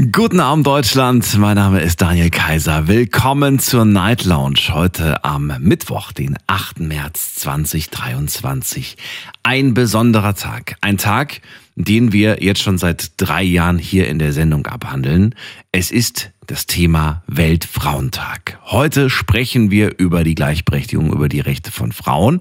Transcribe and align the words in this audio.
Guten 0.00 0.38
Abend 0.38 0.64
Deutschland, 0.64 1.36
mein 1.38 1.56
Name 1.56 1.80
ist 1.80 2.00
Daniel 2.00 2.30
Kaiser. 2.30 2.86
Willkommen 2.86 3.58
zur 3.58 3.84
Night 3.84 4.24
Lounge 4.24 4.68
heute 4.68 5.24
am 5.24 5.52
Mittwoch, 5.58 6.12
den 6.12 6.38
8. 6.46 6.78
März 6.78 7.34
2023. 7.34 8.96
Ein 9.42 9.74
besonderer 9.74 10.36
Tag, 10.36 10.76
ein 10.82 10.98
Tag, 10.98 11.40
den 11.74 12.12
wir 12.12 12.44
jetzt 12.44 12.62
schon 12.62 12.78
seit 12.78 13.10
drei 13.16 13.42
Jahren 13.42 13.78
hier 13.78 14.06
in 14.06 14.20
der 14.20 14.32
Sendung 14.32 14.68
abhandeln. 14.68 15.34
Es 15.72 15.90
ist 15.90 16.30
das 16.46 16.66
Thema 16.66 17.24
Weltfrauentag. 17.26 18.60
Heute 18.66 19.10
sprechen 19.10 19.72
wir 19.72 19.98
über 19.98 20.22
die 20.22 20.36
Gleichberechtigung, 20.36 21.12
über 21.12 21.28
die 21.28 21.40
Rechte 21.40 21.72
von 21.72 21.90
Frauen. 21.90 22.38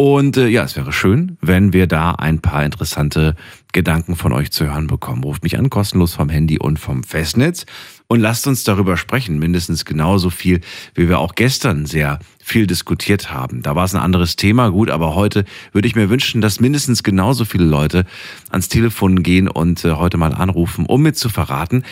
Und 0.00 0.36
äh, 0.36 0.46
ja, 0.46 0.62
es 0.62 0.76
wäre 0.76 0.92
schön, 0.92 1.36
wenn 1.40 1.72
wir 1.72 1.88
da 1.88 2.12
ein 2.12 2.38
paar 2.38 2.64
interessante 2.64 3.34
Gedanken 3.72 4.16
von 4.16 4.32
euch 4.32 4.50
zu 4.50 4.64
hören 4.66 4.86
bekommen. 4.86 5.22
Ruft 5.24 5.42
mich 5.42 5.58
an, 5.58 5.70
kostenlos 5.70 6.14
vom 6.14 6.28
Handy 6.28 6.58
und 6.58 6.78
vom 6.78 7.04
Festnetz 7.04 7.66
und 8.06 8.20
lasst 8.20 8.46
uns 8.46 8.64
darüber 8.64 8.96
sprechen, 8.96 9.38
mindestens 9.38 9.84
genauso 9.84 10.30
viel, 10.30 10.60
wie 10.94 11.08
wir 11.08 11.18
auch 11.18 11.34
gestern 11.34 11.86
sehr 11.86 12.18
viel 12.42 12.66
diskutiert 12.66 13.30
haben. 13.30 13.62
Da 13.62 13.76
war 13.76 13.84
es 13.84 13.94
ein 13.94 14.00
anderes 14.00 14.36
Thema, 14.36 14.70
gut, 14.70 14.90
aber 14.90 15.14
heute 15.14 15.44
würde 15.72 15.86
ich 15.86 15.94
mir 15.94 16.08
wünschen, 16.08 16.40
dass 16.40 16.60
mindestens 16.60 17.02
genauso 17.02 17.44
viele 17.44 17.66
Leute 17.66 18.06
ans 18.50 18.68
Telefon 18.68 19.22
gehen 19.22 19.48
und 19.48 19.84
äh, 19.84 19.92
heute 19.92 20.16
mal 20.16 20.32
anrufen, 20.32 20.86
um 20.86 21.02
mir 21.02 21.12
zu 21.12 21.28
verraten, 21.28 21.84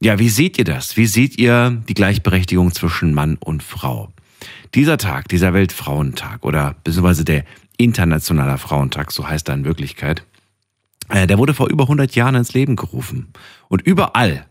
ja, 0.00 0.18
wie 0.18 0.28
seht 0.28 0.58
ihr 0.58 0.64
das? 0.64 0.96
Wie 0.96 1.06
seht 1.06 1.38
ihr 1.38 1.82
die 1.88 1.94
Gleichberechtigung 1.94 2.72
zwischen 2.72 3.14
Mann 3.14 3.36
und 3.40 3.64
Frau? 3.64 4.12
Dieser 4.74 4.98
Tag, 4.98 5.28
dieser 5.28 5.54
Weltfrauentag 5.54 6.44
oder 6.44 6.76
beziehungsweise 6.84 7.24
der 7.24 7.44
Internationaler 7.78 8.58
Frauentag, 8.58 9.10
so 9.10 9.26
heißt 9.26 9.48
er 9.48 9.54
in 9.54 9.64
Wirklichkeit, 9.64 10.24
der 11.12 11.38
wurde 11.38 11.54
vor 11.54 11.68
über 11.68 11.84
100 11.84 12.14
Jahren 12.14 12.34
ins 12.34 12.52
Leben 12.52 12.76
gerufen. 12.76 13.32
Und 13.68 13.82
überall 13.82 14.46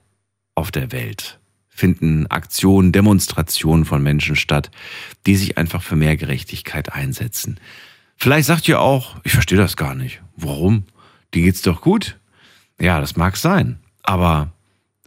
auf 0.56 0.72
der 0.72 0.92
Welt 0.92 1.40
finden 1.70 2.26
Aktionen, 2.28 2.92
Demonstrationen 2.92 3.86
von 3.86 4.02
Menschen 4.02 4.36
statt, 4.36 4.72
die 5.28 5.36
sich 5.36 5.58
einfach 5.58 5.84
für 5.84 5.96
mehr 5.96 6.18
Gerechtigkeit 6.18 6.92
einsetzen. 6.92 7.60
Vielleicht 8.16 8.48
sagt 8.48 8.68
ihr 8.68 8.82
auch, 8.82 9.18
ich 9.24 9.32
verstehe 9.32 9.60
das 9.60 9.78
gar 9.78 9.94
nicht. 9.94 10.22
Warum? 10.36 10.86
Die 11.36 11.44
geht's 11.44 11.62
doch 11.62 11.82
gut. 11.82 12.18
Ja, 12.80 13.00
das 13.00 13.16
mag 13.16 13.38
sein. 13.38 13.80
Aber 14.02 14.52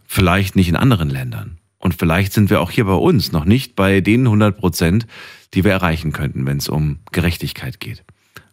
vielleicht 0.07 0.55
nicht 0.55 0.69
in 0.69 0.77
anderen 0.77 1.09
Ländern. 1.09 1.57
Und 1.77 1.95
vielleicht 1.95 2.31
sind 2.31 2.49
wir 2.49 2.61
auch 2.61 2.71
hier 2.71 2.85
bei 2.85 2.93
uns 2.93 3.31
noch 3.33 3.43
nicht 3.43 3.75
bei 3.75 3.99
den 3.99 4.21
100 4.21 4.57
Prozent, 4.57 5.07
die 5.53 5.63
wir 5.65 5.71
erreichen 5.71 6.13
könnten, 6.13 6.45
wenn 6.45 6.57
es 6.57 6.69
um 6.69 6.99
Gerechtigkeit 7.11 7.79
geht. 7.79 8.03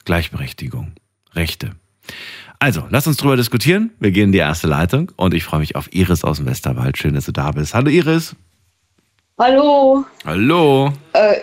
Gleichberechtigung, 0.04 0.92
Rechte. 1.34 1.72
Also, 2.60 2.82
lass 2.90 3.06
uns 3.06 3.16
drüber 3.18 3.36
diskutieren. 3.36 3.92
Wir 4.00 4.10
gehen 4.10 4.24
in 4.24 4.32
die 4.32 4.38
erste 4.38 4.66
Leitung 4.66 5.12
und 5.16 5.32
ich 5.32 5.44
freue 5.44 5.60
mich 5.60 5.76
auf 5.76 5.92
Iris 5.92 6.24
aus 6.24 6.38
dem 6.38 6.46
Westerwald. 6.46 6.98
Schön, 6.98 7.14
dass 7.14 7.26
du 7.26 7.32
da 7.32 7.52
bist. 7.52 7.72
Hallo 7.72 7.88
Iris. 7.88 8.34
Hallo. 9.38 10.04
Hallo. 10.24 10.92
Äh, 11.12 11.36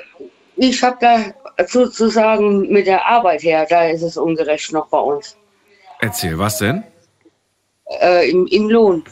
ich 0.58 0.84
habe 0.84 0.98
da 1.00 1.66
sozusagen 1.68 2.70
mit 2.70 2.88
der 2.88 3.06
Arbeit 3.06 3.44
her, 3.44 3.66
da 3.70 3.86
ist 3.86 4.02
es 4.02 4.18
ungerecht 4.18 4.74
noch 4.74 4.88
bei 4.88 4.98
uns. 4.98 5.38
Erzähl, 6.02 6.38
was 6.38 6.58
denn? 6.58 6.84
Äh, 8.02 8.30
im, 8.30 8.48
Im 8.48 8.70
Lohn. 8.70 9.04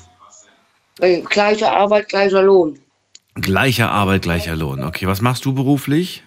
Äh, 0.99 1.21
gleiche 1.21 1.71
Arbeit, 1.71 2.09
gleicher 2.09 2.41
Lohn. 2.41 2.79
Gleiche 3.35 3.87
Arbeit, 3.87 4.23
gleicher 4.23 4.55
Lohn. 4.57 4.83
Okay, 4.83 5.07
was 5.07 5.21
machst 5.21 5.45
du 5.45 5.53
beruflich? 5.53 6.23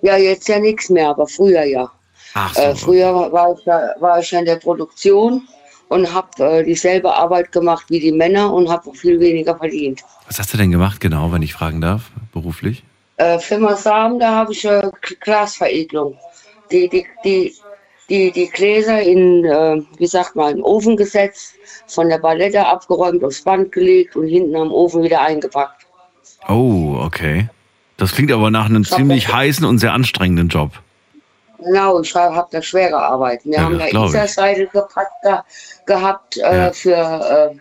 Ja, 0.00 0.16
jetzt 0.16 0.48
ja 0.48 0.58
nichts 0.58 0.88
mehr, 0.88 1.10
aber 1.10 1.26
früher 1.26 1.64
ja. 1.64 1.90
Ach 2.34 2.54
so. 2.54 2.60
Äh, 2.60 2.74
früher 2.74 3.32
war 3.32 3.54
ich, 3.54 3.64
da, 3.64 3.94
war 4.00 4.18
ich 4.18 4.32
in 4.32 4.44
der 4.44 4.56
Produktion 4.56 5.46
und 5.88 6.12
habe 6.12 6.28
äh, 6.42 6.64
dieselbe 6.64 7.12
Arbeit 7.12 7.52
gemacht 7.52 7.84
wie 7.88 8.00
die 8.00 8.12
Männer 8.12 8.52
und 8.52 8.68
habe 8.68 8.92
viel 8.94 9.20
weniger 9.20 9.56
verdient. 9.56 10.02
Was 10.26 10.38
hast 10.38 10.52
du 10.52 10.56
denn 10.56 10.70
gemacht 10.70 11.00
genau, 11.00 11.30
wenn 11.32 11.42
ich 11.42 11.52
fragen 11.52 11.80
darf, 11.80 12.10
beruflich? 12.32 12.82
Äh, 13.18 13.38
Firma 13.38 13.76
Samen, 13.76 14.18
da 14.18 14.30
habe 14.30 14.52
ich 14.52 14.64
äh, 14.64 14.90
Glasveredelung. 15.20 16.16
Die, 16.70 16.88
die, 16.88 17.06
die, 17.24 17.54
die, 18.08 18.32
die 18.32 18.48
Gläser 18.48 19.02
in, 19.02 19.44
äh, 19.44 19.82
wie 19.98 20.06
sagt 20.06 20.34
man, 20.34 20.54
den 20.54 20.62
Ofen 20.62 20.96
gesetzt, 20.96 21.54
von 21.86 22.08
der 22.08 22.18
Palette 22.18 22.66
abgeräumt, 22.66 23.22
aufs 23.22 23.42
Band 23.42 23.70
gelegt 23.72 24.16
und 24.16 24.26
hinten 24.26 24.56
am 24.56 24.72
Ofen 24.72 25.02
wieder 25.02 25.20
eingepackt. 25.20 25.86
Oh, 26.48 26.96
okay. 26.98 27.48
Das 27.98 28.14
klingt 28.14 28.32
aber 28.32 28.50
nach 28.50 28.66
einem 28.66 28.84
ziemlich 28.84 29.32
heißen 29.32 29.64
und 29.64 29.78
sehr 29.78 29.92
anstrengenden 29.92 30.48
Job. 30.48 30.72
Genau, 31.64 32.00
ich 32.00 32.14
habe 32.14 32.48
da 32.50 32.62
schwere 32.62 32.96
Arbeit. 32.96 33.44
Wir 33.44 33.54
Ja, 33.54 33.62
haben 33.64 33.78
da. 33.78 33.86
Iserseidel 34.06 34.66
gepackt 34.68 35.12
da, 35.22 35.44
gehabt 35.86 36.36
äh, 36.38 36.56
Ja. 36.66 36.72
für 36.72 37.54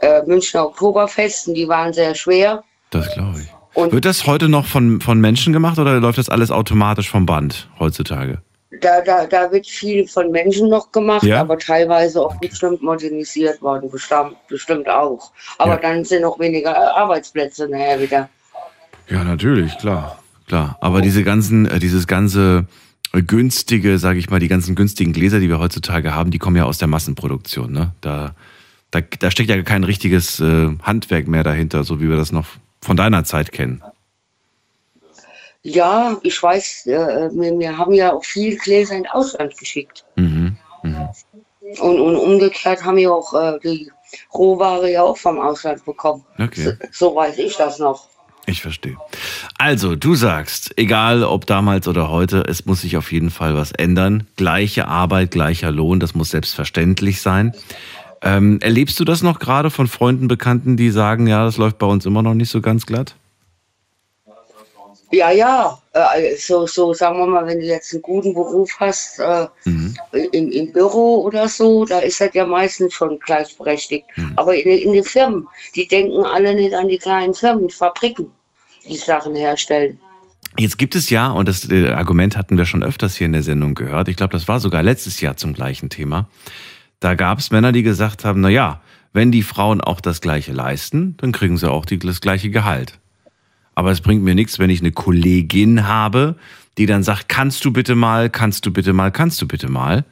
äh, 0.00 0.06
äh, 0.06 0.22
Münchner 0.26 0.66
Oktoberfest 0.66 1.48
und 1.48 1.54
die 1.54 1.68
waren 1.68 1.92
sehr 1.92 2.14
schwer. 2.14 2.62
Das 2.90 3.12
glaube 3.14 3.40
ich. 3.40 3.48
Und 3.74 3.92
Wird 3.92 4.04
das 4.06 4.26
heute 4.26 4.48
noch 4.48 4.66
von, 4.66 5.00
von 5.00 5.20
Menschen 5.20 5.52
gemacht 5.52 5.78
oder 5.78 6.00
läuft 6.00 6.18
das 6.18 6.28
alles 6.30 6.50
automatisch 6.50 7.10
vom 7.10 7.26
Band 7.26 7.68
heutzutage? 7.78 8.38
da, 8.80 9.00
da, 9.00 9.26
da 9.26 9.50
wird 9.52 9.66
viel 9.66 10.06
von 10.06 10.30
Menschen 10.30 10.68
noch 10.68 10.92
gemacht, 10.92 11.22
Ja? 11.22 11.40
aber 11.40 11.58
teilweise 11.58 12.20
auch 12.20 12.34
bestimmt 12.40 12.82
modernisiert 12.82 13.62
worden, 13.62 13.90
bestimmt, 13.90 14.36
bestimmt 14.48 14.88
auch. 14.88 15.30
Aber 15.58 15.74
Ja. 15.74 15.78
dann 15.78 16.04
sind 16.04 16.24
auch 16.24 16.38
weniger 16.38 16.72
äh, 16.72 16.74
Arbeitsplätze 17.00 17.68
nachher 17.68 18.00
wieder. 18.00 18.28
Ja, 19.08 19.24
natürlich, 19.24 19.78
klar. 19.78 20.18
Klar. 20.46 20.76
Aber 20.80 21.00
diese 21.00 21.22
ganzen, 21.24 21.66
äh, 21.66 21.78
dieses 21.78 22.06
ganze 22.06 22.66
günstige, 23.22 23.98
sage 23.98 24.18
ich 24.18 24.30
mal, 24.30 24.40
die 24.40 24.48
ganzen 24.48 24.74
günstigen 24.74 25.12
Gläser, 25.12 25.40
die 25.40 25.48
wir 25.48 25.58
heutzutage 25.58 26.14
haben, 26.14 26.30
die 26.30 26.38
kommen 26.38 26.56
ja 26.56 26.64
aus 26.64 26.78
der 26.78 26.88
Massenproduktion. 26.88 27.72
Ne? 27.72 27.92
Da, 28.00 28.34
da, 28.90 29.00
da 29.00 29.30
steckt 29.30 29.50
ja 29.50 29.62
kein 29.62 29.84
richtiges 29.84 30.40
äh, 30.40 30.68
Handwerk 30.82 31.28
mehr 31.28 31.44
dahinter, 31.44 31.84
so 31.84 32.00
wie 32.00 32.08
wir 32.08 32.16
das 32.16 32.32
noch 32.32 32.46
von 32.80 32.96
deiner 32.96 33.24
Zeit 33.24 33.52
kennen. 33.52 33.82
Ja, 35.62 36.16
ich 36.22 36.40
weiß, 36.40 36.86
äh, 36.86 37.30
wir, 37.32 37.58
wir 37.58 37.76
haben 37.76 37.92
ja 37.92 38.12
auch 38.12 38.24
viel 38.24 38.56
Gläser 38.56 38.96
ins 38.96 39.10
Ausland 39.10 39.56
geschickt. 39.58 40.04
Mhm. 40.14 40.56
Mhm. 40.82 41.08
Und, 41.80 42.00
und 42.00 42.16
umgekehrt 42.16 42.84
haben 42.84 42.96
wir 42.96 43.12
auch 43.12 43.34
äh, 43.34 43.58
die 43.64 43.90
Rohware 44.32 44.88
ja 44.88 45.02
auch 45.02 45.16
vom 45.16 45.40
Ausland 45.40 45.84
bekommen. 45.84 46.24
Okay. 46.38 46.76
So, 46.92 47.08
so 47.08 47.16
weiß 47.16 47.38
ich 47.38 47.56
das 47.56 47.80
noch. 47.80 48.08
Ich 48.46 48.62
verstehe. 48.62 48.96
Also, 49.58 49.96
du 49.96 50.14
sagst, 50.14 50.72
egal 50.78 51.24
ob 51.24 51.46
damals 51.46 51.88
oder 51.88 52.08
heute, 52.08 52.44
es 52.46 52.64
muss 52.64 52.82
sich 52.82 52.96
auf 52.96 53.10
jeden 53.10 53.30
Fall 53.30 53.56
was 53.56 53.72
ändern. 53.72 54.28
Gleiche 54.36 54.86
Arbeit, 54.86 55.32
gleicher 55.32 55.72
Lohn, 55.72 55.98
das 55.98 56.14
muss 56.14 56.30
selbstverständlich 56.30 57.20
sein. 57.20 57.52
Ähm, 58.22 58.60
erlebst 58.60 58.98
du 59.00 59.04
das 59.04 59.22
noch 59.22 59.40
gerade 59.40 59.70
von 59.70 59.88
Freunden, 59.88 60.28
Bekannten, 60.28 60.76
die 60.76 60.90
sagen, 60.90 61.26
ja, 61.26 61.44
das 61.44 61.56
läuft 61.56 61.78
bei 61.78 61.86
uns 61.86 62.06
immer 62.06 62.22
noch 62.22 62.34
nicht 62.34 62.50
so 62.50 62.60
ganz 62.60 62.86
glatt? 62.86 63.16
Ja, 65.12 65.30
ja, 65.30 65.78
äh, 65.92 66.34
so, 66.36 66.66
so 66.66 66.92
sagen 66.92 67.18
wir 67.18 67.26
mal, 67.26 67.46
wenn 67.46 67.60
du 67.60 67.66
jetzt 67.66 67.92
einen 67.92 68.02
guten 68.02 68.34
Beruf 68.34 68.70
hast, 68.80 69.18
äh, 69.20 69.46
Mhm. 69.64 69.94
im, 70.32 70.50
im 70.50 70.72
Büro 70.72 71.22
oder 71.22 71.48
so, 71.48 71.84
da 71.84 72.00
ist 72.00 72.20
das 72.20 72.30
ja 72.34 72.44
meistens 72.44 72.94
schon 72.94 73.18
gleichberechtigt. 73.20 74.04
Hm. 74.14 74.32
Aber 74.36 74.54
in, 74.56 74.68
in 74.68 74.92
den 74.92 75.04
Firmen, 75.04 75.46
die 75.74 75.86
denken 75.86 76.24
alle 76.24 76.54
nicht 76.54 76.74
an 76.74 76.88
die 76.88 76.98
kleinen 76.98 77.34
Firmen, 77.34 77.70
Fabriken, 77.70 78.26
die 78.88 78.96
Sachen 78.96 79.34
herstellen. 79.36 79.98
Jetzt 80.58 80.78
gibt 80.78 80.94
es 80.96 81.10
ja, 81.10 81.30
und 81.30 81.48
das 81.48 81.70
äh, 81.70 81.90
Argument 81.90 82.36
hatten 82.36 82.56
wir 82.58 82.64
schon 82.64 82.82
öfters 82.82 83.16
hier 83.16 83.26
in 83.26 83.32
der 83.32 83.42
Sendung 83.42 83.74
gehört, 83.74 84.08
ich 84.08 84.16
glaube, 84.16 84.32
das 84.32 84.48
war 84.48 84.58
sogar 84.58 84.82
letztes 84.82 85.20
Jahr 85.20 85.36
zum 85.36 85.52
gleichen 85.52 85.90
Thema. 85.90 86.28
Da 86.98 87.14
gab 87.14 87.38
es 87.38 87.50
Männer, 87.50 87.72
die 87.72 87.82
gesagt 87.82 88.24
haben, 88.24 88.40
na 88.40 88.48
ja, 88.48 88.80
wenn 89.12 89.30
die 89.30 89.42
Frauen 89.42 89.80
auch 89.80 90.00
das 90.00 90.20
Gleiche 90.20 90.52
leisten, 90.52 91.16
dann 91.18 91.32
kriegen 91.32 91.56
sie 91.58 91.70
auch 91.70 91.84
die, 91.84 91.98
das 91.98 92.20
gleiche 92.20 92.50
Gehalt. 92.50 92.98
Aber 93.76 93.90
es 93.90 94.00
bringt 94.00 94.24
mir 94.24 94.34
nichts, 94.34 94.58
wenn 94.58 94.70
ich 94.70 94.80
eine 94.80 94.90
Kollegin 94.90 95.86
habe, 95.86 96.36
die 96.78 96.86
dann 96.86 97.02
sagt, 97.02 97.28
kannst 97.28 97.64
du 97.64 97.72
bitte 97.72 97.94
mal, 97.94 98.30
kannst 98.30 98.64
du 98.66 98.72
bitte 98.72 98.94
mal, 98.94 99.12
kannst 99.12 99.40
du 99.40 99.46
bitte 99.46 99.70
mal. 99.70 100.04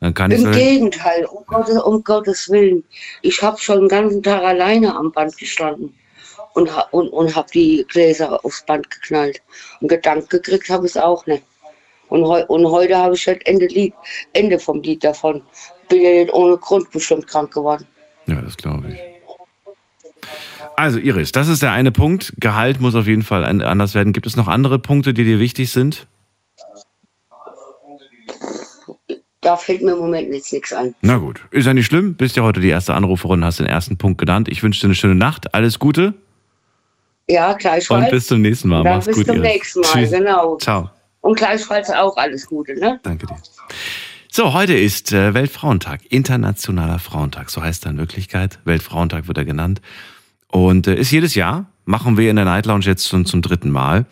Dann 0.00 0.14
kann 0.14 0.30
ich 0.30 0.40
Im 0.40 0.52
Gegenteil, 0.52 1.24
um 1.24 1.44
Gottes, 1.44 1.76
um 1.82 2.04
Gottes 2.04 2.48
Willen. 2.48 2.84
Ich 3.22 3.42
habe 3.42 3.58
schon 3.58 3.80
den 3.80 3.88
ganzen 3.88 4.22
Tag 4.22 4.42
alleine 4.44 4.94
am 4.94 5.10
Band 5.10 5.36
gestanden 5.36 5.92
und, 6.54 6.70
und, 6.92 7.08
und 7.08 7.34
habe 7.34 7.48
die 7.52 7.84
Gläser 7.88 8.44
aufs 8.44 8.64
Band 8.64 8.88
geknallt. 8.88 9.42
Und 9.80 9.88
Gedanken 9.88 10.28
gekriegt 10.28 10.70
habe 10.70 10.86
ich 10.86 10.92
es 10.92 10.96
auch 10.96 11.26
nicht. 11.26 11.42
Und, 12.08 12.24
heu, 12.26 12.44
und 12.46 12.70
heute 12.70 12.96
habe 12.96 13.16
ich 13.16 13.26
halt 13.26 13.44
Ende, 13.44 13.66
Lied, 13.66 13.92
Ende 14.34 14.60
vom 14.60 14.82
Lied 14.82 15.02
davon. 15.02 15.42
Bin 15.88 16.00
ja 16.00 16.10
nicht 16.10 16.32
ohne 16.32 16.56
Grund 16.58 16.88
bestimmt 16.92 17.26
krank 17.26 17.52
geworden. 17.52 17.86
Ja, 18.26 18.40
das 18.40 18.56
glaube 18.56 18.92
ich. 18.92 19.07
Also 20.78 21.00
Iris, 21.00 21.32
das 21.32 21.48
ist 21.48 21.60
der 21.60 21.72
eine 21.72 21.90
Punkt. 21.90 22.34
Gehalt 22.38 22.80
muss 22.80 22.94
auf 22.94 23.08
jeden 23.08 23.24
Fall 23.24 23.44
anders 23.44 23.96
werden. 23.96 24.12
Gibt 24.12 24.28
es 24.28 24.36
noch 24.36 24.46
andere 24.46 24.78
Punkte, 24.78 25.12
die 25.12 25.24
dir 25.24 25.40
wichtig 25.40 25.72
sind? 25.72 26.06
da 29.40 29.56
fällt 29.56 29.82
mir 29.82 29.92
im 29.92 29.98
Moment 29.98 30.32
jetzt 30.32 30.52
nichts 30.52 30.72
ein. 30.72 30.94
Na 31.00 31.16
gut, 31.16 31.40
ist 31.50 31.66
ja 31.66 31.74
nicht 31.74 31.86
schlimm. 31.86 32.14
Bist 32.14 32.36
ja 32.36 32.44
heute 32.44 32.60
die 32.60 32.68
erste 32.68 32.94
Anruferin, 32.94 33.44
hast 33.44 33.58
den 33.58 33.66
ersten 33.66 33.96
Punkt 33.96 34.18
genannt. 34.18 34.46
Ich 34.48 34.62
wünsche 34.62 34.80
dir 34.80 34.86
eine 34.86 34.94
schöne 34.94 35.16
Nacht. 35.16 35.52
Alles 35.52 35.80
Gute 35.80 36.14
Ja, 37.28 37.54
gleichfalls. 37.54 38.04
und 38.04 38.10
bis 38.12 38.28
zum 38.28 38.42
nächsten 38.42 38.68
Mal. 38.68 38.84
Dann 38.84 38.94
Mach's 38.96 39.06
bis 39.06 39.16
gut. 39.16 39.26
zum 39.26 39.36
Iris. 39.36 39.48
nächsten 39.48 39.80
Mal, 39.80 39.88
Tschüss. 39.88 40.10
genau. 40.12 40.58
Ciao. 40.58 40.90
Und 41.22 41.36
gleichfalls 41.38 41.90
auch 41.90 42.16
alles 42.16 42.46
Gute, 42.46 42.78
ne? 42.78 43.00
Danke 43.02 43.26
dir. 43.26 43.36
So, 44.30 44.52
heute 44.52 44.74
ist 44.74 45.12
äh, 45.12 45.34
Weltfrauentag, 45.34 46.02
Internationaler 46.10 47.00
Frauentag, 47.00 47.50
so 47.50 47.62
heißt 47.62 47.84
er 47.86 47.90
in 47.90 47.98
Wirklichkeit. 47.98 48.60
Weltfrauentag 48.64 49.26
wird 49.26 49.38
er 49.38 49.44
genannt. 49.44 49.80
Und 50.50 50.86
äh, 50.86 50.94
ist 50.94 51.10
jedes 51.10 51.34
Jahr, 51.34 51.66
machen 51.84 52.16
wir 52.16 52.30
in 52.30 52.36
der 52.36 52.44
Night 52.44 52.66
Lounge 52.66 52.84
jetzt 52.84 53.08
schon 53.08 53.26
zum 53.26 53.42
dritten 53.42 53.70
Mal, 53.70 54.06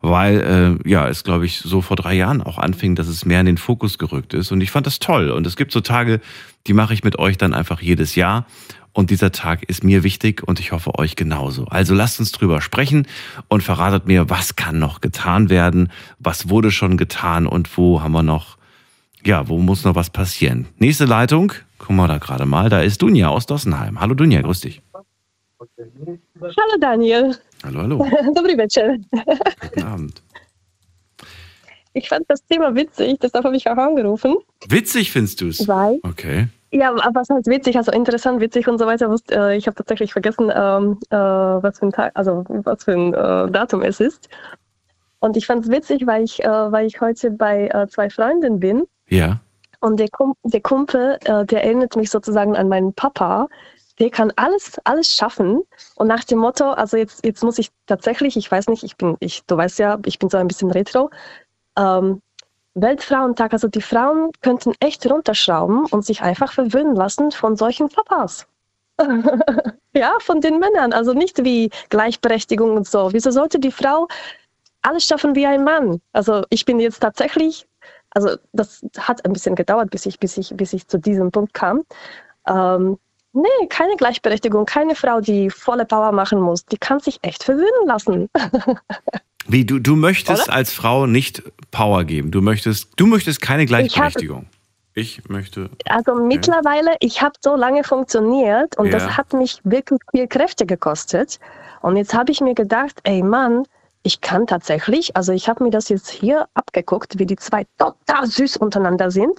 weil 0.00 0.78
äh, 0.84 0.88
ja, 0.88 1.08
es 1.08 1.24
glaube 1.24 1.46
ich 1.46 1.58
so 1.58 1.80
vor 1.80 1.96
drei 1.96 2.14
Jahren 2.14 2.42
auch 2.42 2.58
anfing, 2.58 2.94
dass 2.94 3.08
es 3.08 3.24
mehr 3.24 3.40
in 3.40 3.46
den 3.46 3.58
Fokus 3.58 3.98
gerückt 3.98 4.34
ist. 4.34 4.52
Und 4.52 4.60
ich 4.60 4.70
fand 4.70 4.86
das 4.86 4.98
toll. 4.98 5.30
Und 5.30 5.46
es 5.46 5.56
gibt 5.56 5.72
so 5.72 5.80
Tage, 5.80 6.20
die 6.66 6.72
mache 6.72 6.94
ich 6.94 7.04
mit 7.04 7.18
euch 7.18 7.38
dann 7.38 7.54
einfach 7.54 7.80
jedes 7.80 8.14
Jahr. 8.14 8.46
Und 8.92 9.10
dieser 9.10 9.32
Tag 9.32 9.64
ist 9.64 9.82
mir 9.82 10.04
wichtig 10.04 10.42
und 10.46 10.60
ich 10.60 10.70
hoffe 10.70 10.96
euch 10.98 11.16
genauso. 11.16 11.64
Also 11.64 11.94
lasst 11.94 12.20
uns 12.20 12.30
drüber 12.30 12.60
sprechen 12.60 13.08
und 13.48 13.62
verratet 13.62 14.06
mir, 14.06 14.30
was 14.30 14.54
kann 14.54 14.78
noch 14.78 15.00
getan 15.00 15.50
werden, 15.50 15.90
was 16.20 16.48
wurde 16.48 16.70
schon 16.70 16.96
getan 16.96 17.48
und 17.48 17.76
wo 17.76 18.02
haben 18.02 18.12
wir 18.12 18.22
noch 18.22 18.56
ja, 19.26 19.48
wo 19.48 19.58
muss 19.58 19.84
noch 19.84 19.94
was 19.94 20.10
passieren? 20.10 20.66
Nächste 20.78 21.06
Leitung, 21.06 21.52
gucken 21.78 21.96
wir 21.96 22.06
da 22.08 22.18
gerade 22.18 22.44
mal, 22.44 22.68
da 22.68 22.80
ist 22.80 23.00
Dunja 23.00 23.28
aus 23.28 23.46
Dossenheim. 23.46 23.98
Hallo 23.98 24.14
Dunja, 24.14 24.42
grüß 24.42 24.60
dich. 24.60 24.83
Halo 26.40 26.78
Daniel, 26.80 27.34
Hallo, 27.64 27.80
hallo, 27.80 27.98
dobry 28.34 28.56
wieczór. 28.56 28.96
guten 29.60 29.82
Abend. 29.82 30.22
Ich 31.94 32.08
fand 32.08 32.24
das 32.28 32.44
Thema 32.46 32.74
witzig, 32.74 33.18
deshalb 33.20 33.44
habe 33.44 33.56
ich 33.56 33.68
auch 33.68 33.76
angerufen. 33.76 34.36
Witzig 34.68 35.12
findest 35.12 35.40
du 35.40 35.48
es? 35.48 35.66
Weil, 35.68 36.00
Okay. 36.02 36.48
ja, 36.72 36.90
aber 36.90 37.14
was 37.14 37.28
heißt 37.30 37.46
witzig, 37.46 37.76
also 37.76 37.92
interessant, 37.92 38.40
witzig 38.40 38.66
und 38.68 38.78
so 38.78 38.86
weiter. 38.86 39.14
äh, 39.30 39.56
Ich 39.56 39.66
habe 39.68 39.76
tatsächlich 39.76 40.12
vergessen, 40.12 40.50
ähm, 40.54 40.98
äh, 41.10 41.16
was 41.16 41.78
für 41.78 41.86
ein 41.86 41.92
Tag, 41.92 42.10
also 42.14 42.44
was 42.48 42.82
für 42.84 42.92
ein 42.92 43.14
äh, 43.14 43.50
Datum 43.50 43.82
es 43.82 44.00
ist. 44.00 44.28
Und 45.20 45.36
ich 45.36 45.46
fand 45.46 45.64
es 45.64 45.70
witzig, 45.70 46.06
weil 46.06 46.24
ich, 46.24 46.38
weil 46.40 46.86
ich 46.86 47.00
heute 47.00 47.30
bei 47.30 47.70
zwei 47.88 48.10
Freundinnen 48.10 48.60
bin. 48.60 48.82
Ja. 49.08 49.40
Und 49.80 49.98
der, 49.98 50.08
Kum 50.10 50.34
der 50.42 50.60
Kumpel, 50.60 51.18
der 51.24 51.64
erinnert 51.64 51.96
mich 51.96 52.10
sozusagen 52.10 52.54
an 52.56 52.68
meinen 52.68 52.92
Papa. 52.92 53.48
Der 53.98 54.10
kann 54.10 54.32
alles, 54.36 54.78
alles 54.84 55.14
schaffen. 55.14 55.62
Und 55.96 56.08
nach 56.08 56.24
dem 56.24 56.38
Motto, 56.38 56.70
also 56.70 56.96
jetzt, 56.96 57.24
jetzt 57.24 57.44
muss 57.44 57.58
ich 57.58 57.70
tatsächlich, 57.86 58.36
ich 58.36 58.50
weiß 58.50 58.68
nicht, 58.68 58.82
ich 58.82 58.96
bin, 58.96 59.16
ich, 59.20 59.44
du 59.46 59.56
weißt 59.56 59.78
ja, 59.78 59.98
ich 60.04 60.18
bin 60.18 60.28
so 60.28 60.36
ein 60.36 60.48
bisschen 60.48 60.70
retro. 60.70 61.10
Ähm, 61.76 62.20
Weltfrauentag, 62.74 63.52
also 63.52 63.68
die 63.68 63.82
Frauen 63.82 64.30
könnten 64.40 64.72
echt 64.80 65.08
runterschrauben 65.08 65.86
und 65.86 66.04
sich 66.04 66.22
einfach 66.22 66.52
verwöhnen 66.52 66.96
lassen 66.96 67.30
von 67.30 67.56
solchen 67.56 67.88
Papas. 67.88 68.46
ja, 69.94 70.16
von 70.18 70.40
den 70.40 70.58
Männern. 70.58 70.92
Also 70.92 71.12
nicht 71.12 71.44
wie 71.44 71.70
Gleichberechtigung 71.88 72.76
und 72.76 72.88
so. 72.88 73.12
Wieso 73.12 73.30
sollte 73.30 73.60
die 73.60 73.70
Frau 73.70 74.08
alles 74.82 75.06
schaffen 75.06 75.36
wie 75.36 75.46
ein 75.46 75.62
Mann? 75.62 76.00
Also 76.12 76.44
ich 76.50 76.64
bin 76.64 76.80
jetzt 76.80 77.00
tatsächlich 77.00 77.66
also 78.14 78.36
das 78.52 78.86
hat 78.96 79.24
ein 79.24 79.32
bisschen 79.32 79.56
gedauert, 79.56 79.90
bis 79.90 80.06
ich, 80.06 80.18
bis 80.18 80.38
ich, 80.38 80.56
bis 80.56 80.72
ich 80.72 80.86
zu 80.86 80.98
diesem 80.98 81.30
Punkt 81.30 81.52
kam. 81.52 81.84
Ähm, 82.46 82.98
nee, 83.34 83.66
keine 83.68 83.96
Gleichberechtigung, 83.96 84.64
keine 84.64 84.94
Frau, 84.94 85.20
die 85.20 85.50
volle 85.50 85.84
Power 85.84 86.12
machen 86.12 86.40
muss. 86.40 86.64
Die 86.66 86.78
kann 86.78 87.00
sich 87.00 87.18
echt 87.22 87.44
verwöhnen 87.44 87.86
lassen. 87.86 88.30
Wie, 89.46 89.64
du, 89.66 89.78
du 89.78 89.94
möchtest 89.94 90.48
als 90.48 90.72
Frau 90.72 91.06
nicht 91.06 91.42
Power 91.70 92.04
geben. 92.04 92.30
Du 92.30 92.40
möchtest, 92.40 92.88
du 92.96 93.06
möchtest 93.06 93.42
keine 93.42 93.66
Gleichberechtigung. 93.66 94.46
Ich 94.94 95.28
möchte. 95.28 95.70
Also 95.88 96.14
mittlerweile, 96.14 96.94
ich 97.00 97.20
habe 97.20 97.34
so 97.40 97.56
lange 97.56 97.82
funktioniert 97.82 98.78
und 98.78 98.86
Ja. 98.86 98.92
das 98.92 99.16
hat 99.16 99.32
mich 99.32 99.60
wirklich 99.64 100.00
viel 100.12 100.28
Kräfte 100.28 100.66
gekostet. 100.66 101.40
Und 101.82 101.96
jetzt 101.96 102.14
habe 102.14 102.30
ich 102.30 102.40
mir 102.40 102.54
gedacht, 102.54 103.00
ey 103.02 103.22
Mann, 103.22 103.64
ich 104.04 104.20
kann 104.20 104.46
tatsächlich, 104.46 105.16
also 105.16 105.32
ich 105.32 105.48
habe 105.48 105.64
mir 105.64 105.70
das 105.70 105.88
jetzt 105.88 106.08
hier 106.10 106.46
abgeguckt, 106.54 107.18
wie 107.18 107.26
die 107.26 107.36
zwei 107.36 107.66
total 107.78 108.26
süß 108.26 108.56
untereinander 108.58 109.10
sind. 109.10 109.32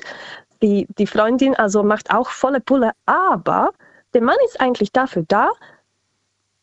Die, 0.61 0.87
die 0.97 1.07
Freundin 1.07 1.55
also 1.55 1.83
macht 1.83 2.11
auch 2.11 2.29
volle 2.29 2.59
Pulle, 2.59 2.91
aber 3.05 3.71
der 4.15 4.23
Mann 4.23 4.37
ist 4.45 4.59
eigentlich 4.59 4.91
dafür 4.91 5.25
da, 5.27 5.51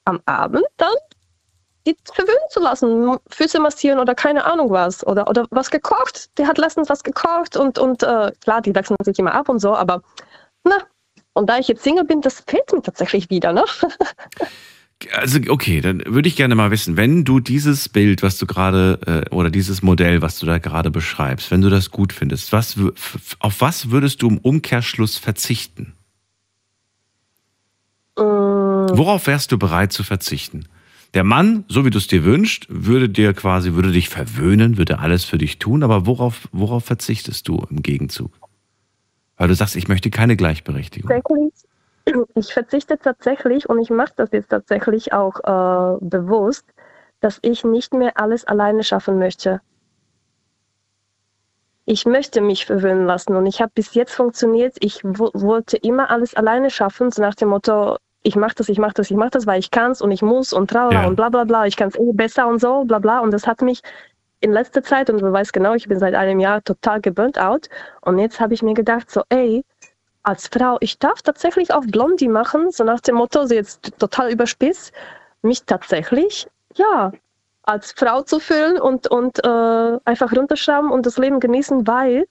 am 0.05 0.21
Abend 0.27 0.65
dann 0.79 0.95
die 1.87 1.97
verwöhnen 2.05 2.49
zu 2.51 2.61
lassen, 2.61 3.19
Füße 3.29 3.61
massieren 3.61 3.99
oder 3.99 4.15
keine 4.15 4.45
Ahnung 4.45 4.71
was. 4.71 5.07
Oder, 5.07 5.29
oder 5.29 5.47
was 5.51 5.71
gekocht. 5.71 6.37
Der 6.39 6.47
hat 6.47 6.59
letztens 6.59 6.89
was 6.89 7.03
gekocht 7.03 7.57
und, 7.57 7.79
und 7.79 8.03
äh, 8.03 8.33
klar, 8.41 8.63
die 8.63 8.75
wechseln 8.75 8.97
sich 9.05 9.19
immer 9.19 9.35
ab 9.35 9.49
und 9.49 9.59
so, 9.59 9.75
aber 9.75 10.03
na, 10.65 10.79
und 11.35 11.49
da 11.49 11.59
ich 11.59 11.69
jetzt 11.69 11.83
Single 11.83 12.05
bin, 12.05 12.21
das 12.21 12.45
fehlt 12.47 12.73
mir 12.73 12.83
tatsächlich 12.83 13.31
wieder, 13.31 13.53
ne? 13.53 13.65
Also, 15.17 15.41
okay, 15.49 15.81
dann 15.81 16.01
würde 16.07 16.29
ich 16.29 16.37
gerne 16.37 16.55
mal 16.55 16.71
wissen, 16.71 16.97
wenn 16.97 17.25
du 17.25 17.41
dieses 17.41 17.89
Bild, 17.89 18.23
was 18.23 18.39
du 18.39 18.47
gerade, 18.47 19.25
äh, 19.29 19.35
oder 19.35 19.51
dieses 19.51 19.83
Modell, 19.83 20.23
was 20.23 20.39
du 20.39 20.47
da 20.47 20.59
gerade 20.59 20.93
beschreibst, 20.93 21.51
wenn 21.51 21.61
du 21.61 21.71
das 21.71 21.91
gut 21.91 22.13
findest, 22.13 22.53
was, 22.53 22.77
auf 23.41 23.61
was 23.61 23.91
würdest 23.91 24.23
du 24.23 24.29
im 24.29 24.39
Umkehrschluss 24.39 25.19
verzichten? 25.19 25.95
Mm, 28.17 28.89
Worauf 28.93 29.27
wärst 29.27 29.53
du 29.53 29.59
bereit 29.59 29.93
zu 29.93 30.05
verzichten? 30.05 30.69
Der 31.15 31.25
Mann, 31.25 31.65
so 31.69 31.85
wie 31.85 31.91
du 31.91 31.99
es 31.99 32.07
dir 32.07 32.25
wünschst, 32.25 32.67
würde 32.69 33.09
dir 33.09 33.35
quasi, 33.35 33.75
würde 33.75 33.93
dich 33.93 34.09
verwöhnen, 34.09 34.79
würde 34.79 34.99
alles 34.99 35.25
für 35.25 35.39
dich 35.39 35.59
tun, 35.59 35.83
aber 35.83 36.07
worauf, 36.07 36.49
worauf 36.53 36.85
verzichtest 36.85 37.49
du 37.49 37.63
im 37.69 37.83
Gegenzug? 37.83 38.33
Weil 39.37 39.49
du 39.49 39.55
sagst, 39.55 39.77
ich 39.77 39.89
möchte 39.89 40.11
keine 40.11 40.37
Gleichberechtigung. 40.37 41.11
tatsächlich, 41.11 41.53
ich 42.35 42.53
verzichte 42.53 42.99
tatsächlich 42.99 43.69
und 43.69 43.79
ich 43.81 43.91
mache 43.91 44.13
das 44.17 44.31
jetzt 44.33 44.49
tatsächlich 44.49 45.13
auch 45.13 45.39
äh, 45.41 45.99
bewusst, 46.01 46.65
dass 47.21 47.39
ich 47.43 47.63
nicht 47.65 47.93
mehr 47.93 48.19
alles 48.19 48.45
alleine 48.45 48.83
schaffen 48.83 49.19
möchte. 49.19 49.61
Ich 51.85 52.07
möchte 52.07 52.41
mich 52.41 52.67
verwöhnen 52.67 53.07
lassen 53.07 53.35
und 53.35 53.47
ich 53.47 53.61
habe 53.61 53.73
bis 53.75 53.95
jetzt 53.95 54.15
funktioniert. 54.15 54.77
Ich 54.81 55.03
wo- 55.05 55.31
wollte 55.35 55.77
immer 55.77 56.11
alles 56.11 56.35
alleine 56.35 56.71
schaffen, 56.71 57.11
so 57.11 57.21
nach 57.23 57.35
dem 57.35 57.49
Motto, 57.49 57.97
ich 58.23 58.37
mache 58.37 58.55
das, 58.55 58.69
ich 58.69 58.79
mache 58.79 58.95
das, 58.95 59.11
ich 59.11 59.17
mache 59.17 59.31
das, 59.31 59.47
weil 59.47 59.59
ich 59.59 59.71
kann's 59.73 60.01
und 60.01 60.13
ich 60.13 60.23
muss 60.23 60.53
und 60.53 60.71
tralala 60.71 61.03
Ja. 61.03 61.09
und 61.09 61.17
bla 61.17 61.29
bla 61.29 61.43
bla, 61.45 61.67
ich 61.67 61.77
kann 61.77 61.89
es 61.89 61.97
eh 61.97 62.13
besser 62.13 62.47
und 62.47 62.61
so, 62.61 62.85
bla 62.85 63.01
bla. 63.01 63.19
Und 63.21 63.33
das 63.33 63.47
hat 63.49 63.63
mich 63.63 63.81
in 64.41 64.53
letzter 64.53 64.83
Zeit, 64.83 65.11
und 65.11 65.21
du 65.21 65.33
weißt 65.33 65.53
genau, 65.53 65.75
ich 65.75 65.89
bin 65.89 65.99
seit 65.99 66.15
einem 66.15 66.39
Jahr 66.41 66.63
total 66.63 67.01
geburnt 67.01 67.39
out. 67.39 67.69
Und 68.01 68.19
jetzt 68.19 68.41
habe 68.41 68.55
ich 68.55 68.63
mir 68.63 68.75
gedacht, 68.75 69.11
so, 69.11 69.23
ey, 69.29 69.65
als 70.23 70.49
Frau, 70.49 70.77
ich 70.81 70.99
darf 71.01 71.23
tatsächlich 71.23 71.73
auch 71.75 71.85
Blondie 71.85 72.29
machen, 72.29 72.71
so 72.71 72.85
nach 72.85 73.01
dem 73.01 73.17
Motto, 73.17 73.45
so 73.47 73.55
jetzt 73.55 73.99
total 73.99 74.31
überspitzt, 74.33 74.93
mich 75.43 75.65
tatsächlich, 75.65 76.47
ja, 76.75 77.11
als 77.63 77.93
Frau 77.93 78.23
zu 78.23 78.41
fühlen 78.41 78.81
und, 78.81 79.07
und 79.07 79.45
äh, 79.45 79.99
einfach 80.05 80.33
runterschrauben 80.33 80.91
und 80.91 81.07
das 81.07 81.19
Leben 81.19 81.41
genießen, 81.41 81.87
weil 81.87 82.27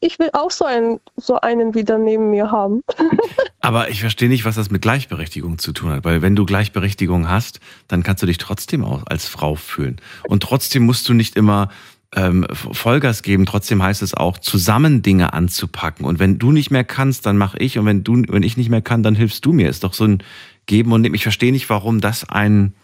ich 0.00 0.18
will 0.18 0.30
auch 0.32 0.50
so 0.50 0.64
einen, 0.64 1.00
so 1.16 1.40
einen 1.40 1.74
wieder 1.74 1.98
neben 1.98 2.30
mir 2.30 2.50
haben. 2.50 2.82
Aber 3.60 3.88
ich 3.88 4.00
verstehe 4.00 4.28
nicht, 4.28 4.44
was 4.44 4.54
das 4.54 4.70
mit 4.70 4.82
Gleichberechtigung 4.82 5.58
zu 5.58 5.72
tun 5.72 5.90
hat. 5.90 6.04
Weil 6.04 6.22
wenn 6.22 6.36
du 6.36 6.44
Gleichberechtigung 6.44 7.28
hast, 7.28 7.60
dann 7.88 8.02
kannst 8.02 8.22
du 8.22 8.26
dich 8.26 8.38
trotzdem 8.38 8.84
auch 8.84 9.02
als 9.06 9.26
Frau 9.26 9.54
fühlen. 9.54 10.00
Und 10.28 10.42
trotzdem 10.42 10.84
musst 10.84 11.08
du 11.08 11.14
nicht 11.14 11.34
immer 11.34 11.70
ähm, 12.14 12.46
Vollgas 12.52 13.22
geben. 13.22 13.46
Trotzdem 13.46 13.82
heißt 13.82 14.02
es 14.02 14.14
auch, 14.14 14.38
zusammen 14.38 15.02
Dinge 15.02 15.32
anzupacken. 15.32 16.04
Und 16.04 16.18
wenn 16.18 16.38
du 16.38 16.52
nicht 16.52 16.70
mehr 16.70 16.84
kannst, 16.84 17.26
dann 17.26 17.36
mache 17.36 17.58
ich. 17.58 17.78
Und 17.78 17.86
wenn 17.86 18.04
du, 18.04 18.22
wenn 18.28 18.42
ich 18.42 18.56
nicht 18.56 18.68
mehr 18.68 18.82
kann, 18.82 19.02
dann 19.02 19.14
hilfst 19.14 19.44
du 19.44 19.52
mir. 19.52 19.68
Ist 19.68 19.82
doch 19.82 19.94
so 19.94 20.04
ein 20.04 20.22
Geben 20.66 20.92
und 20.92 21.00
Nehmen. 21.00 21.14
Ich 21.14 21.22
verstehe 21.22 21.52
nicht, 21.52 21.68
warum 21.70 22.00
das 22.00 22.28
ein, 22.28 22.74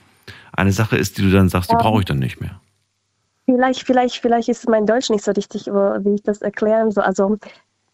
eine 0.53 0.73
Sache 0.73 0.97
ist, 0.97 1.19
die 1.19 1.23
du 1.23 1.31
dann 1.31 1.49
sagst, 1.49 1.71
die 1.71 1.77
brauche 1.77 2.01
ich 2.01 2.07
dann 2.07 2.19
nicht 2.19 2.41
mehr. 2.41 2.61
Vielleicht, 3.45 3.85
vielleicht, 3.85 4.17
vielleicht 4.19 4.49
ist 4.49 4.69
mein 4.69 4.87
Deutsch 4.87 5.11
nicht 5.11 5.25
so 5.25 5.33
richtig, 5.33 5.67
wie 5.67 6.15
ich 6.15 6.23
das 6.23 6.43
erklären 6.43 6.91
soll. 6.91 7.05
Also 7.05 7.39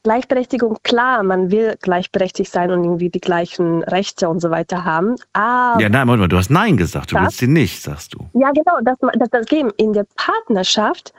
Gleichberechtigung, 0.04 0.78
klar, 0.84 1.22
man 1.22 1.50
will 1.50 1.76
gleichberechtigt 1.82 2.52
sein 2.52 2.70
und 2.70 2.84
irgendwie 2.84 3.10
die 3.10 3.20
gleichen 3.20 3.82
Rechte 3.82 4.28
und 4.28 4.40
so 4.40 4.50
weiter 4.50 4.84
haben. 4.84 5.16
Aber 5.32 5.80
Ja, 5.80 5.88
nein, 5.88 6.06
Moment 6.06 6.20
mal, 6.20 6.28
du 6.28 6.36
hast 6.36 6.50
Nein 6.50 6.76
gesagt. 6.76 7.10
Du 7.10 7.16
Was? 7.16 7.22
willst 7.24 7.38
sie 7.38 7.48
nicht, 7.48 7.82
sagst 7.82 8.14
du. 8.14 8.30
Ja, 8.34 8.50
genau, 8.52 8.78
das, 8.82 8.96
das, 9.18 9.28
das 9.30 9.46
Game. 9.46 9.72
In 9.76 9.92
der 9.92 10.06
Partnerschaft 10.14 11.12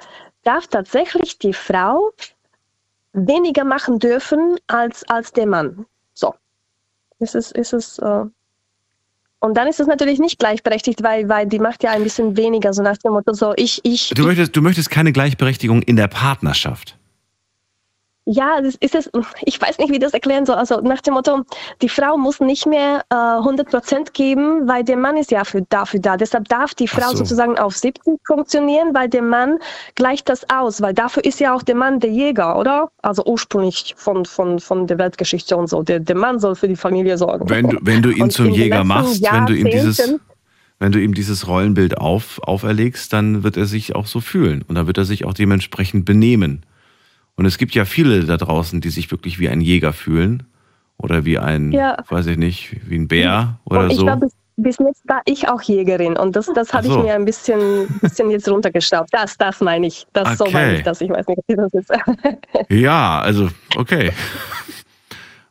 darf 0.44 0.68
tatsächlich 0.68 1.38
die 1.38 1.54
Frau 1.54 2.12
weniger 3.14 3.66
machen 3.66 4.00
dürfen 4.00 4.58
als, 4.68 5.04
als 5.10 5.34
der 5.34 5.48
Mann. 5.48 5.86
So. 6.14 6.34
Ist 7.20 7.36
es, 7.36 7.52
ist 7.52 7.74
es, 7.74 8.00
äh 8.00 8.26
und 9.40 9.56
dann 9.56 9.68
ist 9.68 9.80
es 9.80 9.88
natürlich 9.88 10.20
nicht 10.20 10.38
gleichberechtigt, 10.38 11.02
weil, 11.02 11.30
weil 11.30 11.48
die 11.48 11.60
macht 11.60 11.84
ja 11.84 11.92
ein 11.92 12.04
bisschen 12.04 12.36
weniger, 12.36 12.74
so 12.74 12.84
nach 12.84 12.98
dem 12.98 13.14
Motto, 13.14 13.34
so 13.34 13.54
ich, 13.56 13.80
ich, 13.84 14.10
Du 14.10 14.26
möchtest, 14.26 14.56
du 14.56 14.62
möchtest 14.62 14.90
keine 14.90 15.12
Gleichberechtigung 15.12 15.82
in 15.82 15.96
der 15.96 16.08
Partnerschaft. 16.08 16.99
Ja, 18.32 18.62
das 18.62 18.76
ist 18.76 18.94
es, 18.94 19.10
ich 19.42 19.60
weiß 19.60 19.80
nicht, 19.80 19.92
wie 19.92 19.98
das 19.98 20.14
erklären 20.14 20.46
soll. 20.46 20.58
Also 20.58 20.82
nach 20.82 21.02
dem 21.02 21.16
Motto, 21.16 21.42
die 21.82 21.90
Frau 21.90 22.16
muss 22.16 22.40
nicht 22.40 22.68
mehr 22.68 23.04
äh, 23.10 23.16
100 23.16 23.68
Prozent 23.68 24.14
geben, 24.14 24.68
weil 24.68 24.84
der 24.84 24.98
Mann 24.98 25.18
ist 25.18 25.32
ja 25.32 25.44
für, 25.44 25.64
dafür 25.64 26.00
da. 26.00 26.16
Deshalb 26.16 26.48
darf 26.48 26.76
die 26.76 26.88
Frau 26.88 27.10
so. 27.10 27.18
sozusagen 27.18 27.58
auf 27.58 27.76
70 27.76 28.20
funktionieren, 28.28 28.94
weil 28.94 29.10
der 29.10 29.24
Mann 29.24 29.58
gleicht 29.96 30.30
das 30.30 30.48
aus, 30.48 30.80
weil 30.80 30.94
dafür 30.94 31.26
ist 31.26 31.40
ja 31.40 31.56
auch 31.56 31.64
der 31.64 31.74
Mann 31.74 32.00
der 32.00 32.12
Jäger, 32.12 32.60
oder? 32.60 32.92
Also 33.02 33.26
ursprünglich 33.26 33.96
von, 33.98 34.26
von, 34.26 34.60
von 34.60 34.86
der 34.86 35.00
Weltgeschichte 35.00 35.58
und 35.58 35.68
so. 35.68 35.82
Der, 35.82 36.00
der 36.00 36.16
Mann 36.16 36.40
soll 36.40 36.54
für 36.54 36.68
die 36.68 36.76
Familie 36.76 37.18
sorgen. 37.18 37.50
Wenn 37.50 37.68
du, 37.68 37.78
wenn 37.82 38.04
du 38.04 38.12
ihn 38.12 38.22
Und 38.22 38.32
zum 38.32 38.52
Jäger 38.52 38.84
machst, 38.84 39.24
wenn 39.24 39.48
du 39.48 39.56
ihm 39.56 39.72
dieses, 39.72 40.20
wenn 40.78 40.92
du 40.92 41.02
ihm 41.02 41.16
dieses 41.16 41.48
Rollenbild 41.48 41.98
auf, 41.98 42.40
auferlegst, 42.44 43.12
dann 43.12 43.42
wird 43.42 43.58
er 43.58 43.66
sich 43.66 43.96
auch 43.96 44.06
so 44.06 44.22
fühlen 44.22 44.64
und 44.68 44.76
dann 44.76 44.86
wird 44.86 45.00
er 45.00 45.06
sich 45.06 45.26
auch 45.26 45.34
dementsprechend 45.34 46.06
benehmen. 46.06 46.64
Und 47.40 47.46
es 47.46 47.58
gibt 47.58 47.74
ja 47.74 47.86
viele 47.86 48.26
da 48.26 48.36
draußen, 48.36 48.82
die 48.82 48.90
sich 48.90 49.12
wirklich 49.12 49.40
wie 49.40 49.48
ein 49.48 49.62
Jäger 49.62 49.94
fühlen 49.94 50.44
oder 50.98 51.24
wie 51.24 51.40
ein, 51.40 51.72
Ja. 51.72 51.96
weiß 52.10 52.26
ich 52.28 52.38
nicht, 52.38 52.76
wie 52.86 52.98
ein 52.98 53.08
Bär 53.08 53.60
oder 53.64 53.84
und 53.86 53.92
ich 53.92 53.98
so. 53.98 54.06
war 54.06 54.18
bis, 54.18 54.34
bis 54.58 54.78
jetzt 54.78 55.08
war 55.08 55.22
ich 55.24 55.48
auch 55.48 55.62
Jägerin 55.62 56.18
und 56.18 56.36
das, 56.36 56.52
das 56.54 56.74
habe 56.74 56.88
so. 56.88 56.98
ich 56.98 57.04
mir 57.06 57.14
ein 57.16 57.24
bisschen, 57.24 57.88
bisschen 58.02 58.30
jetzt 58.30 58.50
runtergeschraubt. 58.50 59.08
Das, 59.14 59.38
das 59.38 59.62
meine 59.62 59.88
ich. 59.88 60.06
Das 60.12 60.38
so 60.38 60.44
Okay. 60.44 60.54
meine 60.54 60.76
ich 60.80 60.84
das. 60.84 61.00
Ich 61.00 61.10
weiß 61.10 61.26
nicht, 61.30 61.40
wie 61.48 61.56
das 61.56 61.74
ist. 61.74 61.90
Ja, 62.70 63.22
also, 63.22 63.48
okay. 63.78 64.12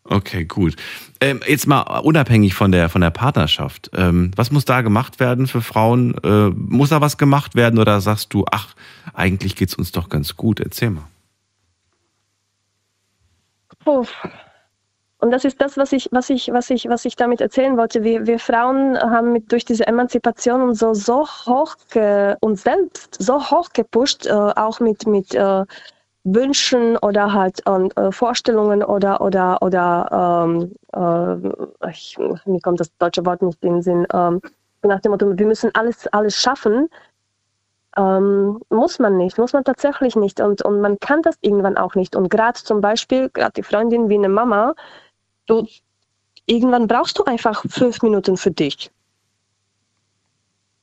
Okay, 0.05 0.45
gut. 0.45 0.77
Ähm, 1.23 1.41
jetzt 1.49 1.67
mal 1.67 1.81
unabhängig 2.01 2.53
von 2.53 2.71
der, 2.71 2.91
von 2.91 3.01
der 3.01 3.11
Partnerschaft. 3.11 3.91
Ähm, 3.95 4.31
was 4.37 4.51
muss 4.51 4.67
da 4.67 4.83
gemacht 4.83 5.21
werden 5.21 5.47
für 5.47 5.63
Frauen? 5.63 6.15
Äh, 6.23 6.51
muss 6.51 6.91
da 6.91 7.01
was 7.01 7.17
gemacht 7.17 7.55
werden 7.55 7.79
oder 7.79 8.03
sagst 8.03 8.35
du, 8.35 8.45
ach, 8.51 8.75
eigentlich 9.15 9.57
geht's 9.57 9.75
uns 9.75 9.91
doch 9.91 10.11
ganz 10.11 10.37
gut? 10.37 10.61
Erzähl 10.61 10.91
mal. 10.91 11.05
Uff. 13.85 14.13
Und 15.21 15.33
das 15.33 15.45
ist 15.45 15.61
das, 15.61 15.77
was 15.77 15.93
ich, 15.93 16.09
was 16.13 16.31
ich, 16.31 16.53
was 16.53 16.71
ich, 16.71 16.89
was 16.89 17.05
ich 17.05 17.17
damit 17.17 17.41
erzählen 17.41 17.77
wollte. 17.77 18.05
Wir, 18.05 18.27
wir 18.27 18.39
Frauen 18.39 18.97
haben 18.99 19.33
mit, 19.33 19.51
durch 19.51 19.65
diese 19.65 19.87
Emanzipation 19.87 20.63
und 20.63 20.75
so, 20.75 20.95
so 20.95 21.27
hoch 21.27 21.75
ge, 21.91 22.37
uns 22.41 22.63
selbst 22.63 23.21
so 23.21 23.41
hoch 23.51 23.71
gepusht, 23.73 24.27
äh, 24.27 24.31
auch 24.31 24.79
mit, 24.79 25.07
mit 25.09 25.35
äh, 25.35 25.65
Wünschen 26.23 26.97
oder 26.99 27.33
halt 27.33 27.63
äh, 27.67 28.13
Vorstellungen 28.13 28.85
oder 28.85 29.21
oder 29.21 29.61
oder 29.61 30.47
ähm, 30.47 30.73
äh, 30.93 31.91
ich, 31.91 32.17
mir 32.45 32.61
kommt 32.61 32.79
das 32.79 32.97
deutsche 32.99 33.25
Wort 33.27 33.43
nicht 33.43 33.63
in 33.65 33.75
den 33.75 33.83
Sinn. 33.83 34.07
Ähm, 34.13 34.41
nach 34.83 35.01
dem 35.01 35.13
Motto, 35.13 35.37
wir 35.37 35.47
müssen 35.47 35.75
alles 35.75 36.07
alles 36.09 36.37
schaffen. 36.37 36.89
Ähm, 37.97 38.61
muss 38.71 38.99
man 38.99 39.17
nicht, 39.17 39.39
muss 39.39 39.53
man 39.53 39.65
tatsächlich 39.65 40.15
nicht. 40.15 40.41
Und, 40.41 40.63
und 40.63 40.81
man 40.81 40.99
kann 41.01 41.23
das 41.23 41.37
irgendwann 41.41 41.77
auch 41.77 41.95
nicht. 41.95 42.15
Und 42.15 42.29
gerade 42.31 42.59
zum 42.63 42.81
Beispiel, 42.81 43.31
gerade 43.31 43.53
die 43.57 43.63
Freundin 43.63 44.09
wie 44.09 44.15
eine 44.15 44.29
Mama, 44.29 44.75
du, 45.47 45.67
irgendwann 46.47 46.87
brauchst 46.87 47.19
du 47.19 47.25
einfach 47.25 47.65
fünf 47.69 48.03
Minuten 48.03 48.37
für 48.37 48.51
dich. 48.51 48.91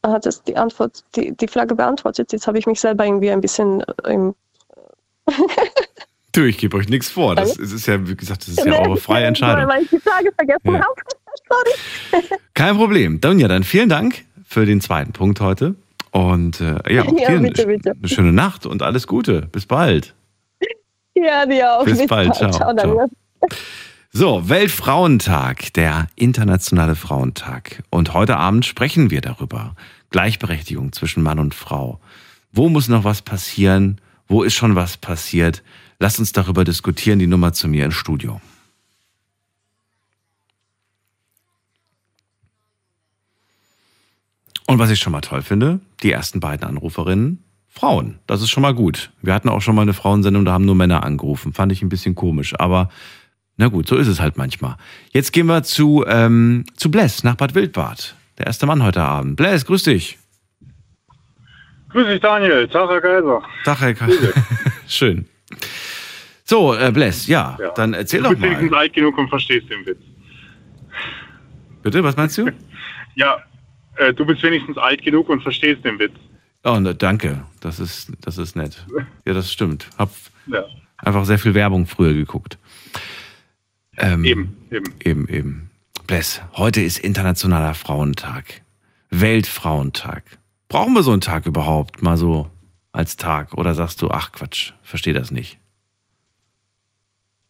Hat 0.05 0.25
das 0.25 0.43
die 0.43 0.57
Antwort, 0.57 1.03
die, 1.15 1.31
die 1.35 1.47
Frage 1.47 1.75
beantwortet? 1.75 2.31
Jetzt 2.31 2.47
habe 2.47 2.59
ich 2.59 2.67
mich 2.67 2.79
selber 2.79 3.05
irgendwie 3.05 3.31
ein 3.31 3.41
bisschen 3.41 3.81
äh, 4.03 4.13
im 4.13 4.35
Du, 6.31 6.43
ich 6.43 6.57
gebe 6.57 6.75
euch 6.75 6.89
nichts 6.89 7.09
vor. 7.09 7.33
Das, 7.35 7.57
es 7.57 7.71
ist 7.71 7.85
ja, 7.88 8.07
wie 8.07 8.15
gesagt, 8.15 8.41
das 8.41 8.50
ist 8.50 8.65
ja 8.65 8.77
eure 8.77 8.97
freie 8.97 9.25
Entscheidung. 9.27 9.69
Weil 9.69 9.83
ich 9.83 9.89
die 9.89 10.00
Frage 10.00 10.31
vergessen 10.33 10.74
Ja. 10.74 10.81
habe. 10.81 10.95
Sorry. 12.12 12.24
Kein 12.53 12.75
Problem. 12.75 13.21
Donja, 13.21 13.47
dann 13.47 13.63
vielen 13.63 13.88
Dank 13.89 14.25
für 14.45 14.65
den 14.65 14.81
zweiten 14.81 15.13
Punkt 15.13 15.39
heute. 15.39 15.75
Und 16.15 16.62
äh, 16.62 16.93
ja, 16.93 17.03
auch 17.03 17.12
Ja, 17.19 17.27
dir 17.31 17.41
bitte, 17.41 17.67
bitte. 17.67 17.91
eine 17.91 18.07
schöne 18.07 18.31
Nacht 18.31 18.65
und 18.65 18.81
alles 18.81 19.05
Gute. 19.05 19.50
Bis 19.51 19.65
bald. 19.65 20.15
Ja, 21.13 21.45
dir 21.45 21.74
auch. 21.74 21.84
Bis 21.84 22.07
bald. 22.07 22.34
Ciao. 22.36 22.51
Ciao, 22.51 22.74
Ciao. 22.74 22.74
Daniel. 22.74 23.07
So, 24.13 24.48
Weltfrauentag, 24.48 25.74
der 25.74 26.07
internationale 26.15 26.95
Frauentag. 26.95 27.84
Und 27.89 28.13
heute 28.13 28.38
Abend 28.38 28.65
sprechen 28.65 29.12
wir 29.12 29.19
darüber. 29.19 29.75
Gleichberechtigung 30.10 30.93
zwischen 30.93 31.22
Mann 31.22 31.38
und 31.38 31.53
Frau. 31.53 32.00
Wo 32.53 32.69
muss 32.69 32.88
noch 32.88 33.03
was 33.03 33.22
passieren? 33.22 34.00
Wo 34.29 34.43
ist 34.43 34.53
schon 34.53 34.75
was 34.75 34.95
passiert? 34.95 35.63
Lasst 36.00 36.19
uns 36.19 36.31
darüber 36.31 36.63
diskutieren. 36.63 37.19
Die 37.19 37.27
Nummer 37.27 37.51
zu 37.51 37.67
mir 37.67 37.84
ins 37.84 37.95
Studio. 37.95 38.39
Und 44.67 44.79
was 44.79 44.89
ich 44.89 45.00
schon 45.00 45.12
mal 45.12 45.22
toll 45.22 45.41
finde, 45.41 45.79
die 46.03 46.12
ersten 46.12 46.39
beiden 46.39 46.67
Anruferinnen, 46.67 47.43
Frauen. 47.69 48.19
Das 48.25 48.41
ist 48.41 48.50
schon 48.50 48.62
mal 48.63 48.74
gut. 48.74 49.12
Wir 49.22 49.34
hatten 49.34 49.50
auch 49.50 49.62
schon 49.62 49.75
mal 49.75 49.81
eine 49.81 49.93
Frauensendung, 49.93 50.45
da 50.45 50.53
haben 50.53 50.65
nur 50.65 50.75
Männer 50.75 51.03
angerufen. 51.03 51.53
Fand 51.53 51.72
ich 51.72 51.81
ein 51.81 51.89
bisschen 51.89 52.15
komisch, 52.15 52.53
aber 52.57 52.89
na 53.57 53.67
gut, 53.67 53.88
so 53.88 53.95
ist 53.98 54.07
es 54.07 54.19
halt 54.22 54.38
manchmal. 54.38 54.77
Jetzt 55.12 55.34
gehen 55.34 55.45
wir 55.48 55.62
zu, 55.63 56.03
ähm, 56.07 56.63
zu 56.77 56.89
Bless 56.89 57.24
nach 57.24 57.36
Bad 57.36 57.53
Wildbad. 57.53 58.15
Der 58.38 58.48
erste 58.48 58.65
Mann 58.65 58.81
heute 58.84 59.01
Abend. 59.01 59.36
Bless, 59.36 59.65
grüß 59.65 59.84
dich. 59.84 60.17
Grüß 61.89 62.07
dich, 62.07 62.22
Daniel. 62.22 62.67
Tag, 62.67 62.89
Herr 62.89 63.01
Kaiser. 63.01 63.41
Tag, 63.63 63.79
Herr 63.81 63.93
Ka- 63.93 64.07
Schön. 64.88 65.25
So, 66.43 66.75
äh, 66.75 66.91
Bless, 66.91 67.27
ja, 67.27 67.57
Ja. 67.60 67.72
dann 67.72 67.93
erzähl 67.93 68.19
du 68.22 68.24
doch 68.25 68.29
bist 68.31 68.41
wenigstens 68.43 68.72
mal. 68.72 68.79
alt 68.79 68.93
genug 68.93 69.17
und 69.17 69.29
verstehst 69.29 69.69
den 69.69 69.86
Witz. 69.86 70.00
Bitte, 71.84 72.03
was 72.03 72.15
meinst 72.15 72.38
du? 72.38 72.51
Ja, 73.17 73.38
äh, 73.98 74.14
du 74.14 74.25
bist 74.25 74.44
wenigstens 74.44 74.78
alt 74.78 75.02
genug 75.04 75.30
und 75.30 75.42
verstehst 75.42 75.84
den 75.84 76.00
Witz. 76.00 76.14
Oh, 76.64 76.80
ne, 76.80 76.96
danke. 76.96 77.46
Das 77.62 77.80
ist, 77.80 78.12
das 78.22 78.38
ist 78.38 78.56
nett. 78.56 78.86
Ja, 79.25 79.34
das 79.34 79.52
stimmt. 79.52 79.88
Hab 79.98 80.12
Ja, 80.48 80.66
einfach 80.98 81.25
sehr 81.25 81.40
viel 81.40 81.54
Werbung 81.54 81.86
früher 81.86 82.14
geguckt. 82.14 82.58
Ähm, 83.98 84.25
eben, 84.25 84.58
eben. 84.72 84.94
Eben, 85.04 85.28
eben. 85.30 85.70
Bless, 86.08 86.42
heute 86.54 86.82
ist 86.82 87.00
Internationaler 87.00 87.74
Frauentag. 87.74 88.62
Weltfrauentag. 89.10 90.24
Brauchen 90.68 90.94
wir 90.94 91.04
so 91.04 91.12
einen 91.12 91.22
Tag 91.22 91.46
überhaupt 91.46 92.02
mal 92.02 92.18
so 92.18 92.50
als 92.92 93.18
Tag? 93.18 93.54
Oder 93.54 93.75
sagst 93.75 94.02
du, 94.02 94.10
ach 94.10 94.32
Quatsch, 94.32 94.74
verstehe 94.82 95.14
das 95.14 95.32
nicht? 95.32 95.58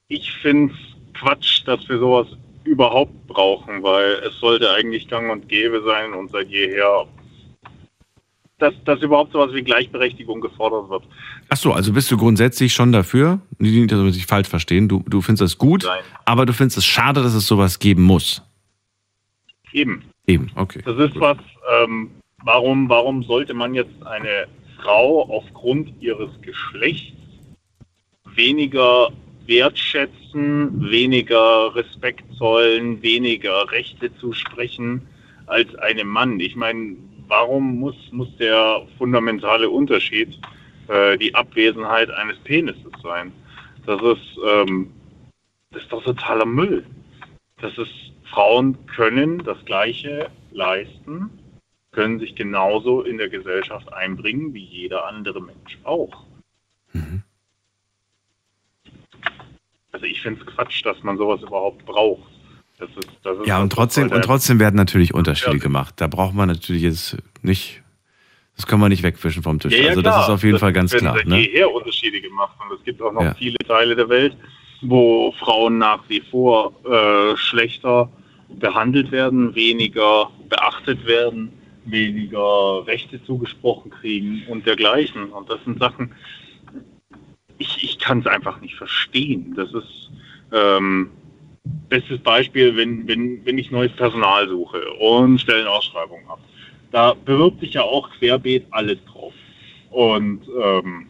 Ich 0.08 0.32
finde 0.42 0.74
es 0.74 1.14
Quatsch, 1.14 1.64
dass 1.66 1.88
wir 1.90 1.98
sowas 1.98 2.28
überhaupt 2.66 3.28
brauchen, 3.28 3.84
weil 3.84 4.22
es 4.28 4.38
sollte 4.40 4.72
eigentlich 4.72 5.08
gang 5.08 5.32
und 5.32 5.48
gäbe 5.48 5.82
sein 5.86 6.14
und 6.14 6.32
seit 6.32 6.50
jeher, 6.50 7.06
dass, 8.58 8.74
dass 8.86 9.02
überhaupt 9.02 9.32
sowas 9.32 9.54
wie 9.54 9.62
Gleichberechtigung 9.62 10.42
gefordert 10.42 10.90
wird. 10.90 11.04
Ach 11.50 11.58
so, 11.58 11.74
also 11.74 11.94
bist 11.94 12.12
du 12.12 12.18
grundsätzlich 12.18 12.74
schon 12.74 12.92
dafür? 12.92 13.40
Nicht, 13.60 13.92
dass 13.92 14.04
wir 14.04 14.12
sich 14.12 14.26
falsch 14.26 14.50
verstehen. 14.50 14.90
Du, 14.90 15.04
du 15.08 15.22
findest 15.22 15.42
das 15.42 15.58
gut, 15.58 15.84
Nein. 15.86 16.04
aber 16.26 16.46
du 16.46 16.54
findest 16.54 16.78
es 16.80 16.86
schade, 16.86 17.22
dass 17.22 17.34
es 17.34 17.46
sowas 17.46 17.80
geben 17.80 18.04
muss. 18.04 18.42
Eben. 19.72 20.04
Eben, 20.28 20.52
okay. 20.56 20.82
Das 20.84 20.98
ist 20.98 21.20
was, 21.20 21.38
ähm, 21.84 22.10
warum, 22.44 22.90
warum 22.90 23.24
sollte 23.24 23.54
man 23.54 23.76
jetzt 23.76 24.04
eine 24.06 24.48
Frau 24.82 25.30
aufgrund 25.30 26.02
ihres 26.02 26.30
Geschlechts 26.42 27.14
weniger 28.34 29.12
wertschätzen, 29.48 30.90
weniger 30.90 31.76
Respekt 31.76 32.24
zollen, 32.38 33.02
weniger 33.02 33.72
Rechte 33.72 34.16
zusprechen 34.18 35.02
als 35.48 35.74
einem 35.76 36.08
Mann? 36.08 36.40
Ich 36.40 36.56
meine, 36.56 36.96
warum 37.28 37.80
muss, 37.80 37.96
muss 38.12 38.36
der 38.38 38.82
fundamentale 38.98 39.70
Unterschied 39.70 40.40
äh, 40.88 41.18
die 41.18 41.34
Abwesenheit 41.34 42.10
eines 42.12 42.38
Penises 42.40 42.92
sein? 43.04 43.32
Das 43.86 44.02
ist, 44.02 44.40
ähm, 44.46 44.92
das 45.72 45.84
ist 45.84 45.92
doch 45.92 46.04
totaler 46.04 46.46
Müll. 46.46 46.86
Das 47.62 47.78
ist, 47.78 47.94
Frauen 48.32 48.78
können 48.88 49.40
das 49.40 49.64
Gleiche 49.66 50.30
leisten, 50.52 51.30
können 51.92 52.20
sich 52.20 52.36
genauso 52.36 53.02
in 53.02 53.18
der 53.18 53.30
Gesellschaft 53.30 53.92
einbringen 53.94 54.54
wie 54.54 54.64
jeder 54.64 55.08
andere 55.08 55.42
Mensch 55.42 55.78
auch. 55.84 56.26
Also 59.96 60.08
ich 60.08 60.22
finde 60.22 60.42
es 60.42 60.48
Quatsch, 60.48 60.84
dass 60.86 61.02
man 61.04 61.18
sowas 61.18 61.42
überhaupt 61.42 61.86
braucht. 61.86 62.30
Das 62.78 62.90
ist, 62.90 63.08
das 63.24 63.38
ist 63.38 63.48
Ja, 63.48 63.62
und 63.62 63.72
trotzdem, 63.72 64.12
und 64.12 64.22
trotzdem 64.26 64.60
werden 64.60 64.76
natürlich 64.76 65.14
Unterschiede 65.14 65.56
Ja. 65.56 65.64
gemacht. 65.64 65.94
Da 65.98 66.08
braucht 66.08 66.34
man 66.36 66.50
natürlich 66.50 66.82
jetzt 66.82 67.16
nicht, 67.44 67.82
das 68.58 68.68
können 68.68 68.82
wir 68.82 68.90
nicht 68.90 69.04
wegwischen 69.04 69.42
vom 69.42 69.58
Tisch. 69.58 69.72
Ja, 69.72 69.84
ja, 69.84 69.90
also 69.92 70.02
klar. 70.02 70.18
das 70.18 70.26
ist 70.28 70.34
auf 70.34 70.44
jeden 70.44 70.60
Fall 70.60 70.74
ganz 70.74 70.92
werden 70.92 71.06
klar. 71.06 71.16
seit 71.16 71.28
Ne? 71.28 71.40
jeher 71.50 71.72
Unterschiede 71.74 72.20
gemacht 72.20 72.58
und 72.60 72.78
es 72.78 72.84
gibt 72.84 73.02
auch 73.02 73.14
noch 73.14 73.38
viele 73.38 73.56
Teile 73.60 73.96
der 73.96 74.10
Welt, 74.10 74.36
wo 74.82 75.32
Frauen 75.40 75.78
nach 75.78 76.02
wie 76.10 76.20
vor 76.30 76.74
äh, 76.84 77.38
schlechter 77.38 78.10
behandelt 78.50 79.14
werden, 79.14 79.56
weniger 79.56 80.30
beachtet 80.50 81.06
werden, 81.08 81.54
weniger 81.86 82.86
Rechte 82.86 83.24
zugesprochen 83.24 83.92
kriegen 83.92 84.44
und 84.50 84.66
dergleichen. 84.66 85.30
Und 85.30 85.50
das 85.50 85.64
sind 85.64 85.80
Sachen, 85.80 86.12
ich, 87.58 87.84
ich 87.84 88.00
kann 88.00 88.20
es 88.20 88.28
einfach 88.28 88.60
nicht 88.62 88.76
verstehen. 88.76 89.54
Das 89.56 89.74
ist 89.74 90.12
ähm, 90.54 91.10
bestes 91.90 92.20
Beispiel, 92.20 92.76
wenn, 92.76 93.08
wenn, 93.08 93.46
wenn 93.46 93.58
ich 93.58 93.72
neues 93.72 93.92
Personal 93.94 94.48
suche 94.48 94.84
und 95.00 95.40
Stellenausschreibungen 95.40 96.28
habe. 96.28 96.42
Da 96.92 97.14
bewirbt 97.14 97.60
sich 97.60 97.74
ja 97.74 97.82
auch 97.82 98.10
querbeet 98.12 98.66
alles 98.72 98.98
drauf. 99.06 99.34
Und 99.92 100.42
ähm, 100.62 101.08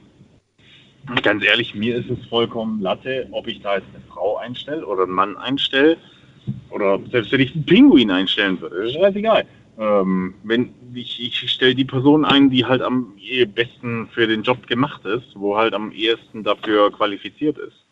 Ganz 1.21 1.43
ehrlich, 1.43 1.75
mir 1.75 1.97
ist 1.97 2.09
es 2.09 2.25
vollkommen 2.27 2.81
Latte, 2.81 3.27
ob 3.31 3.47
ich 3.47 3.61
da 3.61 3.75
jetzt 3.75 3.87
eine 3.93 4.03
Frau 4.09 4.37
einstelle 4.37 4.85
oder 4.85 5.03
einen 5.03 5.11
Mann 5.11 5.37
einstelle. 5.37 5.97
Oder 6.71 6.99
selbst 7.11 7.31
wenn 7.31 7.41
ich 7.41 7.53
einen 7.53 7.65
Pinguin 7.65 8.09
einstellen 8.09 8.59
würde, 8.59 8.87
ist 8.87 8.93
scheißegal. 8.93 9.45
Ähm, 9.77 10.35
wenn 10.43 10.73
ich, 10.93 11.21
ich 11.21 11.51
stelle 11.51 11.75
die 11.75 11.85
Person 11.85 12.23
ein, 12.23 12.49
die 12.49 12.65
halt 12.65 12.81
am 12.81 13.13
besten 13.53 14.07
für 14.07 14.27
den 14.27 14.43
Job 14.43 14.67
gemacht 14.67 15.03
ist, 15.05 15.27
wo 15.35 15.57
halt 15.57 15.73
am 15.73 15.91
ehesten 15.91 16.43
dafür 16.43 16.91
qualifiziert 16.91 17.57
ist. 17.57 17.83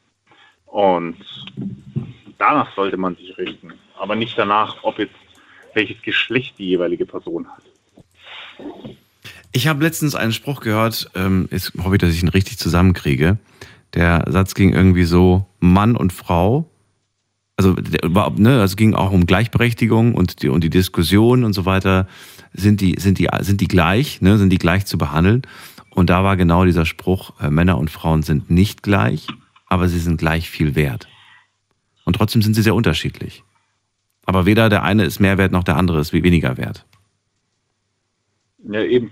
Und 0.66 1.18
danach 2.38 2.74
sollte 2.76 2.98
man 2.98 3.16
sich 3.16 3.38
richten, 3.38 3.74
aber 4.00 4.16
nicht 4.16 4.38
danach, 4.38 4.84
ob 4.84 4.98
jetzt 5.00 5.16
welches 5.74 6.02
Geschlecht 6.02 6.58
die 6.58 6.68
jeweilige 6.68 7.06
Person 7.06 7.48
hat. 7.48 7.64
Ich 9.52 9.68
habe 9.68 9.84
letztens 9.84 10.16
einen 10.16 10.32
Spruch 10.32 10.62
gehört, 10.62 11.10
ähm, 11.16 11.48
ist, 11.52 11.74
hoffe 11.78 11.96
ich, 11.96 12.02
dass 12.02 12.14
ich 12.14 12.24
ihn 12.24 12.30
richtig 12.30 12.58
zusammenkriege. 12.58 13.38
Der 13.94 14.26
Satz 14.28 14.56
ging 14.56 14.74
irgendwie 14.74 15.04
so, 15.04 15.46
Mann 15.60 15.96
und 15.96 16.12
Frau, 16.12 16.70
also 17.66 17.76
ne, 18.38 18.60
also 18.60 18.76
ging 18.76 18.94
auch 18.94 19.12
um 19.12 19.26
Gleichberechtigung 19.26 20.16
und 20.16 20.42
die, 20.42 20.50
und 20.50 20.64
die 20.64 20.70
Diskussion 20.70 21.44
und 21.44 21.54
so 21.54 21.66
weiter, 21.66 22.08
sind 22.54 22.82
die, 22.82 22.96
sind 23.00 23.20
die, 23.20 23.30
sind 23.40 23.62
die 23.62 23.68
gleich, 23.68 24.22
ne, 24.22 24.38
sind 24.38 24.50
die 24.50 24.58
gleich 24.58 24.86
zu 24.86 24.98
behandeln. 24.98 25.44
Und 25.90 26.10
da 26.10 26.24
war 26.24 26.38
genau 26.38 26.66
dieser 26.66 26.86
Spruch, 26.86 27.40
äh, 27.40 27.50
Männer 27.50 27.78
und 27.78 27.90
Frauen 27.90 28.24
sind 28.24 28.50
nicht 28.50 28.84
gleich, 28.84 29.28
aber 29.68 29.88
sie 29.88 30.00
sind 30.00 30.18
gleich 30.18 30.50
viel 30.50 30.76
wert. 30.76 31.08
Und 32.06 32.16
trotzdem 32.16 32.42
sind 32.42 32.54
sie 32.54 32.64
sehr 32.64 32.76
unterschiedlich. 32.76 33.44
Aber 34.26 34.46
weder 34.46 34.70
der 34.70 34.84
eine 34.84 35.04
ist 35.04 35.20
mehr 35.20 35.38
wert 35.38 35.52
noch 35.52 35.64
der 35.64 35.78
andere 35.78 36.00
ist 36.00 36.14
weniger 36.14 36.58
wert. 36.58 36.86
Ja, 38.70 38.82
eben. 38.82 39.12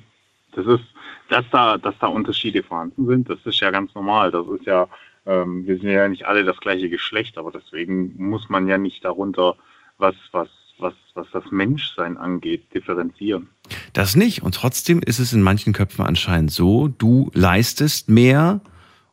Das 0.53 0.65
ist, 0.65 0.83
dass 1.29 1.45
da, 1.51 1.77
dass 1.77 1.95
da 1.99 2.07
Unterschiede 2.07 2.63
vorhanden 2.63 3.05
sind, 3.07 3.29
das 3.29 3.39
ist 3.45 3.59
ja 3.59 3.71
ganz 3.71 3.93
normal. 3.93 4.31
Das 4.31 4.45
ist 4.47 4.65
ja, 4.65 4.87
ähm, 5.25 5.65
wir 5.67 5.77
sind 5.77 5.89
ja 5.89 6.07
nicht 6.07 6.25
alle 6.25 6.43
das 6.43 6.57
gleiche 6.57 6.89
Geschlecht, 6.89 7.37
aber 7.37 7.51
deswegen 7.51 8.13
muss 8.17 8.49
man 8.49 8.67
ja 8.67 8.77
nicht 8.77 9.03
darunter 9.05 9.55
was, 9.97 10.15
was, 10.31 10.49
was, 10.79 10.93
was 11.13 11.27
das 11.31 11.43
Menschsein 11.51 12.17
angeht, 12.17 12.73
differenzieren. 12.73 13.49
Das 13.93 14.15
nicht. 14.15 14.41
Und 14.43 14.55
trotzdem 14.55 15.01
ist 15.01 15.19
es 15.19 15.33
in 15.33 15.41
manchen 15.41 15.73
Köpfen 15.73 16.05
anscheinend 16.05 16.51
so, 16.51 16.87
du 16.87 17.29
leistest 17.33 18.09
mehr 18.09 18.61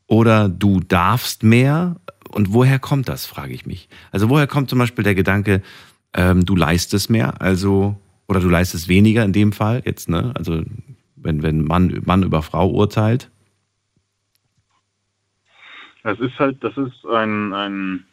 oder 0.06 0.48
du 0.48 0.80
darfst 0.80 1.42
mehr. 1.42 1.96
Und 2.30 2.52
woher 2.52 2.78
kommt 2.78 3.08
das, 3.08 3.26
frage 3.26 3.52
ich 3.52 3.66
mich. 3.66 3.88
Also 4.10 4.28
woher 4.28 4.46
kommt 4.46 4.70
zum 4.70 4.78
Beispiel 4.78 5.04
der 5.04 5.14
Gedanke, 5.14 5.62
ähm, 6.14 6.44
du 6.44 6.56
leistest 6.56 7.10
mehr, 7.10 7.40
also 7.40 7.96
oder 8.26 8.40
du 8.40 8.48
leistest 8.48 8.88
weniger 8.88 9.24
in 9.24 9.32
dem 9.32 9.52
Fall 9.52 9.82
jetzt, 9.84 10.08
ne? 10.08 10.32
Also 10.36 10.62
wenn, 11.16 11.42
wenn 11.42 11.64
Mann, 11.64 12.02
Mann 12.04 12.22
über 12.22 12.42
Frau 12.42 12.68
urteilt? 12.68 13.30
Das 16.08 16.20
ist 16.20 16.38
halt, 16.38 16.64
das 16.64 16.74
ist 16.78 17.04
ein, 17.04 17.52
ein 17.52 18.06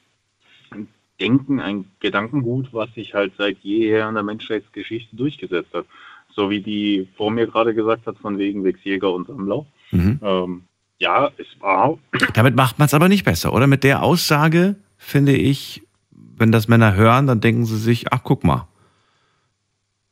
Denken, 1.22 1.62
ein 1.62 1.86
Gedankengut, 2.02 2.74
was 2.74 2.94
sich 2.94 3.14
halt 3.14 3.32
seit 3.38 3.60
jeher 3.60 4.10
in 4.10 4.16
der 4.16 4.24
Menschheitsgeschichte 4.24 5.16
durchgesetzt 5.16 5.74
hat. 5.74 5.86
So 6.30 6.50
wie 6.50 6.60
die 6.60 7.08
vor 7.16 7.32
mir 7.32 7.48
gerade 7.48 7.74
gesagt 7.74 8.06
hat, 8.06 8.18
von 8.18 8.38
wegen 8.38 8.66
Wechsjäger 8.66 9.14
und 9.14 9.28
Sammler. 9.28 9.66
Mhm. 9.92 10.20
Ähm, 10.22 10.64
ja, 11.00 11.32
es 11.38 11.48
war. 11.62 11.98
Damit 12.34 12.58
macht 12.58 12.80
man 12.80 12.88
es 12.88 12.94
aber 12.94 13.08
nicht 13.08 13.24
besser, 13.24 13.54
oder? 13.54 13.66
Mit 13.66 13.86
der 13.86 14.04
Aussage 14.04 14.76
finde 14.98 15.32
ich, 15.32 15.82
wenn 16.12 16.52
das 16.52 16.68
Männer 16.68 16.96
hören, 16.96 17.28
dann 17.28 17.40
denken 17.40 17.64
sie 17.64 17.78
sich, 17.78 18.12
ach 18.12 18.24
guck 18.26 18.44
mal, 18.44 18.68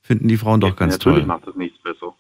finden 0.02 0.30
die 0.30 0.38
Frauen 0.38 0.62
doch 0.62 0.70
ja, 0.70 0.76
ganz 0.76 0.94
natürlich 0.94 1.04
toll. 1.04 1.12
Natürlich 1.12 1.28
macht 1.28 1.48
das 1.48 1.56
nichts 1.58 1.80
besser. 1.80 2.16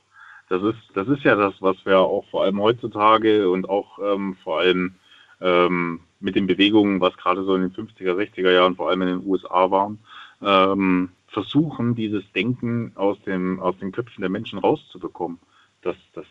Das 0.49 0.61
ist, 0.61 0.79
das 0.93 1.07
ist 1.07 1.23
ja 1.23 1.35
das, 1.37 1.53
was 1.61 1.77
wir 1.85 1.99
auch 1.99 2.25
vor 2.29 2.43
allem 2.43 2.59
heutzutage 2.59 3.49
und 3.49 3.69
auch 3.69 3.97
ähm, 3.99 4.35
vor 4.43 4.59
allem 4.59 4.95
ähm, 5.43 5.99
mit 6.19 6.35
den 6.35 6.47
Bewegungen, 6.47 7.01
was 7.01 7.15
gerade 7.17 7.43
so 7.43 7.53
in 7.55 7.61
den 7.61 7.73
50er, 7.73 8.15
60er 8.15 8.51
Jahren 8.51 8.75
vor 8.75 8.89
allem 8.89 9.01
in 9.03 9.07
den 9.09 9.27
USA 9.27 9.69
waren, 9.69 9.99
ähm, 10.41 11.09
versuchen, 11.27 11.95
dieses 11.95 12.23
Denken 12.31 12.93
aus, 12.95 13.21
dem, 13.23 13.59
aus 13.59 13.77
den 13.79 13.91
Köpfen 13.91 14.21
der 14.21 14.29
Menschen 14.29 14.59
rauszubekommen. 14.59 15.39
Dass, 15.81 15.97
dass 16.13 16.25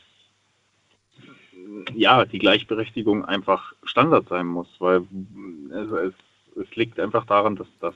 ja, 1.95 2.25
die 2.25 2.39
Gleichberechtigung 2.39 3.25
einfach 3.25 3.75
Standard 3.85 4.29
sein 4.29 4.47
muss, 4.47 4.69
weil 4.79 5.03
es, 5.71 5.91
es, 5.91 6.15
es 6.63 6.77
liegt 6.77 6.99
einfach 6.99 7.27
daran, 7.27 7.57
dass, 7.57 7.69
dass 7.81 7.95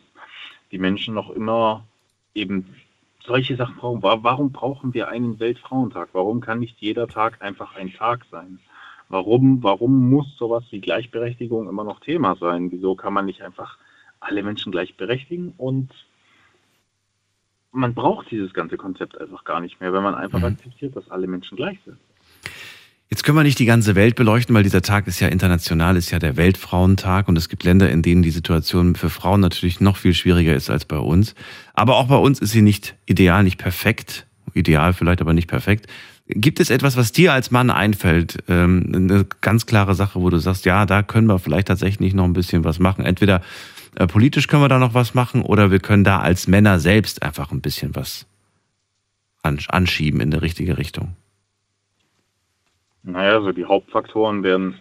die 0.71 0.79
Menschen 0.79 1.15
noch 1.15 1.31
immer 1.31 1.87
eben 2.35 2.75
solche 3.25 3.57
Sachen 3.57 3.77
brauchen. 3.77 4.03
Warum 4.03 4.53
brauchen 4.53 4.95
wir 4.95 5.09
einen 5.09 5.41
Weltfrauentag? 5.41 6.11
Warum 6.13 6.41
kann 6.41 6.61
nicht 6.61 6.77
jeder 6.81 7.09
Tag 7.09 7.43
einfach 7.43 7.75
ein 7.75 7.93
Tag 7.93 8.27
sein? 8.31 8.61
Warum, 9.09 9.63
warum 9.63 10.11
muss 10.11 10.27
sowas 10.37 10.65
wie 10.71 10.81
Gleichberechtigung 10.81 11.69
immer 11.69 11.85
noch 11.85 12.01
Thema 12.01 12.37
sein? 12.37 12.73
Wieso 12.73 12.97
kann 12.97 13.13
man 13.13 13.27
nicht 13.27 13.43
einfach 13.43 13.79
alle 14.21 14.43
Menschen 14.43 14.73
gleichberechtigen 14.73 15.53
und 15.57 15.91
man 17.73 17.95
braucht 17.95 18.31
dieses 18.31 18.53
ganze 18.55 18.77
Konzept 18.77 19.21
einfach 19.21 19.45
gar 19.45 19.61
nicht 19.61 19.81
mehr, 19.81 19.93
wenn 19.93 20.03
man 20.03 20.15
einfach 20.15 20.39
mhm. 20.39 20.47
akzeptiert, 20.47 20.97
dass 20.97 21.11
alle 21.11 21.27
Menschen 21.27 21.57
gleich 21.57 21.79
sind. 21.85 21.99
Jetzt 23.09 23.23
können 23.23 23.37
wir 23.37 23.45
nicht 23.45 23.61
die 23.61 23.67
ganze 23.67 23.95
Welt 23.95 24.17
beleuchten, 24.17 24.53
weil 24.55 24.65
dieser 24.65 24.83
Tag 24.83 25.07
ist 25.07 25.21
ja 25.21 25.29
international, 25.29 25.97
ist 25.97 26.11
ja 26.11 26.19
der 26.19 26.37
Weltfrauentag 26.37 27.29
und 27.29 27.39
es 27.39 27.49
gibt 27.49 27.63
Länder, 27.63 27.89
in 27.89 28.03
denen 28.03 28.23
die 28.23 28.33
Situation 28.33 28.97
für 28.97 29.11
Frauen 29.11 29.41
natürlich 29.41 29.81
noch 29.81 29.97
viel 29.97 30.13
schwieriger 30.13 30.55
ist 30.55 30.71
als 30.71 30.87
bei 30.87 30.99
uns. 30.99 31.37
Aber 31.73 31.97
auch 31.97 32.09
bei 32.09 32.17
uns 32.17 32.41
ist 32.41 32.51
sie 32.51 32.63
nicht 32.63 32.97
ideal, 33.07 33.45
nicht 33.45 33.59
perfekt. 33.59 34.27
Ideal 34.55 34.93
vielleicht, 34.93 35.21
aber 35.21 35.33
nicht 35.33 35.49
perfekt. 35.49 35.87
Gibt 36.29 36.59
es 36.59 36.71
etwas, 36.71 36.97
was 36.97 37.13
dir 37.13 37.33
als 37.33 37.51
Mann 37.51 37.71
einfällt? 37.71 38.43
Ähm, 38.49 38.91
eine 38.93 39.27
ganz 39.41 39.67
klare 39.67 39.95
Sache, 39.95 40.21
wo 40.21 40.31
du 40.31 40.39
sagst, 40.39 40.65
ja, 40.65 40.85
da 40.85 41.03
können 41.03 41.29
wir 41.29 41.39
vielleicht 41.39 41.69
tatsächlich 41.69 42.15
noch 42.15 42.25
ein 42.25 42.33
bisschen 42.33 42.65
was 42.65 42.79
machen. 42.79 43.05
Entweder 43.05 43.43
äh, 43.95 44.07
politisch 44.07 44.49
können 44.49 44.63
wir 44.63 44.69
da 44.69 44.79
noch 44.79 44.95
was 44.95 45.15
machen 45.15 45.43
oder 45.43 45.71
wir 45.71 45.79
können 45.79 46.05
da 46.05 46.19
als 46.21 46.49
Männer 46.49 46.81
selbst 46.81 47.23
einfach 47.23 47.53
ein 47.53 47.61
bisschen 47.61 47.95
was 47.95 48.27
anschieben 49.43 50.21
in 50.21 50.33
die 50.33 50.39
richtige 50.39 50.77
Richtung. 50.77 51.15
Naja, 53.05 53.41
so 53.41 53.53
die 53.53 53.65
Hauptfaktoren 53.65 54.43
wären 54.43 54.81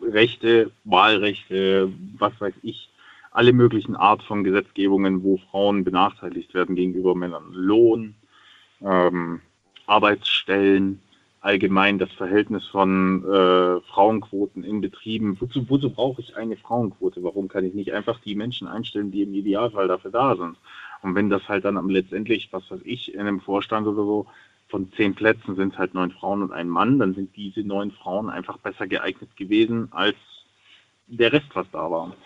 Rechte, 0.00 0.70
Wahlrechte, 0.84 1.92
was 2.16 2.32
weiß 2.40 2.54
ich, 2.62 2.88
alle 3.36 3.52
möglichen 3.52 3.96
Art 3.96 4.22
von 4.22 4.44
Gesetzgebungen, 4.44 5.22
wo 5.22 5.36
Frauen 5.50 5.84
benachteiligt 5.84 6.54
werden 6.54 6.74
gegenüber 6.74 7.14
Männern. 7.14 7.52
Lohn, 7.52 8.14
ähm, 8.80 9.42
Arbeitsstellen, 9.86 11.02
allgemein 11.42 11.98
das 11.98 12.10
Verhältnis 12.12 12.66
von 12.66 13.24
äh, 13.24 13.80
Frauenquoten 13.92 14.64
in 14.64 14.80
Betrieben. 14.80 15.36
Wozu, 15.38 15.68
wozu 15.68 15.90
brauche 15.90 16.22
ich 16.22 16.34
eine 16.34 16.56
Frauenquote? 16.56 17.22
Warum 17.22 17.48
kann 17.48 17.66
ich 17.66 17.74
nicht 17.74 17.92
einfach 17.92 18.18
die 18.20 18.34
Menschen 18.34 18.68
einstellen, 18.68 19.10
die 19.10 19.22
im 19.22 19.34
Idealfall 19.34 19.86
dafür 19.86 20.12
da 20.12 20.34
sind? 20.34 20.56
Und 21.02 21.14
wenn 21.14 21.28
das 21.28 21.46
halt 21.46 21.66
dann 21.66 21.76
am 21.76 21.90
letztendlich, 21.90 22.48
was 22.52 22.70
weiß 22.70 22.80
ich, 22.84 23.12
in 23.12 23.20
einem 23.20 23.40
Vorstand 23.40 23.86
oder 23.86 24.02
so 24.02 24.26
von 24.68 24.90
zehn 24.92 25.14
Plätzen 25.14 25.56
sind 25.56 25.74
es 25.74 25.78
halt 25.78 25.92
neun 25.92 26.10
Frauen 26.10 26.42
und 26.42 26.52
ein 26.52 26.70
Mann, 26.70 26.98
dann 26.98 27.14
sind 27.14 27.36
diese 27.36 27.60
neun 27.60 27.90
Frauen 27.90 28.30
einfach 28.30 28.56
besser 28.56 28.86
geeignet 28.86 29.36
gewesen 29.36 29.88
als 29.90 30.16
der 31.06 31.34
Rest, 31.34 31.48
was 31.52 31.70
da 31.70 31.90
war. 31.90 32.16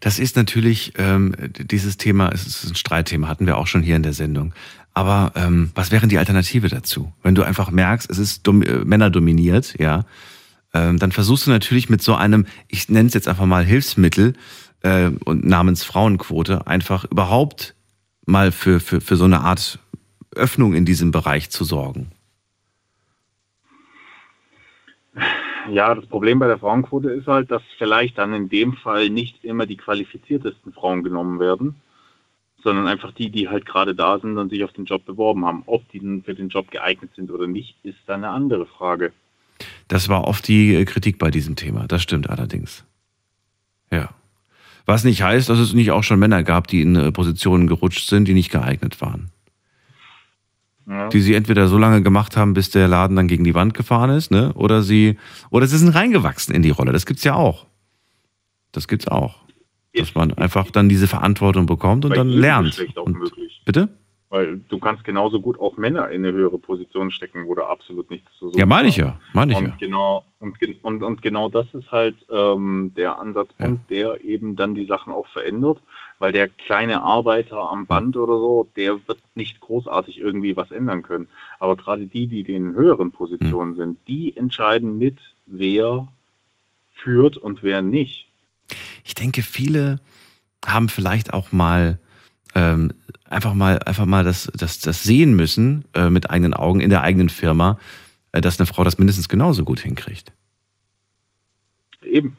Das 0.00 0.18
ist 0.18 0.36
natürlich 0.36 0.92
ähm, 0.96 1.34
dieses 1.58 1.96
Thema, 1.96 2.30
es 2.32 2.46
ist 2.46 2.64
ein 2.64 2.74
Streitthema, 2.74 3.28
hatten 3.28 3.46
wir 3.46 3.58
auch 3.58 3.66
schon 3.66 3.82
hier 3.82 3.96
in 3.96 4.02
der 4.02 4.12
Sendung. 4.12 4.54
Aber 4.94 5.32
ähm, 5.36 5.70
was 5.74 5.90
wären 5.90 6.08
die 6.08 6.18
Alternative 6.18 6.68
dazu? 6.68 7.12
Wenn 7.22 7.34
du 7.34 7.42
einfach 7.42 7.70
merkst, 7.70 8.10
es 8.10 8.18
ist 8.18 8.46
dom 8.46 8.62
äh, 8.62 8.84
Männer 8.84 9.10
ja, 9.78 10.04
ähm, 10.74 10.98
dann 10.98 11.12
versuchst 11.12 11.46
du 11.46 11.50
natürlich 11.50 11.88
mit 11.88 12.02
so 12.02 12.14
einem, 12.14 12.46
ich 12.68 12.88
nenne 12.88 13.08
es 13.08 13.14
jetzt 13.14 13.28
einfach 13.28 13.46
mal 13.46 13.64
Hilfsmittel 13.64 14.34
äh, 14.82 15.10
und 15.24 15.44
namens 15.44 15.84
Frauenquote 15.84 16.66
einfach 16.66 17.04
überhaupt 17.04 17.74
mal 18.26 18.52
für, 18.52 18.80
für, 18.80 19.00
für 19.00 19.16
so 19.16 19.24
eine 19.24 19.40
Art 19.40 19.78
Öffnung 20.34 20.74
in 20.74 20.84
diesem 20.84 21.10
Bereich 21.10 21.50
zu 21.50 21.64
sorgen? 21.64 22.10
Ja, 25.70 25.94
das 25.94 26.06
Problem 26.06 26.38
bei 26.38 26.46
der 26.46 26.58
Frauenquote 26.58 27.10
ist 27.10 27.26
halt, 27.26 27.50
dass 27.50 27.62
vielleicht 27.78 28.18
dann 28.18 28.34
in 28.34 28.48
dem 28.48 28.74
Fall 28.74 29.10
nicht 29.10 29.44
immer 29.44 29.66
die 29.66 29.76
qualifiziertesten 29.76 30.72
Frauen 30.72 31.02
genommen 31.02 31.38
werden, 31.38 31.76
sondern 32.62 32.86
einfach 32.86 33.12
die, 33.12 33.30
die 33.30 33.48
halt 33.48 33.66
gerade 33.66 33.94
da 33.94 34.18
sind 34.18 34.38
und 34.38 34.50
sich 34.50 34.64
auf 34.64 34.72
den 34.72 34.84
Job 34.84 35.04
beworben 35.04 35.44
haben. 35.44 35.62
Ob 35.66 35.88
die 35.90 36.22
für 36.24 36.34
den 36.34 36.48
Job 36.48 36.70
geeignet 36.70 37.10
sind 37.16 37.30
oder 37.30 37.46
nicht, 37.46 37.76
ist 37.82 37.98
dann 38.06 38.24
eine 38.24 38.32
andere 38.32 38.66
Frage. 38.66 39.12
Das 39.88 40.08
war 40.08 40.24
oft 40.24 40.46
die 40.48 40.74
äh, 40.74 40.84
Kritik 40.84 41.18
bei 41.18 41.30
diesem 41.30 41.56
Thema. 41.56 41.86
Das 41.86 42.02
stimmt 42.02 42.28
allerdings. 42.28 42.84
Ja. 43.90 44.10
Was 44.84 45.04
nicht 45.04 45.22
heißt, 45.22 45.48
dass 45.48 45.58
es 45.58 45.74
nicht 45.74 45.92
auch 45.92 46.02
schon 46.02 46.18
Männer 46.18 46.42
gab, 46.42 46.66
die 46.66 46.82
in 46.82 46.96
äh, 46.96 47.12
Positionen 47.12 47.68
gerutscht 47.68 48.08
sind, 48.08 48.26
die 48.26 48.34
nicht 48.34 48.50
geeignet 48.50 49.00
waren 49.00 49.31
ja. 50.86 51.08
die 51.08 51.20
sie 51.20 51.34
entweder 51.34 51.68
so 51.68 51.78
lange 51.78 52.02
gemacht 52.02 52.36
haben, 52.36 52.54
bis 52.54 52.70
der 52.70 52.88
Laden 52.88 53.16
dann 53.16 53.28
gegen 53.28 53.44
die 53.44 53.54
Wand 53.54 53.74
gefahren 53.74 54.10
ist, 54.10 54.30
ne? 54.30 54.52
Oder 54.54 54.82
sie, 54.82 55.18
oder 55.50 55.66
sie 55.66 55.78
sind 55.78 55.90
reingewachsen 55.90 56.54
in 56.54 56.62
die 56.62 56.70
Rolle. 56.70 56.92
Das 56.92 57.06
gibt's 57.06 57.24
ja 57.24 57.34
auch. 57.34 57.66
Das 58.72 58.88
gibt's 58.88 59.08
auch. 59.08 59.40
Dass 59.94 60.14
man 60.14 60.32
einfach 60.34 60.70
dann 60.70 60.88
diese 60.88 61.06
Verantwortung 61.06 61.66
bekommt 61.66 62.04
und 62.04 62.16
dann 62.16 62.28
lernt. 62.28 62.78
Und, 62.96 63.18
möglich. 63.18 63.62
Bitte? 63.66 63.88
Weil 64.30 64.60
du 64.70 64.78
kannst 64.78 65.04
genauso 65.04 65.42
gut 65.42 65.60
auch 65.60 65.76
Männer 65.76 66.08
in 66.08 66.24
eine 66.24 66.32
höhere 66.32 66.56
Position 66.56 67.10
stecken, 67.10 67.46
wo 67.46 67.54
da 67.54 67.66
absolut 67.66 68.10
nichts 68.10 68.30
zu 68.38 68.48
suchen 68.48 68.58
Ja, 68.58 68.64
meine 68.64 68.88
ich 68.88 68.96
ja, 68.96 69.20
meine 69.34 69.52
ich 69.52 69.58
und 69.58 69.66
ja. 69.66 69.76
Genau, 69.78 70.24
und, 70.38 70.56
und, 70.82 71.02
und 71.02 71.20
genau 71.20 71.50
das 71.50 71.66
ist 71.74 71.92
halt 71.92 72.16
ähm, 72.30 72.92
der 72.96 73.18
Ansatzpunkt, 73.18 73.90
der 73.90 74.24
eben 74.24 74.56
dann 74.56 74.74
die 74.74 74.86
Sachen 74.86 75.12
auch 75.12 75.26
verändert, 75.28 75.82
weil 76.22 76.30
der 76.30 76.48
kleine 76.48 77.02
Arbeiter 77.02 77.68
am 77.68 77.86
Band 77.86 78.16
oder 78.16 78.38
so, 78.38 78.70
der 78.76 79.08
wird 79.08 79.18
nicht 79.34 79.58
großartig 79.58 80.20
irgendwie 80.20 80.56
was 80.56 80.70
ändern 80.70 81.02
können. 81.02 81.26
Aber 81.58 81.74
gerade 81.74 82.06
die, 82.06 82.28
die 82.28 82.42
in 82.54 82.74
höheren 82.74 83.10
Positionen 83.10 83.74
sind, 83.74 83.98
die 84.06 84.36
entscheiden 84.36 84.98
mit, 84.98 85.18
wer 85.46 86.06
führt 86.92 87.38
und 87.38 87.64
wer 87.64 87.82
nicht. 87.82 88.28
Ich 89.02 89.16
denke, 89.16 89.42
viele 89.42 89.98
haben 90.64 90.88
vielleicht 90.88 91.34
auch 91.34 91.50
mal 91.50 91.98
ähm, 92.54 92.92
einfach 93.28 93.54
mal 93.54 93.80
einfach 93.80 94.06
mal 94.06 94.22
das, 94.22 94.48
das, 94.54 94.78
das 94.78 95.02
sehen 95.02 95.34
müssen 95.34 95.86
äh, 95.92 96.08
mit 96.08 96.30
eigenen 96.30 96.54
Augen 96.54 96.78
in 96.78 96.90
der 96.90 97.02
eigenen 97.02 97.30
Firma, 97.30 97.80
äh, 98.30 98.40
dass 98.40 98.60
eine 98.60 98.66
Frau 98.68 98.84
das 98.84 98.96
mindestens 98.96 99.28
genauso 99.28 99.64
gut 99.64 99.80
hinkriegt. 99.80 100.30
Eben. 102.04 102.36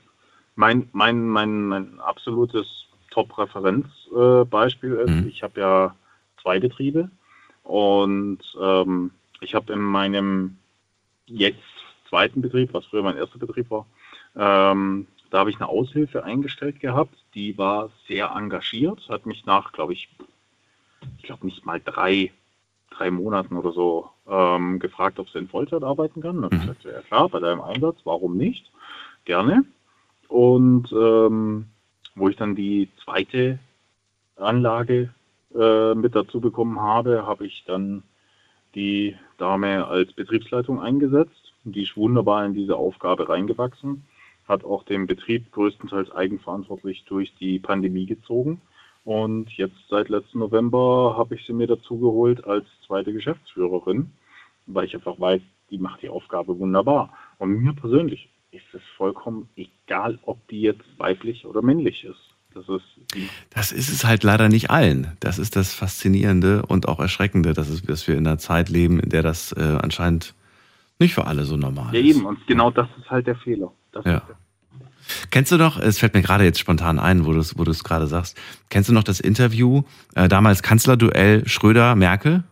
Mein, 0.56 0.88
mein, 0.94 1.28
mein, 1.28 1.66
mein 1.66 2.00
absolutes 2.00 2.83
Top-Referenzbeispiel 3.14 4.98
äh, 4.98 5.04
ist, 5.04 5.10
Mhm. 5.10 5.28
ich 5.28 5.44
habe 5.44 5.60
ja 5.60 5.96
zwei 6.42 6.60
Betriebe 6.60 7.10
und 7.64 8.40
ähm, 8.62 9.12
ich 9.42 9.56
habe 9.56 9.74
in 9.74 9.82
meinem 9.82 10.58
jetzt 11.28 11.60
zweiten 12.10 12.42
Betrieb, 12.42 12.74
was 12.74 12.86
früher 12.86 13.04
mein 13.04 13.18
erster 13.18 13.40
Betrieb 13.40 13.70
war, 13.72 13.86
ähm, 14.36 15.08
da 15.30 15.40
habe 15.40 15.50
ich 15.50 15.56
eine 15.58 15.70
Aushilfe 15.70 16.24
eingestellt 16.24 16.80
gehabt, 16.80 17.16
die 17.34 17.58
war 17.58 17.90
sehr 18.08 18.32
engagiert, 18.36 19.08
hat 19.10 19.26
mich 19.26 19.46
nach, 19.46 19.72
glaube 19.72 19.94
ich, 19.94 20.10
ich 21.18 21.24
glaube 21.24 21.46
nicht 21.46 21.66
mal 21.66 21.82
drei, 21.84 22.32
drei 22.92 23.10
Monaten 23.10 23.58
oder 23.58 23.72
so 23.72 24.10
ähm, 24.28 24.80
gefragt, 24.80 25.20
ob 25.20 25.30
sie 25.30 25.40
in 25.40 25.48
Vollzeit 25.48 25.84
arbeiten 25.84 26.22
kann. 26.22 26.44
Und 26.44 26.54
ich 26.54 26.62
Mhm. 26.62 26.68
sagte, 26.68 26.92
ja 26.92 27.02
klar, 27.02 27.30
bei 27.30 27.40
deinem 27.40 27.62
Einsatz, 27.62 27.98
warum 28.04 28.38
nicht? 28.38 28.72
Gerne. 29.26 29.64
Und 30.28 30.92
ähm, 30.92 31.68
wo 32.16 32.30
ich 32.30 32.36
dann 32.36 32.56
die 32.56 32.90
zweite 33.04 33.60
Anlage 34.36 35.14
äh, 35.56 35.94
mit 35.96 36.16
dazu 36.16 36.40
bekommen 36.42 36.80
habe, 36.80 37.26
habe 37.26 37.46
ich 37.46 37.64
dann 37.66 38.04
die 38.76 39.16
Dame 39.38 39.88
als 39.88 40.14
Betriebsleitung 40.14 40.82
eingesetzt. 40.82 41.54
Die 41.64 41.84
ist 41.84 41.96
wunderbar 41.96 42.46
in 42.46 42.54
diese 42.54 42.76
Aufgabe 42.76 43.30
reingewachsen, 43.30 44.04
hat 44.48 44.64
auch 44.64 44.84
den 44.84 45.08
Betrieb 45.08 45.52
größtenteils 45.52 46.12
eigenverantwortlich 46.12 47.06
durch 47.06 47.34
die 47.40 47.60
Pandemie 47.60 48.06
gezogen. 48.06 48.62
Und 49.06 49.50
jetzt 49.58 49.76
seit 49.90 50.10
letzten 50.10 50.40
November 50.40 51.16
habe 51.18 51.36
ich 51.36 51.46
sie 51.46 51.54
mir 51.54 51.68
dazu 51.68 52.00
geholt 52.00 52.46
als 52.46 52.66
zweite 52.86 53.14
Geschäftsführerin, 53.14 54.12
weil 54.66 54.86
ich 54.86 54.96
einfach 54.96 55.20
weiß, 55.20 55.42
die 55.70 55.78
macht 55.78 56.02
die 56.02 56.10
Aufgabe 56.10 56.58
wunderbar. 56.58 57.14
Und 57.38 57.62
mir 57.62 57.74
persönlich 57.74 58.30
ist 58.54 58.74
es 58.74 58.82
vollkommen 58.98 59.50
egal, 59.56 60.20
ob 60.24 60.48
die 60.48 60.62
jetzt 60.62 60.84
weiblich 60.98 61.46
oder 61.46 61.62
männlich 61.62 62.04
ist. 62.04 62.20
Das 62.54 62.70
ist 62.70 62.84
Das 63.50 63.72
ist 63.72 63.90
es 63.90 64.06
halt 64.06 64.24
leider 64.24 64.48
nicht 64.48 64.70
allen. 64.70 65.18
Das 65.20 65.40
ist 65.40 65.56
das 65.56 65.74
Faszinierende 65.74 66.64
und 66.66 66.88
auch 66.88 67.00
Erschreckende, 67.00 67.54
dass, 67.54 67.68
es, 67.68 67.82
dass 67.82 68.08
wir 68.08 68.16
in 68.16 68.28
einer 68.28 68.38
Zeit 68.38 68.70
leben, 68.70 69.00
in 69.00 69.10
der 69.10 69.24
das 69.24 69.54
äh, 69.54 69.78
anscheinend 69.82 70.36
nicht 71.00 71.16
für 71.16 71.26
alle 71.26 71.46
so 71.46 71.58
normal 71.58 71.94
Ja, 71.96 72.00
ist. 72.00 72.06
eben. 72.16 72.26
Und 72.26 72.46
genau 72.46 72.70
das 72.70 72.88
ist 73.00 73.10
halt 73.10 73.26
der 73.26 73.36
Fehler. 73.36 73.72
Das 73.92 74.06
Ja. 74.06 74.22
Kennst 75.32 75.52
du 75.52 75.58
noch, 75.58 75.80
es 75.80 76.00
fällt 76.00 76.14
mir 76.14 76.22
gerade 76.22 76.46
jetzt 76.46 76.60
spontan 76.60 76.98
ein, 77.00 77.26
wo 77.26 77.34
du 77.34 77.40
es 77.40 77.58
wo 77.58 77.64
gerade 77.64 78.08
sagst, 78.08 78.40
kennst 78.70 78.88
du 78.88 78.94
noch 78.94 79.04
das 79.04 79.20
Interview, 79.20 79.84
äh, 80.16 80.30
damals 80.30 80.62
Kanzlerduell 80.64 81.48
Schröder-Merkel? 81.48 82.44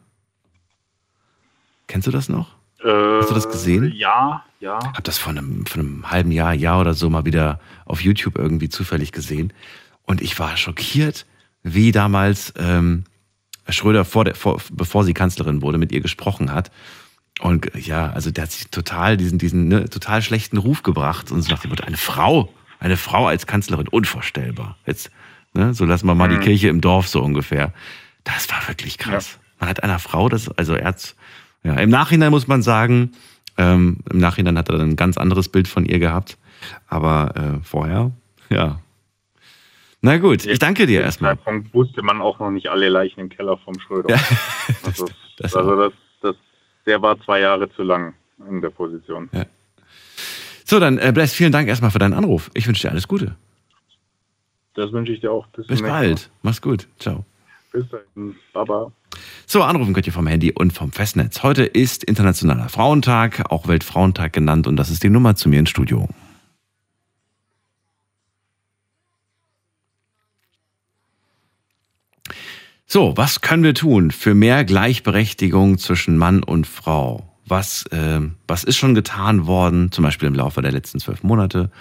Kennst 1.88 2.08
du 2.08 2.12
das 2.12 2.28
noch? 2.28 2.56
Hast 2.84 3.30
du 3.30 3.34
das 3.36 3.50
gesehen? 3.50 3.92
Ja, 3.96 4.44
ja. 4.60 4.80
Hab 4.80 5.04
das 5.04 5.18
vor 5.18 5.32
einem, 5.32 5.66
vor 5.66 5.80
einem 5.82 6.10
halben 6.10 6.32
Jahr, 6.32 6.54
Jahr 6.54 6.82
oder 6.82 6.94
so 6.94 7.10
mal 7.10 7.26
wieder 7.26 7.60
auf 7.86 8.02
YouTube 8.02 8.38
irgendwie 8.38 8.70
zufällig 8.70 9.12
gesehen. 9.12 9.54
Und 10.04 10.22
ich 10.22 10.38
war 10.40 10.58
schockiert, 10.58 11.26
wie 11.64 11.92
damals 11.92 12.54
ähm, 12.58 13.04
Schröder, 13.70 14.04
vor 14.06 14.26
der, 14.26 14.36
vor, 14.36 14.60
bevor 14.72 15.04
sie 15.04 15.14
Kanzlerin 15.14 15.62
wurde, 15.62 15.78
mit 15.78 15.92
ihr 15.92 16.02
gesprochen 16.02 16.52
hat. 16.54 16.72
Und 17.40 17.72
ja, 17.76 18.12
also 18.12 18.30
der 18.32 18.44
hat 18.44 18.52
sich 18.52 18.68
total 18.70 19.18
diesen, 19.18 19.38
diesen 19.38 19.68
ne, 19.68 19.90
total 19.90 20.22
schlechten 20.22 20.58
Ruf 20.58 20.84
gebracht 20.84 21.32
und 21.32 21.42
so 21.42 21.52
nach 21.52 21.62
dem 21.62 21.70
Motto, 21.70 21.84
eine 21.84 21.98
Frau, 21.98 22.52
eine 22.80 22.98
Frau 22.98 23.28
als 23.28 23.48
Kanzlerin, 23.48 23.88
unvorstellbar. 23.88 24.78
Jetzt, 24.86 25.12
ne, 25.54 25.74
so 25.74 25.86
lassen 25.86 26.08
wir 26.08 26.16
mal 26.16 26.30
die 26.30 26.36
Mhm. 26.38 26.42
Kirche 26.42 26.68
im 26.68 26.82
Dorf 26.82 27.08
so 27.08 27.22
ungefähr. 27.22 27.74
Das 28.24 28.50
war 28.50 28.68
wirklich 28.68 28.98
krass. 28.98 29.40
Man 29.60 29.70
hat 29.70 29.84
einer 29.84 30.00
Frau 30.00 30.30
das, 30.30 30.50
also 30.58 30.74
er 30.76 30.88
hat's, 30.88 31.16
ja, 31.64 31.76
im 31.76 31.90
Nachhinein 31.90 32.32
muss 32.32 32.48
man 32.48 32.62
sagen, 32.62 33.12
ähm, 33.58 33.98
im 34.10 34.20
Nachhinein 34.20 34.58
hat 34.58 34.70
er 34.70 34.78
dann 34.78 34.92
ein 34.92 34.96
ganz 34.96 35.18
anderes 35.18 35.50
Bild 35.50 35.68
von 35.68 35.86
ihr 35.86 36.00
gehabt. 36.00 36.38
Aber 36.88 37.34
äh, 37.36 37.64
vorher, 37.64 38.12
ja. 38.50 38.80
Na 40.02 40.18
gut, 40.18 40.46
ich 40.46 40.60
danke 40.60 40.88
dir 40.88 41.02
erstmal. 41.02 41.36
Zeitpunkt 41.36 41.74
wusste 41.74 42.02
man 42.02 42.22
auch 42.22 42.40
noch 42.40 42.50
nicht 42.50 42.70
alle 42.70 42.90
Leichen 42.90 43.20
im 43.20 43.30
Keller 43.30 43.58
vom 43.58 43.80
Schröder. 43.80 44.10
Ja, 44.10 44.22
also, 44.84 45.08
das 45.38 45.56
also 45.56 45.76
das, 45.76 45.94
das, 46.22 46.36
der 46.86 47.02
war 47.02 47.20
zwei 47.24 47.42
Jahre 47.42 47.72
zu 47.72 47.84
lang 47.84 48.16
in 48.50 48.62
der 48.62 48.72
Position. 48.72 49.30
So, 50.66 50.80
dann 50.80 50.98
äh, 50.98 51.12
Bless, 51.14 51.34
vielen 51.34 51.52
Dank 51.52 51.68
erstmal 51.68 51.92
für 51.92 52.00
deinen 52.00 52.14
Anruf. 52.14 52.50
Ich 52.54 52.68
wünsche 52.68 52.88
dir 52.88 52.92
alles 52.92 53.08
Gute. 53.08 53.36
Das 54.74 54.92
wünsche 54.92 55.12
ich 55.12 55.20
dir 55.20 55.32
auch. 55.32 55.46
Bis, 55.48 55.68
Bis 55.68 55.82
bald. 55.82 56.32
Mach's 56.42 56.62
gut. 56.62 56.88
Ciao. 56.98 57.26
Bis 57.72 57.86
dahin. 57.90 58.36
Baba. 58.54 58.92
So, 59.52 59.64
anrufen 59.64 59.94
könnt 59.94 60.08
ihr 60.08 60.14
vom 60.14 60.28
Handy 60.28 60.54
und 60.54 60.72
vom 60.72 60.94
Festnetz. 60.94 61.44
Heute 61.44 61.66
ist 61.66 62.06
Internationaler 62.06 62.70
Frauentag, 62.70 63.52
auch 63.52 63.68
Weltfrauentag 63.68 64.32
genannt, 64.32 64.66
und 64.66 64.78
das 64.78 64.90
ist 64.90 65.04
die 65.04 65.10
Nummer 65.10 65.36
zu 65.36 65.50
mir 65.50 65.60
ins 65.60 65.70
Studio. 65.70 66.08
So, 72.86 73.18
was 73.18 73.42
können 73.42 73.64
wir 73.64 73.74
tun 73.74 74.12
für 74.12 74.34
mehr 74.34 74.64
Gleichberechtigung 74.64 75.78
zwischen 75.80 76.18
Mann 76.18 76.44
und 76.44 76.66
Frau? 76.66 77.36
Was, 77.46 77.86
äh, 77.88 78.22
was 78.48 78.64
ist 78.64 78.78
schon 78.78 78.96
getan 78.96 79.48
worden, 79.48 79.92
zum 79.92 80.06
Beispiel 80.06 80.30
im 80.30 80.36
Laufe 80.36 80.62
der 80.62 80.72
letzten 80.72 81.02
zwölf 81.02 81.24
Monate? 81.24 81.72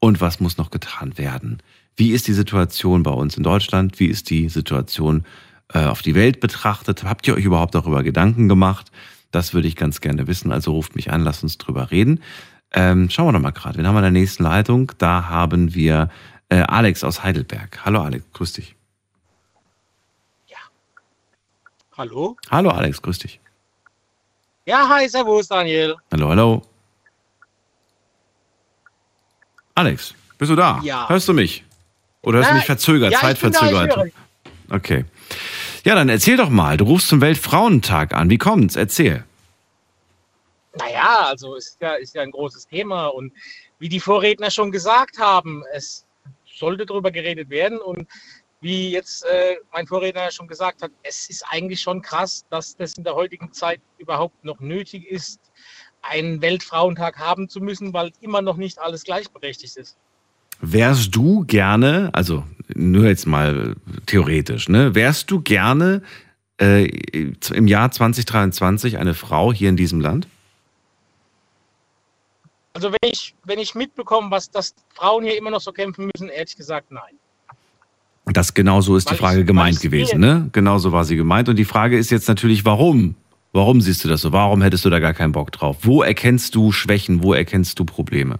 Und 0.00 0.20
was 0.20 0.40
muss 0.40 0.58
noch 0.58 0.72
getan 0.72 1.16
werden? 1.18 1.62
Wie 1.94 2.10
ist 2.10 2.26
die 2.26 2.32
Situation 2.32 3.04
bei 3.04 3.12
uns 3.12 3.36
in 3.36 3.44
Deutschland? 3.44 4.00
Wie 4.00 4.06
ist 4.06 4.28
die 4.28 4.48
Situation 4.48 5.24
äh, 5.72 5.84
auf 5.84 6.02
die 6.02 6.14
Welt 6.14 6.40
betrachtet? 6.40 7.04
Habt 7.04 7.26
ihr 7.26 7.34
euch 7.34 7.44
überhaupt 7.44 7.74
darüber 7.74 8.02
Gedanken 8.02 8.48
gemacht? 8.48 8.90
Das 9.30 9.54
würde 9.54 9.68
ich 9.68 9.76
ganz 9.76 10.00
gerne 10.00 10.26
wissen. 10.26 10.52
Also 10.52 10.72
ruft 10.72 10.96
mich 10.96 11.10
an, 11.10 11.22
lasst 11.22 11.42
uns 11.42 11.58
drüber 11.58 11.90
reden. 11.90 12.22
Ähm, 12.72 13.10
schauen 13.10 13.26
wir 13.26 13.32
doch 13.32 13.40
mal 13.40 13.50
gerade. 13.50 13.78
Wen 13.78 13.86
haben 13.86 13.94
wir 13.94 14.00
in 14.00 14.14
der 14.14 14.20
nächsten 14.20 14.42
Leitung? 14.42 14.92
Da 14.98 15.28
haben 15.28 15.74
wir 15.74 16.10
äh, 16.48 16.60
Alex 16.60 17.04
aus 17.04 17.22
Heidelberg. 17.22 17.80
Hallo 17.84 18.02
Alex, 18.02 18.24
grüß 18.32 18.52
dich. 18.54 18.76
Hallo? 21.96 22.36
Hallo 22.50 22.70
Alex, 22.70 23.02
grüß 23.02 23.18
dich. 23.18 23.38
Ja, 24.64 24.88
hi, 24.88 25.08
servus, 25.08 25.48
Daniel. 25.48 25.94
Hallo, 26.10 26.28
hallo. 26.30 26.62
Alex, 29.74 30.14
bist 30.38 30.50
du 30.50 30.56
da? 30.56 30.80
Ja. 30.82 31.08
Hörst 31.08 31.28
du 31.28 31.34
mich? 31.34 31.64
Oder 32.22 32.38
hörst 32.38 32.48
du 32.48 32.52
Ja, 32.52 32.56
mich 32.56 32.66
verzögert, 32.66 33.12
ja, 33.12 33.30
ich 33.30 33.40
bin 33.40 33.52
da, 33.52 33.58
ich 33.58 33.72
zeitverzögert? 33.72 34.12
Okay. 34.70 35.04
Ja, 35.84 35.94
dann 35.94 36.08
erzähl 36.08 36.36
doch 36.36 36.48
mal. 36.48 36.76
Du 36.76 36.84
rufst 36.84 37.08
zum 37.08 37.20
Weltfrauentag 37.20 38.14
an. 38.14 38.30
Wie 38.30 38.38
kommt's? 38.38 38.76
Erzähl. 38.76 39.24
Naja, 40.74 41.26
also 41.26 41.56
ist 41.56 41.78
ja, 41.80 41.94
ist 41.94 42.14
ja 42.14 42.22
ein 42.22 42.30
großes 42.30 42.66
Thema 42.68 43.08
und 43.08 43.32
wie 43.78 43.88
die 43.88 44.00
Vorredner 44.00 44.50
schon 44.50 44.70
gesagt 44.70 45.18
haben, 45.18 45.64
es 45.74 46.06
sollte 46.46 46.86
darüber 46.86 47.10
geredet 47.10 47.50
werden 47.50 47.78
und 47.78 48.06
wie 48.60 48.92
jetzt 48.92 49.24
äh, 49.24 49.56
mein 49.72 49.86
Vorredner 49.86 50.30
schon 50.30 50.46
gesagt 50.46 50.82
hat, 50.82 50.92
es 51.02 51.28
ist 51.28 51.44
eigentlich 51.50 51.80
schon 51.80 52.00
krass, 52.00 52.44
dass 52.48 52.76
das 52.76 52.94
in 52.94 53.04
der 53.04 53.14
heutigen 53.14 53.52
Zeit 53.52 53.80
überhaupt 53.98 54.44
noch 54.44 54.60
nötig 54.60 55.04
ist, 55.10 55.40
einen 56.00 56.40
Weltfrauentag 56.40 57.18
haben 57.18 57.48
zu 57.48 57.60
müssen, 57.60 57.92
weil 57.92 58.12
immer 58.20 58.40
noch 58.40 58.56
nicht 58.56 58.78
alles 58.78 59.02
gleichberechtigt 59.02 59.76
ist. 59.76 59.96
Wärst 60.60 61.14
du 61.14 61.44
gerne, 61.44 62.10
also 62.12 62.44
nur 62.74 63.06
jetzt 63.06 63.26
mal 63.26 63.74
theoretisch, 64.06 64.68
ne, 64.68 64.94
wärst 64.94 65.30
du 65.30 65.40
gerne 65.40 66.02
äh, 66.60 66.86
im 67.54 67.66
Jahr 67.66 67.90
2023 67.90 68.98
eine 68.98 69.14
Frau 69.14 69.52
hier 69.52 69.68
in 69.68 69.76
diesem 69.76 70.00
Land? 70.00 70.26
Also 72.74 72.90
wenn 72.90 73.10
ich, 73.10 73.34
wenn 73.44 73.58
ich 73.58 73.74
mitbekomme, 73.74 74.30
was 74.30 74.50
dass 74.50 74.74
Frauen 74.94 75.24
hier 75.24 75.36
immer 75.36 75.50
noch 75.50 75.60
so 75.60 75.72
kämpfen 75.72 76.10
müssen, 76.14 76.28
ehrlich 76.30 76.56
gesagt, 76.56 76.90
nein. 76.90 77.14
Das 78.26 78.54
genau 78.54 78.80
so 78.80 78.96
ist 78.96 79.06
Weil 79.10 79.16
die 79.16 79.18
Frage 79.22 79.40
ich- 79.40 79.46
gemeint 79.46 79.80
gewesen, 79.80 80.20
ne? 80.20 80.48
Genau 80.52 80.78
so 80.78 80.92
war 80.92 81.04
sie 81.04 81.16
gemeint. 81.16 81.48
Und 81.48 81.56
die 81.56 81.64
Frage 81.64 81.98
ist 81.98 82.10
jetzt 82.10 82.28
natürlich, 82.28 82.64
warum? 82.64 83.16
Warum 83.52 83.80
siehst 83.82 84.04
du 84.04 84.08
das 84.08 84.22
so? 84.22 84.32
Warum 84.32 84.62
hättest 84.62 84.84
du 84.84 84.90
da 84.90 85.00
gar 85.00 85.12
keinen 85.12 85.32
Bock 85.32 85.52
drauf? 85.52 85.78
Wo 85.82 86.02
erkennst 86.02 86.54
du 86.54 86.72
Schwächen? 86.72 87.22
Wo 87.22 87.34
erkennst 87.34 87.78
du 87.78 87.84
Probleme? 87.84 88.38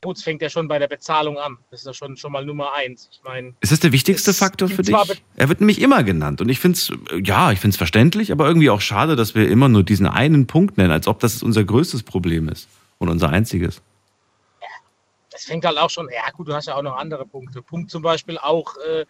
Gut, 0.00 0.16
es 0.16 0.22
fängt 0.22 0.40
ja 0.40 0.48
schon 0.48 0.68
bei 0.68 0.78
der 0.78 0.88
Bezahlung 0.88 1.38
an. 1.38 1.58
Das 1.70 1.80
ist 1.80 1.86
ja 1.86 1.92
schon, 1.92 2.16
schon 2.16 2.32
mal 2.32 2.44
Nummer 2.44 2.72
eins. 2.72 3.08
Ich 3.12 3.20
meine, 3.22 3.52
Ist 3.60 3.72
das 3.72 3.80
der 3.80 3.92
wichtigste 3.92 4.32
Faktor 4.32 4.68
für 4.68 4.82
dich? 4.82 4.96
Er 5.36 5.48
wird 5.48 5.60
nämlich 5.60 5.80
immer 5.82 6.02
genannt. 6.02 6.40
Und 6.40 6.48
ich 6.48 6.60
finde 6.60 6.78
es, 6.78 6.92
ja, 7.22 7.52
ich 7.52 7.60
finde 7.60 7.74
es 7.74 7.76
verständlich, 7.76 8.32
aber 8.32 8.46
irgendwie 8.46 8.70
auch 8.70 8.80
schade, 8.80 9.16
dass 9.16 9.34
wir 9.34 9.48
immer 9.48 9.68
nur 9.68 9.82
diesen 9.82 10.06
einen 10.06 10.46
Punkt 10.46 10.78
nennen, 10.78 10.90
als 10.92 11.06
ob 11.06 11.20
das 11.20 11.42
unser 11.42 11.62
größtes 11.64 12.04
Problem 12.04 12.48
ist 12.48 12.68
und 12.98 13.10
unser 13.10 13.28
einziges. 13.28 13.82
das 15.30 15.44
fängt 15.44 15.64
halt 15.64 15.78
auch 15.78 15.90
schon, 15.90 16.08
ja 16.08 16.30
gut, 16.30 16.48
du 16.48 16.54
hast 16.54 16.66
ja 16.66 16.74
auch 16.76 16.82
noch 16.82 16.96
andere 16.96 17.26
Punkte. 17.26 17.62
Punkt 17.62 17.90
zum 17.90 18.02
Beispiel 18.02 18.38
auch, 18.38 18.76
äh, 18.78 19.04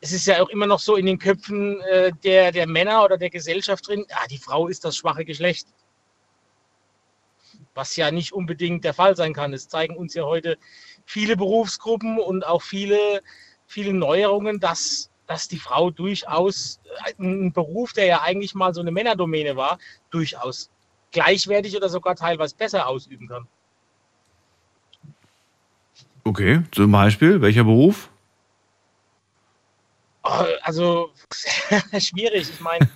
es 0.00 0.12
ist 0.12 0.26
ja 0.26 0.40
auch 0.40 0.48
immer 0.50 0.66
noch 0.66 0.78
so 0.78 0.96
in 0.96 1.06
den 1.06 1.18
Köpfen 1.18 1.80
äh, 1.80 2.12
der, 2.22 2.52
der 2.52 2.68
Männer 2.68 3.04
oder 3.04 3.18
der 3.18 3.30
Gesellschaft 3.30 3.88
drin, 3.88 4.04
ah, 4.10 4.26
die 4.30 4.38
Frau 4.38 4.68
ist 4.68 4.84
das 4.84 4.96
schwache 4.96 5.24
Geschlecht. 5.24 5.66
Was 7.78 7.94
ja 7.94 8.10
nicht 8.10 8.32
unbedingt 8.32 8.82
der 8.82 8.92
Fall 8.92 9.14
sein 9.14 9.32
kann. 9.32 9.54
Es 9.54 9.68
zeigen 9.68 9.96
uns 9.96 10.12
ja 10.12 10.24
heute 10.24 10.58
viele 11.06 11.36
Berufsgruppen 11.36 12.18
und 12.18 12.44
auch 12.44 12.60
viele, 12.60 13.22
viele 13.68 13.94
Neuerungen, 13.94 14.58
dass, 14.58 15.12
dass 15.28 15.46
die 15.46 15.60
Frau 15.60 15.92
durchaus 15.92 16.80
äh, 17.06 17.14
einen 17.22 17.52
Beruf, 17.52 17.92
der 17.92 18.06
ja 18.06 18.22
eigentlich 18.22 18.56
mal 18.56 18.74
so 18.74 18.80
eine 18.80 18.90
Männerdomäne 18.90 19.54
war, 19.54 19.78
durchaus 20.10 20.70
gleichwertig 21.12 21.76
oder 21.76 21.88
sogar 21.88 22.16
teilweise 22.16 22.56
besser 22.56 22.88
ausüben 22.88 23.28
kann. 23.28 23.46
Okay, 26.24 26.64
zum 26.72 26.90
Beispiel, 26.90 27.40
welcher 27.40 27.62
Beruf? 27.62 28.10
Oh, 30.24 30.44
Also 30.62 31.12
schwierig. 32.00 32.50
Ich 32.50 32.60
meine, 32.60 32.88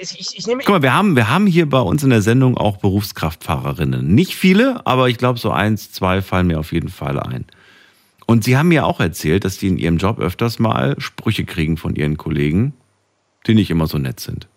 ich, 0.00 0.38
ich, 0.38 0.46
nehme. 0.46 0.62
Guck 0.64 0.76
mal, 0.76 0.82
wir 0.82 0.94
haben, 0.94 1.14
wir 1.16 1.28
haben 1.28 1.46
hier 1.46 1.68
bei 1.68 1.80
uns 1.80 2.02
in 2.02 2.10
der 2.10 2.22
Sendung 2.22 2.56
auch 2.56 2.78
Berufskraftfahrerinnen. 2.78 4.06
Nicht 4.14 4.34
viele, 4.34 4.84
aber 4.86 5.08
ich 5.08 5.18
glaube, 5.18 5.38
so 5.38 5.50
eins, 5.50 5.92
zwei 5.92 6.22
fallen 6.22 6.46
mir 6.46 6.58
auf 6.58 6.72
jeden 6.72 6.88
Fall 6.88 7.20
ein. 7.20 7.44
Und 8.26 8.44
sie 8.44 8.56
haben 8.56 8.68
mir 8.68 8.86
auch 8.86 9.00
erzählt, 9.00 9.44
dass 9.44 9.58
die 9.58 9.68
in 9.68 9.76
ihrem 9.76 9.98
Job 9.98 10.18
öfters 10.18 10.58
mal 10.58 10.94
Sprüche 10.98 11.44
kriegen 11.44 11.76
von 11.76 11.96
ihren 11.96 12.16
Kollegen, 12.16 12.72
die 13.46 13.54
nicht 13.54 13.70
immer 13.70 13.86
so 13.86 13.98
nett 13.98 14.20
sind. 14.20 14.48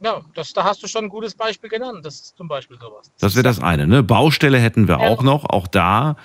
Ja, 0.00 0.20
das, 0.34 0.52
da 0.52 0.64
hast 0.64 0.82
du 0.82 0.86
schon 0.86 1.04
ein 1.04 1.08
gutes 1.08 1.34
Beispiel 1.34 1.70
genannt. 1.70 2.04
Das 2.04 2.16
ist 2.16 2.36
zum 2.36 2.46
Beispiel 2.46 2.78
sowas. 2.78 3.10
Das 3.20 3.34
wäre 3.36 3.42
das 3.42 3.60
eine. 3.60 3.86
Ne? 3.86 4.02
Baustelle 4.02 4.58
hätten 4.58 4.86
wir 4.86 5.00
Ja. 5.00 5.08
auch 5.08 5.22
noch. 5.22 5.44
Auch 5.46 5.66
da 5.66 6.16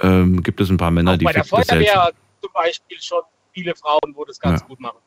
ähm, 0.00 0.42
gibt 0.42 0.60
es 0.60 0.70
ein 0.70 0.76
paar 0.76 0.90
Männer, 0.92 1.12
Auch 1.14 1.16
die 1.16 1.24
bei 1.24 1.32
der 1.32 1.42
das. 1.42 1.48
Feuerwehr 1.50 2.12
zum 2.40 2.52
Beispiel 2.52 2.98
schon 3.00 3.22
viele 3.52 3.74
Frauen, 3.74 4.12
wo 4.14 4.24
das 4.24 4.38
ganz 4.38 4.60
Ja. 4.60 4.66
gut 4.68 4.78
machen. 4.78 4.98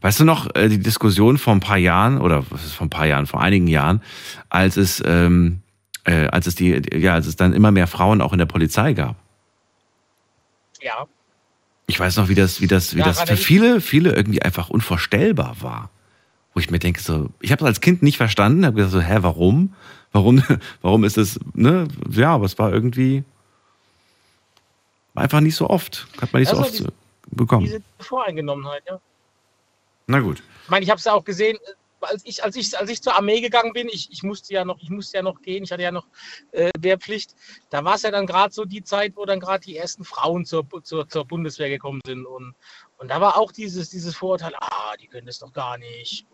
Weißt 0.00 0.20
du 0.20 0.24
noch, 0.24 0.54
äh, 0.54 0.68
die 0.68 0.78
Diskussion 0.78 1.38
vor 1.38 1.52
ein 1.54 1.60
paar 1.60 1.76
Jahren, 1.78 2.20
oder 2.20 2.44
was 2.50 2.64
ist 2.64 2.72
vor 2.74 2.86
ein 2.86 2.90
paar 2.90 3.06
Jahren, 3.06 3.26
vor 3.26 3.40
einigen 3.40 3.66
Jahren, 3.66 4.02
als 4.48 4.76
es, 4.76 5.02
ähm, 5.04 5.60
äh, 6.04 6.26
als 6.28 6.46
es 6.46 6.54
die, 6.54 6.80
ja, 6.94 7.14
als 7.14 7.26
es 7.26 7.36
dann 7.36 7.52
immer 7.52 7.70
mehr 7.70 7.86
Frauen 7.86 8.20
auch 8.20 8.32
in 8.32 8.38
der 8.38 8.46
Polizei 8.46 8.92
gab. 8.94 9.16
Ja, 10.80 11.06
Ich 11.86 11.98
weiß 11.98 12.16
noch, 12.18 12.28
wie 12.28 12.34
das, 12.34 12.60
wie 12.60 12.66
das, 12.66 12.94
wie 12.94 13.00
Ja, 13.00 13.06
das 13.06 13.22
für 13.22 13.36
viele, 13.36 13.80
viele 13.80 14.12
irgendwie 14.14 14.42
einfach 14.42 14.68
unvorstellbar 14.68 15.56
war. 15.60 15.90
Wo 16.54 16.60
ich 16.60 16.70
mir 16.70 16.78
denke, 16.78 17.00
so, 17.00 17.30
ich 17.40 17.50
habe 17.50 17.60
das 17.60 17.68
als 17.68 17.80
Kind 17.80 18.02
nicht 18.02 18.16
verstanden, 18.16 18.64
habe 18.66 18.76
gesagt 18.76 18.92
so, 18.92 19.00
hä, 19.00 19.18
warum? 19.22 19.74
Warum, 20.12 20.42
warum 20.82 21.04
ist 21.04 21.18
es, 21.18 21.38
ne? 21.54 21.88
Ja, 22.10 22.34
aber 22.34 22.44
es 22.46 22.58
war 22.58 22.72
irgendwie 22.72 23.24
war 25.14 25.24
einfach 25.24 25.40
nicht 25.40 25.56
so 25.56 25.68
oft. 25.68 26.06
Hat 26.20 26.32
man 26.32 26.40
nicht 26.40 26.50
so 26.50 26.56
Also 26.58 26.68
oft 26.68 26.78
diese- 26.78 26.92
bekommen. 27.30 27.64
diese 27.66 27.82
Voreingenommenheit, 27.98 28.82
ja. 28.88 29.00
Na 30.08 30.20
gut. 30.20 30.42
Ich 30.64 30.70
meine, 30.70 30.84
ich 30.84 30.90
habe 30.90 30.98
es 30.98 31.04
ja 31.04 31.12
auch 31.12 31.24
gesehen, 31.24 31.56
äh, 31.56 32.06
als 32.06 32.24
ich, 32.24 32.42
als 32.42 32.56
ich, 32.56 32.78
als 32.78 32.88
ich 32.88 33.02
zur 33.02 33.14
Armee 33.14 33.42
gegangen 33.42 33.74
bin, 33.74 33.88
ich, 33.88 34.10
ich 34.10 34.22
musste 34.22 34.54
ja 34.54 34.64
noch, 34.64 34.80
ich 34.80 34.88
musste 34.88 35.18
ja 35.18 35.22
noch 35.22 35.42
gehen, 35.42 35.64
ich 35.64 35.70
hatte 35.70 35.82
ja 35.82 35.92
noch 35.92 36.06
äh, 36.52 36.70
Wehrpflicht. 36.78 37.34
Da 37.68 37.84
war 37.84 37.96
es 37.96 38.02
ja 38.02 38.10
dann 38.10 38.26
gerade 38.26 38.54
so 38.54 38.64
die 38.64 38.82
Zeit, 38.82 39.16
wo 39.16 39.26
dann 39.26 39.38
gerade 39.38 39.64
die 39.64 39.76
ersten 39.76 40.04
Frauen 40.04 40.46
zur, 40.46 40.66
zur, 40.82 41.08
zur 41.08 41.24
Bundeswehr 41.26 41.68
gekommen 41.68 42.00
sind. 42.06 42.24
Und, 42.24 42.54
und 42.96 43.08
da 43.08 43.20
war 43.20 43.36
auch 43.36 43.52
dieses, 43.52 43.90
dieses 43.90 44.16
Vorurteil, 44.16 44.54
ah, 44.56 44.96
die 44.98 45.08
können 45.08 45.26
das 45.26 45.40
doch 45.40 45.52
gar 45.52 45.76
nicht. 45.76 46.26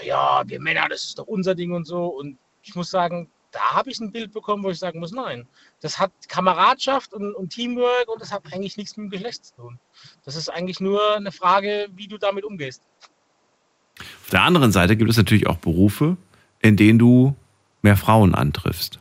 Ja, 0.00 0.42
wir 0.46 0.58
Männer, 0.58 0.88
das 0.88 1.04
ist 1.04 1.18
doch 1.18 1.26
unser 1.26 1.54
Ding 1.54 1.72
und 1.72 1.84
so. 1.84 2.06
Und 2.06 2.38
ich 2.62 2.74
muss 2.74 2.90
sagen, 2.90 3.30
da 3.50 3.74
habe 3.74 3.90
ich 3.90 4.00
ein 4.00 4.12
Bild 4.12 4.32
bekommen, 4.32 4.64
wo 4.64 4.70
ich 4.70 4.78
sagen 4.78 4.98
muss, 4.98 5.12
nein, 5.12 5.46
das 5.80 5.98
hat 5.98 6.10
Kameradschaft 6.28 7.12
und, 7.12 7.34
und 7.34 7.50
Teamwork 7.50 8.08
und 8.08 8.20
das 8.22 8.32
hat 8.32 8.50
eigentlich 8.50 8.78
nichts 8.78 8.96
mit 8.96 9.04
dem 9.04 9.10
Geschlecht 9.10 9.44
zu 9.44 9.54
tun. 9.56 9.80
Das 10.24 10.36
ist 10.36 10.48
eigentlich 10.48 10.80
nur 10.80 11.16
eine 11.16 11.32
Frage, 11.32 11.88
wie 11.94 12.06
du 12.08 12.18
damit 12.18 12.44
umgehst. 12.44 12.82
Auf 13.98 14.30
der 14.30 14.42
anderen 14.42 14.72
Seite 14.72 14.96
gibt 14.96 15.10
es 15.10 15.16
natürlich 15.16 15.46
auch 15.46 15.56
Berufe, 15.58 16.16
in 16.60 16.76
denen 16.76 16.98
du 16.98 17.36
mehr 17.82 17.96
Frauen 17.96 18.34
antriffst. 18.34 18.98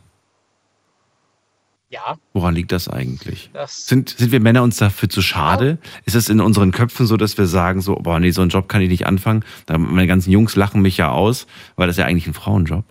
Ja, 1.89 2.17
Woran 2.31 2.55
liegt 2.55 2.71
das 2.71 2.87
eigentlich? 2.87 3.49
das 3.51 3.85
Sind, 3.85 4.11
sind 4.11 4.31
wir 4.31 4.39
Männer 4.39 4.63
uns 4.63 4.77
dafür 4.77 5.09
zu 5.09 5.21
schade? 5.21 5.77
Ist 6.05 6.15
es 6.15 6.29
in 6.29 6.39
unseren 6.39 6.71
Köpfen 6.71 7.05
so, 7.05 7.17
dass 7.17 7.37
wir 7.37 7.47
sagen 7.47 7.81
so, 7.81 7.95
boah, 7.95 8.17
nee, 8.17 8.31
so 8.31 8.41
einen 8.41 8.49
Job 8.49 8.69
kann 8.69 8.81
ich 8.81 8.87
nicht 8.87 9.05
anfangen? 9.05 9.43
Meine 9.67 10.07
ganzen 10.07 10.31
Jungs 10.31 10.55
lachen 10.55 10.81
mich 10.81 10.95
ja 10.95 11.11
aus, 11.11 11.47
weil 11.75 11.87
das 11.87 11.95
ist 11.95 11.99
ja 11.99 12.05
eigentlich 12.05 12.27
ein 12.27 12.33
Frauenjob. 12.33 12.85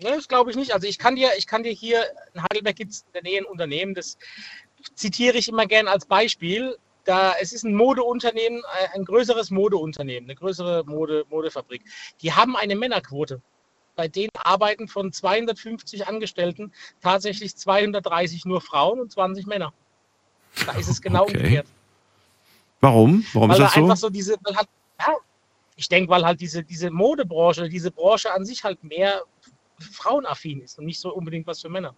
Ne, 0.00 0.10
das 0.14 0.28
glaube 0.28 0.50
ich 0.50 0.56
nicht. 0.56 0.72
Also 0.72 0.86
ich 0.86 0.98
kann 0.98 1.14
dir, 1.16 1.28
ich 1.36 1.46
kann 1.46 1.62
dir 1.62 1.72
hier, 1.72 2.04
in 2.32 2.42
Heidelberg 2.42 2.76
gibt 2.76 2.92
es 2.92 3.00
in 3.00 3.12
der 3.12 3.22
Nähe 3.22 3.38
ein 3.40 3.44
Unternehmen, 3.44 3.94
das 3.94 4.16
zitiere 4.94 5.36
ich 5.38 5.48
immer 5.48 5.66
gern 5.66 5.88
als 5.88 6.06
Beispiel. 6.06 6.76
Da, 7.04 7.34
es 7.40 7.52
ist 7.52 7.64
ein 7.64 7.74
Modeunternehmen, 7.74 8.62
äh, 8.80 8.96
ein 8.96 9.04
größeres 9.04 9.50
Modeunternehmen, 9.50 10.28
eine 10.28 10.34
größere 10.34 10.84
Mode, 10.84 11.24
Modefabrik. 11.30 11.82
Die 12.20 12.32
haben 12.32 12.56
eine 12.56 12.74
Männerquote. 12.74 13.40
Bei 13.94 14.08
denen 14.08 14.30
arbeiten 14.34 14.88
von 14.88 15.12
250 15.12 16.06
Angestellten 16.06 16.72
tatsächlich 17.00 17.56
230 17.56 18.44
nur 18.44 18.60
Frauen 18.60 19.00
und 19.00 19.12
20 19.12 19.46
Männer. 19.46 19.72
Da 20.66 20.72
ist 20.72 20.88
es 20.88 21.00
genau 21.00 21.22
Okay. 21.22 21.36
umgekehrt. 21.36 21.66
Warum? 22.80 23.24
Warum 23.32 23.50
weil 23.50 23.56
ist 23.56 23.60
da 23.60 23.64
das 23.64 23.74
so? 23.74 23.80
einfach 23.80 23.96
so 23.96 24.10
diese, 24.10 24.36
weil 24.42 24.56
halt, 24.56 24.68
ja, 25.00 25.14
ich 25.76 25.88
denke, 25.88 26.10
weil 26.10 26.26
halt 26.26 26.40
diese, 26.40 26.62
diese 26.62 26.90
Modebranche, 26.90 27.68
diese 27.68 27.90
Branche 27.90 28.32
an 28.32 28.44
sich 28.44 28.64
halt 28.64 28.82
mehr 28.82 29.22
frauenaffin 29.78 30.60
ist 30.60 30.78
und 30.78 30.86
nicht 30.86 31.00
so 31.00 31.14
unbedingt 31.14 31.46
was 31.46 31.60
für 31.60 31.68
Männer. 31.68 31.94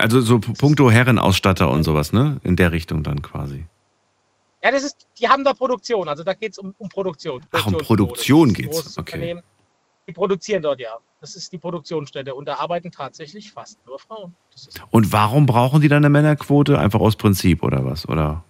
Also 0.00 0.20
so 0.20 0.38
puncto 0.38 0.90
Herrenausstatter 0.90 1.70
und 1.70 1.84
sowas, 1.84 2.12
ne? 2.12 2.40
In 2.42 2.56
der 2.56 2.72
Richtung 2.72 3.02
dann 3.02 3.22
quasi. 3.22 3.66
Ja, 4.62 4.70
das 4.70 4.82
ist, 4.82 5.06
die 5.18 5.28
haben 5.28 5.44
da 5.44 5.54
Produktion, 5.54 6.08
also 6.08 6.22
da 6.22 6.34
geht 6.34 6.52
es 6.52 6.58
um, 6.58 6.74
um 6.78 6.88
Produktion. 6.88 7.42
Ach, 7.52 7.66
um. 7.66 7.78
Produktion 7.78 8.52
geht's, 8.52 8.76
großes 8.76 8.98
okay. 8.98 9.40
Die 10.06 10.12
produzieren 10.12 10.62
dort 10.62 10.80
ja. 10.80 10.96
Das 11.20 11.36
ist 11.36 11.52
die 11.52 11.58
Produktionsstätte 11.58 12.34
und 12.34 12.46
da 12.46 12.56
arbeiten 12.56 12.90
tatsächlich 12.90 13.52
fast 13.52 13.78
nur 13.86 13.98
Frauen. 13.98 14.34
Und 14.90 15.12
warum 15.12 15.46
brauchen 15.46 15.80
die 15.80 15.88
dann 15.88 15.98
eine 15.98 16.08
Männerquote? 16.10 16.78
Einfach 16.78 17.00
aus 17.00 17.16
Prinzip 17.16 17.62
oder 17.62 17.84
was? 17.84 18.08
Oder? 18.08 18.42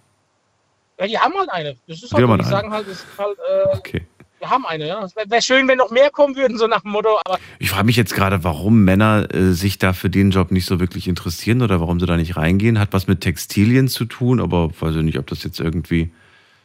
ja, 0.99 1.07
die 1.07 1.17
haben 1.17 1.33
halt 1.33 1.49
eine. 1.49 1.75
Das 1.87 2.01
ist 2.03 2.11
Die 2.11 2.15
halt, 2.15 2.27
halt 2.27 2.39
die 2.41 2.43
eine. 2.45 2.51
sagen 2.51 2.71
halt, 2.71 2.87
das 2.87 2.97
ist 2.99 3.05
halt 3.17 3.37
äh, 3.39 3.77
Okay. 3.77 4.07
Wir 4.41 4.49
haben 4.49 4.65
eine, 4.65 4.87
ja. 4.87 5.03
Es 5.05 5.15
wäre 5.15 5.29
wär 5.29 5.41
schön, 5.41 5.67
wenn 5.67 5.77
noch 5.77 5.91
mehr 5.91 6.09
kommen 6.09 6.35
würden, 6.35 6.57
so 6.57 6.67
nach 6.67 6.81
dem 6.81 6.91
Motto, 6.91 7.09
aber 7.23 7.39
Ich 7.59 7.69
frage 7.69 7.85
mich 7.85 7.95
jetzt 7.95 8.13
gerade, 8.15 8.43
warum 8.43 8.83
Männer 8.83 9.27
äh, 9.33 9.53
sich 9.53 9.77
da 9.77 9.93
für 9.93 10.09
den 10.09 10.31
Job 10.31 10.51
nicht 10.51 10.65
so 10.65 10.79
wirklich 10.79 11.07
interessieren 11.07 11.61
oder 11.61 11.79
warum 11.79 11.99
sie 11.99 12.05
da 12.07 12.17
nicht 12.17 12.35
reingehen. 12.37 12.79
Hat 12.79 12.89
was 12.91 13.07
mit 13.07 13.21
Textilien 13.21 13.87
zu 13.87 14.05
tun, 14.05 14.39
aber 14.41 14.71
weiß 14.81 14.95
ich 14.95 15.03
nicht, 15.03 15.19
ob 15.19 15.27
das 15.27 15.43
jetzt 15.43 15.59
irgendwie. 15.59 16.11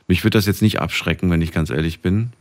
Mich 0.08 0.24
würde 0.24 0.38
das 0.38 0.46
jetzt 0.46 0.62
nicht 0.62 0.80
abschrecken, 0.80 1.30
wenn 1.30 1.42
ich 1.42 1.52
ganz 1.52 1.68
ehrlich 1.70 2.00
bin. 2.00 2.32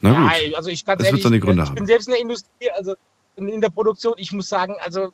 Na 0.00 0.10
gut. 0.10 0.32
Ja, 0.50 0.56
also 0.56 0.70
ich 0.70 0.84
ganz 0.84 0.98
Das 0.98 1.04
wird 1.06 1.12
ehrlich, 1.12 1.22
seine 1.22 1.40
Gründe 1.40 1.62
ich 1.62 1.68
haben. 1.68 1.74
bin 1.76 1.86
selbst 1.86 2.08
in 2.08 2.12
der 2.12 2.20
Industrie, 2.22 2.70
also 2.76 2.94
in, 3.36 3.48
in 3.48 3.60
der 3.60 3.68
Produktion, 3.70 4.14
ich 4.16 4.32
muss 4.32 4.48
sagen, 4.48 4.74
also 4.84 5.12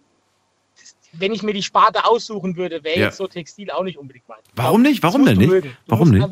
wenn 1.13 1.33
ich 1.33 1.43
mir 1.43 1.53
die 1.53 1.63
Sparte 1.63 2.05
aussuchen 2.07 2.57
würde, 2.57 2.83
wäre 2.85 2.99
Ja. 2.99 3.07
jetzt 3.07 3.17
so 3.19 3.27
Textil 3.27 3.71
auch 3.73 3.83
nicht 3.83 3.99
unbedingt 3.99 4.29
mein. 4.29 4.39
Warum 4.55 4.83
nicht? 4.83 5.03
Warum 5.03 5.27
denn 5.27 5.39
nicht? 5.39 5.67
Warum 5.87 6.11
nicht? 6.11 6.25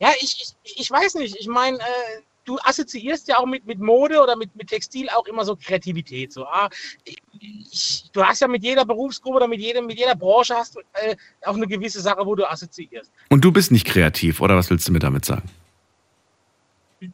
Ja, 0.00 0.10
ich, 0.20 0.54
ich, 0.64 0.80
ich 0.80 0.90
weiß 0.90 1.14
nicht. 1.14 1.36
Ich 1.38 1.46
meine, 1.46 1.78
äh, 1.78 2.22
du 2.44 2.58
assoziierst 2.62 3.28
ja 3.28 3.38
auch 3.38 3.46
mit, 3.46 3.66
mit 3.66 3.78
Mode 3.78 4.20
oder 4.20 4.36
mit, 4.36 4.54
mit 4.56 4.68
Textil 4.68 5.08
auch 5.08 5.26
immer 5.26 5.44
so 5.44 5.56
Kreativität. 5.56 6.32
So, 6.32 6.44
ah, 6.44 6.68
ich, 7.04 8.10
du 8.12 8.22
hast 8.22 8.40
ja 8.40 8.48
mit 8.48 8.62
jeder 8.62 8.84
Berufsgruppe 8.84 9.36
oder 9.36 9.48
mit, 9.48 9.60
jedem, 9.60 9.86
mit 9.86 9.98
jeder 9.98 10.14
Branche 10.14 10.54
hast 10.54 10.76
du 10.76 10.80
äh, 10.94 11.16
auch 11.42 11.54
eine 11.54 11.66
gewisse 11.66 12.00
Sache, 12.00 12.24
wo 12.24 12.34
du 12.34 12.48
assoziierst. 12.48 13.10
Und 13.30 13.44
du 13.44 13.52
bist 13.52 13.70
nicht 13.70 13.86
kreativ, 13.86 14.40
oder 14.40 14.56
was 14.56 14.70
willst 14.70 14.88
du 14.88 14.92
mir 14.92 14.98
damit 14.98 15.24
sagen? 15.24 15.48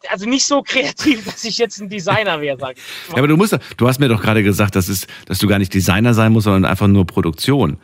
Also 0.08 0.28
nicht 0.28 0.44
so 0.44 0.62
kreativ, 0.62 1.24
dass 1.26 1.44
ich 1.44 1.58
jetzt 1.58 1.80
ein 1.80 1.88
Designer 1.88 2.40
wäre, 2.40 2.58
sage 2.58 2.74
ich. 2.76 3.10
Ja, 3.10 3.18
aber 3.18 3.28
du 3.28 3.36
musst, 3.36 3.56
du 3.76 3.88
hast 3.88 3.98
mir 3.98 4.08
doch 4.08 4.22
gerade 4.22 4.42
gesagt, 4.42 4.76
dass, 4.76 4.88
es, 4.88 5.06
dass 5.26 5.38
du 5.38 5.48
gar 5.48 5.58
nicht 5.58 5.72
Designer 5.74 6.14
sein 6.14 6.32
musst, 6.32 6.44
sondern 6.44 6.64
einfach 6.64 6.86
nur 6.86 7.06
Produktion. 7.06 7.78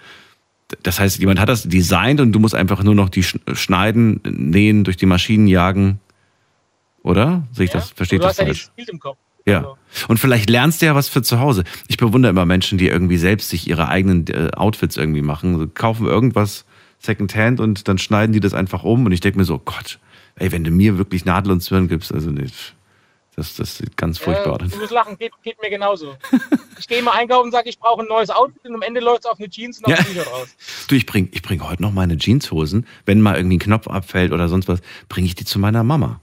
Das 0.83 0.99
heißt, 0.99 1.19
jemand 1.19 1.39
hat 1.39 1.49
das 1.49 1.63
designt 1.65 2.21
und 2.21 2.33
du 2.33 2.41
musst 2.41 2.55
einfach 2.55 2.83
nur 2.83 2.95
noch 2.95 3.09
die 3.09 3.23
Sch- 3.23 3.55
schneiden, 3.55 4.21
nähen, 4.29 4.83
durch 4.85 4.97
die 4.97 5.07
Maschinen 5.07 5.47
jagen. 5.47 6.01
Oder? 7.03 7.47
Sehe 7.53 7.67
ich 7.67 7.71
das? 7.71 7.91
Verstehe 7.91 8.17
ich 8.17 8.21
du 8.23 8.27
das 8.29 8.33
hast 8.33 8.39
ja 8.41 8.47
falsch? 8.47 8.71
Bild 8.75 8.89
im 8.89 8.99
Kopf. 8.99 9.17
Ja. 9.47 9.59
Also, 9.59 9.77
Und 10.09 10.19
vielleicht 10.19 10.51
lernst 10.51 10.83
du 10.83 10.87
ja 10.87 10.95
was 10.97 11.09
für 11.09 11.23
zu 11.23 11.39
Hause. 11.39 11.63
Ich 11.87 11.99
bewundere 11.99 12.31
immer 12.31 12.45
Menschen, 12.47 12.79
die 12.79 12.89
irgendwie 12.89 13.17
selbst 13.17 13.49
sich 13.51 13.69
ihre 13.69 13.89
eigenen 13.89 14.27
äh, 14.27 14.51
Outfits 14.57 14.97
irgendwie 14.97 15.23
machen. 15.23 15.57
So, 15.59 15.69
kaufen 15.69 16.07
irgendwas 16.07 16.65
Secondhand 16.99 17.61
und 17.61 17.87
dann 17.87 17.99
schneiden 17.99 18.33
die 18.33 18.41
das 18.41 18.55
einfach 18.55 18.83
um. 18.83 19.07
Und 19.07 19.13
ich 19.13 19.21
denke 19.21 19.39
mir 19.39 19.45
so, 19.45 19.59
Gott, 19.59 20.01
ey, 20.35 20.51
wenn 20.51 20.65
du 20.65 20.73
mir 20.73 20.99
wirklich 20.99 21.25
Nadel 21.25 21.53
und 21.53 21.61
Zwirn 21.63 21.87
gibst, 21.87 22.13
also 22.13 22.31
nicht. 22.31 22.75
Das, 23.37 23.55
das 23.55 23.77
sieht 23.77 23.97
ganz 23.99 24.17
furchtbar 24.19 24.59
Ja, 24.59 24.65
aus. 24.65 24.71
du 24.73 24.79
musst 24.79 24.91
lachen, 24.93 25.19
geht, 25.19 25.33
geht 25.43 25.61
mir 25.61 25.69
genauso. 25.69 26.17
Ich 26.79 26.89
gehe 26.89 27.03
mal 27.03 27.13
einkaufen 27.13 27.45
und 27.47 27.53
sage, 27.53 27.69
ich 27.69 27.79
brauche 27.79 28.01
ein 28.03 28.09
neues 28.09 28.31
Outfit 28.31 28.65
und 28.65 28.75
am 28.77 28.83
Ende 28.83 29.01
läuft 29.01 29.21
es 29.21 29.27
auf 29.27 29.39
eine 29.39 29.51
Jeans 29.51 29.79
und 29.79 29.85
auf 29.85 29.91
Ja. 29.93 29.99
ein 29.99 30.05
T-Shirt 30.07 30.27
raus. 30.27 30.49
Du, 30.89 30.95
ich 30.95 31.05
bring, 31.05 31.29
ich 31.33 31.43
bring 31.43 31.63
heute 31.63 31.83
noch 31.83 31.93
meine 31.93 32.17
Jeanshosen. 32.17 32.87
Wenn 33.05 33.21
mal 33.21 33.37
irgendwie 33.37 33.57
ein 33.57 33.61
Knopf 33.61 33.89
abfällt 33.89 34.33
oder 34.33 34.49
sonst 34.49 34.69
was, 34.69 34.81
bringe 35.11 35.27
ich 35.27 35.35
die 35.35 35.45
zu 35.45 35.59
meiner 35.59 35.85
Mama. 35.85 36.21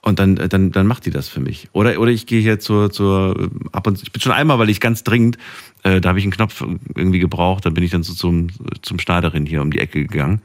Und 0.00 0.18
dann, 0.18 0.36
äh, 0.38 0.48
dann, 0.48 0.72
dann 0.72 0.86
macht 0.86 1.04
die 1.06 1.10
das 1.10 1.28
für 1.28 1.40
mich. 1.40 1.68
Oder, 1.72 2.00
oder 2.00 2.10
ich 2.10 2.26
gehe 2.26 2.40
hier 2.40 2.58
zur, 2.58 2.90
zur, 2.90 3.38
äh, 3.38 3.48
ab 3.72 3.86
und 3.86 4.02
ich 4.02 4.10
bin 4.10 4.20
schon 4.22 4.32
einmal, 4.32 4.58
weil 4.58 4.70
ich 4.70 4.80
ganz 4.80 5.04
dringend, 5.04 5.36
äh, 5.84 6.00
da 6.00 6.08
habe 6.08 6.18
ich 6.18 6.24
einen 6.24 6.32
Knopf 6.32 6.64
irgendwie 6.96 7.18
gebraucht, 7.20 7.66
dann 7.66 7.74
bin 7.74 7.84
ich 7.84 7.90
dann 7.90 8.02
so 8.02 8.14
zum, 8.14 8.48
zum 8.80 8.98
Schneiderin 8.98 9.44
hier 9.46 9.60
um 9.62 9.70
die 9.70 9.78
Ecke 9.80 10.00
gegangen. 10.00 10.40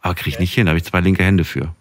Aber 0.00 0.14
krieg 0.16 0.34
ich 0.34 0.38
nicht 0.40 0.52
hin, 0.54 0.66
da 0.66 0.70
habe 0.70 0.78
ich 0.78 0.84
zwei 0.84 1.00
linke 1.00 1.22
Hände 1.22 1.44
für. 1.44 1.74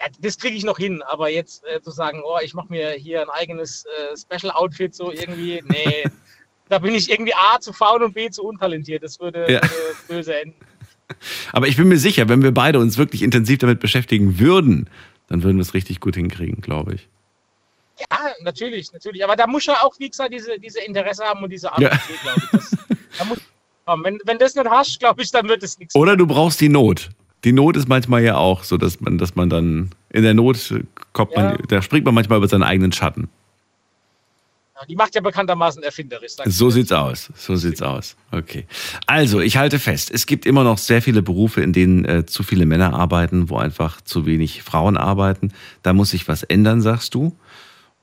Ja, 0.00 0.06
das 0.20 0.38
kriege 0.38 0.56
ich 0.56 0.64
noch 0.64 0.78
hin, 0.78 1.02
aber 1.02 1.28
jetzt 1.28 1.62
äh, 1.66 1.80
zu 1.82 1.90
sagen, 1.90 2.22
oh, 2.24 2.38
ich 2.42 2.54
mache 2.54 2.68
mir 2.70 2.90
hier 2.92 3.20
ein 3.22 3.28
eigenes 3.30 3.84
äh, 3.84 4.16
Special-Outfit, 4.16 4.94
so 4.94 5.12
irgendwie, 5.12 5.62
nee. 5.68 6.04
da 6.70 6.78
bin 6.78 6.94
ich 6.94 7.10
irgendwie 7.10 7.34
A 7.34 7.60
zu 7.60 7.72
faul 7.72 8.02
und 8.02 8.14
B 8.14 8.30
zu 8.30 8.42
untalentiert. 8.44 9.02
Das 9.02 9.20
würde, 9.20 9.40
Ja. 9.52 9.60
würde 9.62 9.74
böse 10.08 10.40
enden. 10.40 10.56
Aber 11.52 11.66
ich 11.66 11.76
bin 11.76 11.88
mir 11.88 11.98
sicher, 11.98 12.28
wenn 12.28 12.42
wir 12.42 12.52
beide 12.52 12.78
uns 12.78 12.96
wirklich 12.96 13.22
intensiv 13.22 13.58
damit 13.58 13.80
beschäftigen 13.80 14.38
würden, 14.38 14.88
dann 15.28 15.42
würden 15.42 15.56
wir 15.58 15.62
es 15.62 15.74
richtig 15.74 16.00
gut 16.00 16.14
hinkriegen, 16.14 16.60
glaube 16.62 16.94
ich. 16.94 17.08
Ja, 17.98 18.30
natürlich, 18.42 18.92
natürlich. 18.94 19.22
Aber 19.22 19.36
da 19.36 19.46
muss 19.46 19.66
ja 19.66 19.82
auch, 19.82 19.94
wie 19.98 20.08
gesagt, 20.08 20.32
diese, 20.32 20.58
diese 20.58 20.80
Interesse 20.80 21.24
haben 21.24 21.42
und 21.42 21.50
diese 21.50 21.66
Ja. 21.78 21.90
Affinität, 21.90 22.22
glaube 22.22 22.40
ich. 22.44 22.50
Das, 22.50 22.70
da 23.18 23.24
muss, 23.26 23.38
haben. 23.86 24.04
wenn, 24.04 24.18
wenn 24.24 24.38
das 24.38 24.54
nicht 24.54 24.70
hast, 24.70 24.98
glaube 25.00 25.20
ich, 25.22 25.30
dann 25.30 25.46
wird 25.48 25.62
es 25.62 25.78
nichts. 25.78 25.94
Oder 25.94 26.16
du 26.16 26.26
brauchst 26.26 26.60
die 26.62 26.70
Not. 26.70 27.10
Die 27.44 27.52
Not 27.52 27.76
ist 27.76 27.88
manchmal 27.88 28.22
ja 28.22 28.36
auch 28.36 28.64
so, 28.64 28.76
dass 28.76 29.00
man, 29.00 29.18
dass 29.18 29.34
man 29.34 29.48
dann 29.48 29.90
in 30.10 30.22
der 30.22 30.34
Not 30.34 30.74
kommt 31.12 31.34
man, 31.34 31.52
Ja. 31.52 31.58
da 31.68 31.82
springt 31.82 32.04
man 32.04 32.14
manchmal 32.14 32.38
über 32.38 32.48
seinen 32.48 32.62
eigenen 32.62 32.92
Schatten. 32.92 33.28
Ja, 34.78 34.86
Die 34.86 34.96
macht 34.96 35.14
ja 35.14 35.20
bekanntermaßen 35.20 35.82
erfinderisch. 35.82 36.32
So 36.46 36.70
sieht's 36.70 36.92
aus. 36.92 37.30
So 37.36 37.56
sieht's 37.56 37.82
aus. 37.82 38.16
Okay. 38.30 38.66
Also, 39.06 39.40
ich 39.40 39.56
halte 39.56 39.78
fest, 39.78 40.10
es 40.12 40.26
gibt 40.26 40.46
immer 40.46 40.64
noch 40.64 40.78
sehr 40.78 41.02
viele 41.02 41.22
Berufe, 41.22 41.62
in 41.62 41.72
denen 41.72 42.04
äh, 42.04 42.26
zu 42.26 42.42
viele 42.42 42.66
Männer 42.66 42.94
arbeiten, 42.94 43.48
wo 43.50 43.56
einfach 43.56 44.00
zu 44.02 44.26
wenig 44.26 44.62
Frauen 44.62 44.96
arbeiten. 44.96 45.52
Da 45.82 45.92
muss 45.92 46.10
sich 46.10 46.28
was 46.28 46.42
ändern, 46.42 46.80
sagst 46.82 47.14
du. 47.14 47.36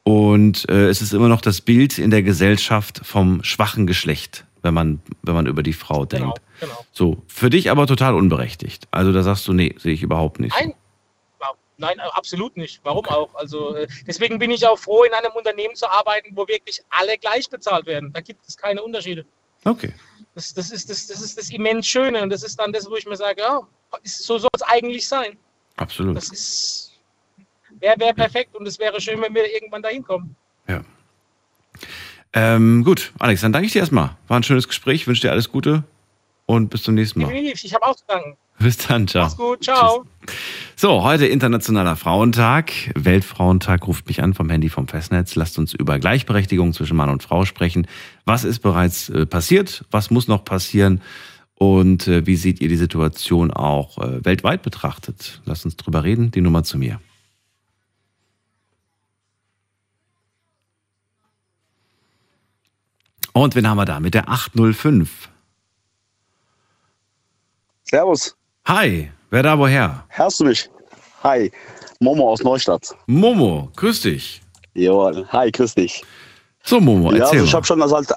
Und 0.03 0.69
äh, 0.69 0.87
es 0.87 1.01
ist 1.01 1.13
immer 1.13 1.27
noch 1.27 1.41
das 1.41 1.61
Bild 1.61 1.99
in 1.99 2.11
der 2.11 2.23
Gesellschaft 2.23 3.01
vom 3.03 3.43
schwachen 3.43 3.85
Geschlecht, 3.87 4.45
wenn 4.67 4.73
man, 4.73 5.01
wenn 5.23 5.33
man 5.33 5.47
über 5.47 5.63
die 5.63 5.73
Frau 5.73 6.05
Genau, 6.05 6.33
denkt. 6.33 6.41
genau. 6.59 6.85
So, 6.91 7.23
für 7.27 7.49
dich 7.49 7.71
aber 7.71 7.87
total 7.87 8.13
unberechtigt. 8.15 8.87
Also 8.91 9.11
da 9.13 9.23
sagst 9.23 9.47
du, 9.47 9.53
nee, 9.53 9.73
sehe 9.79 9.93
ich 9.93 10.03
überhaupt 10.03 10.39
nicht. 10.39 10.55
Nein, 10.59 10.73
nein, 11.77 11.99
absolut 12.11 12.57
nicht. 12.57 12.81
Warum 12.83 13.05
auch? 13.05 13.33
Also 13.35 13.75
äh, 13.75 13.87
deswegen 14.05 14.39
bin 14.39 14.51
ich 14.51 14.65
auch 14.67 14.77
froh, 14.77 15.03
in 15.03 15.13
einem 15.13 15.31
Unternehmen 15.33 15.75
zu 15.75 15.89
arbeiten, 15.89 16.35
wo 16.35 16.47
wirklich 16.47 16.81
alle 16.89 17.17
gleich 17.17 17.49
bezahlt 17.49 17.85
werden. 17.85 18.11
Da 18.13 18.21
gibt 18.21 18.45
es 18.47 18.57
keine 18.57 18.83
Unterschiede. 18.83 19.25
Okay. 19.63 19.93
Das, 20.35 20.53
das, 20.53 20.71
ist, 20.71 20.89
das, 20.89 21.07
das 21.07 21.21
ist 21.21 21.37
das 21.37 21.49
immens 21.49 21.87
Schöne 21.87 22.21
und 22.21 22.29
das 22.29 22.43
ist 22.43 22.59
dann 22.59 22.73
das, 22.73 22.89
wo 22.89 22.95
ich 22.95 23.05
mir 23.05 23.15
sage, 23.15 23.41
ja, 23.41 23.61
ist, 24.03 24.23
so 24.23 24.37
soll 24.37 24.49
es 24.53 24.61
eigentlich 24.63 25.07
sein. 25.07 25.37
Absolut. 25.77 26.17
Das 26.17 26.29
ist 26.29 26.87
wäre 27.79 27.99
wär 27.99 28.13
perfekt 28.13 28.55
und 28.55 28.67
es 28.67 28.79
wäre 28.79 28.99
schön, 28.99 29.21
wenn 29.21 29.33
wir 29.33 29.51
irgendwann 29.53 29.81
dahin 29.81 30.03
kommen. 30.03 30.35
Ja. 30.67 30.81
Ähm, 32.33 32.83
gut, 32.83 33.13
Alex, 33.19 33.41
dann 33.41 33.53
danke 33.53 33.67
ich 33.67 33.73
dir 33.73 33.79
erstmal. 33.79 34.11
War 34.27 34.39
ein 34.39 34.43
schönes 34.43 34.67
Gespräch, 34.67 35.07
wünsche 35.07 35.21
dir 35.21 35.31
alles 35.31 35.51
Gute 35.51 35.83
und 36.45 36.69
bis 36.69 36.83
zum 36.83 36.95
nächsten 36.95 37.21
Mal. 37.21 37.33
Ich 37.33 37.73
habe 37.73 37.85
auch 37.85 37.95
zu 37.95 38.03
danken. 38.07 38.37
Bis 38.59 38.77
dann, 38.77 39.07
ciao. 39.07 39.25
Mach's 39.25 39.37
gut, 39.37 39.63
ciao. 39.63 40.05
So, 40.75 41.03
heute 41.03 41.27
Internationaler 41.27 41.95
Frauentag. 41.95 42.71
Weltfrauentag 42.95 43.87
ruft 43.87 44.07
mich 44.07 44.23
an 44.23 44.33
vom 44.33 44.49
Handy 44.49 44.69
vom 44.69 44.87
Festnetz. 44.87 45.35
Lasst 45.35 45.59
uns 45.59 45.73
über 45.73 45.99
Gleichberechtigung 45.99 46.73
zwischen 46.73 46.97
Mann 46.97 47.09
und 47.09 47.21
Frau 47.21 47.45
sprechen. 47.45 47.87
Was 48.25 48.43
ist 48.43 48.59
bereits 48.59 49.09
äh, 49.09 49.27
passiert? 49.27 49.85
Was 49.91 50.09
muss 50.09 50.27
noch 50.27 50.43
passieren? 50.43 51.01
Und 51.53 52.07
äh, 52.07 52.25
wie 52.25 52.35
seht 52.35 52.61
ihr 52.61 52.67
die 52.67 52.77
Situation 52.77 53.51
auch 53.51 53.99
äh, 53.99 54.25
weltweit 54.25 54.63
betrachtet? 54.63 55.41
Lasst 55.45 55.65
uns 55.65 55.75
drüber 55.75 56.03
reden. 56.03 56.31
Die 56.31 56.41
Nummer 56.41 56.63
zu 56.63 56.79
mir. 56.79 56.99
Und 63.37 63.53
wen 63.53 63.69
haben 63.69 63.77
wir 63.77 63.85
da? 63.85 63.99
Mit 63.99 64.15
der 64.15 64.27
805. 64.27 65.29
Servus, 67.83 68.35
Hi, 68.65 69.11
wer 69.29 69.43
da 69.43 69.59
woher? 69.59 70.05
hörst 70.09 70.39
du 70.39 70.45
mich? 70.45 70.67
Hi, 71.23 71.51
Momo 71.99 72.31
aus 72.31 72.41
Neustadt. 72.41 72.95
Momo, 73.05 73.69
grüß 73.75 74.01
dich. 74.01 74.41
Jawohl, 74.73 75.27
hi, 75.31 75.51
grüß 75.51 75.75
dich. 75.75 76.03
So, 76.63 76.81
Momo, 76.81 77.11
ja, 77.11 77.19
erzähl 77.19 77.39
also 77.39 77.45
ich 77.45 77.53
habe 77.53 77.65
schon 77.65 77.81
also 77.81 77.97
halt, 77.97 78.11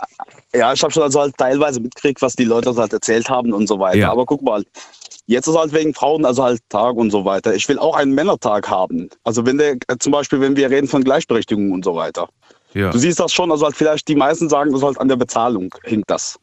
ja, 0.55 0.73
ich 0.73 0.83
habe 0.83 0.93
schon 0.93 1.03
also 1.03 1.21
halt 1.21 1.37
teilweise 1.37 1.81
mitgekriegt, 1.81 2.23
was 2.23 2.35
die 2.35 2.45
Leute 2.45 2.71
also 2.71 2.81
halt 2.81 2.95
erzählt 2.95 3.29
haben 3.29 3.53
und 3.53 3.67
so 3.67 3.79
weiter. 3.79 3.99
Ja. 3.99 4.13
Aber 4.13 4.25
guck 4.25 4.41
mal, 4.41 4.65
jetzt 5.27 5.47
ist 5.47 5.57
halt 5.57 5.75
wegen 5.75 5.93
Frauen 5.93 6.25
also 6.25 6.45
halt 6.45 6.63
Tag 6.71 6.97
und 6.97 7.11
so 7.11 7.27
weiter. 7.27 7.55
Ich 7.55 7.69
will 7.69 7.79
auch 7.79 7.95
einen 7.95 8.15
Männertag 8.15 8.71
haben. 8.71 9.11
Also 9.25 9.45
wenn 9.45 9.59
der 9.59 9.77
äh, 9.89 9.99
zum 9.99 10.13
Beispiel, 10.13 10.41
wenn 10.41 10.57
wir 10.57 10.71
reden 10.71 10.89
von 10.89 11.05
Gleichberechtigung 11.05 11.73
und 11.73 11.85
so 11.85 11.95
weiter. 11.95 12.27
Ja. 12.75 12.91
Du 12.91 12.99
siehst 12.99 13.21
das 13.21 13.33
schon, 13.33 13.51
also 13.51 13.65
halt 13.65 13.77
vielleicht 13.77 14.09
die 14.09 14.15
meisten 14.15 14.49
sagen, 14.49 14.73
also 14.73 14.87
halt 14.87 14.99
an 15.01 15.09
der 15.09 15.17
Bezahlung 15.17 15.75
hinkt 15.85 16.11
das. 16.11 16.39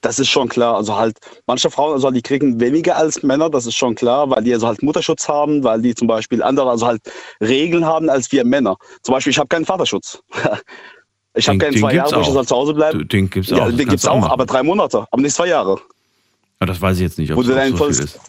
Das 0.00 0.20
ist 0.20 0.28
schon 0.28 0.48
klar. 0.48 0.76
Also 0.76 0.96
halt, 0.96 1.18
manche 1.46 1.70
Frauen, 1.70 1.94
also 1.94 2.10
die 2.10 2.22
kriegen 2.22 2.60
weniger 2.60 2.96
als 2.96 3.22
Männer, 3.24 3.50
das 3.50 3.66
ist 3.66 3.74
schon 3.74 3.96
klar, 3.96 4.30
weil 4.30 4.44
die 4.44 4.54
also 4.54 4.68
halt 4.68 4.82
Mutterschutz 4.82 5.28
haben, 5.28 5.64
weil 5.64 5.82
die 5.82 5.94
zum 5.94 6.06
Beispiel 6.06 6.42
andere, 6.42 6.70
also 6.70 6.86
halt 6.86 7.02
Regeln 7.40 7.84
haben 7.84 8.08
als 8.08 8.30
wir 8.30 8.44
Männer. 8.44 8.76
Zum 9.02 9.14
Beispiel, 9.14 9.32
ich 9.32 9.38
habe 9.38 9.48
keinen 9.48 9.64
Vaterschutz. 9.64 10.20
Ich 11.34 11.46
habe 11.46 11.58
keinen 11.58 11.76
zwei 11.76 11.94
Jahre, 11.94 12.16
wo 12.16 12.20
ich 12.20 12.26
auch. 12.26 12.34
halt 12.34 12.48
zu 12.48 12.56
Hause 12.56 12.74
bleibe. 12.74 13.06
Den 13.06 13.30
gibt's 13.30 13.52
auch. 13.52 13.58
Ja, 13.58 13.66
das 13.66 13.76
den 13.76 13.88
gibt's 13.88 14.06
auch, 14.06 14.18
machen. 14.18 14.32
aber 14.32 14.44
drei 14.44 14.64
Monate, 14.64 15.06
aber 15.10 15.22
nicht 15.22 15.36
zwei 15.36 15.46
Jahre. 15.46 15.78
Ja, 16.60 16.66
das 16.66 16.80
weiß 16.80 16.96
ich 16.96 17.02
jetzt 17.02 17.18
nicht, 17.18 17.32
ob 17.32 17.38
es 17.38 17.48
auch 17.48 17.78
so 17.78 17.92
viel 17.92 18.04
ist. 18.04 18.20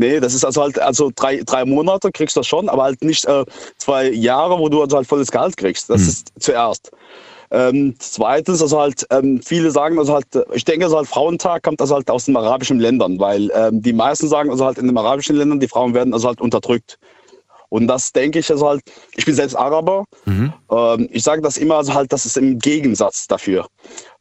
Nee, 0.00 0.20
das 0.20 0.32
ist 0.32 0.44
also 0.44 0.62
halt, 0.62 0.78
also 0.78 1.10
drei, 1.14 1.42
drei 1.44 1.64
Monate 1.64 2.12
kriegst 2.12 2.36
du 2.36 2.40
das 2.40 2.46
schon, 2.46 2.68
aber 2.68 2.84
halt 2.84 3.02
nicht 3.02 3.24
äh, 3.24 3.44
zwei 3.78 4.08
Jahre, 4.10 4.56
wo 4.56 4.68
du 4.68 4.80
also 4.80 4.96
halt 4.96 5.08
volles 5.08 5.28
Gehalt 5.32 5.56
kriegst. 5.56 5.90
Das 5.90 6.02
Hm. 6.02 6.08
ist 6.08 6.32
zuerst. 6.38 6.92
Ähm, 7.50 7.96
zweitens, 7.98 8.62
also 8.62 8.78
halt, 8.80 9.04
ähm, 9.10 9.40
viele 9.42 9.72
sagen, 9.72 9.98
also 9.98 10.14
halt, 10.14 10.32
äh, 10.36 10.44
ich 10.54 10.64
denke, 10.64 10.84
also 10.84 10.98
halt 10.98 11.08
Frauentag 11.08 11.64
kommt 11.64 11.80
also 11.80 11.96
halt 11.96 12.08
aus 12.10 12.26
den 12.26 12.36
arabischen 12.36 12.78
Ländern, 12.78 13.18
weil 13.18 13.50
ähm, 13.52 13.82
die 13.82 13.92
meisten 13.92 14.28
sagen, 14.28 14.50
also 14.50 14.64
halt 14.64 14.78
in 14.78 14.86
den 14.86 14.96
arabischen 14.96 15.34
Ländern, 15.34 15.58
die 15.58 15.66
Frauen 15.66 15.94
werden 15.94 16.12
also 16.14 16.28
halt 16.28 16.40
unterdrückt. 16.40 16.98
Und 17.70 17.88
das 17.88 18.12
denke 18.12 18.38
ich 18.38 18.50
also 18.50 18.68
halt, 18.68 18.82
ich 19.16 19.24
bin 19.24 19.34
selbst 19.34 19.56
Araber, 19.56 20.04
Mhm. 20.26 20.52
ähm, 20.70 21.08
ich 21.10 21.24
sage 21.24 21.42
das 21.42 21.56
immer 21.56 21.76
also 21.76 21.92
halt, 21.92 22.12
das 22.12 22.24
ist 22.24 22.36
im 22.36 22.58
Gegensatz 22.60 23.26
dafür. 23.26 23.66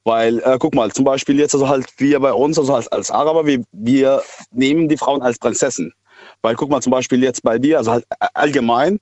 Weil, 0.07 0.39
äh, 0.39 0.55
guck 0.57 0.73
mal, 0.73 0.89
zum 0.93 1.03
Beispiel 1.03 1.37
jetzt 1.37 1.53
also 1.53 1.67
halt 1.67 1.85
wir 1.97 2.17
bei 2.21 2.31
uns, 2.31 2.57
also 2.57 2.73
halt 2.73 2.89
als 2.93 3.11
Araber, 3.11 3.45
wir, 3.45 3.61
wir 3.73 4.21
nehmen 4.51 4.87
die 4.87 4.95
Frauen 4.95 5.21
als 5.21 5.37
Prinzessin. 5.37 5.91
Weil 6.41 6.55
guck 6.55 6.69
mal 6.69 6.81
zum 6.81 6.91
Beispiel 6.91 7.21
jetzt 7.21 7.43
bei 7.43 7.59
dir, 7.59 7.77
also 7.77 7.91
halt 7.91 8.05
a- 8.21 8.29
allgemein, 8.33 8.99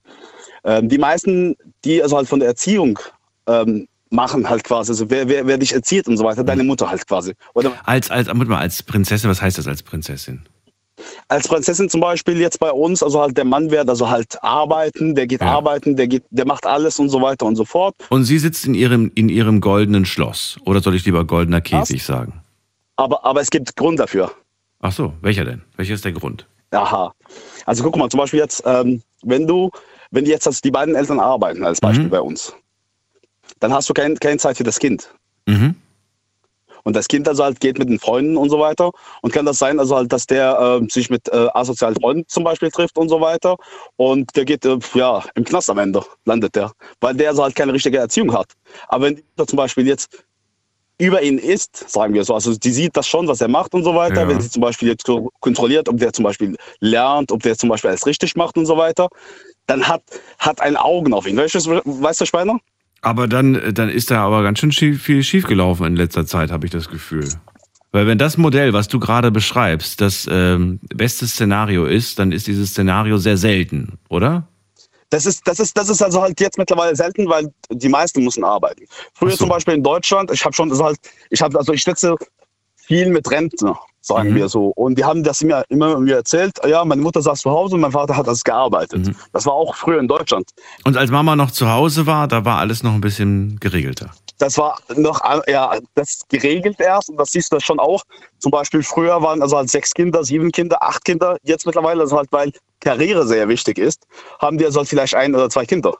ähm, 0.63 0.89
die 0.89 0.97
meisten, 0.97 1.55
die 1.83 2.01
also 2.01 2.17
halt 2.17 2.27
von 2.27 2.39
der 2.39 2.49
Erziehung 2.49 2.97
ähm, 3.45 3.87
machen 4.09 4.49
halt 4.49 4.63
quasi, 4.63 4.93
also 4.93 5.07
wer, 5.11 5.29
wer, 5.29 5.45
wer 5.45 5.59
dich 5.59 5.73
erzieht 5.73 6.07
und 6.07 6.17
so 6.17 6.23
weiter, 6.23 6.43
deine 6.43 6.63
Mutter 6.63 6.89
halt 6.89 7.05
quasi. 7.07 7.33
Oder 7.53 7.73
Als, 7.83 8.09
als, 8.09 8.27
mal, 8.33 8.57
als 8.57 8.81
Prinzessin, 8.81 9.29
was 9.29 9.43
heißt 9.43 9.59
das 9.59 9.67
als 9.67 9.83
Prinzessin? 9.83 10.41
Als 11.27 11.47
Prinzessin 11.47 11.89
zum 11.89 12.01
Beispiel 12.01 12.39
jetzt 12.39 12.59
bei 12.59 12.71
uns, 12.71 13.01
also 13.03 13.21
halt 13.21 13.37
der 13.37 13.45
Mann 13.45 13.71
wird 13.71 13.89
also 13.89 14.09
halt 14.09 14.41
arbeiten, 14.43 15.15
der 15.15 15.27
geht 15.27 15.41
Ja. 15.41 15.47
arbeiten, 15.47 15.95
der 15.95 16.07
geht, 16.07 16.23
der 16.29 16.45
macht 16.45 16.65
alles 16.65 16.99
und 16.99 17.09
so 17.09 17.21
weiter 17.21 17.45
und 17.45 17.55
so 17.55 17.65
fort. 17.65 17.95
Und 18.09 18.23
sie 18.25 18.39
sitzt 18.39 18.65
in 18.65 18.73
ihrem, 18.73 19.11
in 19.15 19.29
ihrem 19.29 19.61
goldenen 19.61 20.05
Schloss. 20.05 20.57
Oder 20.65 20.81
soll 20.81 20.95
ich 20.95 21.05
lieber 21.05 21.23
goldener 21.25 21.61
Käfig 21.61 22.03
sagen? 22.03 22.41
Aber, 22.95 23.25
aber 23.25 23.41
es 23.41 23.49
gibt 23.49 23.75
Grund 23.75 23.99
dafür. 23.99 24.31
Ach 24.81 24.91
so, 24.91 25.13
welcher 25.21 25.45
denn? 25.45 25.61
Welcher 25.77 25.93
ist 25.95 26.05
der 26.05 26.11
Grund? 26.13 26.47
Aha. 26.71 27.13
Also 27.65 27.83
guck 27.83 27.95
mal, 27.97 28.09
zum 28.09 28.19
Beispiel 28.19 28.39
jetzt, 28.39 28.63
ähm, 28.65 29.01
wenn 29.23 29.47
du, 29.47 29.71
wenn 30.11 30.25
jetzt 30.25 30.45
also 30.47 30.59
die 30.63 30.71
beiden 30.71 30.95
Eltern 30.95 31.19
arbeiten, 31.19 31.65
als 31.65 31.79
Beispiel 31.81 32.05
Mhm. 32.05 32.09
bei 32.09 32.21
uns, 32.21 32.53
dann 33.59 33.73
hast 33.73 33.89
du 33.89 33.93
kein, 33.93 34.15
keine 34.19 34.37
Zeit 34.37 34.57
für 34.57 34.63
das 34.63 34.79
Kind. 34.79 35.09
Mhm. 35.45 35.75
Und 36.85 36.95
das 36.95 37.07
Kind 37.07 37.27
also 37.27 37.43
halt 37.43 37.59
geht 37.59 37.79
mit 37.79 37.89
den 37.89 37.99
Freunden 37.99 38.37
und 38.37 38.49
so 38.49 38.59
weiter. 38.59 38.91
Und 39.21 39.33
kann 39.33 39.45
das 39.45 39.57
sein, 39.57 39.79
also 39.79 39.95
halt, 39.95 40.13
dass 40.13 40.27
der 40.27 40.79
äh, 40.81 40.87
sich 40.89 41.09
mit 41.09 41.27
äh, 41.29 41.47
asozialen 41.53 41.95
Freunden 41.95 42.23
zum 42.27 42.43
Beispiel 42.43 42.69
trifft 42.69 42.97
und 42.97 43.09
so 43.09 43.19
weiter. 43.19 43.57
Und 43.97 44.35
der 44.35 44.45
geht, 44.45 44.63
äh, 44.65 44.77
ja, 44.93 45.23
im 45.33 45.43
Knast 45.43 45.69
am 45.69 45.79
Ende 45.79 46.05
landet 46.25 46.55
der. 46.55 46.71
Weil 47.01 47.15
der 47.15 47.29
also 47.29 47.43
halt 47.43 47.55
keine 47.55 47.73
richtige 47.73 47.97
Erziehung 47.97 48.33
hat. 48.33 48.53
Aber 48.87 49.05
wenn 49.05 49.15
die 49.15 49.45
zum 49.45 49.57
Beispiel 49.57 49.87
jetzt 49.87 50.25
über 50.97 51.21
ihn 51.21 51.39
ist, 51.39 51.89
sagen 51.89 52.13
wir 52.13 52.23
so, 52.23 52.35
also 52.35 52.55
die 52.55 52.71
sieht 52.71 52.95
das 52.95 53.07
schon, 53.07 53.27
was 53.27 53.41
er 53.41 53.47
macht 53.47 53.73
und 53.73 53.83
so 53.83 53.95
weiter. 53.95 54.21
Ja. 54.21 54.27
Wenn 54.27 54.39
sie 54.39 54.49
zum 54.49 54.61
Beispiel 54.61 54.87
jetzt 54.87 55.05
kontrolliert, 55.39 55.89
ob 55.89 55.97
der 55.97 56.13
zum 56.13 56.23
Beispiel 56.23 56.55
lernt, 56.79 57.31
ob 57.31 57.41
der 57.41 57.57
zum 57.57 57.69
Beispiel 57.69 57.89
alles 57.89 58.05
richtig 58.05 58.35
macht 58.35 58.57
und 58.57 58.67
so 58.67 58.77
weiter, 58.77 59.09
dann 59.65 59.87
hat, 59.87 60.03
hat 60.37 60.61
ein 60.61 60.77
Augen 60.77 61.13
auf 61.13 61.27
ihn. 61.27 61.35
Weißt 61.35 61.55
du, 61.55 61.81
weißt 61.83 62.21
du 62.21 62.25
Speiner? 62.25 62.59
Aber 63.05 63.27
dann, 63.27 63.61
dann 63.75 63.89
ist 63.89 64.09
da 64.09 64.25
aber 64.25 64.41
ganz 64.41 64.57
schön 64.57 64.71
schief, 64.71 65.03
viel 65.03 65.21
schiefgelaufen 65.21 65.86
in 65.86 65.95
letzter 65.95 66.25
Zeit, 66.25 66.49
habe 66.49 66.65
ich 66.65 66.71
das 66.71 66.89
Gefühl. 66.89 67.30
Weil 67.91 68.07
wenn 68.07 68.17
das 68.17 68.36
Modell, 68.36 68.73
was 68.73 68.88
du 68.88 68.99
gerade 68.99 69.30
beschreibst, 69.30 70.01
das 70.01 70.27
ähm, 70.27 70.80
beste 70.91 71.27
Szenario 71.27 71.86
ist, 71.86 72.17
dann 72.17 72.32
ist 72.32 72.47
dieses 72.47 72.71
Szenario 72.71 73.19
sehr 73.19 73.38
selten, 73.38 73.99
oder? 74.09 74.47
Das 75.11 75.27
ist, 75.27 75.47
das 75.47 75.59
ist, 75.59 75.77
das 75.77 75.89
ist 75.89 76.01
also 76.01 76.19
halt 76.19 76.41
jetzt 76.41 76.57
mittlerweile 76.57 76.95
selten, 76.95 77.30
weil 77.30 77.53
die 77.69 77.89
meisten 77.89 78.23
müssen 78.23 78.43
arbeiten. 78.43 78.86
Früher 79.13 79.32
so. 79.32 79.38
zum 79.38 79.49
Beispiel 79.49 79.75
in 79.75 79.84
Deutschland, 79.84 80.32
ich 80.32 80.43
habe 80.43 80.55
schon 80.55 80.69
das 80.69 80.82
halt, 80.82 80.97
ich 81.30 81.43
habe 81.43 81.59
also 81.59 81.73
ich 81.73 81.84
sitze 81.84 82.15
viel 82.75 83.09
mit 83.09 83.30
Rentner, 83.30 83.80
sagen 84.06 84.30
Mhm. 84.32 84.36
wir 84.36 84.49
so. 84.49 84.68
Und 84.76 84.97
die 84.97 85.03
haben 85.03 85.24
das 85.24 85.41
mir 85.41 85.64
immer 85.70 85.99
mir 85.99 86.16
erzählt, 86.18 86.53
ja, 86.68 86.86
meine 86.86 87.01
Mutter 87.01 87.22
saß 87.22 87.41
zu 87.41 87.49
Hause 87.49 87.76
und 87.76 87.82
mein 87.82 87.91
Vater 87.91 88.16
hat 88.16 88.28
das 88.28 88.43
gearbeitet. 88.43 89.08
Mhm. 89.08 89.16
Das 89.34 89.45
war 89.45 89.53
auch 89.53 89.76
früher 89.76 89.99
in 89.99 90.08
Deutschland. 90.08 90.49
Und 90.84 90.95
als 90.97 91.10
Mama 91.12 91.36
noch 91.36 91.51
zu 91.51 91.70
Hause 91.70 92.06
war, 92.06 92.28
da 92.28 92.45
war 92.45 92.60
alles 92.60 92.84
noch 92.84 92.93
ein 92.93 93.01
bisschen 93.01 93.58
geregelter. 93.60 94.12
Das 94.38 94.58
war 94.58 94.78
noch, 94.95 95.22
ja, 95.47 95.78
das 95.95 96.22
geregelt 96.28 96.80
erst 96.80 97.10
und 97.10 97.18
das 97.18 97.32
siehst 97.32 97.53
du 97.53 97.60
schon 97.62 97.80
auch. 97.80 98.03
Zum 98.39 98.51
Beispiel 98.51 98.84
früher 98.84 99.22
waren 99.22 99.41
also 99.41 99.56
halt 99.58 99.70
sechs 99.70 99.93
Kinder, 99.93 100.24
sieben 100.26 100.51
Kinder, 100.51 100.84
acht 100.84 101.06
Kinder. 101.06 101.38
Jetzt 101.43 101.66
mittlerweile, 101.66 102.01
also 102.01 102.18
halt, 102.18 102.28
weil 102.32 102.51
Karriere 102.82 103.26
sehr 103.26 103.47
wichtig 103.47 103.78
ist, 103.80 104.03
haben 104.39 104.58
die 104.58 104.66
also 104.66 104.80
halt 104.80 104.89
vielleicht 104.89 105.16
ein 105.16 105.34
oder 105.34 105.49
zwei 105.49 105.66
Kinder. 105.66 105.95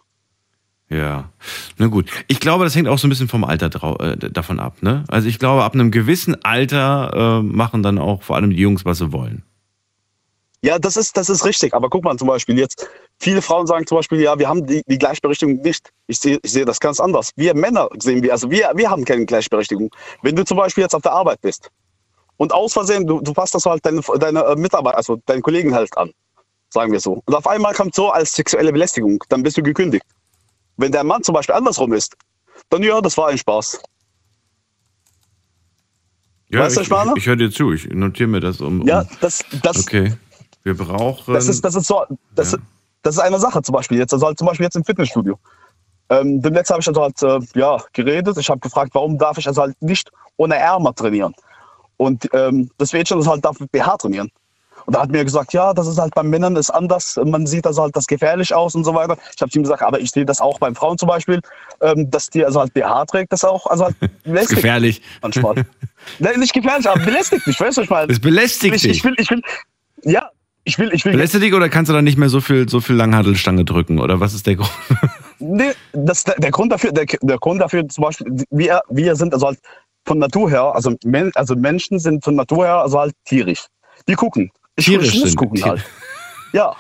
Ja, 0.90 1.30
na 1.78 1.88
gut. 1.88 2.10
Ich 2.28 2.40
glaube, 2.40 2.64
das 2.64 2.76
hängt 2.76 2.88
auch 2.88 3.00
so 3.00 3.08
ein 3.08 3.10
bisschen 3.10 3.28
vom 3.28 3.44
Alter 3.44 3.68
äh, 4.00 4.18
davon 4.30 4.60
ab. 4.60 4.78
Ne? 4.82 5.04
Also 5.08 5.28
ich 5.28 5.40
glaube, 5.40 5.64
ab 5.64 5.74
einem 5.74 5.90
gewissen 5.90 6.44
Alter 6.44 7.40
äh, 7.40 7.44
machen 7.44 7.82
dann 7.82 7.98
auch 7.98 8.22
vor 8.22 8.36
allem 8.36 8.52
die 8.52 8.58
Jungs, 8.58 8.86
was 8.86 9.00
sie 9.00 9.12
wollen. 9.12 9.44
Ja, 10.62 10.80
das 10.80 10.98
ist, 10.98 11.18
das 11.18 11.30
ist 11.30 11.46
richtig. 11.46 11.74
Aber 11.74 11.90
guck 11.90 12.04
mal 12.04 12.18
zum 12.18 12.28
Beispiel 12.28 12.58
jetzt, 12.58 12.88
viele 13.20 13.42
Frauen 13.42 13.68
sagen 13.68 13.86
zum 13.86 13.98
Beispiel, 13.98 14.22
ja, 14.22 14.38
wir 14.38 14.48
haben 14.48 14.66
die, 14.66 14.82
die 14.88 14.98
Gleichberechtigung 14.98 15.58
nicht. 15.58 15.92
Ich 16.08 16.20
sehe, 16.20 16.40
ich 16.42 16.52
sehe 16.52 16.66
das 16.66 16.80
ganz 16.80 17.00
anders. 17.00 17.32
Wir 17.36 17.56
Männer 17.56 17.90
sehen 18.00 18.24
wir, 18.24 18.32
also 18.32 18.50
wir, 18.50 18.72
wir 18.76 18.90
haben 18.90 19.06
keine 19.06 19.26
Gleichberechtigung. 19.26 19.90
Wenn 20.22 20.36
du 20.36 20.44
zum 20.44 20.58
Beispiel 20.58 20.84
jetzt 20.84 20.96
auf 20.96 21.02
der 21.02 21.12
Arbeit 21.14 21.42
bist 21.42 21.70
und 22.38 22.54
aus 22.54 22.74
Versehen, 22.74 23.06
du, 23.06 23.22
du 23.22 23.34
passt 23.34 23.54
das 23.54 23.66
halt 23.66 23.86
deine, 23.86 24.02
deine 24.20 24.44
äh, 24.44 24.56
Mitarbeiter, 24.56 24.98
also 24.98 25.18
deinen 25.26 25.42
Kollegen 25.42 25.74
halt 25.74 25.96
an, 25.98 26.12
sagen 26.70 26.92
wir 26.92 27.00
so. 27.00 27.22
Und 27.26 27.36
auf 27.36 27.48
einmal 27.48 27.74
kommt 27.74 27.94
so 27.94 28.10
als 28.10 28.34
sexuelle 28.34 28.72
Belästigung, 28.72 29.24
dann 29.30 29.44
bist 29.44 29.58
du 29.58 29.64
gekündigt. 29.64 30.06
Wenn 30.78 30.92
der 30.92 31.04
Mann 31.04 31.24
zum 31.24 31.34
Beispiel 31.34 31.56
andersrum 31.56 31.94
ist, 31.94 32.16
dann 32.70 32.84
ja, 32.84 33.00
das 33.02 33.18
war 33.18 33.30
ein 33.30 33.38
Spaß. 33.38 33.82
Ja, 36.50 36.62
Weißt 36.62 36.78
du, 36.78 36.82
ich, 36.82 36.90
ich 36.92 37.16
ich, 37.18 37.26
höre 37.28 37.36
dir 37.36 37.52
zu, 37.52 37.74
ich 37.74 37.88
notiere 37.90 38.30
mir 38.30 38.40
das 38.40 38.62
um. 38.62 38.86
Ja, 38.88 39.06
das, 39.20 39.44
das, 39.64 39.80
okay. 39.80 40.14
Wir 40.64 40.76
brauchen. 40.76 41.34
Das 41.34 41.48
ist, 41.48 41.64
das 41.64 41.76
ist 41.76 41.88
so, 41.88 42.04
das, 42.34 42.54
Ja. 42.54 42.58
das 43.04 43.16
ist 43.16 43.22
eine 43.22 43.40
Sache 43.40 43.62
zum 43.62 43.74
Beispiel 43.74 43.98
jetzt. 43.98 44.14
Also 44.14 44.26
halt 44.26 44.38
zum 44.38 44.48
Beispiel 44.48 44.64
jetzt 44.66 44.76
im 44.76 44.84
Fitnessstudio. 44.84 45.38
Ähm, 46.10 46.42
demnächst 46.42 46.70
habe 46.72 46.82
ich 46.82 46.88
also 46.88 47.02
halt 47.02 47.22
äh, 47.24 47.60
ja, 47.60 47.82
geredet. 47.94 48.38
Ich 48.38 48.50
habe 48.50 48.60
gefragt, 48.60 48.92
warum 48.94 49.18
darf 49.18 49.38
ich 49.38 49.48
also 49.48 49.62
halt 49.62 49.82
nicht 49.82 50.12
ohne 50.38 50.56
Ärmer 50.56 50.94
trainieren? 50.94 51.34
Und 51.98 52.30
ähm, 52.34 52.70
das 52.78 52.94
Mädchen 52.94 53.18
das 53.18 53.28
halt 53.28 53.44
darf 53.44 53.60
mit 53.60 53.72
BH 53.72 53.98
trainieren. 53.98 54.32
Und 54.86 54.96
da 54.96 55.02
hat 55.02 55.12
mir 55.12 55.24
gesagt, 55.24 55.54
ja, 55.54 55.74
das 55.74 55.88
ist 55.88 55.98
halt 55.98 56.14
beim 56.14 56.30
Männern 56.30 56.56
ist 56.56 56.70
anders. 56.70 57.20
Man 57.24 57.48
sieht 57.48 57.66
also 57.66 57.84
halt 57.84 57.96
das 57.96 58.08
gefährlich 58.08 58.54
aus 58.54 58.76
und 58.76 58.84
so 58.84 58.94
weiter. 58.94 59.18
Ich 59.36 59.42
habe 59.42 59.52
ihm 59.54 59.64
gesagt, 59.64 59.82
aber 59.82 60.00
ich 60.00 60.12
sehe 60.12 60.26
das 60.26 60.42
auch 60.42 60.60
beim 60.60 60.76
Frauen 60.76 60.98
zum 60.98 61.08
Beispiel, 61.08 61.42
ähm, 61.82 62.10
dass 62.10 62.30
die 62.30 62.46
also 62.46 62.60
halt 62.60 62.74
BH 62.74 63.06
trägt, 63.06 63.32
das 63.32 63.44
auch 63.44 63.66
also 63.68 63.86
halt 63.86 63.96
belästigt 64.24 64.62
gefährlich. 64.62 65.02
manchmal. 65.22 65.66
Nein, 66.20 66.40
nicht 66.40 66.54
gefährlich, 66.54 66.88
aber 66.88 67.04
belästigt 67.04 67.48
mich, 67.48 67.60
weißt 67.60 67.78
du, 67.78 67.82
ich 67.82 67.90
meine? 67.90 68.08
Das 68.08 68.20
belästigt 68.20 68.76
ich, 68.76 68.82
dich. 68.84 68.92
ich 68.92 69.04
will, 69.04 69.16
ich 69.18 69.30
will, 69.32 69.42
ja, 70.04 70.30
ich 70.66 70.80
will, 70.80 70.92
ich 70.94 71.06
will 71.06 71.14
Belästigt 71.14 71.44
dich 71.44 71.54
oder 71.54 71.70
kannst 71.70 71.90
du 71.90 71.94
dann 71.94 72.04
nicht 72.04 72.18
mehr 72.18 72.30
so 72.30 72.42
viel, 72.42 72.68
so 72.68 72.82
viel 72.82 72.96
Langhandelstange 72.96 73.66
drücken? 73.66 74.00
Oder 74.00 74.20
was 74.20 74.34
ist 74.34 74.48
der 74.48 74.56
Grund? 74.56 74.72
Nee, 75.38 75.72
das, 75.92 76.24
der, 76.24 76.36
der 76.36 76.50
Grund 76.50 76.72
dafür, 76.72 76.94
der, 76.94 77.06
der 77.06 77.38
Grund 77.38 77.62
dafür 77.62 77.86
zum 77.90 78.06
Beispiel, 78.06 78.46
wir, 78.52 78.82
wir 78.90 79.18
sind 79.18 79.34
also 79.34 79.48
halt 79.48 79.60
von 80.06 80.18
Natur 80.18 80.50
her, 80.50 80.74
also, 80.74 80.96
also 81.36 81.56
Menschen 81.56 82.00
sind 82.00 82.24
von 82.24 82.36
Natur 82.36 82.66
her 82.66 82.78
also 82.78 83.00
halt 83.00 83.14
tierisch. 83.26 83.66
Die 84.08 84.14
gucken. 84.14 84.50
Ich, 84.76 84.86
Tierisch 84.86 85.16
muss 85.16 85.32
sind. 85.32 85.66
halt. 85.66 85.84
Ja, 86.54 86.76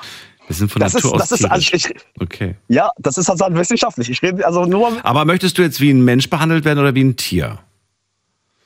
Wir 0.47 0.55
sind 0.55 0.71
von 0.71 0.81
das 0.81 0.93
Natur 0.93 1.15
ist, 1.15 1.19
das 1.21 1.31
aus 1.33 1.39
ist, 1.39 1.45
also 1.51 1.65
tierisch. 1.69 1.85
ich, 1.95 2.21
Okay. 2.21 2.55
ja, 2.67 2.91
das 2.97 3.17
ist 3.17 3.29
also 3.29 3.45
halt 3.45 3.55
wissenschaftlich. 3.55 4.09
Ich 4.09 4.21
rede 4.21 4.45
also 4.45 4.65
nur, 4.65 4.93
Aber 5.03 5.25
möchtest 5.25 5.57
du 5.57 5.61
jetzt 5.61 5.79
wie 5.81 5.91
ein 5.91 6.03
Mensch 6.03 6.29
behandelt 6.29 6.65
werden 6.65 6.79
oder 6.79 6.93
wie 6.95 7.03
ein 7.03 7.15
Tier? 7.15 7.59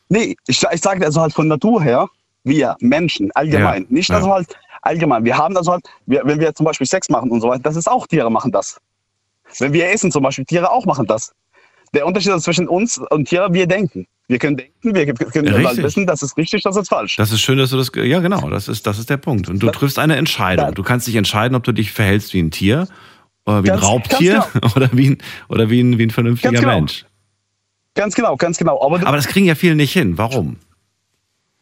nee, 0.09 0.35
ich, 0.47 0.63
ich 0.71 0.81
sage 0.81 1.05
also 1.05 1.21
halt 1.21 1.33
von 1.33 1.47
Natur 1.47 1.81
her, 1.83 2.07
wir 2.43 2.75
Menschen 2.79 3.31
allgemein, 3.33 3.83
Ja, 3.83 3.87
nicht 3.89 4.09
ja. 4.09 4.15
also 4.15 4.31
halt 4.31 4.47
allgemein. 4.81 5.23
Wir 5.25 5.37
haben 5.37 5.55
also 5.55 5.73
halt, 5.73 5.85
wir, 6.07 6.21
wenn 6.25 6.39
wir 6.39 6.53
zum 6.55 6.65
Beispiel 6.65 6.87
Sex 6.87 7.09
machen 7.09 7.29
und 7.29 7.41
so 7.41 7.49
weiter, 7.49 7.61
das 7.63 7.75
ist 7.75 7.87
auch 7.89 8.07
Tiere 8.07 8.31
machen 8.31 8.51
das. 8.51 8.79
Wenn 9.59 9.73
wir 9.73 9.89
essen 9.91 10.11
zum 10.11 10.23
Beispiel, 10.23 10.45
Tiere 10.45 10.71
auch 10.71 10.85
machen 10.85 11.05
das. 11.05 11.33
Der 11.93 12.05
Unterschied 12.05 12.33
ist 12.33 12.43
zwischen 12.43 12.67
uns 12.67 12.97
und 13.09 13.27
Tieren, 13.27 13.53
wir 13.53 13.67
denken. 13.67 14.07
Wir 14.27 14.37
können 14.37 14.57
denken, 14.57 14.73
wir 15.19 15.27
können 15.31 15.51
wissen, 15.83 16.05
das 16.05 16.21
ist 16.21 16.37
richtig, 16.37 16.61
das 16.61 16.75
ist 16.75 16.89
falsch. 16.89 17.15
Das 17.15 17.31
ist 17.31 17.41
schön, 17.41 17.57
dass 17.57 17.71
du 17.71 17.77
das. 17.77 17.91
Ja, 17.95 18.19
genau, 18.19 18.47
das 18.49 18.67
ist, 18.67 18.85
das 18.85 18.99
ist 18.99 19.09
der 19.09 19.17
Punkt. 19.17 19.49
Und 19.49 19.59
du 19.63 19.67
Das- 19.67 19.75
triffst 19.77 19.97
eine 19.97 20.15
Entscheidung. 20.17 20.65
Ja. 20.67 20.71
Du 20.71 20.83
kannst 20.83 21.07
dich 21.07 21.15
entscheiden, 21.15 21.55
ob 21.55 21.63
du 21.63 21.71
dich 21.71 21.91
verhältst 21.91 22.33
wie 22.35 22.39
ein 22.43 22.51
Tier 22.51 22.87
oder 23.47 23.63
wie 23.63 23.71
ein 23.71 23.77
Ganz- 23.79 23.87
Raubtier 23.87 24.45
ganz 24.61 24.75
oder, 24.75 24.89
wie 24.93 25.09
ein, 25.11 25.17
oder 25.47 25.69
wie 25.71 25.81
ein, 25.81 25.97
wie 25.97 26.03
ein 26.03 26.11
vernünftiger 26.11 26.51
Ganz 26.51 26.61
genau. 26.63 26.75
Mensch. 26.75 27.05
Ganz 27.95 28.13
genau, 28.15 28.35
ganz 28.37 28.57
genau. 28.59 28.79
Aber, 28.83 28.97
Aber 29.05 29.15
das 29.17 29.27
kriegen 29.27 29.47
ja 29.47 29.55
viele 29.55 29.75
nicht 29.75 29.93
hin. 29.93 30.17
Warum? 30.17 30.57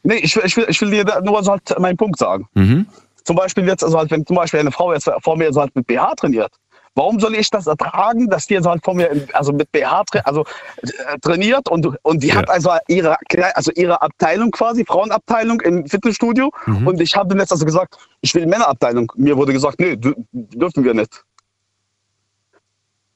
nee, 0.04 0.16
ich, 0.16 0.36
will, 0.36 0.44
ich, 0.46 0.56
will, 0.58 0.66
ich 0.70 0.80
will 0.82 0.92
dir 0.92 1.06
nur 1.24 1.42
so 1.44 1.52
halt 1.52 1.80
meinen 1.80 1.98
Punkt 1.98 2.20
sagen. 2.20 2.48
Mhm. 2.54 2.86
Zum 3.24 3.36
Beispiel 3.36 3.66
jetzt, 3.66 3.84
also 3.84 3.98
halt, 3.98 4.12
wenn 4.12 4.26
zum 4.26 4.36
Beispiel 4.36 4.60
eine 4.60 4.72
Frau 4.72 4.94
jetzt 4.94 5.10
vor 5.22 5.36
mir 5.38 5.52
so 5.52 5.62
halt 5.62 5.76
mit 5.76 5.86
BH 5.88 6.16
trainiert, 6.16 6.52
warum 6.98 7.20
soll 7.20 7.36
ich 7.36 7.50
das 7.52 7.68
ertragen, 7.68 8.28
dass 8.30 8.48
die 8.48 8.56
jetzt 8.56 8.66
halt 8.68 8.84
vor 8.84 8.96
mir 8.96 9.28
also 9.34 9.54
mit 9.54 9.72
BH 9.72 10.04
also, 10.26 10.44
äh, 10.82 11.18
trainiert 11.22 11.70
und, 11.70 11.86
und 12.04 12.24
die 12.24 12.28
Ja. 12.30 12.36
hat 12.38 12.50
also 12.50 12.72
ihre, 12.88 13.16
also 13.56 13.72
ihre 13.76 14.02
Abteilung 14.02 14.50
quasi, 14.52 14.84
Frauenabteilung 14.84 15.62
im 15.62 15.86
Fitnessstudio 15.86 16.52
Mhm. 16.66 16.88
und 16.88 17.00
ich 17.00 17.16
habe 17.16 17.30
dem 17.30 17.40
jetzt 17.40 17.52
also 17.52 17.66
gesagt, 17.66 17.98
ich 18.22 18.34
will 18.36 18.46
Männerabteilung. 18.48 19.12
Mir 19.16 19.38
wurde 19.38 19.54
gesagt, 19.54 19.80
nee, 19.80 19.94
dür- 19.94 20.16
dürfen 20.34 20.84
wir 20.84 20.94
nicht. 20.96 21.24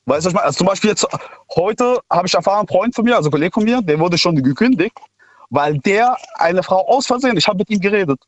Weißt 0.06 0.26
du, 0.26 0.28
was 0.28 0.32
ich 0.32 0.34
meine? 0.36 0.46
Also 0.46 0.58
zum 0.60 0.68
Beispiel 0.68 0.90
jetzt 0.92 1.08
heute 1.56 2.00
habe 2.10 2.28
ich 2.28 2.34
erfahren, 2.34 2.62
ein 2.62 2.68
Freund 2.68 2.94
von 2.96 3.04
mir, 3.06 3.16
also 3.16 3.30
ein 3.30 3.32
Kollege 3.32 3.54
von 3.54 3.64
mir, 3.64 3.82
der 3.82 4.00
wurde 4.00 4.18
schon 4.18 4.36
gekündigt, 4.36 4.98
weil 5.50 5.78
der 5.80 6.16
eine 6.36 6.62
Frau 6.64 6.88
aus 6.88 7.08
Versehen, 7.08 7.36
ich 7.38 7.48
habe 7.48 7.58
mit 7.60 7.70
ihm 7.70 7.80
geredet, 7.80 8.20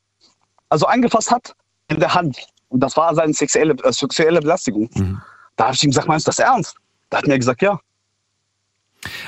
also 0.70 0.86
angefasst 0.88 1.30
hat 1.32 1.54
in 1.90 2.00
der 2.00 2.14
Hand. 2.14 2.38
Und 2.70 2.80
das 2.80 2.98
war 2.98 3.14
seine 3.14 3.34
sexuelle, 3.34 3.76
äh, 3.84 3.92
sexuelle 3.92 4.40
Belästigung. 4.40 4.90
Mhm. 4.96 5.22
Da 5.56 5.66
habe 5.66 5.76
ich 5.76 5.84
ihm 5.84 5.92
gesagt, 5.92 6.08
meinst 6.08 6.28
du 6.28 6.30
das 6.30 6.40
ernst? 6.40 6.76
Da 7.10 7.20
hat 7.20 7.28
mir 7.28 7.38
gesagt, 7.38 7.62
ja. 7.62 7.80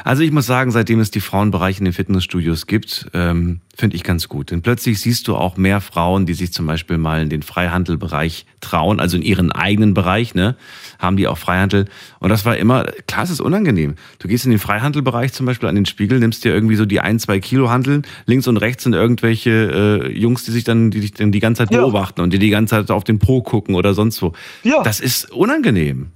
Also 0.03 0.23
ich 0.23 0.31
muss 0.31 0.45
sagen, 0.45 0.71
seitdem 0.71 0.99
es 0.99 1.11
die 1.11 1.19
Frauenbereiche 1.19 1.79
in 1.79 1.85
den 1.85 1.93
Fitnessstudios 1.93 2.67
gibt, 2.67 3.07
ähm, 3.13 3.59
finde 3.75 3.95
ich 3.95 4.03
ganz 4.03 4.29
gut. 4.29 4.51
Denn 4.51 4.61
plötzlich 4.61 5.01
siehst 5.01 5.27
du 5.27 5.35
auch 5.35 5.57
mehr 5.57 5.81
Frauen, 5.81 6.25
die 6.25 6.33
sich 6.33 6.53
zum 6.53 6.65
Beispiel 6.65 6.97
mal 6.97 7.21
in 7.21 7.29
den 7.29 7.41
Freihandelbereich 7.41 8.45
trauen, 8.61 8.99
also 8.99 9.17
in 9.17 9.23
ihren 9.23 9.51
eigenen 9.51 9.93
Bereich, 9.93 10.33
ne, 10.33 10.55
haben 10.99 11.17
die 11.17 11.27
auch 11.27 11.37
Freihandel. 11.37 11.85
Und 12.19 12.29
das 12.29 12.45
war 12.45 12.55
immer, 12.57 12.85
klar, 13.07 13.23
es 13.23 13.29
ist 13.29 13.41
unangenehm. 13.41 13.95
Du 14.19 14.27
gehst 14.27 14.45
in 14.45 14.51
den 14.51 14.59
Freihandelbereich 14.59 15.33
zum 15.33 15.45
Beispiel 15.45 15.67
an 15.67 15.75
den 15.75 15.85
Spiegel, 15.85 16.19
nimmst 16.19 16.45
dir 16.45 16.53
irgendwie 16.53 16.75
so 16.75 16.85
die 16.85 17.01
ein, 17.01 17.19
zwei 17.19 17.39
Kilo 17.39 17.69
Handeln, 17.69 18.03
links 18.25 18.47
und 18.47 18.57
rechts 18.57 18.83
sind 18.83 18.93
irgendwelche 18.93 20.03
äh, 20.05 20.11
Jungs, 20.17 20.45
die 20.45 20.51
sich 20.51 20.63
dann, 20.63 20.91
die 20.91 21.01
dich 21.01 21.13
dann 21.13 21.31
die 21.31 21.39
ganze 21.39 21.63
Zeit 21.63 21.73
Ja. 21.73 21.81
beobachten 21.81 22.21
und 22.21 22.31
die 22.31 22.39
die 22.39 22.49
ganze 22.49 22.75
Zeit 22.75 22.91
auf 22.91 23.03
den 23.03 23.19
Po 23.19 23.41
gucken 23.41 23.75
oder 23.75 23.93
sonst 23.93 24.21
wo. 24.21 24.33
Ja. 24.63 24.81
Das 24.83 24.99
ist 24.99 25.31
unangenehm. 25.31 26.11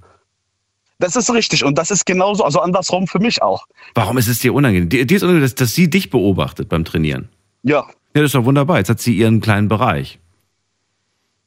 Das 1.00 1.16
ist 1.16 1.32
richtig. 1.32 1.64
Und 1.64 1.78
das 1.78 1.90
ist 1.90 2.06
genauso, 2.06 2.44
also 2.44 2.60
andersrum 2.60 3.06
für 3.06 3.18
mich 3.18 3.42
auch. 3.42 3.66
Warum 3.94 4.18
ist 4.18 4.28
es 4.28 4.38
dir 4.38 4.54
unangenehm? 4.54 4.88
Dir 4.88 5.04
ist 5.10 5.22
unangenehm, 5.22 5.42
dass, 5.42 5.54
dass 5.54 5.74
sie 5.74 5.88
dich 5.88 6.10
beobachtet 6.10 6.68
beim 6.68 6.84
Trainieren. 6.84 7.28
Ja. 7.62 7.86
Ja, 8.14 8.22
das 8.22 8.24
ist 8.24 8.34
doch 8.34 8.44
wunderbar. 8.44 8.78
Jetzt 8.78 8.90
hat 8.90 9.00
sie 9.00 9.16
ihren 9.16 9.40
kleinen 9.40 9.68
Bereich. 9.68 10.18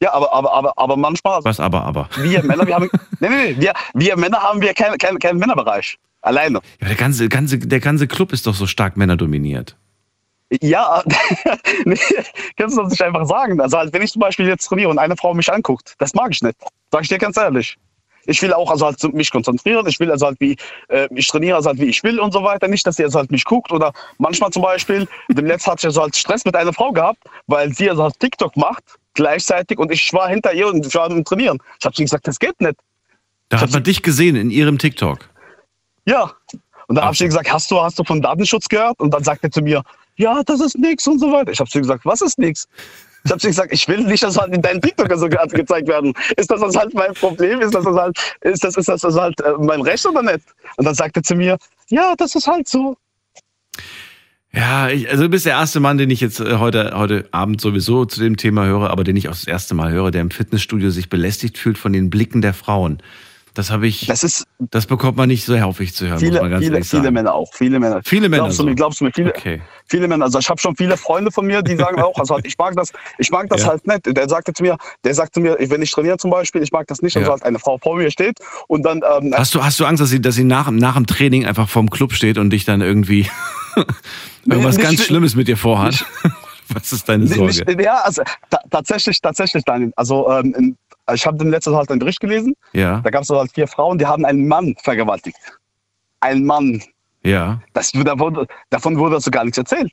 Ja, 0.01 0.11
aber, 0.13 0.33
aber, 0.33 0.53
aber, 0.53 0.73
aber 0.75 0.97
manchmal, 0.97 1.39
Was 1.43 1.59
aber, 1.59 1.83
aber. 1.83 2.09
wir 2.17 2.43
Männer, 2.43 2.67
wir 2.67 2.75
haben, 2.75 2.89
nee, 3.19 3.29
nee, 3.29 3.53
nee, 3.53 3.55
wir, 3.57 3.73
wir 3.93 4.17
Männer 4.17 4.41
haben 4.41 4.59
wir 4.59 4.73
keinen 4.73 4.97
kein, 4.97 5.17
kein 5.19 5.37
Männerbereich. 5.37 5.97
Alleine. 6.21 6.59
Ja, 6.81 6.87
der, 6.87 6.97
ganze, 6.97 7.29
ganze, 7.29 7.57
der 7.59 7.79
ganze 7.79 8.07
Club 8.07 8.33
ist 8.33 8.47
doch 8.47 8.55
so 8.55 8.65
stark 8.65 8.97
männerdominiert. 8.97 9.77
Ja, 10.61 11.03
nee, 11.85 11.97
kannst 12.57 12.77
du 12.77 12.81
das 12.81 12.91
nicht 12.91 13.01
einfach 13.01 13.25
sagen. 13.25 13.61
Also 13.61 13.77
halt, 13.77 13.93
wenn 13.93 14.01
ich 14.01 14.11
zum 14.11 14.19
Beispiel 14.19 14.47
jetzt 14.47 14.65
trainiere 14.65 14.89
und 14.89 14.99
eine 14.99 15.15
Frau 15.15 15.33
mich 15.33 15.51
anguckt, 15.51 15.95
das 15.99 16.13
mag 16.13 16.31
ich 16.31 16.41
nicht. 16.41 16.57
Sag 16.91 17.03
ich 17.03 17.09
dir 17.09 17.17
ganz 17.17 17.37
ehrlich. 17.37 17.77
Ich 18.26 18.41
will 18.41 18.53
auch 18.53 18.69
also 18.71 18.86
halt 18.86 19.13
mich 19.13 19.32
konzentrieren. 19.32 19.86
Ich 19.88 19.99
will 19.99 20.11
also 20.11 20.28
halt 20.28 20.39
wie, 20.39 20.55
äh, 20.88 21.07
ich 21.13 21.28
trainiere 21.28 21.57
also 21.57 21.69
halt 21.69 21.80
wie 21.80 21.86
ich 21.86 22.03
will 22.03 22.19
und 22.19 22.32
so 22.32 22.43
weiter. 22.43 22.67
Nicht, 22.67 22.86
dass 22.88 22.95
sie 22.95 23.03
also 23.03 23.19
halt 23.19 23.32
mich 23.32 23.43
guckt 23.43 23.71
oder 23.71 23.93
manchmal 24.17 24.51
zum 24.51 24.61
Beispiel, 24.61 25.07
dem 25.30 25.45
letzten 25.45 25.71
hatte 25.71 25.82
ich 25.82 25.86
also 25.86 26.01
halt 26.01 26.15
Stress 26.15 26.45
mit 26.45 26.55
einer 26.55 26.74
Frau 26.74 26.91
gehabt, 26.91 27.19
weil 27.47 27.74
sie 27.74 27.89
also 27.89 28.03
halt 28.03 28.19
TikTok 28.19 28.55
macht 28.55 28.84
gleichzeitig 29.13 29.78
und 29.78 29.91
ich 29.91 30.11
war 30.13 30.28
hinter 30.30 30.53
ihr 30.53 30.67
und 30.67 30.86
ich 30.86 30.95
war 30.95 31.09
am 31.09 31.24
Trainieren. 31.24 31.59
Ich 31.80 31.86
habe 31.86 31.95
sie 31.95 32.03
gesagt, 32.03 32.28
das 32.28 32.39
geht 32.39 32.59
nicht. 32.59 32.76
Da 33.49 33.61
hat 33.61 33.71
man 33.71 33.84
dich 33.84 34.01
gesehen 34.01 34.36
in 34.36 34.49
ihrem 34.49 34.78
TikTok. 34.78 35.30
Ja. 36.05 36.32
Und 36.88 36.95
dann 36.95 37.05
habe 37.05 37.13
ich 37.13 37.21
ihr 37.21 37.28
gesagt, 37.28 37.51
hast 37.51 37.69
du, 37.71 37.82
hast 37.82 37.97
du 37.99 38.03
von 38.03 38.21
Datenschutz 38.21 38.67
gehört? 38.67 38.99
Und 38.99 39.13
dann 39.13 39.24
sagt 39.24 39.43
er 39.43 39.51
zu 39.51 39.61
mir, 39.61 39.84
ja, 40.15 40.43
das 40.43 40.59
ist 40.59 40.78
nix 40.78 41.07
und 41.07 41.19
so 41.19 41.32
weiter. 41.32 41.51
Ich 41.51 41.59
habe 41.59 41.69
zu 41.69 41.78
ihr 41.78 41.82
gesagt, 41.82 42.05
was 42.05 42.21
ist 42.21 42.38
nix? 42.39 42.67
Ich 43.26 43.32
habe 43.32 43.39
gesagt, 43.39 43.71
ich 43.71 43.88
will 43.88 44.03
nicht, 44.03 44.21
dass 44.21 44.38
halt 44.38 44.53
in 44.53 44.61
deinen 44.61 44.82
TikTok 44.82 45.11
so 45.17 45.30
ge- 45.30 45.47
gezeigt 45.47 45.88
werden. 45.88 46.13
Ist 46.36 46.51
das, 46.51 46.59
das 46.59 46.76
halt 46.76 46.93
mein 46.93 47.13
Problem? 47.13 47.61
Ist 47.61 47.74
das, 47.74 47.86
das 47.86 47.95
halt, 47.95 48.17
ist 48.41 48.63
das, 48.63 48.76
ist 48.76 48.89
das, 48.89 49.01
das 49.01 49.15
halt 49.15 49.39
äh, 49.41 49.53
mein 49.59 49.82
Recht 49.82 50.05
oder 50.05 50.21
nicht? 50.21 50.43
Und 50.76 50.86
dann 50.86 50.93
sagt 50.93 51.15
er 51.15 51.24
zu 51.24 51.36
mir, 51.36 51.57
ja, 51.89 52.15
das 52.17 52.36
ist 52.36 52.47
halt 52.47 52.67
so. 52.67 52.97
Ja, 54.51 54.89
ich, 54.89 55.09
also 55.09 55.24
du 55.24 55.30
bist 55.30 55.45
der 55.45 55.53
erste 55.53 55.80
Mann, 55.80 55.97
den 55.97 56.09
ich 56.09 56.21
jetzt 56.21 56.39
äh, 56.39 56.57
heute, 56.57 56.91
heute 56.95 57.28
Abend 57.32 57.61
sowieso 57.61 58.05
zu 58.05 58.19
dem 58.19 58.38
Thema 58.38 58.65
höre, 58.65 58.89
aber 58.89 59.03
den 59.03 59.15
ich 59.15 59.30
auch 59.30 59.34
das 59.34 59.47
erste 59.47 59.74
Mal 59.74 59.91
höre, 59.91 60.11
der 60.11 60.21
im 60.21 60.30
Fitnessstudio 60.30 60.91
sich 60.91 61.09
belästigt 61.09 61.57
fühlt 61.57 61.78
von 61.78 61.93
den 61.93 62.09
Blicken 62.09 62.41
der 62.41 62.53
Frauen. 62.53 63.01
Das 63.55 63.69
habe 63.69 63.85
ich, 63.85 64.07
das, 64.07 64.23
ist 64.23 64.47
das 64.71 64.87
bekommt 64.87 65.15
man 65.15 65.27
nicht 65.29 65.45
so 65.45 65.59
häufig 65.59 65.93
zu 65.93 66.07
hören, 66.07 66.17
viele, 66.17 66.39
viele, 66.59 66.83
viele. 66.83 67.11
Männer 67.11 67.35
auch. 67.35 67.53
Viele 67.53 67.79
Männer. 67.79 68.01
Viele 68.03 68.27
Männer 68.27 68.45
Glaubst 68.45 68.57
du 68.57 68.63
so. 68.63 68.69
mir, 68.69 68.73
glaubst 68.75 68.99
du 68.99 69.03
mir, 69.05 69.11
viele, 69.13 69.29
Okay. 69.35 69.61
viele 69.87 70.07
Männer. 70.07 70.25
Also 70.25 70.39
ich 70.39 70.49
habe 70.49 70.59
schon 70.59 70.75
viele 70.75 70.97
Freunde 70.97 71.31
von 71.31 71.45
mir, 71.45 71.61
die 71.61 71.75
sagen 71.75 72.01
auch, 72.01 72.17
also 72.17 72.33
halt, 72.33 72.47
ich 72.47 72.57
mag 72.57 72.75
das, 72.75 72.91
ich 73.19 73.29
mag 73.29 73.47
das 73.49 73.61
Ja. 73.61 73.67
halt 73.67 73.85
nicht. 73.85 74.17
Der 74.17 74.27
sagte 74.27 74.53
zu 74.53 74.63
mir, 74.63 74.75
der 75.03 75.13
sagte 75.13 75.39
mir, 75.39 75.55
wenn 75.59 75.83
ich 75.83 75.91
trainiere 75.91 76.17
zum 76.17 76.31
Beispiel, 76.31 76.63
ich 76.63 76.71
mag 76.71 76.87
das 76.87 77.03
nicht, 77.03 77.13
Ja. 77.13 77.21
also 77.21 77.31
halt 77.33 77.43
eine 77.43 77.59
Frau 77.59 77.77
vor 77.77 77.95
mir 77.95 78.09
steht 78.09 78.39
und 78.67 78.83
dann 78.83 79.01
ähm, 79.19 79.33
Hast 79.37 79.53
du, 79.53 79.63
hast 79.63 79.79
du 79.79 79.85
Angst, 79.85 80.01
dass 80.01 80.09
sie, 80.09 80.19
dass 80.19 80.33
sie 80.33 80.45
nach, 80.45 80.71
nach 80.71 80.95
dem 80.95 81.05
Training 81.05 81.45
einfach 81.45 81.69
vorm 81.69 81.91
Club 81.91 82.13
steht 82.13 82.39
und 82.39 82.49
dich 82.49 82.65
dann 82.65 82.81
irgendwie 82.81 83.29
irgendwas 84.45 84.77
nicht- 84.77 84.83
ganz 84.83 85.03
Schlimmes 85.03 85.35
mit 85.35 85.47
dir 85.47 85.57
vorhat? 85.57 86.05
Was 86.69 86.91
ist 86.91 87.07
deine 87.07 87.25
Nicht- 87.25 87.35
Sorge? 87.35 87.65
Nicht, 87.75 87.81
ja, 87.85 87.97
also 88.01 88.23
ta 88.49 88.57
tatsächlich, 88.71 89.21
tatsächlich, 89.21 89.63
Daniel. 89.63 89.91
Also 89.95 90.29
ähm, 90.31 90.75
ich 91.11 91.25
habe 91.25 91.37
den 91.37 91.49
letzten 91.49 91.75
halt 91.75 91.89
einen 91.89 91.99
Bericht 91.99 92.19
gelesen. 92.19 92.53
Ja, 92.73 93.01
Da 93.01 93.09
gab 93.09 93.23
es 93.23 93.29
halt 93.29 93.51
vier 93.53 93.67
Frauen, 93.67 93.97
die 93.97 94.05
haben 94.05 94.25
einen 94.25 94.47
Mann 94.47 94.75
vergewaltigt. 94.83 95.37
Ein 96.21 96.45
Mann. 96.45 96.81
ja. 97.23 97.61
Das, 97.73 97.91
da 97.91 98.17
wurde, 98.19 98.47
davon 98.69 98.97
wurde 98.97 99.15
also 99.15 99.29
gar 99.31 99.43
nichts 99.43 99.57
erzählt. 99.57 99.91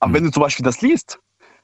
Aber 0.00 0.08
Hm. 0.10 0.14
wenn 0.14 0.24
du 0.24 0.30
zum 0.30 0.42
Beispiel 0.42 0.64
das 0.64 0.80
liest, 0.80 1.18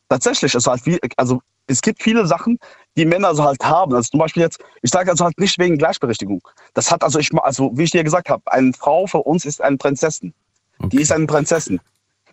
tatsächlich, 0.09 0.55
also, 0.55 0.71
halt 0.71 0.87
wie, 0.87 0.99
also 1.17 1.41
es 1.67 1.81
gibt 1.81 2.03
viele 2.03 2.27
Sachen, 2.27 2.59
die 2.97 3.07
Männer 3.07 3.29
also 3.29 3.43
halt 3.45 3.65
haben. 3.65 3.95
Also 3.95 4.11
zum 4.11 4.21
Beispiel 4.21 4.43
jetzt, 4.43 4.63
ich 4.83 4.91
sage 4.91 5.11
also 5.11 5.25
halt 5.25 5.39
nicht 5.39 5.59
wegen 5.59 5.79
Gleichberechtigung. 5.79 6.41
Das 6.75 6.91
hat 6.93 7.03
also, 7.03 7.19
ich, 7.19 7.31
also 7.43 7.71
wie 7.75 7.85
ich 7.85 7.91
dir 7.91 8.05
gesagt 8.05 8.29
habe, 8.29 8.43
eine 8.53 8.73
Frau 8.75 9.07
für 9.07 9.19
uns 9.19 9.45
ist 9.45 9.61
eine 9.63 9.77
Prinzessin. 9.77 10.33
Die 10.79 10.87
Okay. 10.87 10.99
ist 10.99 11.13
eine 11.13 11.27
Prinzessin. 11.27 11.81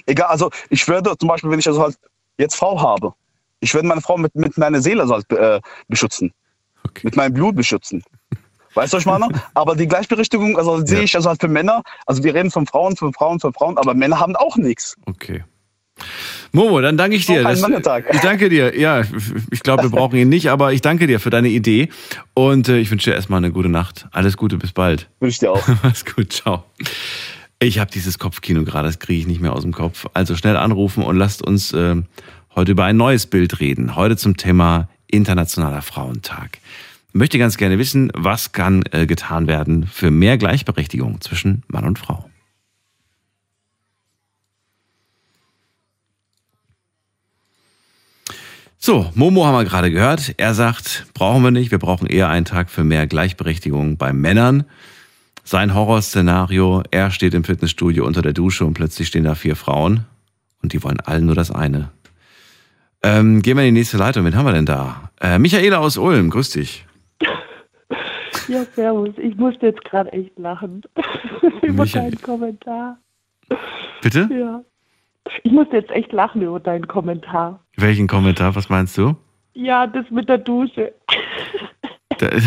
Egal, 0.06 0.28
also 0.28 0.50
ich 0.70 0.88
würde 0.88 1.16
zum 1.18 1.30
Beispiel, 1.30 1.50
wenn 1.52 1.60
ich 1.60 1.68
also 1.68 1.82
halt 1.82 1.98
jetzt 2.38 2.56
Frau 2.56 2.80
habe, 2.82 3.14
ich 3.60 3.74
würde 3.74 3.88
meine 3.88 4.02
Frau 4.02 4.18
mit, 4.18 4.34
mit 4.36 4.58
meiner 4.58 4.82
Seele 4.82 5.06
so 5.08 5.14
halt, 5.14 5.32
äh, 5.32 5.62
beschützen. 5.88 6.34
Okay. 6.88 7.02
Mit 7.04 7.16
meinem 7.16 7.34
Blut 7.34 7.56
beschützen. 7.56 8.04
Weißt 8.74 8.94
du, 8.94 8.98
was 8.98 9.04
ich 9.04 9.08
meine? 9.08 9.28
Aber 9.54 9.76
die 9.76 9.88
Gleichberechtigung, 9.88 10.58
also 10.58 10.86
sehe 10.86 11.00
Ja. 11.00 11.04
ich 11.04 11.16
also 11.16 11.30
halt 11.30 11.42
für 11.42 11.48
Männer, 11.50 11.84
also 12.06 12.24
wir 12.24 12.34
reden 12.34 12.52
von 12.52 12.66
Frauen, 12.66 12.96
von 12.96 13.14
Frauen, 13.14 13.40
von 13.40 13.54
Frauen, 13.54 13.78
aber 13.78 13.94
Männer 13.94 14.20
haben 14.20 14.36
auch 14.38 14.56
nichts. 14.56 14.96
Okay. 15.06 15.44
Momo, 16.54 16.82
dann 16.82 16.98
danke 16.98 17.16
ich 17.16 17.26
dir. 17.26 17.44
Das- 17.44 17.62
ich 18.12 18.20
danke 18.22 18.50
dir. 18.50 18.78
Ja, 18.80 19.04
ich 19.52 19.62
glaube, 19.62 19.84
wir 19.84 19.90
brauchen 19.90 20.18
ihn 20.18 20.30
nicht, 20.30 20.50
aber 20.50 20.74
ich 20.74 20.82
danke 20.82 21.06
dir 21.08 21.20
für 21.20 21.30
deine 21.30 21.50
Idee. 21.50 21.90
Und 22.34 22.68
äh, 22.70 22.80
ich 22.80 22.90
wünsche 22.92 23.10
dir 23.12 23.16
erstmal 23.16 23.38
eine 23.38 23.52
gute 23.52 23.70
Nacht. 23.70 24.08
Alles 24.12 24.36
Gute, 24.38 24.58
bis 24.58 24.72
bald. 24.72 25.10
Wünsche 25.20 25.34
ich 25.34 25.40
dir 25.40 25.52
auch. 25.52 25.66
Mach's 25.84 26.04
gut, 26.06 26.34
ciao. 26.34 26.64
Ich 27.60 27.78
habe 27.78 27.92
dieses 27.92 28.18
Kopfkino 28.20 28.64
gerade, 28.64 28.88
das 28.88 29.00
kriege 29.00 29.20
ich 29.20 29.28
nicht 29.28 29.42
mehr 29.42 29.54
aus 29.54 29.62
dem 29.62 29.72
Kopf. 29.74 30.08
Also 30.14 30.36
schnell 30.36 30.58
anrufen 30.58 31.04
und 31.04 31.16
lasst 31.18 31.46
uns 31.46 31.72
äh, 31.74 31.96
heute 32.56 32.72
über 32.72 32.86
ein 32.86 32.98
neues 32.98 33.28
Bild 33.28 33.60
reden. 33.60 33.96
Heute 33.96 34.18
zum 34.18 34.36
Thema 34.36 34.90
Internationaler 35.12 35.82
Frauentag. 35.82 36.60
Ich 37.10 37.16
möchte 37.16 37.38
ganz 37.38 37.58
gerne 37.58 37.78
wissen, 37.78 38.12
was 38.16 38.54
kann 38.54 38.84
äh, 38.92 39.06
getan 39.06 39.48
werden 39.48 39.86
für 39.86 40.12
mehr 40.12 40.38
Gleichberechtigung 40.38 41.20
zwischen 41.22 41.64
Mann 41.68 41.84
und 41.84 42.00
Frau. 42.00 42.30
So, 48.84 49.12
Momo 49.14 49.46
haben 49.46 49.54
wir 49.54 49.64
gerade 49.64 49.92
gehört. 49.92 50.34
Er 50.38 50.56
sagt, 50.56 51.06
brauchen 51.14 51.44
wir 51.44 51.52
nicht, 51.52 51.70
wir 51.70 51.78
brauchen 51.78 52.08
eher 52.08 52.30
einen 52.30 52.46
Tag 52.46 52.72
für 52.72 52.84
mehr 52.84 53.06
Gleichberechtigung 53.06 53.98
bei 53.98 54.12
Männern. 54.12 54.64
Sein 55.44 55.76
Horrorszenario, 55.76 56.82
er 56.90 57.12
steht 57.12 57.36
im 57.36 57.44
Fitnessstudio 57.44 58.08
unter 58.08 58.24
der 58.24 58.34
Dusche 58.34 58.66
und 58.66 58.74
plötzlich 58.74 59.10
stehen 59.10 59.26
da 59.26 59.36
vier 59.36 59.56
Frauen 59.56 60.06
und 60.64 60.74
die 60.74 60.82
wollen 60.82 61.00
allen 61.00 61.26
nur 61.26 61.36
das 61.36 61.52
eine. 61.52 61.92
Ähm, 63.04 63.42
gehen 63.42 63.58
wir 63.58 63.64
in 63.64 63.74
die 63.74 63.80
nächste 63.82 63.98
Leitung. 63.98 64.26
Wen 64.26 64.36
haben 64.36 64.46
wir 64.46 64.54
denn 64.54 64.66
da? 64.66 65.10
Äh, 65.20 65.40
Michaela 65.40 65.78
aus 65.80 65.98
Ulm, 65.98 66.30
grüß 66.30 66.52
dich. 66.52 66.86
Ja, 68.48 68.64
servus. 68.76 69.10
Ich 69.18 69.36
musste 69.36 69.68
jetzt 69.68 69.84
gerade 69.86 70.12
echt 70.14 70.38
lachen. 70.38 70.82
über 71.62 71.84
Michael. 71.84 72.12
deinen 72.12 72.22
Kommentar. 72.22 72.98
Bitte? 74.02 74.30
Ja. 74.32 74.62
Ich 75.44 75.52
musste 75.52 75.78
jetzt 75.78 75.92
echt 75.92 76.12
lachen 76.12 76.42
über 76.42 76.60
deinen 76.60 76.88
Kommentar. 76.88 77.64
Welchen 77.78 78.08
Kommentar? 78.08 78.56
Was 78.56 78.70
meinst 78.70 78.98
du? 78.98 79.16
Ja, 79.54 79.88
das 79.88 80.06
mit 80.10 80.28
der 80.30 80.38
Dusche. 80.40 80.94
Da- 82.18 82.30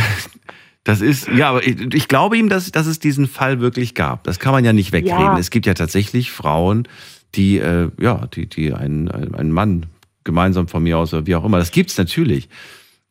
Das 0.86 1.00
ist, 1.00 1.28
ja, 1.28 1.48
aber 1.48 1.66
ich, 1.66 1.80
ich 1.94 2.08
glaube 2.08 2.36
ihm, 2.36 2.50
dass, 2.50 2.70
dass 2.70 2.86
es 2.86 2.98
diesen 2.98 3.26
Fall 3.26 3.58
wirklich 3.58 3.94
gab. 3.94 4.22
Das 4.24 4.38
kann 4.38 4.52
man 4.52 4.66
ja 4.66 4.74
nicht 4.74 4.92
wegreden. 4.92 5.18
Ja. 5.18 5.38
Es 5.38 5.48
gibt 5.48 5.64
ja 5.64 5.72
tatsächlich 5.72 6.30
Frauen, 6.30 6.86
die, 7.34 7.56
äh, 7.56 7.88
ja, 7.98 8.26
die, 8.26 8.46
die 8.46 8.74
einen, 8.74 9.10
einen 9.10 9.50
Mann 9.50 9.86
gemeinsam 10.24 10.68
von 10.68 10.82
mir 10.82 10.98
aus 10.98 11.12
oder 11.14 11.26
wie 11.26 11.34
auch 11.36 11.44
immer. 11.44 11.58
Das 11.58 11.70
gibt's 11.70 11.96
natürlich. 11.98 12.48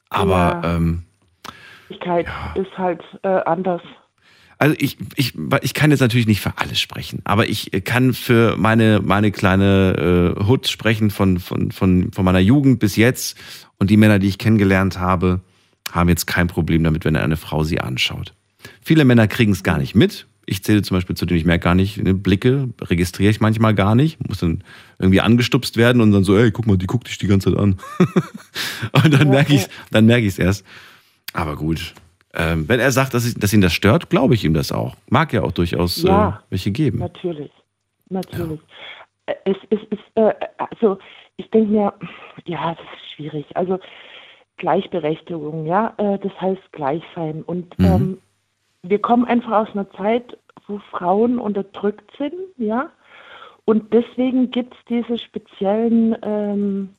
Aber 0.10 0.62
Ja. 0.64 0.76
ähm, 0.76 1.04
Wirklichkeit 1.90 2.28
ist 2.56 2.78
halt 2.78 3.02
äh, 3.24 3.28
anders. 3.28 3.82
Also 4.58 4.76
ich, 4.80 4.98
ich, 5.16 5.34
ich 5.62 5.74
kann 5.74 5.92
jetzt 5.92 6.00
natürlich 6.00 6.28
nicht 6.28 6.40
für 6.40 6.54
alles 6.58 6.80
sprechen, 6.80 7.22
aber 7.26 7.50
ich 7.50 7.72
kann 7.84 8.14
für 8.14 8.56
meine, 8.56 9.02
meine 9.04 9.32
kleine 9.32 10.36
äh, 10.40 10.46
Hut 10.46 10.68
sprechen 10.68 11.10
von, 11.10 11.40
von, 11.40 11.72
von, 11.72 12.12
von 12.14 12.26
meiner 12.26 12.40
Jugend 12.40 12.80
bis 12.80 12.96
jetzt. 12.96 13.38
Und 13.78 13.90
die 13.90 13.98
Männer, 13.98 14.20
die 14.20 14.28
ich 14.28 14.38
kennengelernt 14.38 15.00
habe, 15.00 15.42
haben 15.92 16.08
jetzt 16.08 16.28
kein 16.28 16.48
Problem 16.48 16.84
damit, 16.84 17.04
wenn 17.04 17.16
eine 17.18 17.36
Frau 17.36 17.64
sie 17.64 17.82
anschaut. 17.82 18.34
Viele 18.82 19.04
Männer 19.04 19.28
kriegen 19.28 19.52
es 19.52 19.64
gar 19.64 19.78
nicht 19.78 19.96
mit. 19.96 20.28
Ich 20.46 20.64
zähle 20.64 20.82
zum 20.82 20.98
Beispiel 20.98 21.16
zu 21.16 21.26
denen, 21.26 21.40
ich 21.40 21.46
merke 21.46 21.64
gar 21.64 21.76
nicht, 21.76 22.04
ne, 22.04 22.14
Blicke 22.14 22.70
registriere 22.82 23.32
ich 23.32 23.40
manchmal 23.40 23.74
gar 23.74 23.96
nicht, 23.96 24.26
muss 24.28 24.40
dann 24.40 24.64
irgendwie 25.00 25.22
angestupst 25.22 25.78
werden 25.78 26.02
und 26.02 26.12
dann 26.12 26.24
so, 26.26 26.38
ey, 26.38 26.52
guck 26.52 26.68
mal, 26.68 26.78
die 26.78 26.86
guckt 26.88 27.08
dich 27.08 27.18
die 27.18 27.28
ganze 27.28 27.52
Zeit 27.52 27.60
an. 27.60 27.80
und 29.04 29.14
dann 29.14 29.30
merke 29.30 29.54
ich, 29.54 29.68
dann 29.92 30.06
merke 30.06 30.24
ich 30.26 30.34
es 30.34 30.40
erst. 30.40 30.66
Aber 31.34 31.56
gut, 31.56 31.94
ähm, 32.34 32.68
wenn 32.68 32.80
er 32.80 32.92
sagt, 32.92 33.14
dass, 33.14 33.26
ich, 33.26 33.36
dass 33.36 33.54
ihn 33.54 33.62
das 33.62 33.74
stört, 33.74 34.10
glaube 34.10 34.34
ich 34.34 34.44
ihm 34.44 34.54
das 34.54 34.72
auch. 34.72 34.96
Mag 35.10 35.32
ja 35.34 35.44
auch 35.44 35.52
durchaus 35.54 36.04
Ja. 36.04 36.30
äh, 36.30 36.52
welche 36.52 36.72
geben. 36.72 37.00
Natürlich. 37.00 37.52
Natürlich. 38.10 38.60
Äh, 39.28 39.36
Es, 39.46 39.58
es 39.70 39.80
ist, 39.92 40.02
äh, 40.16 40.34
also 40.58 40.98
ich 41.38 41.50
denke 41.52 41.72
mir, 41.72 41.94
ja, 42.46 42.76
das 42.76 42.86
ist 42.86 43.16
schwierig. 43.16 43.46
Also 43.56 43.80
Gleichberechtigung, 44.58 45.66
ja, 45.66 45.94
äh, 45.98 46.20
das 46.20 46.32
heißt 46.40 46.62
gleich 46.72 47.02
sein. 47.16 47.42
Und 47.44 47.78
Mhm. 47.80 47.86
ähm, 47.86 48.18
wir 48.84 49.00
kommen 49.00 49.26
einfach 49.26 49.68
aus 49.68 49.74
einer 49.74 49.90
Zeit, 49.92 50.38
wo 50.68 50.80
Frauen 50.92 51.40
unterdrückt 51.40 52.12
sind, 52.18 52.36
ja. 52.58 52.90
Und 53.66 53.94
deswegen 53.94 54.52
gibt 54.52 54.74
es 54.74 54.80
diese 54.90 55.18
speziellen 55.18 56.18
ähm, 56.22 56.90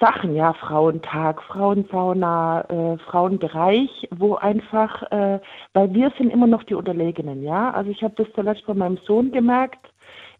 Sachen, 0.00 0.34
ja, 0.36 0.52
Frauentag, 0.52 1.42
Frauensauna, 1.42 2.60
äh, 2.68 2.98
Frauenbereich, 2.98 4.08
wo 4.14 4.34
einfach, 4.36 5.02
äh, 5.10 5.40
weil 5.72 5.94
wir 5.94 6.12
sind 6.16 6.30
immer 6.30 6.46
noch 6.46 6.62
die 6.62 6.74
Unterlegenen, 6.74 7.42
ja. 7.42 7.70
Also 7.72 7.90
ich 7.90 8.02
habe 8.02 8.14
das 8.16 8.32
zuletzt 8.34 8.66
bei 8.66 8.74
meinem 8.74 8.98
Sohn 8.98 9.32
gemerkt, 9.32 9.84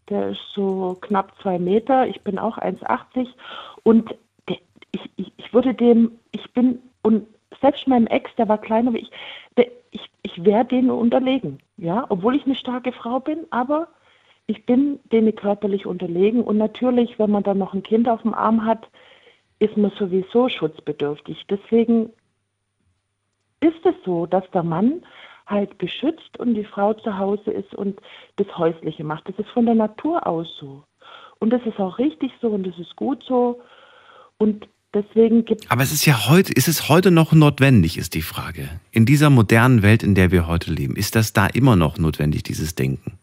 der 0.09 0.29
ist 0.29 0.41
so 0.53 0.97
knapp 1.01 1.33
zwei 1.41 1.59
Meter, 1.59 2.07
ich 2.07 2.21
bin 2.21 2.39
auch 2.39 2.57
1,80 2.57 3.27
und 3.83 4.15
der, 4.47 4.57
ich, 4.91 5.09
ich, 5.17 5.33
ich 5.35 5.53
würde 5.53 5.73
dem, 5.73 6.17
ich 6.31 6.53
bin, 6.53 6.79
und 7.01 7.27
selbst 7.61 7.87
meinem 7.87 8.07
Ex, 8.07 8.29
der 8.37 8.47
war 8.47 8.57
kleiner 8.57 8.93
wie 8.93 8.99
ich, 8.99 9.11
der, 9.57 9.67
ich, 10.23 10.43
wäre 10.43 10.65
denen 10.65 10.89
unterlegen, 10.89 11.59
ja, 11.77 12.05
obwohl 12.09 12.35
ich 12.35 12.45
eine 12.45 12.55
starke 12.55 12.91
Frau 12.91 13.19
bin, 13.19 13.45
aber 13.49 13.87
ich 14.47 14.65
bin 14.65 14.99
denen 15.11 15.35
körperlich 15.35 15.85
unterlegen 15.85 16.43
und 16.43 16.57
natürlich, 16.57 17.19
wenn 17.19 17.31
man 17.31 17.43
dann 17.43 17.57
noch 17.57 17.73
ein 17.73 17.83
Kind 17.83 18.07
auf 18.07 18.21
dem 18.21 18.33
Arm 18.33 18.65
hat, 18.65 18.87
ist 19.59 19.75
man 19.75 19.91
sowieso 19.91 20.49
schutzbedürftig. 20.49 21.45
Deswegen 21.49 22.11
ist 23.59 23.85
es 23.85 23.95
so, 24.05 24.25
dass 24.25 24.49
der 24.51 24.63
Mann 24.63 25.03
halt 25.45 25.77
beschützt 25.77 26.37
und 26.39 26.53
die 26.53 26.65
Frau 26.65 26.93
zu 26.93 27.17
Hause 27.17 27.51
ist 27.51 27.73
und 27.73 27.99
das 28.35 28.57
Häusliche 28.57 29.03
macht. 29.03 29.27
Das 29.29 29.39
ist 29.39 29.49
von 29.49 29.65
der 29.65 29.75
Natur 29.75 30.27
aus 30.27 30.47
so. 30.59 30.83
Und 31.39 31.51
das 31.51 31.61
ist 31.65 31.79
auch 31.79 31.97
richtig 31.99 32.31
so 32.41 32.49
und 32.49 32.65
das 32.67 32.77
ist 32.77 32.95
gut 32.95 33.23
so. 33.23 33.61
Und 34.37 34.67
deswegen 34.93 35.45
gibt 35.45 35.69
Aber 35.71 35.83
es 35.83 35.91
ist 35.91 36.05
ja 36.05 36.29
heute, 36.29 36.51
ist 36.53 36.67
es 36.67 36.89
heute 36.89 37.11
noch 37.11 37.31
notwendig, 37.33 37.97
ist 37.97 38.13
die 38.13 38.21
Frage. 38.21 38.69
In 38.91 39.05
dieser 39.05 39.29
modernen 39.29 39.83
Welt, 39.83 40.03
in 40.03 40.15
der 40.15 40.31
wir 40.31 40.47
heute 40.47 40.71
leben, 40.71 40.95
ist 40.95 41.15
das 41.15 41.33
da 41.33 41.47
immer 41.47 41.75
noch 41.75 41.97
notwendig, 41.97 42.43
dieses 42.43 42.75
Denken? 42.75 43.17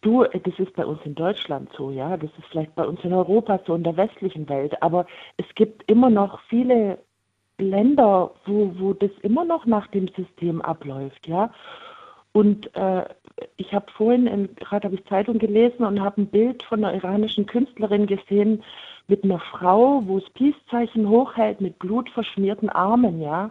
Du, 0.00 0.24
das 0.24 0.58
ist 0.58 0.74
bei 0.74 0.84
uns 0.84 1.00
in 1.04 1.14
Deutschland 1.14 1.68
so, 1.76 1.90
ja. 1.90 2.16
Das 2.16 2.30
ist 2.38 2.46
vielleicht 2.50 2.74
bei 2.74 2.84
uns 2.84 3.00
in 3.04 3.12
Europa 3.12 3.60
so, 3.66 3.74
in 3.74 3.84
der 3.84 3.96
westlichen 3.96 4.48
Welt. 4.48 4.82
Aber 4.82 5.06
es 5.36 5.46
gibt 5.54 5.88
immer 5.88 6.10
noch 6.10 6.40
viele 6.48 6.98
Länder, 7.58 8.32
wo, 8.46 8.74
wo 8.78 8.92
das 8.94 9.10
immer 9.22 9.44
noch 9.44 9.64
nach 9.66 9.86
dem 9.88 10.08
System 10.08 10.60
abläuft, 10.60 11.28
ja. 11.28 11.52
Und 12.32 12.74
äh, 12.74 13.04
ich 13.56 13.72
habe 13.74 13.92
vorhin, 13.92 14.26
in- 14.26 14.56
gerade 14.56 14.86
habe 14.86 14.94
ich 14.96 15.04
Zeitung 15.04 15.38
gelesen 15.38 15.84
und 15.84 16.00
habe 16.00 16.22
ein 16.22 16.26
Bild 16.26 16.62
von 16.64 16.82
einer 16.84 16.94
iranischen 16.94 17.46
Künstlerin 17.46 18.06
gesehen 18.06 18.64
mit 19.08 19.24
einer 19.24 19.40
Frau, 19.40 20.02
wo 20.06 20.18
es 20.18 20.30
Peace-Zeichen 20.30 21.08
hochhält 21.08 21.60
mit 21.60 21.78
blutverschmierten 21.78 22.70
Armen, 22.70 23.20
ja. 23.20 23.50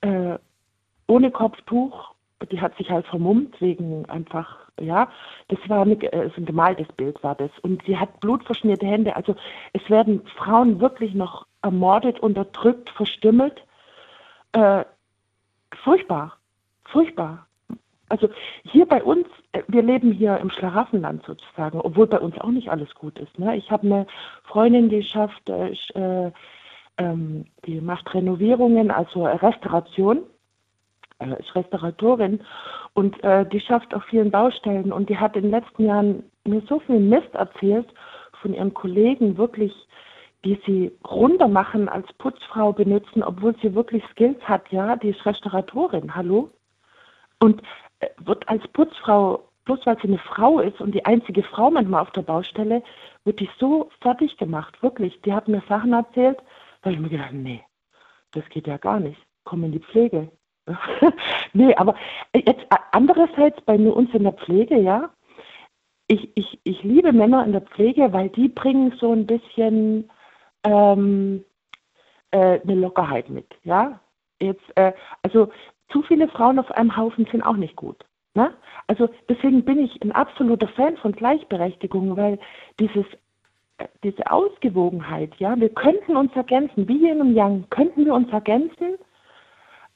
Äh, 0.00 0.38
ohne 1.06 1.30
Kopftuch. 1.30 2.12
Die 2.50 2.60
hat 2.60 2.76
sich 2.76 2.90
halt 2.90 3.06
vermummt 3.06 3.58
wegen 3.60 4.04
einfach, 4.10 4.58
ja, 4.78 5.08
das 5.48 5.58
war 5.68 5.82
eine, 5.82 5.94
äh, 5.94 6.30
ein 6.36 6.44
gemaltes 6.44 6.88
Bild 6.96 7.22
war 7.22 7.34
das. 7.34 7.50
Und 7.62 7.82
sie 7.86 7.96
hat 7.96 8.20
blutverschmierte 8.20 8.86
Hände. 8.86 9.16
Also 9.16 9.34
es 9.72 9.88
werden 9.88 10.22
Frauen 10.36 10.80
wirklich 10.80 11.14
noch 11.14 11.46
ermordet, 11.62 12.20
unterdrückt, 12.20 12.90
verstümmelt. 12.90 13.64
Äh, 14.52 14.84
furchtbar, 15.82 16.36
furchtbar. 16.84 17.46
Also 18.08 18.28
hier 18.64 18.86
bei 18.86 19.02
uns, 19.02 19.26
äh, 19.52 19.62
wir 19.68 19.82
leben 19.82 20.12
hier 20.12 20.38
im 20.38 20.50
Schlaraffenland 20.50 21.24
sozusagen, 21.24 21.80
obwohl 21.80 22.06
bei 22.06 22.18
uns 22.18 22.38
auch 22.40 22.50
nicht 22.50 22.70
alles 22.70 22.94
gut 22.94 23.18
ist. 23.18 23.38
Ne? 23.38 23.56
Ich 23.56 23.70
habe 23.70 23.86
eine 23.86 24.06
Freundin, 24.44 24.88
die 24.88 25.02
schafft, 25.02 25.48
äh, 25.48 25.72
äh, 25.94 26.30
ähm, 26.98 27.46
die 27.66 27.80
macht 27.80 28.12
Renovierungen, 28.14 28.90
also 28.90 29.24
Restauration, 29.24 30.24
äh, 31.18 31.40
ist 31.40 31.54
Restauratorin 31.54 32.40
und 32.92 33.22
äh, 33.24 33.46
die 33.46 33.60
schafft 33.60 33.94
auf 33.94 34.04
vielen 34.04 34.30
Baustellen 34.30 34.92
und 34.92 35.08
die 35.08 35.18
hat 35.18 35.36
in 35.36 35.42
den 35.42 35.50
letzten 35.50 35.86
Jahren 35.86 36.24
mir 36.44 36.62
so 36.68 36.80
viel 36.80 37.00
Mist 37.00 37.34
erzählt 37.34 37.86
von 38.42 38.52
ihren 38.54 38.74
Kollegen, 38.74 39.36
wirklich, 39.38 39.72
die 40.44 40.60
sie 40.66 40.92
runter 41.08 41.48
machen 41.48 41.88
als 41.88 42.12
Putzfrau 42.14 42.72
benutzen, 42.72 43.22
obwohl 43.22 43.54
sie 43.62 43.74
wirklich 43.74 44.04
Skills 44.10 44.40
hat, 44.42 44.70
ja, 44.70 44.96
die 44.96 45.10
ist 45.10 45.24
Restauratorin, 45.24 46.14
hallo? 46.14 46.50
Und 47.40 47.62
äh, 47.62 47.64
wird 48.18 48.48
als 48.48 48.66
Putzfrau, 48.68 49.44
bloß 49.64 49.86
weil 49.86 49.96
sie 49.96 50.08
eine 50.08 50.18
Frau 50.18 50.60
ist 50.60 50.80
und 50.80 50.94
die 50.94 51.04
einzige 51.04 51.42
Frau 51.42 51.70
manchmal 51.70 52.02
auf 52.02 52.12
der 52.12 52.22
Baustelle, 52.22 52.82
wird 53.24 53.40
die 53.40 53.50
so 53.58 53.90
fertig 54.00 54.36
gemacht, 54.36 54.82
wirklich. 54.82 55.20
Die 55.22 55.32
hat 55.32 55.48
mir 55.48 55.62
Sachen 55.68 55.92
erzählt, 55.92 56.38
da 56.82 56.90
habe 56.90 56.94
ich 56.94 57.00
mir 57.00 57.08
gedacht, 57.08 57.32
nee, 57.32 57.62
das 58.32 58.48
geht 58.50 58.66
ja 58.66 58.76
gar 58.76 59.00
nicht. 59.00 59.20
Komm 59.44 59.64
in 59.64 59.72
die 59.72 59.80
Pflege. 59.80 60.30
nee, 61.52 61.74
aber 61.76 61.94
jetzt 62.34 62.62
äh, 62.70 62.76
andererseits 62.92 63.60
bei 63.62 63.76
uns 63.76 64.12
in 64.14 64.22
der 64.22 64.32
Pflege, 64.32 64.78
ja, 64.78 65.10
ich, 66.06 66.30
ich, 66.36 66.60
ich 66.64 66.82
liebe 66.82 67.12
Männer 67.12 67.44
in 67.44 67.52
der 67.52 67.62
Pflege, 67.62 68.12
weil 68.12 68.28
die 68.30 68.48
bringen 68.48 68.94
so 68.98 69.12
ein 69.12 69.26
bisschen 69.26 70.10
ähm, 70.62 71.44
äh, 72.30 72.60
eine 72.60 72.74
Lockerheit 72.74 73.28
mit, 73.28 73.46
ja. 73.62 74.00
Jetzt, 74.40 74.64
äh, 74.74 74.92
also 75.22 75.50
zu 75.88 76.02
viele 76.02 76.28
Frauen 76.28 76.58
auf 76.58 76.70
einem 76.72 76.96
Haufen 76.96 77.26
sind 77.30 77.42
auch 77.42 77.56
nicht 77.56 77.76
gut. 77.76 78.04
Ne? 78.34 78.52
Also 78.86 79.08
deswegen 79.28 79.64
bin 79.64 79.78
ich 79.78 80.02
ein 80.02 80.12
absoluter 80.12 80.68
Fan 80.68 80.96
von 80.96 81.12
Gleichberechtigung, 81.12 82.16
weil 82.16 82.38
dieses 82.80 83.06
äh, 83.78 83.86
diese 84.02 84.30
Ausgewogenheit, 84.30 85.34
ja, 85.38 85.58
wir 85.58 85.68
könnten 85.68 86.16
uns 86.16 86.34
ergänzen, 86.34 86.88
wie 86.88 87.08
Yin 87.08 87.20
und 87.20 87.34
Yang, 87.34 87.68
könnten 87.70 88.04
wir 88.04 88.14
uns 88.14 88.30
ergänzen, 88.32 88.96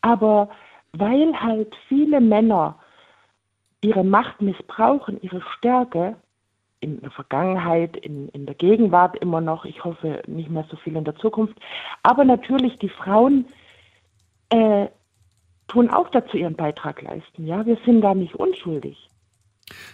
aber 0.00 0.48
weil 0.92 1.38
halt 1.40 1.74
viele 1.88 2.20
Männer 2.20 2.76
ihre 3.80 4.04
Macht 4.04 4.40
missbrauchen, 4.40 5.20
ihre 5.22 5.42
Stärke, 5.56 6.16
in 6.80 7.00
der 7.00 7.10
Vergangenheit, 7.10 7.96
in, 7.96 8.28
in 8.28 8.46
der 8.46 8.54
Gegenwart 8.54 9.16
immer 9.16 9.40
noch, 9.40 9.64
ich 9.64 9.82
hoffe 9.84 10.22
nicht 10.26 10.48
mehr 10.48 10.64
so 10.70 10.76
viel 10.76 10.96
in 10.96 11.04
der 11.04 11.16
Zukunft, 11.16 11.58
aber 12.02 12.24
natürlich 12.24 12.78
die 12.78 12.88
Frauen 12.88 13.46
äh, 14.50 14.86
tun 15.68 15.90
auch 15.90 16.08
dazu 16.10 16.36
ihren 16.36 16.56
Beitrag 16.56 17.02
leisten. 17.02 17.46
Ja, 17.46 17.64
wir 17.64 17.78
sind 17.84 18.00
da 18.00 18.14
nicht 18.14 18.34
unschuldig. 18.34 19.08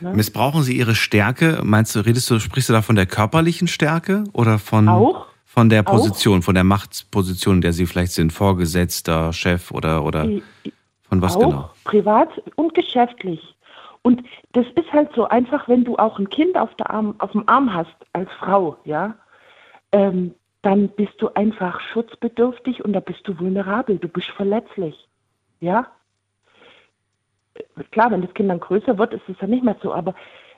Ne? 0.01 0.15
Missbrauchen 0.15 0.63
Sie 0.63 0.77
Ihre 0.77 0.95
Stärke? 0.95 1.61
Meinst 1.65 1.95
du, 1.95 2.01
redest 2.01 2.31
du, 2.31 2.39
sprichst 2.39 2.69
du 2.69 2.73
da 2.73 2.83
von 2.83 2.97
der 2.97 3.07
körperlichen 3.07 3.69
Stärke 3.69 4.25
oder 4.33 4.59
von, 4.59 4.89
auch? 4.89 5.27
von 5.45 5.69
der 5.69 5.83
Position, 5.83 6.39
auch? 6.39 6.45
von 6.45 6.55
der 6.55 6.65
Machtposition, 6.65 7.57
in 7.57 7.61
der 7.61 7.73
Sie 7.73 7.87
vielleicht 7.87 8.13
sind, 8.13 8.33
Vorgesetzter, 8.33 9.33
Chef 9.33 9.71
oder, 9.73 10.05
oder 10.05 10.29
von 11.09 11.23
was 11.23 11.37
auch, 11.37 11.41
genau? 11.41 11.71
Privat 11.85 12.29
und 12.57 12.75
geschäftlich. 12.75 13.41
Und 14.03 14.23
das 14.53 14.67
ist 14.77 14.93
halt 14.93 15.11
so 15.15 15.27
einfach, 15.29 15.67
wenn 15.67 15.85
du 15.85 15.97
auch 15.97 16.19
ein 16.19 16.29
Kind 16.29 16.57
auf, 16.57 16.75
der 16.77 16.91
Arm, 16.91 17.15
auf 17.19 17.33
dem 17.33 17.49
Arm 17.49 17.73
hast 17.73 17.95
als 18.13 18.31
Frau, 18.39 18.77
ja, 18.85 19.15
ähm, 19.93 20.35
dann 20.63 20.89
bist 20.89 21.15
du 21.19 21.29
einfach 21.35 21.81
schutzbedürftig 21.93 22.85
und 22.85 22.93
da 22.93 23.01
bist 23.01 23.21
du 23.25 23.39
vulnerabel, 23.39 23.99
du 23.99 24.09
bist 24.09 24.29
verletzlich. 24.31 25.09
Ja? 25.65 25.89
Klar, 27.91 28.11
wenn 28.11 28.23
das 28.23 28.35
Kind 28.35 28.51
dann 28.51 28.61
größer 28.61 28.99
wird, 28.99 29.13
ist 29.13 29.29
es 29.29 29.37
ja 29.41 29.47
nicht 29.47 29.65
mehr 29.65 29.77
so, 29.83 29.93
aber 29.93 30.15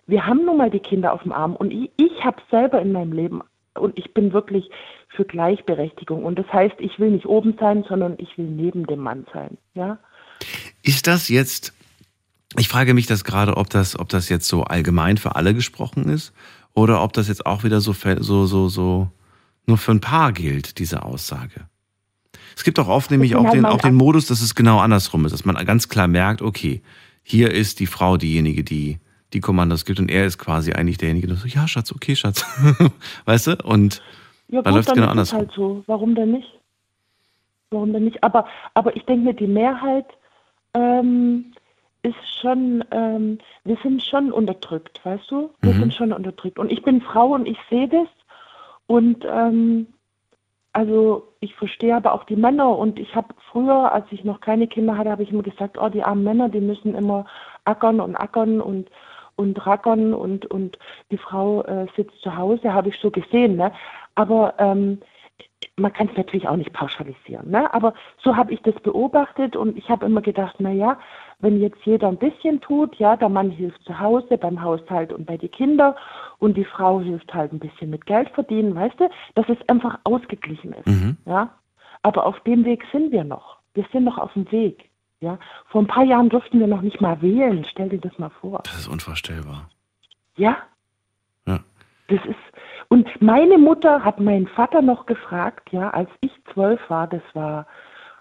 wir 0.07 0.27
haben 0.27 0.45
nun 0.45 0.57
mal 0.57 0.71
die 0.71 0.81
Kinder 0.81 1.13
auf 1.13 1.23
dem 1.23 1.33
Arm 1.33 1.57
und 1.57 1.73
ich, 1.73 1.91
ich 1.97 2.25
habe 2.25 2.41
selber 2.51 2.81
in 2.81 2.93
meinem 2.93 3.13
Leben 3.13 3.43
und 3.75 3.99
ich 3.99 4.15
bin 4.15 4.33
wirklich 4.33 4.71
für 5.09 5.25
Gleichberechtigung 5.25 6.25
und 6.25 6.39
das 6.39 6.51
heißt, 6.53 6.77
ich 6.79 6.99
will 6.99 7.11
nicht 7.11 7.27
oben 7.27 7.57
sein, 7.59 7.85
sondern 7.89 8.15
ich 8.19 8.37
will 8.39 8.47
neben 8.47 8.87
dem 8.87 9.01
Mann 9.01 9.27
sein. 9.33 9.59
Ja? 9.75 9.99
Ist 10.83 11.07
das 11.07 11.29
jetzt 11.29 11.75
ich 12.59 12.69
frage 12.69 12.95
mich 12.95 13.07
das 13.07 13.25
gerade, 13.25 13.57
ob 13.57 13.71
das, 13.71 13.99
ob 13.99 14.09
das 14.09 14.29
jetzt 14.29 14.49
so 14.49 14.65
allgemein 14.65 15.17
für 15.17 15.37
alle 15.37 15.55
gesprochen 15.55 16.09
ist 16.09 16.33
oder 16.75 17.03
ob 17.03 17.13
das 17.13 17.29
jetzt 17.29 17.45
auch 17.45 17.65
wieder 17.65 17.81
so, 17.81 17.93
so, 17.93 18.47
so, 18.47 18.69
so 18.69 19.11
nur 19.67 19.79
für 19.79 19.93
ein 19.93 20.01
Paar 20.01 20.33
gilt, 20.33 20.79
diese 20.79 21.03
Aussage. 21.03 21.69
Es 22.57 22.65
gibt 22.65 22.79
auch 22.79 22.89
oft 22.89 23.11
nämlich 23.11 23.37
auch 23.37 23.51
den, 23.51 23.67
auch 23.67 23.83
den 23.83 23.95
Modus, 23.95 24.27
dass 24.27 24.41
es 24.41 24.55
genau 24.55 24.79
andersrum 24.79 25.25
ist, 25.27 25.33
dass 25.33 25.45
man 25.45 25.55
ganz 25.67 25.89
klar 25.89 26.09
merkt, 26.09 26.41
okay, 26.41 26.83
hier 27.23 27.51
ist 27.51 27.81
die 27.81 27.87
Frau 27.87 28.17
diejenige, 28.17 28.65
die 28.65 28.99
die 29.33 29.41
Kommandos 29.41 29.85
gibt 29.85 30.01
und 30.01 30.11
er 30.11 30.25
ist 30.25 30.39
quasi 30.39 30.73
eigentlich 30.73 30.99
derjenige, 30.99 31.27
der 31.27 31.37
so, 31.37 31.47
ja, 31.47 31.69
Schatz, 31.69 31.93
okay, 31.93 32.17
Schatz. 32.17 32.45
weißt 33.27 33.49
du? 33.49 33.57
Und 33.65 34.03
ja, 34.49 34.63
dann 34.63 34.75
läuft 34.75 34.89
es 34.89 34.95
genau 34.95 35.09
andersrum. 35.09 35.41
Halt 35.41 35.53
so. 35.53 35.85
Warum 35.87 36.15
denn 36.15 36.33
nicht? 36.33 36.49
Warum 37.71 37.93
denn 37.93 38.05
nicht? 38.05 38.23
Aber, 38.23 38.47
aber 38.75 38.97
ich 38.97 39.05
denke 39.05 39.25
mir, 39.25 39.35
die 39.35 39.49
Mehrheit 39.49 40.07
ähm, 40.75 41.53
ist 42.03 42.41
schon, 42.41 42.85
ähm, 42.93 43.39
wir 43.65 43.77
sind 43.83 44.03
schon 44.03 44.33
unterdrückt, 44.33 45.05
weißt 45.05 45.31
du? 45.31 45.51
Wir 45.61 45.75
mhm. 45.75 45.81
sind 45.81 45.95
schon 45.95 46.13
unterdrückt. 46.13 46.59
Und 46.59 46.71
ich 46.71 46.83
bin 46.83 47.01
Frau 47.01 47.35
und 47.35 47.47
ich 47.47 47.59
sehe 47.69 47.89
das. 47.89 48.09
Und 48.87 49.25
ähm, 49.29 49.89
also 50.77 51.33
ich 51.41 51.55
verstehe 51.55 51.97
aber 51.97 52.13
auch 52.13 52.25
die 52.25 52.37
Männer 52.37 52.77
und 52.77 52.99
ich 52.99 53.17
habe 53.17 53.29
früher, 53.51 53.93
als 53.93 54.05
ich 54.11 54.25
noch 54.25 54.43
keine 54.43 54.67
Kinder 54.67 54.99
hatte, 54.99 55.11
habe 55.11 55.23
ich 55.23 55.31
immer 55.31 55.43
gesagt, 55.43 55.79
oh, 55.81 55.89
die 55.89 56.03
armen 56.03 56.23
Männer, 56.23 56.51
die 56.51 56.61
müssen 56.61 56.95
immer 56.95 57.25
ackern 57.65 57.99
und 57.99 58.15
ackern 58.15 58.61
und 58.61 58.91
und 59.37 59.67
rackern 59.67 60.13
und 60.13 60.45
und 60.45 60.79
die 61.11 61.17
Frau 61.17 61.63
äh, 61.63 61.87
sitzt 61.97 62.21
zu 62.21 62.37
Hause, 62.37 62.75
habe 62.75 62.91
ich 62.91 63.01
so 63.01 63.11
gesehen, 63.11 63.57
ne? 63.57 63.73
Aber 64.17 64.53
ähm, 64.59 65.01
man 65.77 65.95
kann 65.95 66.11
es 66.11 66.17
natürlich 66.19 66.47
auch 66.47 66.57
nicht 66.57 66.75
pauschalisieren, 66.75 67.51
ne? 67.51 67.73
Aber 67.73 67.95
so 68.23 68.37
habe 68.37 68.53
ich 68.53 68.61
das 68.61 68.75
beobachtet 68.83 69.57
und 69.57 69.79
ich 69.79 69.89
habe 69.89 70.05
immer 70.05 70.21
gedacht, 70.21 70.57
na 70.59 70.73
ja, 70.73 70.99
wenn 71.39 71.61
jetzt 71.61 71.85
jeder 71.85 72.09
ein 72.09 72.17
bisschen 72.17 72.61
tut, 72.61 72.97
ja, 72.97 73.17
der 73.17 73.29
Mann 73.29 73.51
hilft 73.51 73.83
zu 73.85 73.99
Hause 73.99 74.39
beim 74.39 74.63
Haushalt 74.63 75.13
und 75.13 75.27
bei 75.27 75.37
den 75.37 75.51
Kindern 75.51 75.95
und 76.39 76.57
die 76.57 76.65
Frau 76.65 77.01
hilft 77.01 77.33
halt 77.35 77.53
ein 77.53 77.59
bisschen 77.59 77.91
mit 77.91 78.07
Geld 78.07 78.31
verdienen, 78.31 78.75
weißt 78.75 78.99
du, 78.99 79.09
dass 79.35 79.49
es 79.49 79.69
einfach 79.69 79.99
ausgeglichen 80.05 80.73
ist, 80.73 80.87
mhm. 80.87 81.17
ja. 81.27 81.51
Aber 82.03 82.27
auf 82.27 82.39
dem 82.41 82.65
Weg 82.65 82.85
sind 82.93 83.11
wir 83.11 83.25
noch. 83.25 83.59
Wir 83.75 83.85
sind 83.93 84.05
noch 84.05 84.19
auf 84.19 84.33
dem 84.33 84.51
Weg, 84.53 84.91
ja. 85.21 85.39
Vor 85.69 85.83
ein 85.83 85.87
paar 85.87 86.05
Jahren 86.05 86.29
durften 86.29 86.61
wir 86.61 86.67
noch 86.67 86.83
nicht 86.83 87.01
mal 87.01 87.21
wählen. 87.21 87.67
Stell 87.71 87.89
dir 87.89 88.01
das 88.01 88.19
mal 88.19 88.31
vor. 88.41 88.61
Das 88.65 88.79
ist 88.79 88.89
unvorstellbar. 88.89 89.69
Ja. 90.37 90.57
Ja. 91.47 91.61
Das 92.09 92.25
ist, 92.25 92.37
und 92.89 93.09
meine 93.21 93.59
Mutter 93.59 94.05
hat 94.05 94.21
meinen 94.21 94.47
Vater 94.47 94.81
noch 94.81 95.07
gefragt, 95.07 95.73
ja, 95.73 95.91
als 95.91 96.09
ich 96.21 96.31
zwölf 96.53 96.81
war, 96.89 97.07
das 97.09 97.23
war 97.35 97.67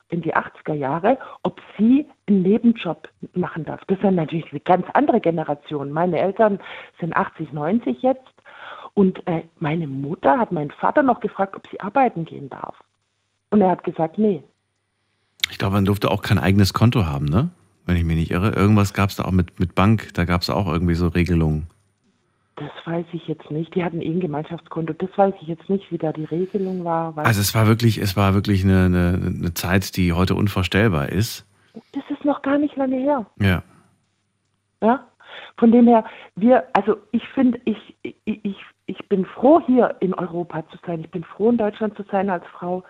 in 0.10 0.22
die 0.22 0.36
80er 0.36 0.74
Jahre, 0.74 1.18
ob 1.43 1.60
sie 1.78 2.06
einen 2.28 2.43
Nebenjob 2.43 3.10
machen 3.34 3.66
darf. 3.66 3.82
Das 3.88 3.97
ist 3.97 4.03
natürlich 4.03 4.51
eine 4.51 4.60
ganz 4.60 4.86
andere 4.93 5.20
Generation. 5.20 5.91
Meine 5.91 6.20
Eltern 6.20 6.60
sind 6.99 7.16
80, 7.16 7.53
90 7.53 8.01
jetzt. 8.01 8.22
Und 8.93 9.26
äh, 9.28 9.43
meine 9.60 9.88
Mutter 9.88 10.38
hat 10.38 10.51
meinen 10.51 10.72
Vater 10.72 11.03
noch 11.03 11.20
gefragt, 11.20 11.56
ob 11.56 11.68
sie 11.70 11.80
arbeiten 11.82 12.24
gehen 12.24 12.49
darf. 12.49 12.76
Und 13.49 13.62
er 13.62 13.72
hat 13.72 13.84
gesagt, 13.84 14.18
nee. 14.18 14.43
Ich 15.49 15.58
glaube, 15.58 15.74
man 15.76 15.86
durfte 15.86 16.10
auch 16.10 16.22
kein 16.22 16.39
eigenes 16.39 16.74
Konto 16.74 17.06
haben, 17.06 17.26
ne? 17.26 17.49
Wenn 17.86 17.97
ich 17.97 18.03
mich 18.03 18.16
nicht 18.16 18.32
irre. 18.32 18.51
Irgendwas 18.51 18.93
gab 18.93 19.10
es 19.10 19.18
da 19.18 19.26
auch 19.26 19.32
mit, 19.32 19.60
mit 19.60 19.76
Bank, 19.76 20.14
da 20.14 20.26
gab 20.26 20.41
es 20.41 20.49
auch 20.49 20.68
irgendwie 20.68 20.95
so 20.95 21.08
Regelungen. 21.08 21.68
Das 22.58 22.72
weiß 22.86 23.06
ich 23.12 23.28
jetzt 23.28 23.51
nicht. 23.51 23.76
Die 23.76 23.84
hatten 23.84 24.01
eh 24.01 24.10
ein 24.10 24.22
Gemeinschaftskonto. 24.22 24.93
Das 24.93 25.10
weiß 25.18 25.34
ich 25.41 25.47
jetzt 25.47 25.70
nicht, 25.70 25.91
wie 25.91 25.97
da 25.97 26.14
die 26.14 26.24
Regelung 26.24 26.86
war. 26.86 27.18
Also 27.18 27.41
es 27.41 27.53
war 27.53 27.68
wirklich, 27.68 27.97
es 27.97 28.16
war 28.16 28.34
wirklich 28.34 28.64
eine, 28.64 28.86
eine, 28.86 29.20
eine, 29.22 29.53
Zeit, 29.53 29.97
die 29.97 30.14
heute 30.14 30.36
unvorstellbar 30.36 31.10
ist. 31.10 31.45
Das 31.91 32.03
ist 32.10 32.24
noch 32.24 32.41
gar 32.41 32.58
nicht 32.58 32.78
lange 32.78 32.95
her. 32.95 33.26
Ja. 33.41 33.62
Ja. 34.82 35.06
Von 35.58 35.72
dem 35.72 35.88
her, 35.88 36.06
wir, 36.36 36.64
also 36.74 36.97
ich 37.12 37.24
finde, 37.34 37.60
ich, 37.66 37.95
ich, 38.03 38.16
ich, 38.24 38.58
ich 38.86 39.10
bin 39.10 39.26
froh, 39.26 39.62
hier 39.66 39.95
in 39.99 40.14
Europa 40.14 40.64
zu 40.70 40.78
sein. 40.86 41.01
Ich 41.01 41.12
bin 41.12 41.26
froh, 41.26 41.49
in 41.49 41.58
Deutschland 41.58 41.97
zu 41.97 42.03
sein 42.10 42.30
als 42.30 42.45
Frau 42.53 42.84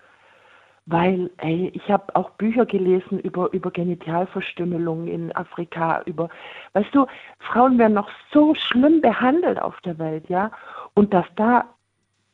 weil 0.86 1.32
ey, 1.38 1.72
ich 1.74 1.90
habe 1.90 2.16
auch 2.16 2.30
Bücher 2.32 2.66
gelesen 2.66 3.20
über, 3.20 3.52
über 3.54 3.72
Genitalverstümmelung 3.72 5.08
in 5.08 5.36
Afrika, 5.36 6.02
über, 6.06 6.30
weißt 6.74 6.94
du, 6.94 7.08
Frauen 7.40 7.78
werden 7.80 7.94
noch 7.94 8.10
so 8.32 8.54
schlimm 8.54 9.02
behandelt 9.02 9.60
auf 9.60 9.80
der 9.82 9.98
Welt, 9.98 10.30
ja, 10.30 10.52
und 10.94 11.14
dass 11.14 11.26
da 11.36 11.66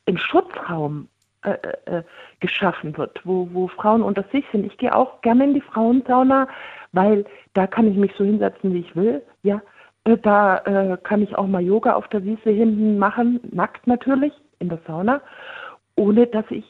ein 0.08 0.18
Schutzraum 0.18 1.08
äh, 1.43 1.52
äh, 1.52 1.97
äh, 1.97 2.04
geschaffen 2.39 2.95
wird, 2.97 3.22
wo, 3.24 3.47
wo 3.54 3.68
Frauen 3.68 4.02
unter 4.04 4.24
sich 4.32 4.45
sind. 4.52 4.66
Ich 4.66 4.78
gehe 4.78 4.93
auch 4.93 5.22
gerne 5.22 5.45
in 5.45 5.54
die 5.54 5.62
Frauensauna, 5.62 6.47
weil 6.91 7.26
da 7.54 7.68
kann 7.68 7.88
ich 7.88 7.97
mich 7.97 8.12
so 8.18 8.26
hinsetzen, 8.26 8.74
wie 8.74 8.82
ich 8.82 8.95
will, 8.95 9.24
ja. 9.43 9.62
Äh, 10.04 10.18
da 10.18 10.58
äh, 10.60 10.97
kann 11.04 11.22
ich 11.22 11.38
auch 11.38 11.47
mal 11.47 11.62
Yoga 11.62 11.93
auf 11.93 12.08
der 12.10 12.24
Wiese 12.26 12.49
hinten 12.49 12.97
machen, 12.97 13.39
nackt 13.52 13.88
natürlich, 13.88 14.34
in 14.60 14.70
der 14.70 14.80
Sauna, 14.86 15.22
ohne 15.95 16.28
dass 16.28 16.45
ich 16.49 16.66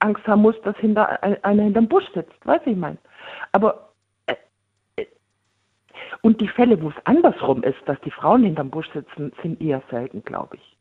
Angst 0.00 0.26
haben 0.26 0.42
muss, 0.42 0.54
dass 0.62 0.76
hinter 0.76 1.22
einer 1.44 1.62
hinterm 1.62 1.88
Busch 1.88 2.04
sitzt. 2.14 2.34
Weiß 2.44 2.60
ich 2.66 2.76
mein. 2.76 2.98
Aber 3.52 3.90
äh, 4.26 4.34
äh, 4.96 5.06
und 6.22 6.40
die 6.40 6.48
Fälle, 6.48 6.80
wo 6.80 6.88
es 6.88 6.94
andersrum 7.04 7.62
ist, 7.62 7.78
dass 7.86 8.00
die 8.02 8.10
Frauen 8.10 8.44
hinterm 8.44 8.70
Busch 8.70 8.88
sitzen, 8.92 9.32
sind 9.42 9.60
eher 9.60 9.82
selten, 9.90 10.22
glaube 10.24 10.56
ich. 10.56 10.76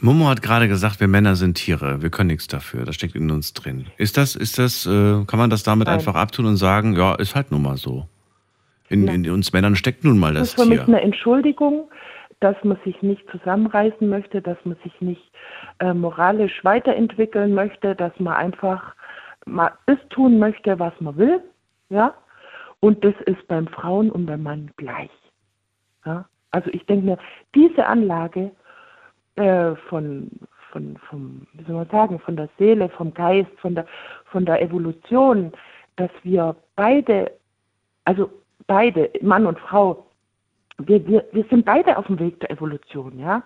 Momo 0.00 0.28
hat 0.28 0.42
gerade 0.42 0.66
gesagt, 0.66 0.98
wir 0.98 1.06
Männer 1.06 1.36
sind 1.36 1.54
Tiere, 1.54 2.02
wir 2.02 2.10
können 2.10 2.26
nichts 2.26 2.48
dafür, 2.48 2.84
das 2.84 2.96
steckt 2.96 3.14
in 3.14 3.30
uns 3.30 3.52
drin. 3.54 3.86
Ist 3.98 4.16
das, 4.16 4.34
ist 4.34 4.58
das, 4.58 4.84
äh, 4.84 5.24
kann 5.26 5.38
man 5.38 5.48
das 5.48 5.62
damit 5.62 5.86
Nein. 5.86 5.94
einfach 5.94 6.16
abtun 6.16 6.46
und 6.46 6.56
sagen, 6.56 6.96
ja, 6.96 7.14
ist 7.14 7.36
halt 7.36 7.52
nun 7.52 7.62
mal 7.62 7.76
so. 7.76 8.08
In, 8.88 9.06
in 9.06 9.30
uns 9.30 9.52
Männern 9.52 9.76
steckt 9.76 10.04
nun 10.04 10.18
mal 10.18 10.34
das 10.34 10.54
Das 10.54 10.58
ist 10.58 10.62
für 10.64 10.68
mich 10.68 10.84
Tier. 10.84 10.88
eine 10.88 11.00
Entschuldigung, 11.02 11.88
dass 12.42 12.56
man 12.64 12.78
sich 12.84 13.00
nicht 13.02 13.28
zusammenreißen 13.30 14.08
möchte, 14.08 14.42
dass 14.42 14.58
man 14.64 14.76
sich 14.82 15.00
nicht 15.00 15.32
äh, 15.78 15.94
moralisch 15.94 16.64
weiterentwickeln 16.64 17.54
möchte, 17.54 17.94
dass 17.94 18.18
man 18.18 18.34
einfach 18.34 18.94
mal 19.46 19.72
das 19.86 19.98
tun 20.10 20.38
möchte, 20.38 20.78
was 20.78 20.92
man 21.00 21.16
will. 21.16 21.40
Ja? 21.88 22.14
Und 22.80 23.04
das 23.04 23.14
ist 23.26 23.46
beim 23.46 23.68
Frauen 23.68 24.10
und 24.10 24.26
beim 24.26 24.42
Mann 24.42 24.70
gleich. 24.76 25.10
Ja? 26.04 26.26
Also 26.50 26.68
ich 26.72 26.84
denke 26.86 27.06
mir, 27.06 27.18
diese 27.54 27.86
Anlage 27.86 28.50
äh, 29.36 29.74
von, 29.88 30.30
von, 30.70 30.96
vom, 31.08 31.46
wie 31.52 31.64
soll 31.64 31.76
man 31.76 31.90
sagen, 31.90 32.18
von 32.18 32.36
der 32.36 32.48
Seele, 32.58 32.88
vom 32.88 33.14
Geist, 33.14 33.50
von 33.58 33.74
der, 33.74 33.86
von 34.26 34.44
der 34.44 34.60
Evolution, 34.60 35.52
dass 35.96 36.10
wir 36.24 36.56
beide, 36.74 37.30
also 38.04 38.30
beide, 38.66 39.10
Mann 39.20 39.46
und 39.46 39.58
Frau, 39.60 40.06
wir, 40.88 41.06
wir, 41.06 41.24
wir 41.32 41.44
sind 41.50 41.64
beide 41.64 41.96
auf 41.96 42.06
dem 42.06 42.18
Weg 42.18 42.40
der 42.40 42.50
Evolution, 42.50 43.18
ja. 43.18 43.42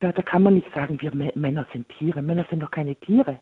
Da, 0.00 0.12
da 0.12 0.22
kann 0.22 0.42
man 0.42 0.54
nicht 0.54 0.72
sagen, 0.74 1.00
wir 1.00 1.12
Mä- 1.12 1.36
Männer 1.38 1.66
sind 1.72 1.88
Tiere. 1.90 2.22
Männer 2.22 2.46
sind 2.48 2.60
doch 2.60 2.70
keine 2.70 2.96
Tiere. 2.96 3.38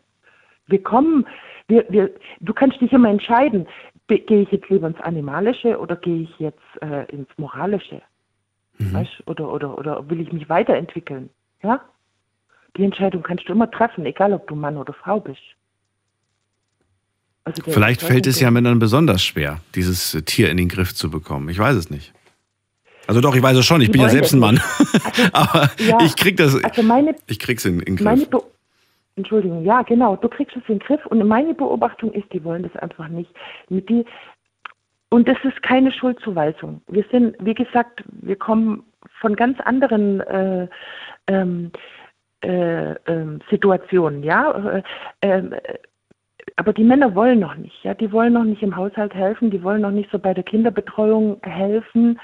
Wir 0.67 0.83
kommen, 0.83 1.27
wir, 1.69 1.87
wir, 1.89 2.11
du 2.41 2.53
kannst 2.53 2.81
dich 2.81 2.93
immer 2.93 3.09
entscheiden, 3.09 3.67
gehe 4.09 4.43
ich 4.43 4.51
jetzt 4.51 4.69
lieber 4.69 4.89
ins 4.89 5.01
Animalische 5.01 5.79
oder 5.79 5.97
gehe 5.97 6.23
ich 6.23 6.39
jetzt 6.39 6.59
äh, 6.81 7.05
ins 7.15 7.29
Moralische? 7.37 8.03
Weißt? 8.79 9.23
Oder, 9.27 9.53
oder, 9.53 9.77
oder 9.77 10.09
will 10.09 10.21
ich 10.21 10.33
mich 10.33 10.49
weiterentwickeln? 10.49 11.31
Ja? 11.63 11.81
Die 12.77 12.85
Entscheidung 12.85 13.23
kannst 13.23 13.49
du 13.49 13.53
immer 13.53 13.71
treffen, 13.71 14.07
egal 14.07 14.33
ob 14.33 14.47
du 14.47 14.55
Mann 14.55 14.77
oder 14.77 14.93
Frau 14.93 15.21
bist. 15.21 15.43
Also 17.45 17.63
Vielleicht 17.65 18.03
fällt 18.03 18.27
es 18.27 18.41
ja 18.41 18.51
Männern 18.51 18.79
besonders 18.79 19.23
schwer, 19.23 19.61
dieses 19.75 20.13
Tier 20.27 20.51
in 20.51 20.59
den 20.59 20.69
Griff 20.69 20.95
zu 20.95 21.11
bekommen. 21.11 21.49
Ich 21.49 21.59
weiß 21.59 21.77
es 21.77 21.91
nicht. 21.91 22.13
Also 23.09 23.23
doch, 23.23 23.35
ich 23.35 23.43
weiß 23.43 23.57
es 23.57 23.65
schon, 23.65 23.81
ich 23.81 23.91
bin 23.91 24.03
ja 24.03 24.11
selbst 24.11 24.35
ein 24.35 24.39
Mann. 24.39 24.57
das 24.57 25.31
Aber 25.33 25.71
Ja, 25.79 25.99
ich 26.05 26.15
krieg 26.15 26.37
das, 26.37 26.63
Also 26.63 26.83
meine, 26.83 27.17
ich 27.27 27.39
krieg's 27.39 27.65
in, 27.65 27.81
in 27.81 27.97
Griff. 27.97 28.29
Entschuldigung, 29.17 29.65
ja, 29.65 29.83
genau, 29.83 30.15
du 30.15 30.29
kriegst 30.29 30.55
es 30.57 30.63
in 30.69 30.79
den 30.79 30.79
Griff 30.79 31.05
und 31.07 31.27
meine 31.27 31.55
Beobachtung 31.55 32.13
ist, 32.13 32.33
die 32.33 32.45
wollen 32.45 32.63
das 32.63 32.77
einfach 32.77 33.09
nicht. 33.09 33.31
Mit 33.69 33.89
die 33.89 34.05
und 35.11 35.27
das 35.27 35.39
ist 35.43 35.63
keine 35.63 35.91
Schuldzuweisung. 35.91 36.83
Wir 36.87 37.05
sind, 37.11 37.35
wie 37.41 37.55
gesagt, 37.55 38.05
wir 38.07 38.37
kommen 38.37 38.85
von 39.21 39.37
ganz 39.37 39.59
anderen 39.61 40.21
äh, 40.21 40.69
ähm, 41.29 41.73
äh, 42.43 42.93
ähm, 42.93 43.41
Situationen, 43.51 44.23
ja. 44.23 44.51
Äh, 44.77 44.83
ähm, 45.23 45.55
äh, 45.55 45.79
aber 46.57 46.73
die 46.73 46.85
Männer 46.85 47.15
wollen 47.15 47.41
noch 47.41 47.55
nicht, 47.55 47.83
ja. 47.85 47.95
Die 47.95 48.13
wollen 48.13 48.35
noch 48.35 48.45
nicht 48.45 48.63
im 48.63 48.77
Haushalt 48.77 49.15
helfen, 49.15 49.51
die 49.51 49.63
wollen 49.63 49.81
noch 49.81 49.91
nicht 49.91 50.11
so 50.11 50.19
bei 50.19 50.35
der 50.35 50.45
Kinderbetreuung 50.45 51.41
helfen. 51.43 52.21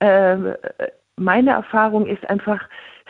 Ähm, 0.00 0.54
äh, 0.78 0.88
meine 1.16 1.50
Erfahrung 1.50 2.06
ist 2.06 2.28
einfach, 2.28 2.60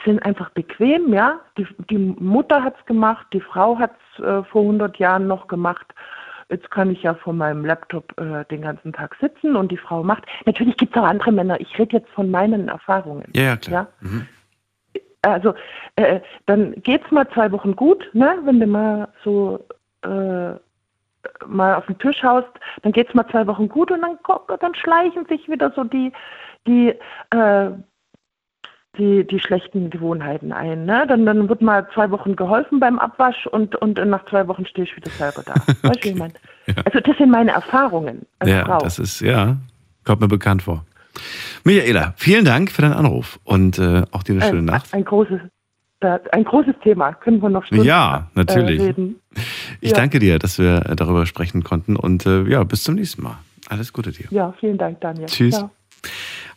sind 0.05 0.25
einfach 0.25 0.51
bequem, 0.51 1.13
ja. 1.13 1.41
Die, 1.59 1.67
die 1.91 1.99
Mutter 1.99 2.63
hat's 2.63 2.85
gemacht, 2.87 3.27
die 3.33 3.41
Frau 3.41 3.79
hat's 3.79 4.01
äh, 4.19 4.43
vor 4.45 4.63
100 4.63 4.99
Jahren 4.99 5.27
noch 5.27 5.49
gemacht. 5.49 5.87
Jetzt 6.49 6.71
kann 6.71 6.91
ich 6.91 7.03
ja 7.03 7.15
vor 7.15 7.33
meinem 7.33 7.65
Laptop 7.65 8.19
äh, 8.21 8.45
den 8.45 8.63
ganzen 8.63 8.93
Tag 8.93 9.17
sitzen 9.21 9.57
und 9.57 9.73
die 9.73 9.77
Frau 9.77 10.05
macht. 10.05 10.25
Natürlich 10.45 10.77
gibt 10.77 10.95
es 10.95 11.03
auch 11.03 11.07
andere 11.07 11.33
Männer. 11.33 11.61
Ich 11.61 11.77
rede 11.77 11.97
jetzt 11.97 12.11
von 12.11 12.31
meinen 12.31 12.69
Erfahrungen. 12.69 13.25
Ja, 13.35 13.43
ja, 13.43 13.57
klar. 13.57 13.89
Ja? 14.01 14.09
Mhm. 14.09 14.29
Also 15.23 15.55
äh, 15.97 16.21
dann 16.47 16.75
geht's 16.83 17.11
mal 17.11 17.29
zwei 17.31 17.51
Wochen 17.51 17.75
gut, 17.75 18.09
ne? 18.13 18.39
Wenn 18.45 18.61
du 18.61 18.67
mal 18.69 19.09
so 19.25 19.67
äh, 20.03 20.53
mal 21.47 21.75
auf 21.75 21.87
den 21.87 21.99
Tisch 21.99 22.23
haust, 22.23 22.49
dann 22.83 22.93
geht's 22.93 23.13
mal 23.13 23.27
zwei 23.29 23.47
Wochen 23.49 23.69
gut 23.69 23.91
und 23.91 24.03
dann, 24.03 24.19
dann 24.61 24.75
schleichen 24.77 25.27
sich 25.27 25.49
wieder 25.49 25.73
so 25.73 25.83
die 25.83 26.13
die 26.67 26.95
äh, 27.31 27.71
die, 28.99 29.27
die 29.27 29.41
schlechten 29.41 29.91
Gewohnheiten 29.91 30.53
ein. 30.53 30.85
Ne? 30.85 31.05
Dann, 31.09 31.27
dann 31.27 31.49
wird 31.49 31.61
mal 31.63 31.87
zwei 31.93 32.11
Wochen 32.11 32.37
geholfen 32.37 32.81
beim 32.81 32.99
Abwasch 32.99 33.47
und, 33.47 33.77
und 33.77 33.99
nach 34.07 34.25
zwei 34.27 34.49
Wochen 34.49 34.67
stehe 34.67 34.87
ich 34.87 34.97
wieder 34.97 35.11
selber 35.11 35.43
da. 35.45 35.55
Weißt 35.83 36.05
wie 36.05 36.09
ich 36.09 36.15
meine? 36.17 36.35
Also 36.85 37.01
das 37.01 37.17
sind 37.19 37.31
meine 37.31 37.53
Erfahrungen 37.53 38.27
als 38.39 38.51
Ja, 38.51 38.65
Frau. 38.65 38.79
das 38.79 38.99
ist, 38.99 39.21
ja, 39.21 39.57
kommt 40.05 40.21
mir 40.21 40.29
bekannt 40.29 40.63
vor. 40.63 40.85
Michaela, 41.65 42.15
vielen 42.17 42.45
Dank 42.45 42.71
für 42.71 42.83
deinen 42.83 42.95
Anruf 42.95 43.39
und 43.45 43.79
äh, 43.79 44.03
auch 44.13 44.23
dir 44.23 44.33
eine 44.33 44.43
schöne 44.43 44.59
ein, 44.61 44.65
Nacht. 44.65 44.93
ein 44.95 45.05
großes 45.05 45.41
ein 46.01 46.45
großes 46.45 46.75
Thema. 46.85 47.15
Können 47.15 47.41
wir 47.43 47.49
noch 47.49 47.65
Stunden 47.65 47.85
Ja, 47.85 48.31
natürlich. 48.35 48.81
Äh, 48.81 48.85
reden. 48.85 49.17
Ich 49.81 49.91
ja. 49.91 49.97
danke 49.97 50.19
dir, 50.19 50.39
dass 50.39 50.59
wir 50.59 50.87
äh, 50.87 50.95
darüber 50.95 51.27
sprechen 51.27 51.65
konnten 51.65 51.97
und 51.97 52.27
äh, 52.27 52.43
ja, 52.45 52.63
bis 52.65 52.85
zum 52.85 52.95
nächsten 52.97 53.23
Mal. 53.23 53.39
Alles 53.71 53.93
Gute 53.93 54.13
dir. 54.13 54.27
Ja, 54.31 54.53
vielen 54.61 54.79
Dank, 54.79 55.01
Daniel. 55.01 55.27
Tschüss. 55.27 55.59
Ja. 55.59 55.71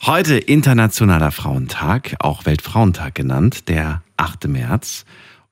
Heute 0.02 0.38
Internationaler 0.38 1.30
Frauentag, 1.30 2.16
auch 2.20 2.45
Weltfrauentag 2.45 3.16
genannt, 3.16 3.68
der 3.68 4.02
8. 4.16 4.47
März. 4.47 5.04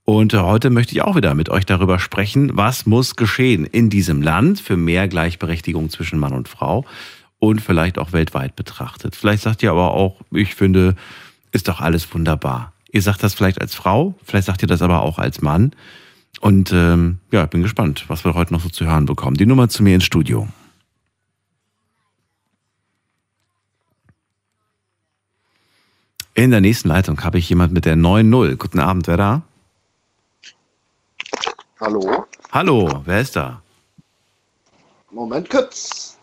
Und 0.06 0.34
heute 0.34 0.70
möchte 0.70 0.94
ich 0.94 1.02
auch 1.02 1.18
wieder 1.18 1.36
mit 1.36 1.50
euch 1.50 1.66
darüber 1.66 2.00
sprechen, 2.00 2.52
was 2.54 2.86
muss 2.86 3.18
geschehen 3.18 3.66
in 3.66 3.90
diesem 3.90 4.22
Land 4.22 4.62
für 4.62 4.78
mehr 4.78 5.10
Gleichberechtigung 5.10 5.90
zwischen 5.90 6.18
Mann 6.18 6.32
und 6.32 6.48
Frau 6.48 6.86
und 7.40 7.60
vielleicht 7.60 8.00
auch 8.00 8.14
weltweit 8.14 8.56
betrachtet. 8.56 9.18
Vielleicht 9.18 9.44
sagt 9.44 9.64
ihr 9.64 9.72
aber 9.72 9.92
auch, 9.92 10.22
ich 10.32 10.56
finde, 10.56 10.96
ist 11.52 11.68
doch 11.68 11.82
alles 11.82 12.12
wunderbar. 12.14 12.72
Ihr 12.90 13.02
sagt 13.02 13.24
das 13.24 13.34
vielleicht 13.34 13.60
als 13.60 13.76
Frau, 13.76 14.16
vielleicht 14.24 14.48
sagt 14.48 14.62
ihr 14.62 14.70
das 14.70 14.82
aber 14.82 15.02
auch 15.02 15.20
als 15.20 15.42
Mann. 15.42 15.74
Und 16.40 16.72
ähm, 16.72 17.20
ja, 17.32 17.46
bin 17.48 17.64
gespannt, 17.64 18.06
was 18.08 18.24
wir 18.24 18.34
heute 18.34 18.54
noch 18.54 18.62
so 18.62 18.70
zu 18.70 18.86
hören 18.86 19.08
bekommen. 19.08 19.36
Die 19.36 19.46
Nummer 19.46 19.68
zu 19.68 19.84
mir 19.84 19.96
ins 19.96 20.06
Studio. 20.06 20.48
In 26.38 26.52
der 26.52 26.62
nächsten 26.62 26.90
Leitung 26.90 27.24
habe 27.24 27.40
ich 27.40 27.50
jemand 27.50 27.74
mit 27.74 27.86
der 27.86 27.96
9.0. 27.96 28.58
Guten 28.58 28.80
Abend, 28.80 29.08
wer 29.08 29.18
da? 29.18 29.42
Hallo? 31.80 32.28
Hallo, 32.52 33.02
wer 33.06 33.22
ist 33.22 33.36
da? 33.36 33.60
Moment 35.10 35.50
kurz. 35.50 36.20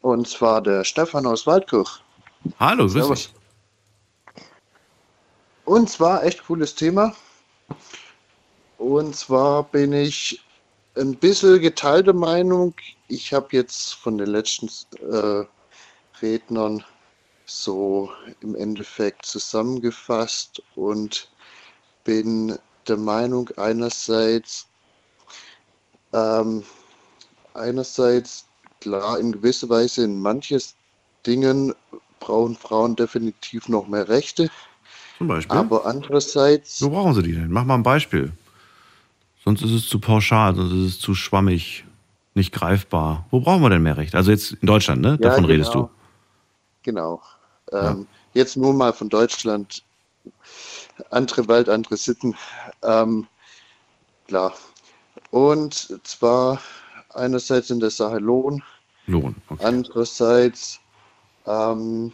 Und 0.00 0.26
zwar 0.26 0.60
der 0.60 0.82
Stefan 0.82 1.24
aus 1.24 1.46
Waldkirch. 1.46 2.02
Hallo, 2.58 2.86
grüß 2.86 2.94
Servus. 2.94 3.32
dich. 3.32 3.34
Und 5.66 5.88
zwar 5.88 6.24
echt 6.24 6.44
cooles 6.44 6.74
Thema. 6.74 7.14
Und 8.76 9.14
zwar 9.14 9.62
bin 9.62 9.92
ich 9.92 10.42
ein 10.96 11.14
bisschen 11.14 11.60
geteilter 11.60 12.12
Meinung. 12.12 12.74
Ich 13.06 13.32
habe 13.32 13.46
jetzt 13.52 13.94
von 13.94 14.18
den 14.18 14.30
letzten 14.30 14.68
äh, 14.98 15.44
Rednern 16.22 16.84
so 17.44 18.10
im 18.40 18.54
Endeffekt 18.54 19.26
zusammengefasst 19.26 20.62
und 20.76 21.28
bin 22.04 22.58
der 22.88 22.96
Meinung 22.96 23.50
einerseits, 23.56 24.66
ähm, 26.12 26.62
einerseits 27.54 28.46
klar 28.80 29.18
in 29.18 29.32
gewisser 29.32 29.68
Weise 29.68 30.04
in 30.04 30.20
manches 30.20 30.74
Dingen 31.26 31.74
brauchen 32.20 32.56
Frauen 32.56 32.96
definitiv 32.96 33.68
noch 33.68 33.86
mehr 33.86 34.08
Rechte, 34.08 34.50
Zum 35.18 35.28
Beispiel. 35.28 35.56
aber 35.56 35.86
andererseits 35.86 36.80
Wo 36.80 36.90
brauchen 36.90 37.14
Sie 37.14 37.22
die 37.22 37.32
denn? 37.32 37.50
Mach 37.50 37.64
mal 37.64 37.74
ein 37.74 37.82
Beispiel. 37.82 38.32
Sonst 39.44 39.62
ist 39.62 39.72
es 39.72 39.88
zu 39.88 39.98
pauschal, 39.98 40.54
sonst 40.54 40.72
ist 40.72 40.94
es 40.94 41.00
zu 41.00 41.14
schwammig, 41.14 41.84
nicht 42.34 42.52
greifbar. 42.52 43.26
Wo 43.30 43.40
brauchen 43.40 43.62
wir 43.62 43.70
denn 43.70 43.82
mehr 43.82 43.96
Recht? 43.96 44.14
Also 44.14 44.30
jetzt 44.30 44.52
in 44.52 44.66
Deutschland, 44.66 45.02
ne? 45.02 45.10
Ja, 45.10 45.16
Davon 45.16 45.44
redest 45.44 45.72
genau. 45.72 45.86
du. 45.86 46.01
Genau. 46.82 47.22
Ähm, 47.70 48.06
Jetzt 48.34 48.56
nur 48.56 48.72
mal 48.72 48.92
von 48.92 49.08
Deutschland. 49.08 49.82
Andere 51.10 51.48
Welt, 51.48 51.68
andere 51.68 51.96
Sitten. 51.96 52.36
Ähm, 52.82 53.26
klar. 54.26 54.54
Und 55.30 55.98
zwar 56.04 56.60
einerseits 57.10 57.70
in 57.70 57.80
der 57.80 57.90
Sache 57.90 58.18
Lohn, 58.18 58.62
Lohn. 59.06 59.34
Okay. 59.48 59.64
andererseits, 59.64 60.80
ähm, 61.46 62.12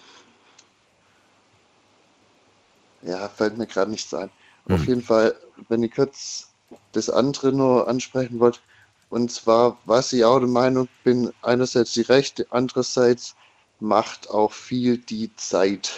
ja, 3.03 3.29
fällt 3.29 3.57
mir 3.57 3.67
gerade 3.67 3.91
nichts 3.91 4.13
ein. 4.13 4.31
Auf 4.69 4.87
jeden 4.87 5.03
Fall, 5.03 5.35
wenn 5.69 5.83
ich 5.83 5.95
kurz 5.95 6.51
das 6.93 7.09
andere 7.09 7.53
nur 7.53 7.89
ansprechen 7.89 8.41
wollte, 8.41 8.61
und 9.09 9.31
zwar, 9.31 9.79
was 9.87 10.13
ich 10.13 10.25
auch 10.25 10.39
der 10.39 10.49
Meinung 10.49 10.89
bin, 11.05 11.33
einerseits 11.41 11.93
die 11.93 12.03
Rechte, 12.03 12.47
andererseits 12.51 13.35
macht 13.81 14.31
auch 14.31 14.53
viel 14.53 14.99
die 14.99 15.35
Zeit. 15.37 15.93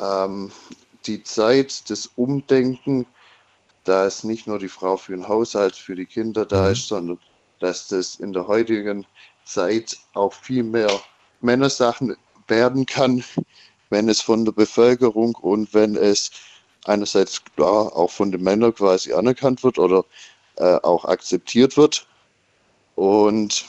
Ähm, 0.00 0.50
die 1.06 1.22
Zeit, 1.22 1.88
das 1.90 2.10
Umdenken, 2.16 3.06
da 3.84 4.06
ist 4.06 4.24
nicht 4.24 4.46
nur 4.46 4.58
die 4.58 4.68
Frau 4.68 4.96
für 4.96 5.12
den 5.12 5.28
Haushalt, 5.28 5.76
für 5.76 5.94
die 5.94 6.06
Kinder 6.06 6.44
da 6.44 6.70
ist, 6.70 6.88
sondern 6.88 7.18
dass 7.60 7.88
das 7.88 8.16
in 8.16 8.32
der 8.32 8.46
heutigen 8.46 9.06
Zeit 9.44 9.96
auch 10.14 10.32
viel 10.32 10.62
mehr 10.62 10.90
Männersachen 11.40 12.16
werden 12.48 12.86
kann, 12.86 13.24
wenn 13.90 14.08
es 14.08 14.20
von 14.20 14.44
der 14.44 14.52
Bevölkerung 14.52 15.34
und 15.36 15.72
wenn 15.72 15.96
es 15.96 16.30
einerseits 16.84 17.42
klar 17.56 17.94
auch 17.94 18.10
von 18.10 18.32
den 18.32 18.42
Männern 18.42 18.74
quasi 18.74 19.12
anerkannt 19.12 19.62
wird 19.62 19.78
oder 19.78 20.04
äh, 20.56 20.76
auch 20.82 21.04
akzeptiert 21.04 21.76
wird. 21.76 22.06
Und 22.94 23.64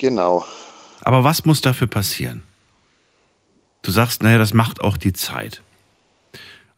genau. 0.00 0.44
Aber 1.02 1.22
was 1.22 1.44
muss 1.44 1.60
dafür 1.60 1.86
passieren? 1.86 2.42
Du 3.82 3.92
sagst, 3.92 4.22
naja, 4.22 4.38
das 4.38 4.52
macht 4.52 4.80
auch 4.80 4.96
die 4.96 5.12
Zeit. 5.12 5.62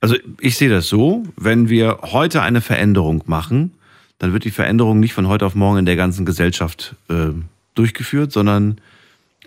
Also 0.01 0.17
ich 0.41 0.57
sehe 0.57 0.69
das 0.69 0.89
so, 0.89 1.23
wenn 1.37 1.69
wir 1.69 2.01
heute 2.03 2.43
eine 2.43 2.61
Veränderung 2.61 3.23
machen, 3.27 3.73
dann 4.19 4.33
wird 4.33 4.45
die 4.45 4.51
Veränderung 4.51 5.01
nicht 5.01 5.15
von 5.15 5.29
heute 5.29 5.47
auf 5.47 5.55
morgen 5.55 5.79
in 5.79 5.87
der 5.87 5.97
ganzen 5.97 6.27
Gesellschaft 6.27 6.95
äh, 7.09 7.31
durchgeführt, 7.75 8.33
sondern 8.33 8.81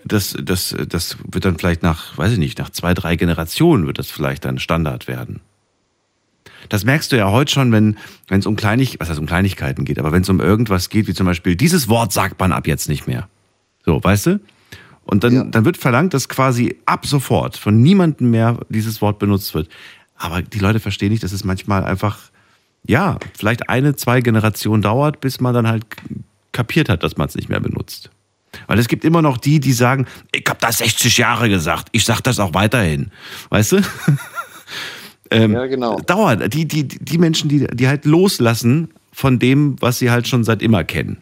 das, 0.03 0.35
das, 0.41 0.75
das 0.87 1.17
wird 1.29 1.45
dann 1.45 1.57
vielleicht 1.57 1.83
nach, 1.83 2.17
weiß 2.17 2.33
ich 2.33 2.37
nicht, 2.37 2.59
nach 2.59 2.69
zwei, 2.69 2.93
drei 2.93 3.15
Generationen 3.15 3.87
wird 3.87 3.99
das 3.99 4.11
vielleicht 4.11 4.45
dann 4.45 4.59
Standard 4.59 5.07
werden. 5.07 5.41
Das 6.69 6.83
merkst 6.83 7.11
du 7.11 7.17
ja 7.17 7.29
heute 7.29 7.51
schon, 7.51 7.71
wenn 7.71 7.97
es 8.29 8.45
um 8.45 8.55
Kleinig, 8.55 8.99
um 8.99 9.25
Kleinigkeiten 9.25 9.85
geht, 9.85 9.99
aber 9.99 10.11
wenn 10.11 10.21
es 10.21 10.29
um 10.29 10.39
irgendwas 10.39 10.89
geht, 10.89 11.07
wie 11.07 11.13
zum 11.13 11.25
Beispiel 11.25 11.55
dieses 11.55 11.87
Wort 11.87 12.11
sagt 12.11 12.39
man 12.39 12.51
ab 12.51 12.67
jetzt 12.67 12.89
nicht 12.89 13.07
mehr. 13.07 13.27
So, 13.85 14.03
weißt 14.03 14.25
du? 14.27 14.39
Und 15.05 15.23
dann, 15.23 15.33
Ja. 15.33 15.43
dann 15.43 15.65
wird 15.65 15.77
verlangt, 15.77 16.13
dass 16.13 16.27
quasi 16.29 16.75
ab 16.85 17.05
sofort 17.05 17.57
von 17.57 17.81
niemandem 17.81 18.31
mehr 18.31 18.57
dieses 18.69 19.01
Wort 19.01 19.19
benutzt 19.19 19.53
wird. 19.53 19.69
Aber 20.17 20.41
die 20.41 20.59
Leute 20.59 20.79
verstehen 20.79 21.11
nicht, 21.11 21.23
dass 21.23 21.31
es 21.31 21.43
manchmal 21.43 21.83
einfach, 21.83 22.17
ja, 22.87 23.19
vielleicht 23.37 23.69
eine, 23.69 23.95
zwei 23.95 24.21
Generationen 24.21 24.81
dauert, 24.81 25.21
bis 25.21 25.39
man 25.39 25.53
dann 25.53 25.67
halt 25.67 25.85
kapiert 26.53 26.89
hat, 26.89 27.03
dass 27.03 27.17
man 27.17 27.27
es 27.27 27.35
nicht 27.35 27.49
mehr 27.49 27.59
benutzt. 27.59 28.09
Weil 28.67 28.79
es 28.79 28.87
gibt 28.87 29.03
immer 29.03 29.21
noch 29.21 29.37
die, 29.37 29.59
die 29.59 29.73
sagen, 29.73 30.07
ich 30.33 30.45
habe 30.47 30.59
das 30.61 30.77
60 30.77 31.17
Jahre 31.17 31.49
gesagt, 31.49 31.89
ich 31.91 32.05
sag 32.05 32.21
das 32.21 32.39
auch 32.39 32.53
weiterhin. 32.53 33.11
Weißt 33.49 33.73
du? 33.73 33.81
ähm, 35.31 35.53
Ja, 35.53 35.65
genau. 35.65 35.99
Dauert. 35.99 36.53
Die, 36.53 36.65
die, 36.67 36.87
die 36.87 37.17
Menschen, 37.17 37.49
die, 37.49 37.67
die 37.67 37.87
halt 37.87 38.05
loslassen 38.05 38.89
von 39.11 39.39
dem, 39.39 39.75
was 39.81 39.99
sie 39.99 40.09
halt 40.09 40.27
schon 40.27 40.43
seit 40.43 40.61
immer 40.61 40.83
kennen. 40.83 41.17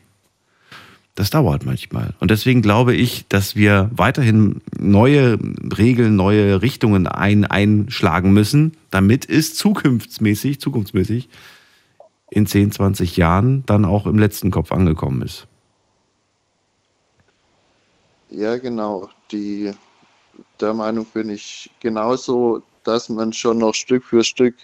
Das 1.16 1.30
dauert 1.30 1.64
manchmal. 1.64 2.16
Und 2.20 2.32
deswegen 2.32 2.64
glaube 2.64 2.96
ich, 2.96 3.28
dass 3.28 3.56
wir 3.56 3.90
weiterhin 3.94 4.62
neue 4.80 5.38
Regeln, 5.78 6.16
neue 6.16 6.62
Richtungen 6.64 7.06
ein, 7.06 7.46
einschlagen 7.46 8.34
müssen, 8.34 8.76
damit 8.90 9.30
es 9.30 9.54
zukunftsmäßig, 9.54 10.60
zukunftsmäßig 10.60 11.30
in 12.32 12.48
10, 12.48 12.72
20 12.72 13.16
Jahren 13.16 13.64
dann 13.68 13.86
auch 13.86 14.08
im 14.08 14.18
letzten 14.18 14.50
Kopf 14.50 14.72
angekommen 14.72 15.22
ist. 15.22 15.46
Ja, 18.32 18.58
genau. 18.58 19.10
Die, 19.32 19.72
der 20.60 20.74
Meinung 20.74 21.06
bin 21.06 21.30
ich 21.30 21.70
genauso, 21.80 22.64
dass 22.84 23.10
man 23.10 23.34
schon 23.34 23.60
noch 23.60 23.76
Stück 23.76 24.04
für 24.04 24.24
Stück 24.24 24.56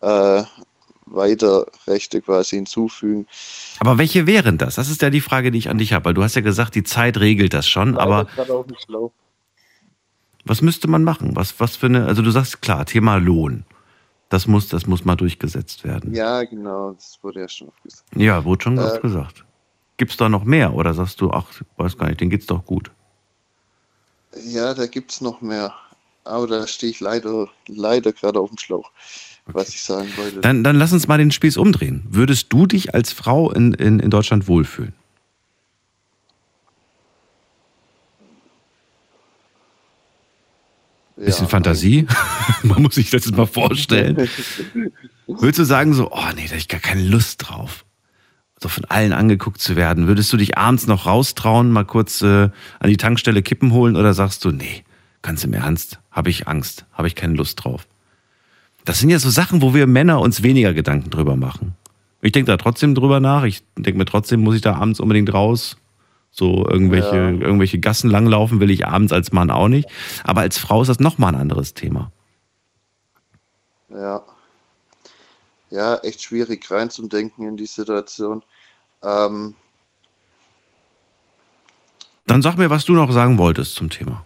äh, 0.00 0.44
weiter 1.06 1.66
Rechte 1.88 2.22
quasi 2.22 2.56
hinzufügen. 2.56 3.26
Aber 3.80 3.98
welche 3.98 4.26
wären 4.26 4.58
das? 4.58 4.74
Das 4.76 4.88
ist 4.90 5.02
ja 5.02 5.10
die 5.10 5.20
Frage, 5.22 5.50
die 5.50 5.58
ich 5.58 5.68
an 5.70 5.78
dich 5.78 5.92
habe. 5.94 6.04
Weil 6.04 6.14
du 6.14 6.22
hast 6.22 6.36
ja 6.36 6.42
gesagt, 6.42 6.74
die 6.74 6.84
Zeit 6.84 7.18
regelt 7.18 7.54
das 7.54 7.66
schon, 7.68 7.96
aber 7.96 8.26
Gerade 8.26 8.52
auf 8.54 8.66
dem 8.66 8.76
Schlauch. 8.78 9.10
was 10.44 10.60
müsste 10.62 10.86
man 10.86 11.02
machen? 11.02 11.34
Was, 11.34 11.58
was 11.60 11.76
für 11.76 11.86
eine, 11.86 12.04
also 12.06 12.20
du 12.22 12.30
sagst 12.30 12.60
klar, 12.62 12.84
Thema 12.86 13.16
Lohn. 13.16 13.64
Das 14.28 14.46
muss, 14.46 14.68
das 14.68 14.86
muss 14.86 15.04
mal 15.04 15.16
durchgesetzt 15.16 15.82
werden. 15.82 16.14
Ja, 16.14 16.44
genau, 16.44 16.92
das 16.92 17.18
wurde 17.22 17.40
ja 17.40 17.48
schon 17.48 17.68
oft 17.68 17.82
gesagt. 17.82 18.04
Ja, 18.14 18.44
wurde 18.44 18.62
schon 18.62 18.78
Äh, 18.78 18.82
oft 18.82 19.02
gesagt. 19.02 19.44
Gibt 19.96 20.12
es 20.12 20.16
da 20.18 20.28
noch 20.28 20.44
mehr 20.44 20.74
oder 20.74 20.94
sagst 20.94 21.20
du, 21.20 21.30
ach, 21.32 21.46
weiß 21.78 21.98
gar 21.98 22.06
nicht, 22.08 22.20
denen 22.20 22.30
geht's 22.30 22.46
doch 22.46 22.64
gut? 22.64 22.90
Ja, 24.44 24.74
da 24.74 24.86
gibt 24.86 25.10
es 25.10 25.20
noch 25.20 25.40
mehr. 25.40 25.74
Aber 26.24 26.46
da 26.46 26.66
stehe 26.66 26.90
ich 26.92 27.00
leider, 27.00 27.48
leider 27.66 28.12
gerade 28.12 28.38
auf 28.38 28.50
dem 28.50 28.58
Schlauch, 28.58 28.90
was 29.54 29.70
ich 29.70 29.82
sagen 29.82 30.08
wollte. 30.16 30.40
Dann, 30.40 30.64
dann 30.64 30.76
lass 30.76 30.92
uns 30.92 31.08
mal 31.08 31.18
den 31.18 31.30
Spieß 31.30 31.56
umdrehen. 31.56 32.02
Würdest 32.08 32.52
du 32.52 32.66
dich 32.66 32.94
als 32.94 33.12
Frau 33.12 33.50
in, 33.50 33.74
in, 33.74 34.00
in 34.00 34.10
Deutschland 34.10 34.48
wohlfühlen? 34.48 34.92
Bisschen 41.16 41.48
Fantasie? 41.48 42.06
Man 42.62 42.82
muss 42.82 42.94
sich 42.94 43.10
das 43.10 43.26
jetzt 43.26 43.36
mal 43.36 43.46
vorstellen. 43.46 44.16
Würdest 45.26 45.58
du 45.58 45.64
sagen 45.64 45.92
so, 45.92 46.10
oh 46.10 46.28
nee, 46.34 46.46
da 46.46 46.52
hab 46.52 46.58
ich 46.58 46.68
gar 46.68 46.80
keine 46.80 47.02
Lust 47.02 47.48
drauf, 47.48 47.84
so 48.58 48.68
von 48.68 48.86
allen 48.86 49.12
angeguckt 49.12 49.60
zu 49.60 49.76
werden? 49.76 50.06
Würdest 50.06 50.32
du 50.32 50.38
dich 50.38 50.56
abends 50.56 50.86
noch 50.86 51.06
raustrauen, 51.06 51.70
mal 51.70 51.84
kurz 51.84 52.22
äh, 52.22 52.48
an 52.78 52.88
die 52.88 52.96
Tankstelle 52.96 53.42
Kippen 53.42 53.72
holen 53.72 53.96
oder 53.96 54.14
sagst 54.14 54.44
du, 54.44 54.50
nee, 54.50 54.82
ganz 55.20 55.44
im 55.44 55.52
Ernst, 55.52 56.00
habe 56.10 56.30
ich 56.30 56.48
Angst, 56.48 56.86
habe 56.92 57.06
ich 57.06 57.14
keine 57.14 57.34
Lust 57.34 57.62
drauf? 57.62 57.86
Das 58.84 58.98
sind 58.98 59.10
ja 59.10 59.18
so 59.18 59.30
Sachen, 59.30 59.62
wo 59.62 59.74
wir 59.74 59.86
Männer 59.86 60.20
uns 60.20 60.42
weniger 60.42 60.72
Gedanken 60.74 61.10
drüber 61.10 61.36
machen. 61.36 61.74
Ich 62.22 62.32
denke 62.32 62.50
da 62.50 62.56
trotzdem 62.56 62.94
drüber 62.94 63.20
nach. 63.20 63.44
Ich 63.44 63.62
denke 63.76 63.98
mir 63.98 64.04
trotzdem, 64.04 64.40
muss 64.40 64.54
ich 64.54 64.60
da 64.62 64.74
abends 64.74 65.00
unbedingt 65.00 65.32
raus. 65.32 65.76
So 66.30 66.66
irgendwelche, 66.68 67.16
Ja. 67.16 67.30
irgendwelche 67.30 67.78
Gassen 67.78 68.10
langlaufen 68.10 68.60
will 68.60 68.70
ich 68.70 68.86
abends 68.86 69.12
als 69.12 69.32
Mann 69.32 69.50
auch 69.50 69.68
nicht. 69.68 69.88
Aber 70.24 70.42
als 70.42 70.58
Frau 70.58 70.82
ist 70.82 70.88
das 70.88 71.00
nochmal 71.00 71.34
ein 71.34 71.40
anderes 71.40 71.74
Thema. 71.74 72.12
Ja. 73.88 74.22
Ja, 75.70 75.96
echt 75.98 76.22
schwierig 76.22 76.68
reinzudenken 76.70 77.46
in 77.48 77.56
die 77.56 77.66
Situation. 77.66 78.42
Ähm, 79.02 79.54
Dann 82.26 82.42
sag 82.42 82.56
mir, 82.58 82.70
was 82.70 82.84
du 82.84 82.92
noch 82.92 83.10
sagen 83.12 83.38
wolltest 83.38 83.74
zum 83.74 83.90
Thema. 83.90 84.24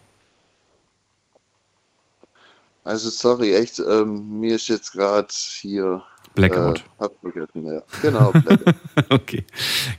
Also 2.85 3.11
sorry, 3.11 3.55
echt, 3.55 3.79
ähm, 3.81 4.39
mir 4.41 4.57
ist 4.57 4.69
jetzt 4.69 4.93
gerade 4.93 5.29
hier 5.61 6.03
Blackout. 6.35 6.79
Äh, 6.79 7.03
hab 7.03 7.13
vergessen, 7.21 7.67
ja. 7.67 7.83
Genau, 8.03 8.33
Blackout. 8.33 8.75
okay. 9.11 9.45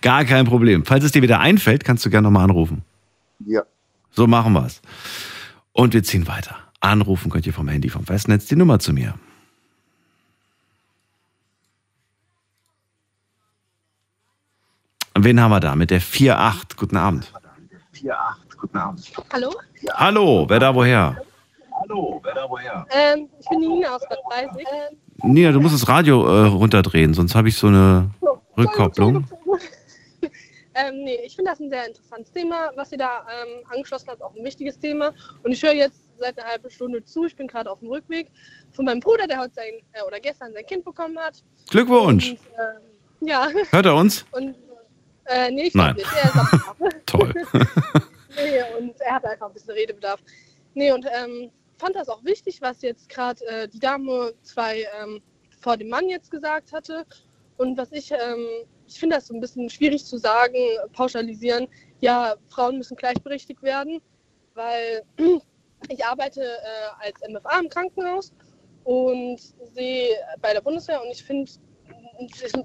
Gar 0.01 0.25
kein 0.25 0.45
Problem. 0.45 0.85
Falls 0.85 1.03
es 1.03 1.11
dir 1.11 1.21
wieder 1.21 1.39
einfällt, 1.39 1.83
kannst 1.83 2.05
du 2.05 2.09
gerne 2.09 2.25
nochmal 2.25 2.43
anrufen. 2.43 2.83
ja. 3.45 3.63
So 4.11 4.27
machen 4.27 4.53
wir's. 4.53 4.81
Und 5.73 5.93
wir 5.93 6.01
ziehen 6.03 6.25
weiter. 6.25 6.55
Anrufen 6.79 7.29
könnt 7.29 7.45
ihr 7.45 7.53
vom 7.53 7.67
Handy 7.67 7.89
vom 7.89 8.05
Festnetz 8.05 8.45
die 8.45 8.55
Nummer 8.55 8.79
zu 8.79 8.93
mir. 8.93 9.15
Wen 15.17 15.39
haben 15.41 15.51
wir 15.51 15.59
da? 15.59 15.75
Mit 15.75 15.91
der 15.91 16.01
4.8. 16.01 16.77
Guten 16.77 16.97
Abend. 16.97 17.31
Hallo? 19.33 19.53
Hallo, 19.93 20.45
wer 20.47 20.59
da 20.59 20.75
woher? 20.75 21.21
Ähm, 22.91 23.29
ich 23.39 23.47
bin 23.49 23.59
Nina 23.59 23.95
aus 23.95 24.01
Bad 24.07 24.19
Breisig. 24.29 24.67
Ähm, 24.71 25.33
Nina, 25.33 25.51
du 25.51 25.59
musst 25.59 25.75
das 25.75 25.87
Radio 25.87 26.25
äh, 26.25 26.47
runterdrehen, 26.47 27.13
sonst 27.13 27.35
habe 27.35 27.49
ich 27.49 27.57
so 27.57 27.67
eine 27.67 28.09
Rückkopplung. 28.57 29.25
ähm, 30.75 31.03
nee, 31.03 31.19
ich 31.25 31.35
finde 31.35 31.51
das 31.51 31.59
ein 31.59 31.69
sehr 31.69 31.87
interessantes 31.87 32.31
Thema, 32.31 32.71
was 32.75 32.91
ihr 32.91 32.97
da 32.97 33.21
ähm, 33.21 33.65
angeschlossen 33.69 34.09
habt, 34.09 34.21
auch 34.21 34.35
ein 34.35 34.43
wichtiges 34.43 34.79
Thema. 34.79 35.13
Und 35.43 35.51
ich 35.51 35.61
höre 35.63 35.73
jetzt 35.73 36.01
seit 36.17 36.37
einer 36.39 36.49
halben 36.49 36.69
Stunde 36.69 37.03
zu. 37.03 37.25
Ich 37.25 37.35
bin 37.35 37.47
gerade 37.47 37.69
auf 37.71 37.79
dem 37.79 37.89
Rückweg 37.89 38.31
von 38.71 38.85
meinem 38.85 38.99
Bruder, 38.99 39.27
der 39.27 39.39
heute 39.39 39.53
sein, 39.53 39.73
äh, 39.93 40.01
oder 40.05 40.19
gestern 40.19 40.53
sein 40.53 40.65
Kind 40.65 40.85
bekommen 40.85 41.17
hat. 41.19 41.43
Glückwunsch. 41.69 42.31
Und, 42.31 42.39
ähm, 42.57 43.27
ja. 43.27 43.47
Hört 43.69 43.85
er 43.85 43.95
uns? 43.95 44.25
Und, 44.31 44.55
äh, 45.25 45.51
nee, 45.51 45.63
ich 45.63 45.75
Nein. 45.75 45.95
nicht. 45.95 46.07
Er 46.13 46.87
ist. 46.87 46.97
Toll. 47.05 47.33
nee, 48.35 48.61
und 48.79 48.99
er 49.01 49.15
hat 49.15 49.25
einfach 49.25 49.47
ein 49.47 49.53
bisschen 49.53 49.73
Redebedarf. 49.73 50.19
Nee, 50.73 50.91
und 50.91 51.05
ähm, 51.05 51.49
fand 51.77 51.95
das 51.95 52.09
auch 52.09 52.23
wichtig, 52.23 52.61
was 52.61 52.81
jetzt 52.81 53.09
gerade 53.09 53.45
äh, 53.45 53.67
die 53.67 53.79
Dame 53.79 54.33
zwei 54.41 54.85
ähm, 55.01 55.21
vor 55.59 55.77
dem 55.77 55.89
Mann 55.89 56.09
jetzt 56.09 56.31
gesagt 56.31 56.71
hatte. 56.71 57.05
Und 57.57 57.77
was 57.77 57.91
ich, 57.91 58.11
ähm, 58.11 58.47
ich 58.87 58.99
finde 58.99 59.15
das 59.15 59.27
so 59.27 59.33
ein 59.33 59.41
bisschen 59.41 59.69
schwierig 59.69 60.05
zu 60.05 60.17
sagen, 60.17 60.57
pauschalisieren, 60.93 61.67
ja, 62.01 62.35
Frauen 62.49 62.77
müssen 62.77 62.95
gleichberechtigt 62.97 63.61
werden, 63.63 64.01
weil 64.53 65.03
ich 65.89 66.05
arbeite 66.05 66.41
äh, 66.43 67.05
als 67.05 67.19
MFA 67.27 67.59
im 67.59 67.69
Krankenhaus 67.69 68.33
und 68.83 69.39
sehe 69.73 70.15
bei 70.41 70.53
der 70.53 70.61
Bundeswehr 70.61 71.01
und 71.01 71.09
ich 71.11 71.23
finde, 71.23 71.49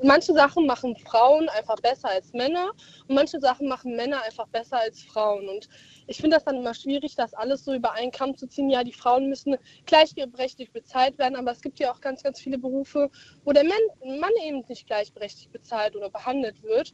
manche 0.02 0.32
Sachen 0.32 0.66
machen 0.66 0.96
Frauen 0.96 1.48
einfach 1.50 1.76
besser 1.76 2.08
als 2.08 2.32
Männer 2.32 2.70
und 3.08 3.14
manche 3.14 3.40
Sachen 3.40 3.68
machen 3.68 3.96
Männer 3.96 4.22
einfach 4.22 4.46
besser 4.48 4.80
als 4.80 5.02
Frauen. 5.02 5.48
Und 5.48 5.68
ich 6.06 6.18
finde 6.18 6.36
das 6.36 6.44
dann 6.44 6.56
immer 6.56 6.74
schwierig, 6.74 7.14
das 7.16 7.34
alles 7.34 7.64
so 7.64 7.74
über 7.74 7.92
einen 7.92 8.10
Kamm 8.10 8.36
zu 8.36 8.46
ziehen. 8.46 8.70
Ja, 8.70 8.84
die 8.84 8.92
Frauen 8.92 9.28
müssen 9.28 9.56
gleichberechtigt 9.86 10.72
bezahlt 10.72 11.18
werden, 11.18 11.36
aber 11.36 11.52
es 11.52 11.60
gibt 11.60 11.78
ja 11.78 11.92
auch 11.92 12.00
ganz, 12.00 12.22
ganz 12.22 12.40
viele 12.40 12.58
Berufe, 12.58 13.10
wo 13.44 13.52
der 13.52 13.64
Mann, 13.64 14.30
eben 14.46 14.64
nicht 14.68 14.86
gleichberechtigt 14.86 15.52
bezahlt 15.52 15.96
oder 15.96 16.10
behandelt 16.10 16.62
wird. 16.62 16.92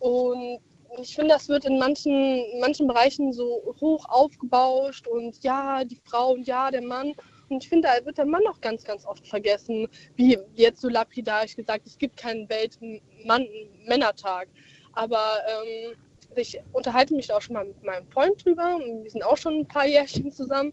Und 0.00 0.60
ich 0.98 1.14
finde, 1.14 1.34
das 1.34 1.48
wird 1.48 1.64
in 1.64 1.78
manchen, 1.78 2.42
manchen 2.60 2.88
Bereichen 2.88 3.32
so 3.32 3.74
hoch 3.80 4.06
aufgebauscht 4.08 5.06
und 5.06 5.42
ja, 5.42 5.84
die 5.84 6.00
Frau 6.04 6.32
und 6.32 6.46
ja, 6.46 6.70
der 6.70 6.82
Mann. 6.82 7.14
Und 7.50 7.64
ich 7.64 7.68
finde, 7.68 7.88
da 7.88 8.06
wird 8.06 8.16
der 8.16 8.26
Mann 8.26 8.46
auch 8.48 8.60
ganz, 8.60 8.84
ganz 8.84 9.04
oft 9.04 9.26
vergessen. 9.26 9.88
Wie 10.14 10.38
jetzt 10.54 10.80
so 10.80 10.88
lapidarisch 10.88 11.56
gesagt, 11.56 11.86
es 11.86 11.98
gibt 11.98 12.16
keinen 12.16 12.48
Welt-Männertag. 12.48 14.48
Aber 14.92 15.38
ähm, 15.48 15.96
ich 16.36 16.60
unterhalte 16.72 17.14
mich 17.14 17.32
auch 17.32 17.42
schon 17.42 17.54
mal 17.54 17.64
mit 17.64 17.82
meinem 17.82 18.06
Freund 18.08 18.44
drüber. 18.44 18.78
Wir 19.02 19.10
sind 19.10 19.24
auch 19.24 19.36
schon 19.36 19.60
ein 19.60 19.66
paar 19.66 19.86
Jährchen 19.86 20.30
zusammen. 20.30 20.72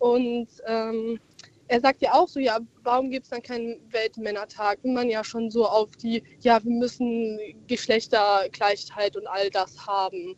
Und 0.00 0.48
ähm, 0.66 1.20
er 1.68 1.80
sagt 1.80 2.02
ja 2.02 2.14
auch 2.14 2.26
so, 2.26 2.40
ja, 2.40 2.58
warum 2.82 3.10
gibt 3.10 3.24
es 3.24 3.30
dann 3.30 3.42
keinen 3.42 3.80
Weltmännertag, 3.92 4.78
wenn 4.82 4.94
man 4.94 5.08
ja 5.08 5.22
schon 5.22 5.50
so 5.50 5.66
auf 5.66 5.94
die, 5.96 6.24
ja, 6.40 6.62
wir 6.64 6.72
müssen 6.72 7.38
Geschlechtergleichheit 7.68 9.16
und 9.16 9.26
all 9.28 9.50
das 9.50 9.86
haben. 9.86 10.34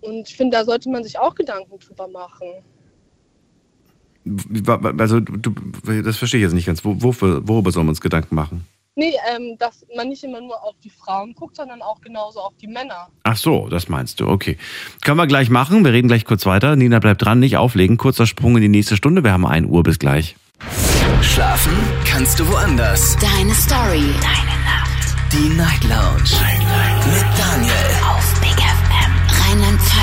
Und 0.00 0.30
ich 0.30 0.36
finde, 0.36 0.56
da 0.56 0.64
sollte 0.64 0.88
man 0.88 1.04
sich 1.04 1.18
auch 1.18 1.34
Gedanken 1.34 1.78
drüber 1.78 2.08
machen. 2.08 2.64
Also, 4.98 5.20
du, 5.20 5.54
das 6.02 6.16
verstehe 6.16 6.40
ich 6.40 6.44
jetzt 6.44 6.54
nicht 6.54 6.66
ganz. 6.66 6.84
Wofür, 6.84 7.46
worüber 7.46 7.70
sollen 7.72 7.86
wir 7.86 7.90
uns 7.90 8.00
Gedanken 8.00 8.34
machen? 8.34 8.66
Nee, 8.96 9.14
ähm, 9.34 9.56
dass 9.58 9.86
man 9.96 10.08
nicht 10.08 10.24
immer 10.24 10.40
nur 10.40 10.62
auf 10.62 10.74
die 10.82 10.90
Frauen 10.90 11.34
guckt, 11.34 11.56
sondern 11.56 11.80
auch 11.80 12.00
genauso 12.00 12.40
auf 12.40 12.52
die 12.60 12.66
Männer. 12.66 13.08
Ach 13.22 13.36
so, 13.36 13.68
das 13.68 13.88
meinst 13.88 14.20
du, 14.20 14.28
okay. 14.28 14.58
Können 15.02 15.16
wir 15.16 15.26
gleich 15.26 15.48
machen. 15.48 15.84
Wir 15.84 15.92
reden 15.92 16.08
gleich 16.08 16.24
kurz 16.24 16.44
weiter. 16.44 16.76
Nina 16.76 16.98
bleibt 16.98 17.24
dran, 17.24 17.38
nicht 17.38 17.56
auflegen. 17.56 17.96
Kurzer 17.96 18.26
Sprung 18.26 18.56
in 18.56 18.62
die 18.62 18.68
nächste 18.68 18.96
Stunde. 18.96 19.24
Wir 19.24 19.32
haben 19.32 19.46
1 19.46 19.68
Uhr, 19.68 19.82
bis 19.82 19.98
gleich. 19.98 20.36
Schlafen 21.22 21.72
kannst 22.04 22.40
du 22.40 22.48
woanders. 22.48 23.16
Deine 23.16 23.54
Story. 23.54 24.02
Deine 24.20 24.64
Nacht. 24.64 25.16
Die 25.32 25.48
Night 25.56 25.84
Lounge. 25.84 26.30
Night, 26.40 26.58
Night. 26.58 27.06
Mit 27.06 27.38
Daniel. 27.38 28.19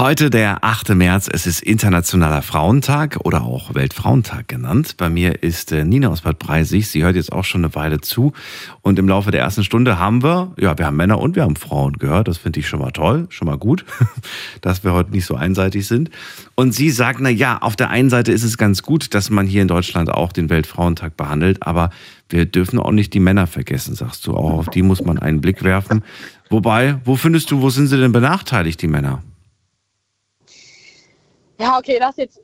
Heute 0.00 0.30
der 0.30 0.64
8. 0.64 0.94
März, 0.94 1.28
es 1.30 1.46
ist 1.46 1.62
Internationaler 1.62 2.40
Frauentag 2.40 3.18
oder 3.22 3.42
auch 3.42 3.74
Weltfrauentag 3.74 4.48
genannt. 4.48 4.94
Bei 4.96 5.10
mir 5.10 5.42
ist 5.42 5.72
äh, 5.72 5.84
Nina 5.84 6.08
aus 6.08 6.22
Bad 6.22 6.38
Breisig. 6.38 6.88
Sie 6.88 7.02
hört 7.02 7.16
jetzt 7.16 7.30
auch 7.32 7.44
schon 7.44 7.62
eine 7.62 7.74
Weile 7.74 8.00
zu. 8.00 8.32
Und 8.80 8.98
im 8.98 9.06
Laufe 9.06 9.30
der 9.30 9.42
ersten 9.42 9.62
Stunde 9.62 9.98
haben 9.98 10.22
wir, 10.22 10.54
ja, 10.58 10.78
wir 10.78 10.86
haben 10.86 10.96
Männer 10.96 11.18
und 11.18 11.36
wir 11.36 11.42
haben 11.42 11.54
Frauen 11.54 11.98
gehört. 11.98 12.28
Das 12.28 12.38
finde 12.38 12.60
ich 12.60 12.66
schon 12.66 12.80
mal 12.80 12.92
toll, 12.92 13.26
schon 13.28 13.44
mal 13.44 13.58
gut, 13.58 13.84
dass 14.62 14.84
wir 14.84 14.94
heute 14.94 15.10
nicht 15.10 15.26
so 15.26 15.34
einseitig 15.34 15.86
sind. 15.86 16.08
Und 16.54 16.72
sie 16.72 16.88
sagt, 16.88 17.20
na 17.20 17.28
ja, 17.28 17.58
auf 17.58 17.76
der 17.76 17.90
einen 17.90 18.08
Seite 18.08 18.32
ist 18.32 18.42
es 18.42 18.56
ganz 18.56 18.82
gut, 18.82 19.12
dass 19.12 19.28
man 19.28 19.46
hier 19.46 19.60
in 19.60 19.68
Deutschland 19.68 20.08
auch 20.08 20.32
den 20.32 20.48
Weltfrauentag 20.48 21.18
behandelt, 21.18 21.62
aber 21.62 21.90
wir 22.30 22.46
dürfen 22.46 22.78
auch 22.78 22.92
nicht 22.92 23.12
die 23.12 23.20
Männer 23.20 23.46
vergessen, 23.46 23.94
sagst 23.94 24.26
du. 24.26 24.34
Auch 24.34 24.52
auf 24.52 24.68
die 24.70 24.80
muss 24.80 25.04
man 25.04 25.18
einen 25.18 25.42
Blick 25.42 25.62
werfen. 25.62 26.04
Wobei, 26.48 26.98
wo 27.04 27.16
findest 27.16 27.50
du, 27.50 27.60
wo 27.60 27.68
sind 27.68 27.88
sie 27.88 27.98
denn 27.98 28.12
benachteiligt, 28.12 28.80
die 28.80 28.88
Männer? 28.88 29.20
Ja, 31.60 31.78
okay, 31.78 31.98
das 31.98 32.10
ist 32.10 32.18
jetzt 32.18 32.40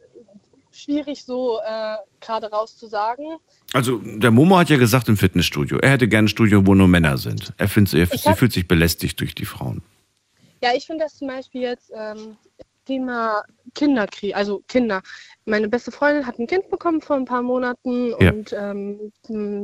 schwierig 0.70 1.24
so 1.24 1.58
äh, 1.64 1.96
gerade 2.20 2.50
raus 2.50 2.76
zu 2.76 2.86
sagen. 2.86 3.24
Also 3.72 3.98
der 3.98 4.30
Momo 4.30 4.58
hat 4.58 4.68
ja 4.68 4.76
gesagt 4.76 5.08
im 5.08 5.16
Fitnessstudio, 5.16 5.78
er 5.78 5.90
hätte 5.90 6.06
gerne 6.08 6.26
ein 6.26 6.28
Studio, 6.28 6.66
wo 6.66 6.74
nur 6.74 6.88
Männer 6.88 7.16
sind. 7.18 7.52
Er, 7.56 7.68
findet, 7.68 7.94
er 7.94 8.06
sie 8.06 8.34
fühlt 8.34 8.52
sich 8.52 8.68
belästigt 8.68 9.18
durch 9.20 9.34
die 9.34 9.46
Frauen. 9.46 9.82
Ja, 10.62 10.70
ich 10.74 10.86
finde 10.86 11.04
das 11.04 11.16
zum 11.16 11.28
Beispiel 11.28 11.62
jetzt 11.62 11.90
ähm, 11.94 12.36
Thema 12.86 13.42
Kinderkrieg, 13.74 14.34
also 14.36 14.62
Kinder. 14.68 15.02
Meine 15.44 15.68
beste 15.68 15.92
Freundin 15.92 16.26
hat 16.26 16.38
ein 16.38 16.46
Kind 16.46 16.70
bekommen 16.70 17.00
vor 17.00 17.16
ein 17.16 17.24
paar 17.24 17.42
Monaten 17.42 18.14
Ja. 18.20 18.32
und 18.32 18.52
ähm, 18.52 19.12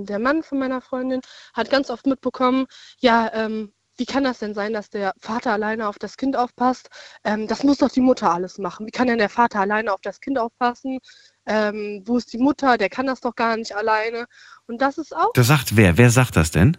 der 0.07 0.19
Mann 0.19 0.43
von 0.43 0.59
meiner 0.59 0.81
Freundin 0.81 1.21
hat 1.55 1.71
ganz 1.71 1.91
oft 1.91 2.07
mitbekommen, 2.07 2.67
ja, 3.01 3.31
ähm, 3.35 3.73
wie 4.03 4.07
kann 4.07 4.25
das 4.25 4.41
denn 4.41 4.53
sein, 4.53 4.73
dass 4.73 4.91
der 4.91 5.13
Vater 5.21 5.53
alleine 5.53 5.87
auf 5.87 5.97
das 5.97 6.17
Kind 6.17 6.37
aufpasst? 6.37 6.89
Ähm, 7.23 7.47
das 7.47 7.63
muss 7.63 7.79
doch 7.79 7.89
die 7.89 8.01
Mutter 8.01 8.33
alles 8.33 8.59
machen. 8.59 8.85
Wie 8.85 8.91
kann 8.91 9.07
denn 9.07 9.19
der 9.19 9.29
Vater 9.29 9.61
alleine 9.61 9.93
auf 9.93 10.01
das 10.03 10.21
Kind 10.21 10.41
aufpassen? 10.41 10.99
Ähm, 11.47 12.03
wo 12.05 12.17
ist 12.17 12.33
die 12.33 12.39
Mutter? 12.39 12.79
Der 12.79 12.89
kann 12.89 13.07
das 13.07 13.21
doch 13.21 13.37
gar 13.37 13.57
nicht 13.57 13.77
alleine. 13.77 14.27
Und 14.67 14.83
das 14.83 14.99
ist 14.99 15.15
auch 15.15 15.31
Das 15.35 15.47
sagt 15.47 15.77
wer? 15.77 15.99
Wer 15.99 16.11
sagt 16.11 16.35
das 16.35 16.51
denn? 16.51 16.77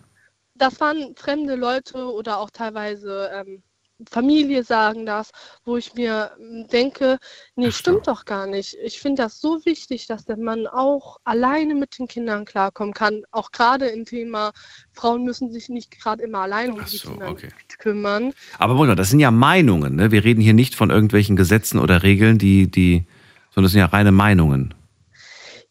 das 0.55 0.81
waren 0.81 1.15
fremde 1.15 1.55
Leute 1.55 2.11
oder 2.11 2.39
auch 2.39 2.49
teilweise 2.49 3.31
ähm, 3.33 3.63
Familie 4.09 4.63
sagen 4.63 5.05
das, 5.05 5.31
wo 5.65 5.77
ich 5.77 5.93
mir 5.93 6.31
ähm, 6.39 6.67
denke, 6.71 7.19
nee, 7.55 7.71
stimmt 7.71 8.07
doch 8.07 8.25
gar 8.25 8.47
nicht. 8.47 8.75
Ich 8.83 8.99
finde 8.99 9.23
das 9.23 9.39
so 9.39 9.65
wichtig, 9.65 10.07
dass 10.07 10.25
der 10.25 10.37
Mann 10.37 10.67
auch 10.67 11.17
alleine 11.23 11.75
mit 11.75 11.97
den 11.97 12.07
Kindern 12.07 12.45
klarkommen 12.45 12.93
kann. 12.93 13.23
Auch 13.31 13.51
gerade 13.51 13.87
im 13.87 14.05
Thema, 14.05 14.51
Frauen 14.91 15.23
müssen 15.23 15.51
sich 15.51 15.69
nicht 15.69 15.91
gerade 15.91 16.23
immer 16.23 16.39
alleine 16.39 16.73
um 16.73 16.83
die 16.85 16.97
Kinder 16.97 17.35
kümmern. 17.77 18.33
Aber 18.57 18.75
Bruder, 18.75 18.95
das 18.95 19.09
sind 19.09 19.19
ja 19.19 19.31
Meinungen. 19.31 19.95
Ne? 19.95 20.11
Wir 20.11 20.23
reden 20.23 20.41
hier 20.41 20.53
nicht 20.53 20.75
von 20.75 20.89
irgendwelchen 20.89 21.35
Gesetzen 21.35 21.79
oder 21.79 22.03
Regeln, 22.03 22.37
die, 22.37 22.69
die, 22.69 23.05
sondern 23.51 23.65
das 23.65 23.71
sind 23.73 23.79
ja 23.79 23.85
reine 23.85 24.11
Meinungen. 24.11 24.73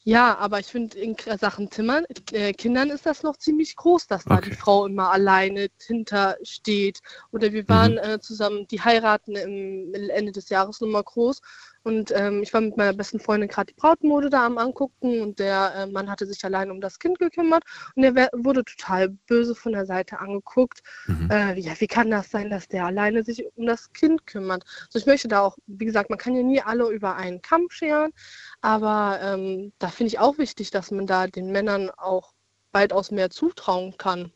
Ja, 0.04 0.36
aber 0.38 0.58
ich 0.58 0.66
finde, 0.66 0.98
in 0.98 1.16
Sachen 1.38 1.70
Zimmern, 1.70 2.04
äh, 2.32 2.52
Kindern 2.52 2.90
ist 2.90 3.06
das 3.06 3.22
noch 3.22 3.36
ziemlich 3.36 3.76
groß, 3.76 4.08
dass 4.08 4.24
da 4.24 4.40
die 4.40 4.50
Frau 4.50 4.86
immer 4.86 5.12
alleine 5.12 5.68
hinter 5.80 6.36
steht. 6.42 7.00
Oder 7.30 7.52
wir 7.52 7.68
waren 7.68 7.98
äh, 7.98 8.18
zusammen, 8.20 8.66
die 8.68 8.80
heiraten 8.80 9.36
im 9.36 9.94
Ende 9.94 10.32
des 10.32 10.48
Jahres 10.48 10.80
nochmal 10.80 11.04
groß. 11.04 11.40
Und 11.82 12.12
ähm, 12.14 12.42
ich 12.42 12.52
war 12.54 12.60
mit 12.60 12.76
meiner 12.76 12.92
besten 12.92 13.18
Freundin 13.20 13.48
gerade 13.48 13.72
die 13.72 13.80
Brautmode 13.80 14.30
da 14.30 14.46
am 14.46 14.58
angucken 14.58 15.20
und 15.20 15.38
der 15.38 15.74
äh, 15.74 15.86
Mann 15.86 16.10
hatte 16.10 16.26
sich 16.26 16.44
allein 16.44 16.70
um 16.70 16.80
das 16.80 16.98
Kind 16.98 17.18
gekümmert 17.18 17.64
und 17.96 18.04
er 18.04 18.28
wurde 18.32 18.64
total 18.64 19.10
böse 19.26 19.54
von 19.54 19.72
der 19.72 19.86
Seite 19.86 20.20
angeguckt. 20.20 20.82
Äh, 21.30 21.60
ja, 21.60 21.72
wie 21.80 21.86
kann 21.86 22.10
das 22.10 22.30
sein, 22.30 22.50
dass 22.50 22.68
der 22.68 22.86
alleine 22.86 23.24
sich 23.24 23.44
um 23.56 23.66
das 23.66 23.92
Kind 23.92 24.26
kümmert? 24.26 24.64
Also 24.86 24.98
ich 24.98 25.06
möchte 25.06 25.28
da 25.28 25.40
auch, 25.40 25.56
wie 25.66 25.84
gesagt, 25.84 26.10
man 26.10 26.18
kann 26.18 26.34
ja 26.36 26.42
nie 26.42 26.60
alle 26.62 26.88
über 26.90 27.16
einen 27.16 27.42
Kamm 27.42 27.66
scheren, 27.70 28.12
aber 28.60 29.18
ähm, 29.22 29.72
da 29.78 29.88
finde 29.88 30.08
ich 30.08 30.18
auch 30.18 30.38
wichtig, 30.38 30.70
dass 30.70 30.90
man 30.90 31.06
da 31.06 31.26
den 31.26 31.50
Männern 31.50 31.90
auch 31.90 32.32
weitaus 32.72 33.10
mehr 33.10 33.30
zutrauen 33.30 33.96
kann. 33.96 34.32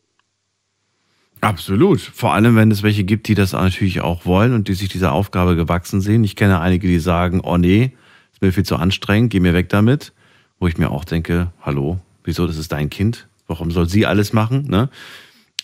Absolut. 1.47 2.01
Vor 2.01 2.33
allem, 2.33 2.57
wenn 2.57 2.71
es 2.71 2.83
welche 2.83 3.05
gibt, 3.05 3.29
die 3.29 3.33
das 3.33 3.53
natürlich 3.53 4.01
auch 4.01 4.25
wollen 4.25 4.53
und 4.53 4.67
die 4.67 4.73
sich 4.73 4.89
dieser 4.89 5.13
Aufgabe 5.13 5.55
gewachsen 5.55 6.01
sehen. 6.01 6.25
Ich 6.25 6.35
kenne 6.35 6.59
einige, 6.59 6.89
die 6.89 6.99
sagen, 6.99 7.39
oh 7.39 7.55
nee, 7.55 7.93
ist 8.33 8.41
mir 8.41 8.51
viel 8.51 8.65
zu 8.65 8.75
anstrengend, 8.75 9.31
geh 9.31 9.39
mir 9.39 9.53
weg 9.53 9.69
damit. 9.69 10.11
Wo 10.59 10.67
ich 10.67 10.77
mir 10.77 10.91
auch 10.91 11.05
denke, 11.05 11.53
hallo, 11.61 12.01
wieso, 12.25 12.47
das 12.47 12.57
ist 12.57 12.73
dein 12.73 12.89
Kind? 12.89 13.29
Warum 13.47 13.71
soll 13.71 13.87
sie 13.87 14.05
alles 14.05 14.33
machen? 14.33 14.65
Ne? 14.67 14.89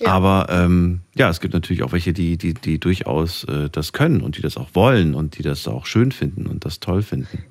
Aber 0.06 0.48
ähm, 0.50 1.02
ja, 1.16 1.30
es 1.30 1.42
gibt 1.42 1.54
natürlich 1.54 1.84
auch 1.84 1.92
welche, 1.92 2.14
die, 2.14 2.38
die, 2.38 2.54
die 2.54 2.80
durchaus 2.80 3.44
äh, 3.44 3.70
das 3.70 3.92
können 3.92 4.22
und 4.22 4.38
die 4.38 4.42
das 4.42 4.56
auch 4.56 4.70
wollen 4.76 5.14
und 5.14 5.38
die 5.38 5.44
das 5.44 5.68
auch 5.68 5.86
schön 5.86 6.14
finden 6.14 6.48
und 6.48 6.64
das 6.64 6.80
toll 6.80 7.02
finden. 7.02 7.44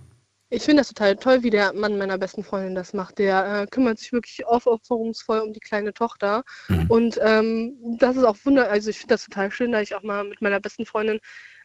Ich 0.55 0.65
finde 0.65 0.83
das 0.83 0.89
total 0.89 1.17
toll, 1.17 1.43
wie 1.43 1.49
der 1.49 1.73
Mann 1.73 1.97
meiner 1.97 2.19
besten 2.19 2.45
Freundin 2.45 2.75
das 2.75 2.93
macht. 2.93 3.19
Der 3.19 3.63
äh, 3.63 3.67
kümmert 3.67 3.99
sich 3.99 4.13
wirklich 4.13 4.47
aufopferungsvoll 4.47 5.39
um 5.41 5.55
die 5.55 5.61
kleine 5.61 5.95
Tochter. 5.95 6.45
Und 6.91 7.19
ähm, 7.23 7.97
das 7.99 8.19
ist 8.19 8.25
auch 8.25 8.37
wunder, 8.45 8.71
also 8.71 8.91
ich 8.91 8.99
finde 8.99 9.15
das 9.15 9.25
total 9.25 9.51
schön, 9.51 9.73
da 9.73 9.81
ich 9.81 9.95
auch 9.95 10.03
mal 10.03 10.25
mit 10.25 10.43
meiner 10.43 10.61
besten 10.61 10.85
Freundin 10.85 11.21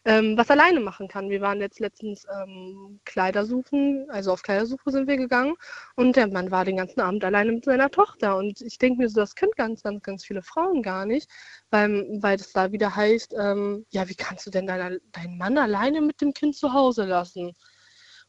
ähm, 0.06 0.38
was 0.38 0.50
alleine 0.50 0.80
machen 0.80 1.06
kann. 1.06 1.28
Wir 1.28 1.42
waren 1.42 1.60
jetzt 1.60 1.80
letztens 1.80 2.24
ähm, 2.34 2.98
Kleider 3.04 3.44
suchen, 3.44 4.06
also 4.08 4.32
auf 4.32 4.42
Kleidersuche 4.42 4.90
sind 4.90 5.06
wir 5.06 5.18
gegangen 5.18 5.54
und 5.96 6.16
der 6.16 6.28
Mann 6.28 6.50
war 6.50 6.64
den 6.64 6.78
ganzen 6.78 7.00
Abend 7.02 7.22
alleine 7.24 7.52
mit 7.52 7.66
seiner 7.66 7.90
Tochter. 7.90 8.38
Und 8.38 8.62
ich 8.62 8.78
denke 8.78 9.02
mir 9.02 9.10
so, 9.10 9.20
das 9.20 9.34
können 9.34 9.52
ganz, 9.54 9.82
ganz, 9.82 10.02
ganz 10.02 10.24
viele 10.24 10.40
Frauen 10.40 10.82
gar 10.82 11.04
nicht, 11.04 11.28
weil, 11.70 12.06
weil 12.22 12.38
das 12.38 12.52
da 12.52 12.72
wieder 12.72 12.96
heißt, 12.96 13.34
ähm, 13.38 13.84
ja, 13.90 14.08
wie 14.08 14.14
kannst 14.14 14.46
du 14.46 14.50
denn 14.50 14.66
deiner, 14.66 14.96
deinen 15.12 15.36
Mann 15.36 15.58
alleine 15.58 16.00
mit 16.00 16.22
dem 16.22 16.32
Kind 16.32 16.56
zu 16.56 16.72
Hause 16.72 17.04
lassen? 17.04 17.52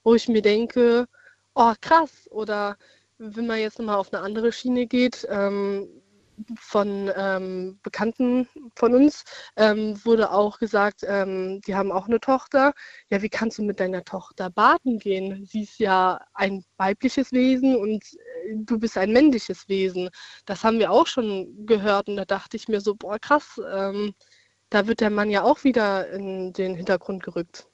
Wo 0.03 0.15
ich 0.15 0.27
mir 0.27 0.41
denke, 0.41 1.07
oh 1.55 1.73
krass, 1.81 2.27
oder 2.31 2.77
wenn 3.17 3.47
man 3.47 3.59
jetzt 3.59 3.79
nochmal 3.79 3.97
auf 3.97 4.13
eine 4.13 4.23
andere 4.23 4.51
Schiene 4.51 4.87
geht, 4.87 5.27
ähm, 5.29 5.87
von 6.57 7.11
ähm, 7.15 7.79
Bekannten 7.83 8.47
von 8.75 8.95
uns 8.95 9.23
ähm, 9.55 9.99
wurde 10.05 10.31
auch 10.31 10.59
gesagt, 10.59 11.01
ähm, 11.05 11.61
die 11.67 11.75
haben 11.75 11.91
auch 11.91 12.07
eine 12.07 12.19
Tochter. 12.19 12.73
Ja, 13.09 13.21
wie 13.21 13.29
kannst 13.29 13.57
du 13.57 13.63
mit 13.63 13.79
deiner 13.79 14.03
Tochter 14.03 14.49
baden 14.49 14.99
gehen? 14.99 15.45
Sie 15.45 15.63
ist 15.63 15.79
ja 15.79 16.19
ein 16.33 16.63
weibliches 16.77 17.31
Wesen 17.31 17.75
und 17.75 18.03
äh, 18.13 18.55
du 18.55 18.79
bist 18.79 18.97
ein 18.97 19.11
männliches 19.11 19.67
Wesen. 19.69 20.09
Das 20.45 20.63
haben 20.63 20.79
wir 20.79 20.91
auch 20.91 21.07
schon 21.07 21.65
gehört 21.65 22.07
und 22.09 22.15
da 22.17 22.25
dachte 22.25 22.57
ich 22.57 22.67
mir 22.67 22.81
so, 22.81 22.95
boah, 22.95 23.19
krass, 23.19 23.59
ähm, 23.71 24.13
da 24.69 24.87
wird 24.87 25.01
der 25.01 25.09
Mann 25.09 25.29
ja 25.29 25.43
auch 25.43 25.63
wieder 25.63 26.09
in 26.11 26.53
den 26.53 26.75
Hintergrund 26.75 27.23
gerückt. 27.23 27.68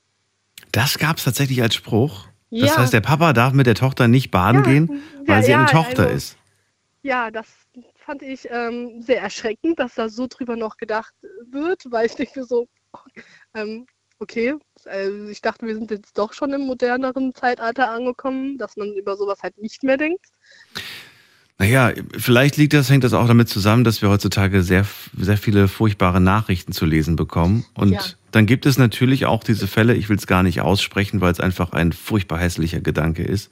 Das 0.75 0.97
gab 0.97 1.17
es 1.17 1.23
tatsächlich 1.23 1.61
als 1.61 1.75
Spruch. 1.75 2.27
Das 2.51 2.69
Ja. 2.71 2.77
heißt, 2.77 2.93
der 2.93 3.01
Papa 3.01 3.33
darf 3.33 3.53
mit 3.53 3.65
der 3.65 3.75
Tochter 3.75 4.07
nicht 4.07 4.31
baden 4.31 4.63
gehen, 4.63 5.01
weil 5.25 5.37
ja, 5.37 5.43
sie 5.43 5.53
eine 5.53 5.63
ja, 5.63 5.69
Tochter 5.69 6.03
also- 6.03 6.15
ist. 6.15 6.37
Ja, 7.03 7.29
das 7.31 7.45
fand 8.03 8.23
ich 8.23 8.47
ähm, 8.49 9.01
sehr 9.01 9.21
erschreckend, 9.21 9.79
dass 9.79 9.95
da 9.95 10.09
so 10.09 10.27
drüber 10.27 10.55
noch 10.55 10.77
gedacht 10.77 11.13
wird, 11.51 11.83
weil 11.91 12.07
ich 12.07 12.15
denke 12.15 12.43
so, 12.43 12.67
ähm, 13.53 13.85
okay, 14.19 14.55
also 14.85 15.27
ich 15.27 15.41
dachte, 15.41 15.67
wir 15.67 15.75
sind 15.75 15.91
jetzt 15.91 16.17
doch 16.17 16.33
schon 16.33 16.51
im 16.53 16.61
moderneren 16.61 17.33
Zeitalter 17.35 17.91
angekommen, 17.91 18.57
dass 18.57 18.75
man 18.75 18.91
über 18.93 19.15
sowas 19.17 19.43
halt 19.43 19.57
nicht 19.61 19.83
mehr 19.83 19.97
denkt. 19.97 20.25
Naja, 21.57 21.93
vielleicht 22.17 22.57
liegt 22.57 22.73
das, 22.73 22.89
hängt 22.89 23.03
das 23.05 23.13
auch 23.13 23.27
damit 23.27 23.47
zusammen, 23.49 23.83
dass 23.85 24.01
wir 24.01 24.09
heutzutage 24.09 24.61
sehr, 24.61 24.85
sehr 25.17 25.37
viele 25.37 25.67
furchtbare 25.67 26.19
Nachrichten 26.19 26.73
zu 26.73 26.85
lesen 26.85 27.15
bekommen. 27.15 27.65
Und 27.75 27.93
Ja. 27.93 28.01
Dann 28.35 28.45
gibt 28.47 28.65
es 28.65 28.77
natürlich 28.77 29.25
auch 29.25 29.45
diese 29.45 29.65
Fälle, 29.65 29.93
ich 29.93 30.09
will 30.09 30.17
es 30.17 30.27
gar 30.27 30.43
nicht 30.43 30.59
aussprechen, 30.59 31.21
weil 31.21 31.31
es 31.31 31.39
einfach 31.39 31.71
ein 31.71 31.93
furchtbar 31.93 32.37
hässlicher 32.37 32.81
Gedanke 32.81 33.23
ist, 33.23 33.49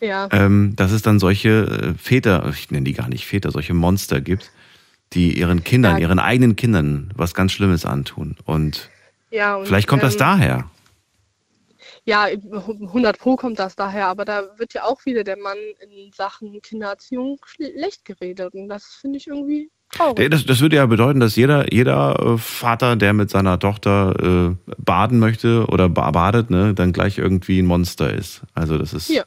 Ja. 0.00 0.28
ähm, 0.32 0.74
dass 0.74 0.90
es 0.90 1.02
dann 1.02 1.20
solche 1.20 1.94
äh, 1.94 1.94
Väter, 1.96 2.48
ich 2.50 2.72
nenne 2.72 2.82
die 2.84 2.92
gar 2.92 3.08
nicht 3.08 3.24
Väter, 3.24 3.52
solche 3.52 3.72
Monster 3.72 4.20
gibt, 4.20 4.50
die 5.12 5.38
ihren 5.38 5.62
Kindern, 5.62 5.98
Ja. 5.98 6.08
ihren 6.08 6.18
eigenen 6.18 6.56
Kindern 6.56 7.12
was 7.14 7.34
ganz 7.34 7.52
Schlimmes 7.52 7.84
antun. 7.84 8.36
Und 8.44 8.90
ja 9.30 9.54
und, 9.54 9.66
vielleicht 9.66 9.86
kommt 9.86 10.02
das 10.02 10.14
ähm, 10.14 10.18
daher. 10.18 10.70
Ja, 12.04 12.24
100 12.24 13.18
Pro 13.18 13.36
kommt 13.36 13.60
das 13.60 13.76
daher, 13.76 14.08
aber 14.08 14.24
da 14.24 14.58
wird 14.58 14.74
ja 14.74 14.82
auch 14.84 15.06
wieder 15.06 15.22
der 15.22 15.38
Mann 15.38 15.56
in 15.80 16.10
Sachen 16.12 16.60
Kindererziehung 16.62 17.38
schlecht 17.44 18.04
geredet 18.04 18.54
und 18.54 18.68
das 18.68 18.86
finde 19.00 19.18
ich 19.18 19.28
irgendwie 19.28 19.70
traurig. 19.92 20.30
Das, 20.30 20.44
das 20.46 20.60
würde 20.60 20.76
ja 20.76 20.86
bedeuten, 20.86 21.20
dass 21.20 21.36
jeder, 21.36 21.72
jeder 21.72 22.18
äh, 22.34 22.38
Vater, 22.38 22.96
der 22.96 23.12
mit 23.12 23.30
seiner 23.30 23.58
Tochter 23.58 24.50
äh, 24.50 24.72
baden 24.78 25.18
möchte 25.18 25.66
oder 25.66 25.88
ba- 25.88 26.10
badet, 26.10 26.50
ne, 26.50 26.74
dann 26.74 26.92
gleich 26.92 27.18
irgendwie 27.18 27.58
ein 27.60 27.66
Monster 27.66 28.12
ist. 28.12 28.42
Also 28.54 28.78
das 28.78 28.92
ist 28.92 29.08
Ja. 29.08 29.22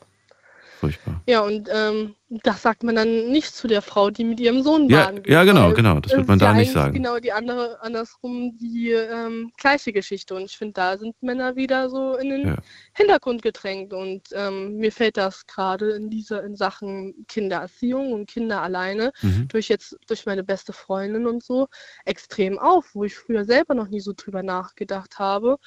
Furchtbar. 0.80 1.22
Ja, 1.28 1.42
und 1.42 1.70
ähm, 1.72 2.16
das 2.30 2.62
sagt 2.62 2.84
man 2.84 2.96
dann 2.96 3.32
nicht 3.32 3.56
zu 3.56 3.68
der 3.68 3.82
Frau, 3.82 4.12
die 4.12 4.24
mit 4.24 4.40
ihrem 4.40 4.62
Sohn 4.62 4.88
Ja, 4.88 5.06
baden 5.06 5.24
geht. 5.24 5.34
ja, 5.34 5.44
genau, 5.44 5.74
genau, 5.74 6.00
das 6.00 6.16
wird 6.16 6.28
man 6.28 6.38
da 6.40 6.54
nicht 6.54 6.72
sagen. 6.72 6.94
Genau 6.94 7.20
die 7.20 7.32
andere, 7.32 7.82
andersrum 7.82 8.56
die 8.58 8.92
ähm, 8.92 9.52
gleiche 9.58 9.92
Geschichte. 9.92 10.36
Und 10.36 10.44
ich 10.44 10.58
finde, 10.58 10.74
da 10.74 10.98
sind 10.98 11.16
Männer 11.22 11.56
wieder 11.56 11.90
so 11.90 12.16
in 12.18 12.30
den 12.30 12.48
Ja. 12.48 12.58
Hintergrund 12.94 13.42
gedrängt. 13.42 13.94
Und 13.94 14.30
ähm, 14.34 14.76
mir 14.78 14.92
fällt 14.92 15.18
das 15.18 15.46
gerade 15.48 15.92
in 15.92 16.10
dieser 16.10 16.44
in 16.44 16.56
Sachen 16.56 17.26
Kindererziehung 17.28 18.14
und 18.14 18.30
Kinder 18.30 18.62
alleine 18.62 19.12
Mhm. 19.22 19.48
durch 19.50 19.68
jetzt 19.70 19.98
durch 20.08 20.26
meine 20.26 20.44
beste 20.44 20.72
Freundin 20.72 21.26
und 21.28 21.44
so 21.44 21.68
extrem 22.06 22.60
auf, 22.60 22.94
wo 22.94 23.04
ich 23.04 23.16
früher 23.16 23.44
selber 23.44 23.74
noch 23.74 23.88
nie 23.88 24.00
so 24.02 24.14
drüber 24.16 24.44
nachgedacht 24.44 25.18
habe. 25.20 25.58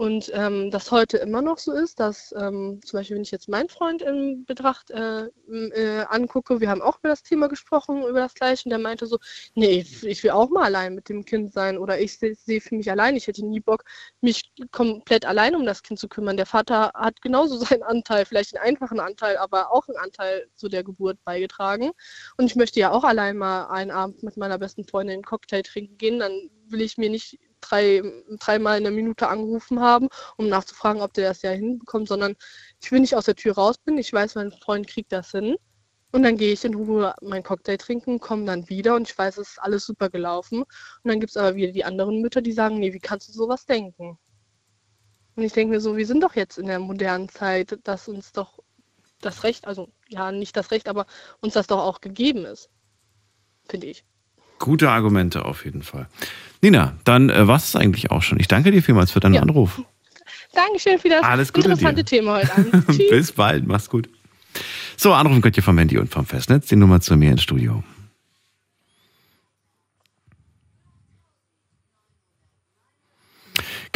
Und 0.00 0.30
ähm, 0.32 0.70
das 0.70 0.90
heute 0.92 1.18
immer 1.18 1.42
noch 1.42 1.58
so 1.58 1.72
ist, 1.72 2.00
dass 2.00 2.34
ähm, 2.34 2.80
zum 2.82 2.98
Beispiel, 2.98 3.16
wenn 3.16 3.22
ich 3.22 3.32
jetzt 3.32 3.50
meinen 3.50 3.68
Freund 3.68 4.00
in 4.00 4.46
Betracht 4.46 4.90
äh, 4.90 5.26
äh, 5.26 6.06
angucke, 6.08 6.58
wir 6.58 6.70
haben 6.70 6.80
auch 6.80 7.00
über 7.00 7.10
das 7.10 7.22
Thema 7.22 7.48
gesprochen, 7.48 8.04
über 8.04 8.20
das 8.20 8.32
Gleiche, 8.32 8.64
und 8.64 8.70
der 8.70 8.78
meinte 8.78 9.04
so, 9.04 9.18
nee, 9.54 9.80
ich, 9.80 10.02
ich 10.06 10.22
will 10.24 10.30
auch 10.30 10.48
mal 10.48 10.64
allein 10.64 10.94
mit 10.94 11.10
dem 11.10 11.26
Kind 11.26 11.52
sein 11.52 11.76
oder 11.76 12.00
ich 12.00 12.16
sehe 12.18 12.34
seh 12.34 12.60
für 12.60 12.76
mich 12.76 12.90
allein, 12.90 13.14
ich 13.14 13.26
hätte 13.26 13.44
nie 13.44 13.60
Bock, 13.60 13.84
mich 14.22 14.50
komplett 14.70 15.26
allein 15.26 15.54
um 15.54 15.66
das 15.66 15.82
Kind 15.82 16.00
zu 16.00 16.08
kümmern. 16.08 16.38
Der 16.38 16.46
Vater 16.46 16.92
hat 16.94 17.20
genauso 17.20 17.58
seinen 17.62 17.82
Anteil, 17.82 18.24
vielleicht 18.24 18.56
einen 18.56 18.66
einfachen 18.68 19.00
Anteil, 19.00 19.36
aber 19.36 19.70
auch 19.70 19.86
einen 19.86 19.98
Anteil 19.98 20.48
zu 20.54 20.70
der 20.70 20.82
Geburt 20.82 21.18
beigetragen. 21.26 21.90
Und 22.38 22.46
ich 22.46 22.56
möchte 22.56 22.80
ja 22.80 22.90
auch 22.90 23.04
allein 23.04 23.36
mal 23.36 23.66
einen 23.66 23.90
Abend 23.90 24.22
mit 24.22 24.38
meiner 24.38 24.56
besten 24.56 24.84
Freundin 24.84 25.16
einen 25.16 25.24
Cocktail 25.24 25.60
trinken 25.60 25.98
gehen, 25.98 26.20
dann 26.20 26.32
will 26.68 26.80
ich 26.80 26.96
mir 26.96 27.10
nicht 27.10 27.38
drei, 27.60 28.02
dreimal 28.38 28.78
in 28.78 28.84
der 28.84 28.92
Minute 28.92 29.28
angerufen 29.28 29.80
haben, 29.80 30.08
um 30.36 30.48
nachzufragen, 30.48 31.02
ob 31.02 31.12
der 31.14 31.28
das 31.28 31.42
ja 31.42 31.50
hinbekommt, 31.50 32.08
sondern 32.08 32.36
ich 32.80 32.90
will 32.92 33.00
nicht 33.00 33.14
aus 33.16 33.26
der 33.26 33.36
Tür 33.36 33.54
raus 33.54 33.78
bin, 33.78 33.98
ich 33.98 34.12
weiß, 34.12 34.34
mein 34.36 34.52
Freund 34.52 34.86
kriegt 34.86 35.12
das 35.12 35.30
hin. 35.30 35.56
Und 36.12 36.24
dann 36.24 36.36
gehe 36.36 36.52
ich 36.52 36.64
in 36.64 36.74
Ruhe 36.74 37.14
meinen 37.22 37.44
Cocktail 37.44 37.76
trinken, 37.76 38.18
komme 38.18 38.44
dann 38.44 38.68
wieder 38.68 38.96
und 38.96 39.08
ich 39.08 39.16
weiß, 39.16 39.38
es 39.38 39.50
ist 39.50 39.62
alles 39.62 39.86
super 39.86 40.10
gelaufen. 40.10 40.62
Und 40.62 40.68
dann 41.04 41.20
gibt 41.20 41.30
es 41.30 41.36
aber 41.36 41.54
wieder 41.54 41.72
die 41.72 41.84
anderen 41.84 42.20
Mütter, 42.20 42.42
die 42.42 42.52
sagen, 42.52 42.80
nee, 42.80 42.92
wie 42.92 42.98
kannst 42.98 43.28
du 43.28 43.32
sowas 43.32 43.64
denken? 43.64 44.18
Und 45.36 45.42
ich 45.44 45.52
denke 45.52 45.74
mir 45.74 45.80
so, 45.80 45.96
wir 45.96 46.06
sind 46.06 46.22
doch 46.22 46.34
jetzt 46.34 46.58
in 46.58 46.66
der 46.66 46.80
modernen 46.80 47.28
Zeit, 47.28 47.78
dass 47.84 48.08
uns 48.08 48.32
doch 48.32 48.58
das 49.20 49.44
Recht, 49.44 49.66
also 49.66 49.88
ja, 50.08 50.32
nicht 50.32 50.56
das 50.56 50.70
Recht, 50.72 50.88
aber 50.88 51.06
uns 51.40 51.54
das 51.54 51.68
doch 51.68 51.78
auch 51.78 52.00
gegeben 52.00 52.44
ist. 52.44 52.70
Finde 53.68 53.86
ich. 53.86 54.04
Gute 54.60 54.90
Argumente 54.90 55.44
auf 55.44 55.64
jeden 55.64 55.82
Fall. 55.82 56.06
Nina, 56.62 56.92
dann 57.02 57.30
äh, 57.30 57.48
war 57.48 57.56
es 57.56 57.74
eigentlich 57.74 58.12
auch 58.12 58.22
schon. 58.22 58.38
Ich 58.38 58.46
danke 58.46 58.70
dir 58.70 58.82
vielmals 58.82 59.10
für 59.10 59.18
deinen 59.18 59.34
Ja. 59.34 59.42
Anruf. 59.42 59.82
Dankeschön 60.52 60.98
für 60.98 61.08
das 61.08 61.22
Alles 61.24 61.52
Gute 61.52 61.68
interessante 61.70 62.04
dir. 62.04 62.18
Thema 62.18 62.34
heute 62.36 62.52
Abend. 62.52 62.86
Bis 63.10 63.32
bald, 63.32 63.66
mach's 63.66 63.88
gut. 63.90 64.08
So, 64.96 65.12
anrufen 65.14 65.40
könnt 65.40 65.56
ihr 65.56 65.62
vom 65.62 65.78
Handy 65.78 65.96
und 65.98 66.10
vom 66.10 66.26
Festnetz. 66.26 66.66
Die 66.68 66.76
Nummer 66.76 67.00
zu 67.00 67.16
mir 67.16 67.30
ins 67.32 67.42
Studio. 67.42 67.82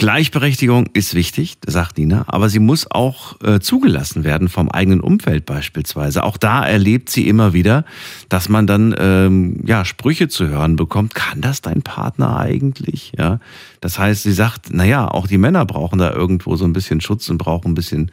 Gleichberechtigung 0.04 0.90
ist 0.92 1.14
wichtig, 1.14 1.56
sagt 1.66 1.96
Nina, 1.96 2.24
aber 2.26 2.50
sie 2.50 2.58
muss 2.58 2.90
auch 2.90 3.40
äh, 3.40 3.58
zugelassen 3.60 4.22
werden 4.22 4.50
vom 4.50 4.70
eigenen 4.70 5.00
Umfeld 5.00 5.46
beispielsweise. 5.46 6.24
Auch 6.24 6.36
da 6.36 6.62
erlebt 6.62 7.08
sie 7.08 7.26
immer 7.26 7.54
wieder, 7.54 7.86
dass 8.28 8.50
man 8.50 8.66
dann 8.66 8.94
ähm, 8.98 9.62
ja 9.64 9.86
Sprüche 9.86 10.28
zu 10.28 10.46
hören 10.46 10.76
bekommt. 10.76 11.14
Kann 11.14 11.40
das 11.40 11.62
dein 11.62 11.80
Partner 11.80 12.36
eigentlich? 12.36 13.12
Ja, 13.16 13.40
das 13.80 13.98
heißt, 13.98 14.24
sie 14.24 14.34
sagt, 14.34 14.74
naja, 14.74 15.08
auch 15.08 15.26
die 15.26 15.38
Männer 15.38 15.64
brauchen 15.64 15.98
da 15.98 16.12
irgendwo 16.12 16.54
so 16.56 16.66
ein 16.66 16.74
bisschen 16.74 17.00
Schutz 17.00 17.30
und 17.30 17.38
brauchen 17.38 17.70
ein 17.70 17.74
bisschen 17.74 18.12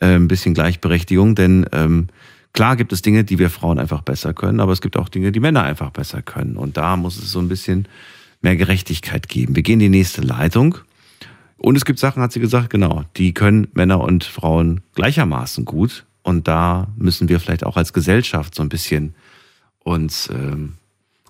äh, 0.00 0.16
ein 0.16 0.26
bisschen 0.26 0.54
Gleichberechtigung, 0.54 1.36
denn 1.36 1.66
ähm, 1.70 2.08
klar 2.52 2.74
gibt 2.74 2.92
es 2.92 3.00
Dinge, 3.00 3.22
die 3.22 3.38
wir 3.38 3.50
Frauen 3.50 3.78
einfach 3.78 4.02
besser 4.02 4.34
können, 4.34 4.58
aber 4.58 4.72
es 4.72 4.80
gibt 4.80 4.96
auch 4.96 5.08
Dinge, 5.08 5.30
die 5.30 5.38
Männer 5.38 5.62
einfach 5.62 5.90
besser 5.90 6.20
können. 6.20 6.56
Und 6.56 6.76
da 6.76 6.96
muss 6.96 7.16
es 7.16 7.30
so 7.30 7.38
ein 7.38 7.46
bisschen 7.46 7.86
mehr 8.40 8.56
Gerechtigkeit 8.56 9.28
geben. 9.28 9.54
Wir 9.54 9.62
gehen 9.62 9.74
in 9.74 9.92
die 9.92 9.98
nächste 9.98 10.20
Leitung. 10.20 10.78
Und 11.62 11.76
es 11.76 11.84
gibt 11.84 12.00
Sachen, 12.00 12.20
hat 12.20 12.32
sie 12.32 12.40
gesagt, 12.40 12.70
genau, 12.70 13.04
die 13.16 13.32
können 13.34 13.68
Männer 13.72 14.00
und 14.00 14.24
Frauen 14.24 14.80
gleichermaßen 14.96 15.64
gut. 15.64 16.04
Und 16.22 16.48
da 16.48 16.88
müssen 16.96 17.28
wir 17.28 17.38
vielleicht 17.38 17.64
auch 17.64 17.76
als 17.76 17.92
Gesellschaft 17.92 18.56
so 18.56 18.64
ein 18.64 18.68
bisschen 18.68 19.14
uns, 19.78 20.28
ähm, 20.28 20.74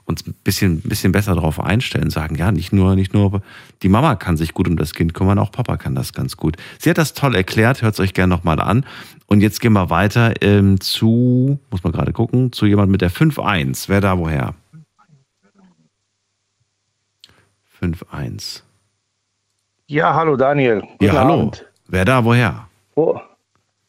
uns 0.06 0.26
ein 0.26 0.34
bisschen, 0.42 0.80
bisschen 0.80 1.12
besser 1.12 1.34
darauf 1.34 1.60
einstellen, 1.60 2.08
sagen, 2.08 2.36
ja, 2.36 2.50
nicht 2.50 2.72
nur, 2.72 2.96
nicht 2.96 3.12
nur 3.12 3.42
die 3.82 3.90
Mama 3.90 4.16
kann 4.16 4.38
sich 4.38 4.54
gut 4.54 4.68
um 4.68 4.78
das 4.78 4.94
Kind 4.94 5.12
kümmern, 5.12 5.38
auch 5.38 5.52
Papa 5.52 5.76
kann 5.76 5.94
das 5.94 6.14
ganz 6.14 6.38
gut. 6.38 6.56
Sie 6.78 6.88
hat 6.88 6.96
das 6.96 7.12
toll 7.12 7.34
erklärt, 7.34 7.82
hört 7.82 7.92
es 7.92 8.00
euch 8.00 8.14
gerne 8.14 8.34
nochmal 8.34 8.58
an. 8.58 8.86
Und 9.26 9.42
jetzt 9.42 9.60
gehen 9.60 9.74
wir 9.74 9.90
weiter 9.90 10.32
ähm, 10.40 10.80
zu, 10.80 11.60
muss 11.70 11.84
man 11.84 11.92
gerade 11.92 12.14
gucken, 12.14 12.52
zu 12.52 12.64
jemand 12.64 12.90
mit 12.90 13.02
der 13.02 13.10
5-1. 13.10 13.84
Wer 13.88 14.00
da 14.00 14.16
woher? 14.18 14.54
5-1. 17.82 18.62
Ja, 19.92 20.14
hallo 20.14 20.36
Daniel. 20.36 20.80
Guten 20.80 21.04
Ja, 21.04 21.12
hallo. 21.12 21.34
Abend. 21.34 21.66
Wer 21.86 22.06
da 22.06 22.24
woher? 22.24 22.66
Fu- 22.94 23.20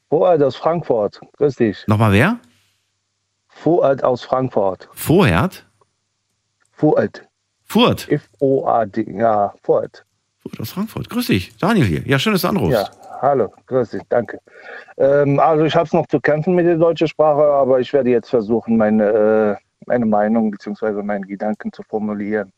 Fuad 0.10 0.44
aus 0.44 0.58
Frankfurt. 0.58 1.22
Grüß 1.38 1.56
dich. 1.56 1.88
Nochmal 1.88 2.12
wer? 2.12 2.40
Fuad 3.48 4.04
aus 4.04 4.22
Frankfurt. 4.22 4.90
Vorherd? 4.92 5.66
Fuad. 6.74 7.26
Furt. 7.64 8.10
F-O-A-D. 8.12 9.14
Ja, 9.18 9.54
Fuad. 9.64 10.04
Furt 10.42 10.60
aus 10.60 10.72
Frankfurt. 10.74 11.10
Grüß 11.10 11.28
dich. 11.28 11.56
Daniel 11.58 11.86
hier. 11.86 12.02
Ja, 12.06 12.20
schön, 12.20 12.34
dass 12.34 12.42
du 12.42 12.50
anrufst. 12.50 12.74
Ja, 12.74 12.90
hallo. 13.22 13.54
Grüß 13.68 13.92
dich. 13.92 14.02
Danke. 14.10 14.40
Ähm, 14.98 15.40
also 15.40 15.64
ich 15.64 15.74
habe 15.74 15.86
es 15.86 15.94
noch 15.94 16.08
zu 16.08 16.20
kämpfen 16.20 16.54
mit 16.54 16.66
der 16.66 16.76
deutschen 16.76 17.08
Sprache, 17.08 17.44
aber 17.46 17.80
ich 17.80 17.94
werde 17.94 18.10
jetzt 18.10 18.30
versuchen, 18.30 18.76
meine, 18.76 19.06
äh, 19.08 19.56
meine 19.88 20.06
Meinung 20.06 20.52
bzw. 20.52 21.02
meinen 21.02 21.24
Gedanken 21.24 21.72
zu 21.72 21.82
formulieren, 21.84 22.52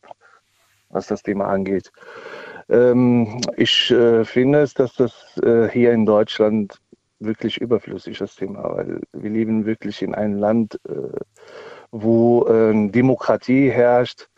was 0.88 1.06
das 1.06 1.22
Thema 1.22 1.46
angeht. 1.46 1.92
Ähm, 2.68 3.40
ich 3.56 3.90
äh, 3.90 4.24
finde 4.24 4.60
es, 4.60 4.74
dass 4.74 4.94
das 4.94 5.12
äh, 5.42 5.68
hier 5.68 5.92
in 5.92 6.06
Deutschland 6.06 6.80
wirklich 7.20 7.58
überflüssig 7.58 8.14
ist, 8.14 8.20
das 8.20 8.36
Thema, 8.36 8.76
weil 8.76 9.00
wir 9.12 9.30
leben 9.30 9.64
wirklich 9.64 10.02
in 10.02 10.14
einem 10.14 10.38
Land, 10.38 10.78
äh, 10.88 11.18
wo 11.90 12.46
äh, 12.46 12.88
Demokratie 12.90 13.70
herrscht, 13.70 14.28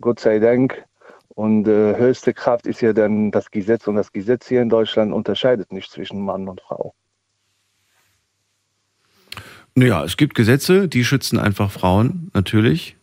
Gott 0.00 0.20
sei 0.20 0.38
Dank. 0.38 0.84
Und 1.28 1.68
äh, 1.68 1.96
höchste 1.96 2.34
Kraft 2.34 2.66
ist 2.66 2.80
ja 2.80 2.92
dann 2.92 3.30
das 3.30 3.50
Gesetz 3.50 3.86
und 3.86 3.94
das 3.94 4.12
Gesetz 4.12 4.48
hier 4.48 4.60
in 4.60 4.68
Deutschland 4.68 5.12
unterscheidet 5.12 5.72
nicht 5.72 5.90
zwischen 5.90 6.20
Mann 6.20 6.48
und 6.48 6.60
Frau. 6.60 6.94
Naja, 9.76 10.02
es 10.02 10.16
gibt 10.16 10.34
Gesetze, 10.34 10.88
die 10.88 11.04
schützen 11.04 11.38
einfach 11.38 11.70
Frauen, 11.70 12.32
natürlich. 12.34 12.97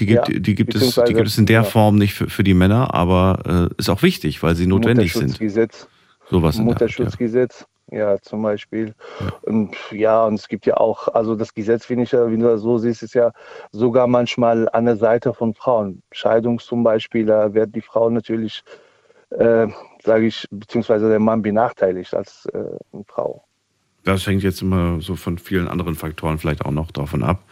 Die 0.00 0.06
gibt, 0.06 0.28
Ja, 0.28 0.38
die 0.38 0.54
gibt, 0.54 0.74
es, 0.74 0.94
die 0.94 1.12
gibt 1.12 1.28
es 1.28 1.36
in 1.36 1.44
der 1.46 1.60
ja. 1.60 1.62
Form 1.62 1.96
nicht 1.96 2.14
für, 2.14 2.28
für 2.30 2.42
die 2.42 2.54
Männer, 2.54 2.94
aber 2.94 3.68
äh, 3.70 3.74
ist 3.76 3.90
auch 3.90 4.02
wichtig, 4.02 4.42
weil 4.42 4.56
sie 4.56 4.66
notwendig 4.66 5.12
sind. 5.12 5.24
Mutterschutzgesetz, 5.24 5.88
Sowas 6.30 6.56
Art, 6.56 6.58
ja. 6.58 6.64
Mutterschutzgesetz, 6.64 7.66
ja, 7.90 8.16
zum 8.22 8.42
Beispiel. 8.42 8.94
Und 9.42 9.76
ja, 9.90 10.24
und 10.24 10.34
es 10.34 10.48
gibt 10.48 10.64
ja 10.64 10.78
auch, 10.78 11.08
also 11.08 11.34
das 11.36 11.52
Gesetz, 11.52 11.84
finde 11.84 12.04
ich 12.04 12.12
ja, 12.12 12.30
wie 12.30 12.38
du 12.38 12.44
das 12.44 12.62
so 12.62 12.78
siehst, 12.78 13.02
ist 13.02 13.14
ja 13.14 13.32
sogar 13.72 14.06
manchmal 14.06 14.68
an 14.72 14.86
der 14.86 14.96
Seite 14.96 15.34
von 15.34 15.52
Frauen. 15.54 16.02
Scheidung 16.12 16.58
zum 16.58 16.82
Beispiel, 16.82 17.26
da 17.26 17.52
wird 17.52 17.74
die 17.74 17.82
Frau 17.82 18.08
natürlich, 18.08 18.62
äh, 19.30 19.66
sage 20.02 20.26
ich, 20.26 20.46
beziehungsweise 20.50 21.10
der 21.10 21.20
Mann 21.20 21.42
benachteiligt 21.42 22.14
als 22.14 22.46
äh, 22.54 22.58
eine 22.92 23.04
Frau. 23.06 23.44
Das 24.04 24.26
hängt 24.26 24.42
jetzt 24.42 24.62
immer 24.62 25.00
so 25.02 25.14
von 25.14 25.36
vielen 25.36 25.68
anderen 25.68 25.94
Faktoren 25.94 26.38
vielleicht 26.38 26.64
auch 26.64 26.70
noch 26.70 26.90
davon 26.90 27.22
ab. 27.22 27.42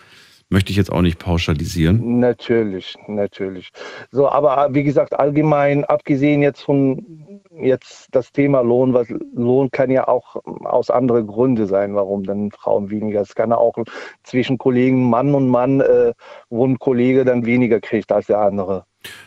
Möchte 0.51 0.71
ich 0.71 0.79
jetzt 0.79 0.91
auch 0.91 1.03
nicht 1.03 1.19
pauschalisieren. 1.19 2.21
Natürlich, 2.21 2.97
natürlich. 3.07 3.71
So, 4.11 4.31
aber 4.31 4.69
äh, 4.69 4.75
wie 4.75 4.83
gesagt, 4.83 5.13
allgemein, 5.13 5.85
abgesehen 5.85 6.41
jetzt 6.41 6.63
von 6.63 7.39
jetzt 7.61 8.09
das 8.13 8.33
Thema 8.33 8.63
Lohn, 8.63 8.95
was 8.95 9.09
Lohn 9.35 9.71
kann 9.71 9.91
ja 9.91 10.09
auch 10.09 10.37
aus 10.65 10.89
anderen 10.89 11.27
Gründen 11.27 11.67
sein, 11.67 11.95
warum 11.95 12.25
dann 12.25 12.51
Frauen 12.51 12.89
weniger. 12.89 13.21
Es 13.21 13.35
kann 13.35 13.51
ja 13.51 13.59
auch 13.59 13.75
zwischen 14.23 14.57
Kollegen 14.57 15.11
Mann 15.11 15.35
und 15.35 15.49
Mann, 15.49 15.81
äh, 15.81 16.15
wo 16.49 16.67
ein 16.67 16.79
Kollege 16.79 17.27
dann 17.27 17.45
weniger 17.45 17.81
kriegt 17.81 18.11
als 18.11 18.27
der 18.27 18.41
andere. 18.41 18.85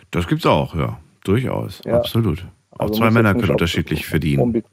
Das 0.09 0.27
gibt's 0.27 0.45
auch, 0.47 0.73
ja. 0.75 0.99
Durchaus. 1.23 1.81
Ja. 1.85 1.97
Absolut. 1.97 2.47
Auch 2.71 2.79
also 2.79 2.95
zwei 2.95 3.11
Männer 3.11 3.35
können 3.35 3.51
unterschiedlich 3.51 4.07
verdienen. 4.07 4.63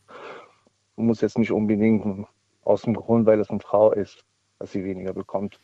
Muss 0.97 1.21
jetzt 1.21 1.37
nicht 1.39 1.53
unbedingt 1.53 2.27
aus 2.65 2.83
dem 2.83 2.95
Grund, 2.95 3.27
weil 3.27 3.39
es 3.39 3.51
eine 3.51 3.61
Frau 3.61 3.93
ist, 3.93 4.25
dass 4.59 4.73
sie 4.73 4.83
weniger 4.83 5.13
bekommt. 5.13 5.61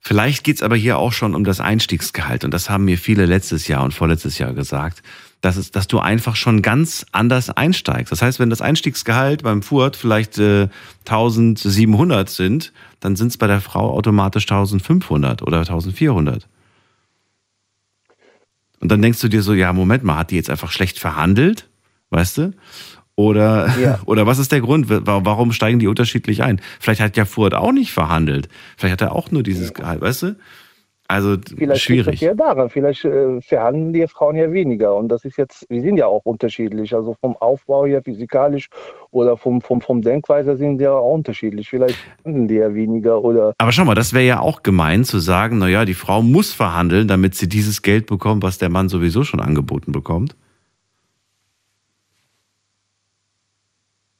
Vielleicht 0.00 0.44
geht's 0.44 0.62
aber 0.62 0.76
hier 0.76 0.98
auch 0.98 1.12
schon 1.12 1.34
um 1.34 1.44
das 1.44 1.60
Einstiegsgehalt. 1.60 2.44
Und 2.44 2.52
das 2.52 2.70
haben 2.70 2.86
mir 2.86 2.96
viele 2.96 3.26
letztes 3.26 3.68
Jahr 3.68 3.84
und 3.84 3.92
vorletztes 3.92 4.38
Jahr 4.38 4.54
gesagt, 4.54 5.02
dass, 5.42 5.56
es, 5.56 5.70
dass 5.70 5.88
du 5.88 5.98
einfach 5.98 6.36
schon 6.36 6.62
ganz 6.62 7.04
anders 7.12 7.50
einsteigst. 7.50 8.10
Das 8.10 8.22
heißt, 8.22 8.38
wenn 8.40 8.50
das 8.50 8.62
Einstiegsgehalt 8.62 9.42
beim 9.42 9.62
Furt 9.62 9.96
vielleicht 9.96 10.38
äh, 10.38 10.68
1700 11.06 12.30
sind, 12.30 12.72
dann 13.00 13.14
sind 13.14 13.28
es 13.28 13.36
bei 13.36 13.46
der 13.46 13.60
Frau 13.60 13.92
automatisch 13.92 14.44
1500 14.44 15.42
oder 15.42 15.60
1400. 15.60 16.48
Und 18.80 18.90
dann 18.90 19.02
denkst 19.02 19.20
du 19.20 19.28
dir 19.28 19.42
so, 19.42 19.52
ja, 19.52 19.72
Moment 19.74 20.02
mal, 20.02 20.16
hat 20.16 20.30
die 20.30 20.36
jetzt 20.36 20.50
einfach 20.50 20.72
schlecht 20.72 20.98
verhandelt? 20.98 21.68
Weißt 22.08 22.38
du? 22.38 22.54
Oder, 23.16 23.68
ja. 23.78 24.00
oder 24.06 24.26
was 24.26 24.38
ist 24.38 24.52
der 24.52 24.60
Grund? 24.60 24.86
Warum 24.88 25.52
steigen 25.52 25.78
die 25.78 25.88
unterschiedlich 25.88 26.42
ein? 26.42 26.60
Vielleicht 26.78 27.00
hat 27.00 27.16
ja 27.16 27.24
Furt 27.24 27.54
auch 27.54 27.72
nicht 27.72 27.92
verhandelt. 27.92 28.48
Vielleicht 28.76 28.92
hat 28.92 29.02
er 29.02 29.14
auch 29.14 29.30
nur 29.30 29.42
dieses 29.42 29.74
Gehalt, 29.74 30.00
weißt 30.00 30.22
du? 30.22 30.36
Also 31.10 31.36
vielleicht 31.56 31.82
schwierig. 31.82 32.20
Ja 32.20 32.34
daran. 32.34 32.70
Vielleicht 32.70 33.04
äh, 33.04 33.40
verhandeln 33.40 33.92
die 33.92 34.06
Frauen 34.06 34.36
ja 34.36 34.52
weniger. 34.52 34.94
Und 34.94 35.08
das 35.08 35.24
ist 35.24 35.36
jetzt, 35.38 35.66
wir 35.68 35.82
sind 35.82 35.96
ja 35.96 36.06
auch 36.06 36.24
unterschiedlich. 36.24 36.94
Also 36.94 37.16
vom 37.20 37.36
Aufbau 37.36 37.84
her 37.84 38.00
physikalisch 38.00 38.68
oder 39.10 39.36
vom, 39.36 39.60
vom, 39.60 39.80
vom 39.80 40.02
Denkweise 40.02 40.56
sind 40.56 40.78
die 40.78 40.84
ja 40.84 40.92
auch 40.92 41.12
unterschiedlich. 41.12 41.68
Vielleicht 41.68 41.96
verhandeln 42.22 42.46
die 42.46 42.54
ja 42.54 42.72
weniger 42.72 43.24
oder. 43.24 43.54
Aber 43.58 43.72
schau 43.72 43.84
mal, 43.84 43.96
das 43.96 44.12
wäre 44.14 44.24
ja 44.24 44.38
auch 44.38 44.62
gemein 44.62 45.02
zu 45.02 45.18
sagen, 45.18 45.58
naja, 45.58 45.84
die 45.84 45.94
Frau 45.94 46.22
muss 46.22 46.52
verhandeln, 46.52 47.08
damit 47.08 47.34
sie 47.34 47.48
dieses 47.48 47.82
Geld 47.82 48.06
bekommt, 48.06 48.44
was 48.44 48.58
der 48.58 48.68
Mann 48.68 48.88
sowieso 48.88 49.24
schon 49.24 49.40
angeboten 49.40 49.90
bekommt. 49.90 50.36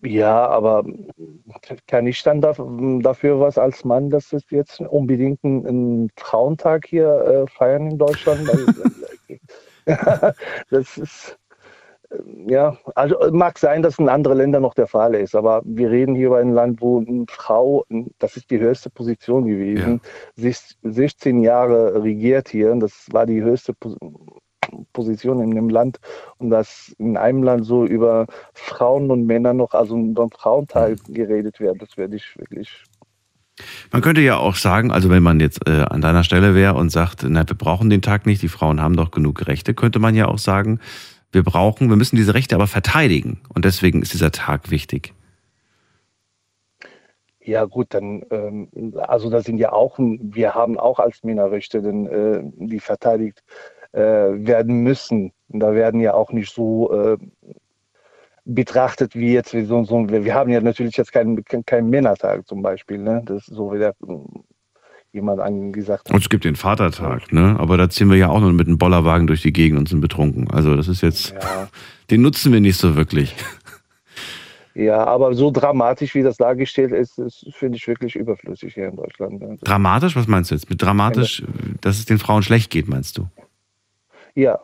Ja, 0.02 0.46
aber 0.46 0.84
kann 1.86 2.06
ich 2.06 2.22
dann 2.22 2.40
dafür 2.40 3.40
was 3.40 3.58
als 3.58 3.84
Mann, 3.84 4.08
dass 4.08 4.32
es 4.32 4.44
jetzt 4.50 4.80
unbedingt 4.80 5.44
einen 5.44 6.10
Frauentag 6.16 6.86
hier 6.86 7.08
äh, 7.08 7.46
feiern 7.50 7.90
in 7.90 7.98
Deutschland? 7.98 8.48
das 10.70 10.96
ist, 10.96 11.38
äh, 12.10 12.16
ja, 12.46 12.78
also 12.94 13.16
mag 13.30 13.58
sein, 13.58 13.82
dass 13.82 13.98
in 13.98 14.08
anderen 14.08 14.38
Ländern 14.38 14.62
noch 14.62 14.74
der 14.74 14.86
Fall 14.86 15.14
ist, 15.14 15.34
aber 15.34 15.60
wir 15.66 15.90
reden 15.90 16.14
hier 16.14 16.28
über 16.28 16.38
ein 16.38 16.54
Land, 16.54 16.80
wo 16.80 17.00
eine 17.00 17.26
Frau, 17.28 17.84
das 18.18 18.36
ist 18.36 18.50
die 18.50 18.58
höchste 18.58 18.88
Position 18.88 19.46
gewesen, 19.46 20.00
ja. 20.36 20.52
16 20.82 21.42
Jahre 21.42 22.02
regiert 22.02 22.48
hier, 22.48 22.74
das 22.76 23.06
war 23.12 23.26
die 23.26 23.42
höchste 23.42 23.74
Position 24.92 25.40
in 25.40 25.52
dem 25.52 25.68
Land 25.68 25.98
und 26.38 26.50
dass 26.50 26.94
in 26.98 27.16
einem 27.16 27.42
Land 27.42 27.66
so 27.66 27.84
über 27.84 28.26
Frauen 28.54 29.10
und 29.10 29.26
Männer 29.26 29.52
noch, 29.52 29.72
also 29.72 29.96
beim 29.96 30.30
Frauenteil 30.30 30.96
geredet 31.08 31.60
wird, 31.60 31.80
das 31.80 31.96
werde 31.96 32.16
ich 32.16 32.38
wirklich 32.38 32.84
man 33.90 34.02
könnte 34.02 34.20
ja 34.20 34.38
auch 34.38 34.54
sagen, 34.54 34.90
also 34.90 35.10
wenn 35.10 35.22
man 35.22 35.40
jetzt 35.40 35.68
äh, 35.68 35.82
an 35.82 36.00
deiner 36.00 36.24
Stelle 36.24 36.54
wäre 36.54 36.74
und 36.74 36.90
sagt, 36.90 37.26
na, 37.28 37.46
wir 37.48 37.56
brauchen 37.56 37.90
den 37.90 38.02
Tag 38.02 38.26
nicht, 38.26 38.42
die 38.42 38.48
Frauen 38.48 38.80
haben 38.80 38.96
doch 38.96 39.10
genug 39.10 39.46
Rechte, 39.46 39.74
könnte 39.74 39.98
man 39.98 40.14
ja 40.14 40.28
auch 40.28 40.38
sagen, 40.38 40.80
wir 41.32 41.42
brauchen, 41.42 41.88
wir 41.88 41.96
müssen 41.96 42.16
diese 42.16 42.34
Rechte 42.34 42.54
aber 42.54 42.66
verteidigen 42.66 43.40
und 43.54 43.64
deswegen 43.64 44.02
ist 44.02 44.12
dieser 44.12 44.32
Tag 44.32 44.70
wichtig. 44.70 45.14
Ja 47.42 47.64
gut, 47.64 47.94
dann, 47.94 48.22
ähm, 48.30 48.68
also 48.96 49.30
da 49.30 49.40
sind 49.40 49.58
ja 49.58 49.72
auch, 49.72 49.98
wir 49.98 50.54
haben 50.54 50.78
auch 50.78 50.98
als 50.98 51.24
Männer 51.24 51.50
Rechte, 51.50 51.80
denn, 51.80 52.06
äh, 52.06 52.42
die 52.56 52.80
verteidigt 52.80 53.42
werden 53.92 54.82
müssen. 54.82 55.32
Und 55.48 55.60
da 55.60 55.74
werden 55.74 56.00
ja 56.00 56.14
auch 56.14 56.32
nicht 56.32 56.54
so 56.54 56.92
äh, 56.92 57.16
betrachtet 58.44 59.14
wie 59.14 59.32
jetzt, 59.32 59.54
wie 59.54 59.64
so, 59.64 59.84
so, 59.84 60.08
wir 60.08 60.34
haben 60.34 60.50
ja 60.50 60.60
natürlich 60.60 60.96
jetzt 60.96 61.12
keinen, 61.12 61.44
keinen 61.44 61.90
Männertag 61.90 62.46
zum 62.46 62.62
Beispiel, 62.62 62.98
ne? 62.98 63.22
Das 63.24 63.48
ist 63.48 63.54
so 63.54 63.72
wie 63.72 63.78
der 63.78 63.94
jemand 65.12 65.40
angesagt 65.40 66.08
hat. 66.08 66.14
Und 66.14 66.22
es 66.22 66.28
gibt 66.28 66.44
den 66.44 66.56
Vatertag, 66.56 67.32
ne? 67.32 67.56
Aber 67.58 67.76
da 67.76 67.90
ziehen 67.90 68.10
wir 68.10 68.16
ja 68.16 68.28
auch 68.28 68.40
noch 68.40 68.52
mit 68.52 68.68
einem 68.68 68.78
Bollerwagen 68.78 69.26
durch 69.26 69.42
die 69.42 69.52
Gegend 69.52 69.78
und 69.78 69.88
sind 69.88 70.00
betrunken. 70.00 70.50
Also 70.50 70.76
das 70.76 70.88
ist 70.88 71.02
jetzt, 71.02 71.32
ja. 71.32 71.68
den 72.10 72.22
nutzen 72.22 72.52
wir 72.52 72.60
nicht 72.60 72.76
so 72.76 72.96
wirklich. 72.96 73.34
Ja, 74.72 75.04
aber 75.04 75.34
so 75.34 75.50
dramatisch, 75.50 76.14
wie 76.14 76.22
das 76.22 76.36
dargestellt 76.36 76.92
ist, 76.92 77.20
finde 77.54 77.76
ich 77.76 77.88
wirklich 77.88 78.14
überflüssig 78.14 78.72
hier 78.72 78.86
in 78.86 78.96
Deutschland. 78.96 79.42
Also 79.42 79.56
dramatisch? 79.62 80.14
Was 80.14 80.28
meinst 80.28 80.50
du 80.50 80.54
jetzt? 80.54 80.70
Mit 80.70 80.80
dramatisch, 80.80 81.42
dass 81.80 81.98
es 81.98 82.06
den 82.06 82.20
Frauen 82.20 82.44
schlecht 82.44 82.70
geht, 82.70 82.88
meinst 82.88 83.18
du? 83.18 83.26
Ja. 84.34 84.60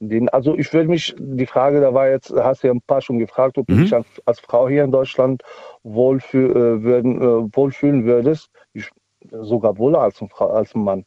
Den, 0.00 0.28
also 0.28 0.56
ich 0.56 0.72
würde 0.72 0.88
mich, 0.88 1.16
die 1.18 1.46
Frage, 1.46 1.80
da 1.80 1.92
war 1.92 2.08
jetzt, 2.08 2.32
hast 2.32 2.62
du 2.62 2.68
ja 2.68 2.72
ein 2.72 2.80
paar 2.80 3.00
schon 3.00 3.18
gefragt, 3.18 3.58
ob 3.58 3.68
mhm. 3.68 3.74
du 3.74 3.82
dich 3.82 3.94
als, 4.26 4.40
Frau 4.40 4.68
hier 4.68 4.84
in 4.84 4.92
Deutschland 4.92 5.42
wohlfühl, 5.82 6.50
äh, 6.50 6.82
würden, 6.82 7.20
äh, 7.20 7.56
wohlfühlen 7.56 8.04
würdest. 8.04 8.48
Ich, 8.74 8.90
sogar 9.30 9.76
wohler 9.76 10.00
als, 10.00 10.20
ein 10.22 10.28
Frau, 10.28 10.50
als 10.50 10.74
ein 10.74 10.84
Mann. 10.84 11.04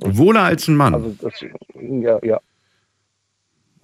Wohler 0.00 0.42
als 0.42 0.68
ein 0.68 0.76
Mann? 0.76 0.94
Also 0.94 1.14
das, 1.20 1.40
ja, 1.80 2.18
ja. 2.22 2.40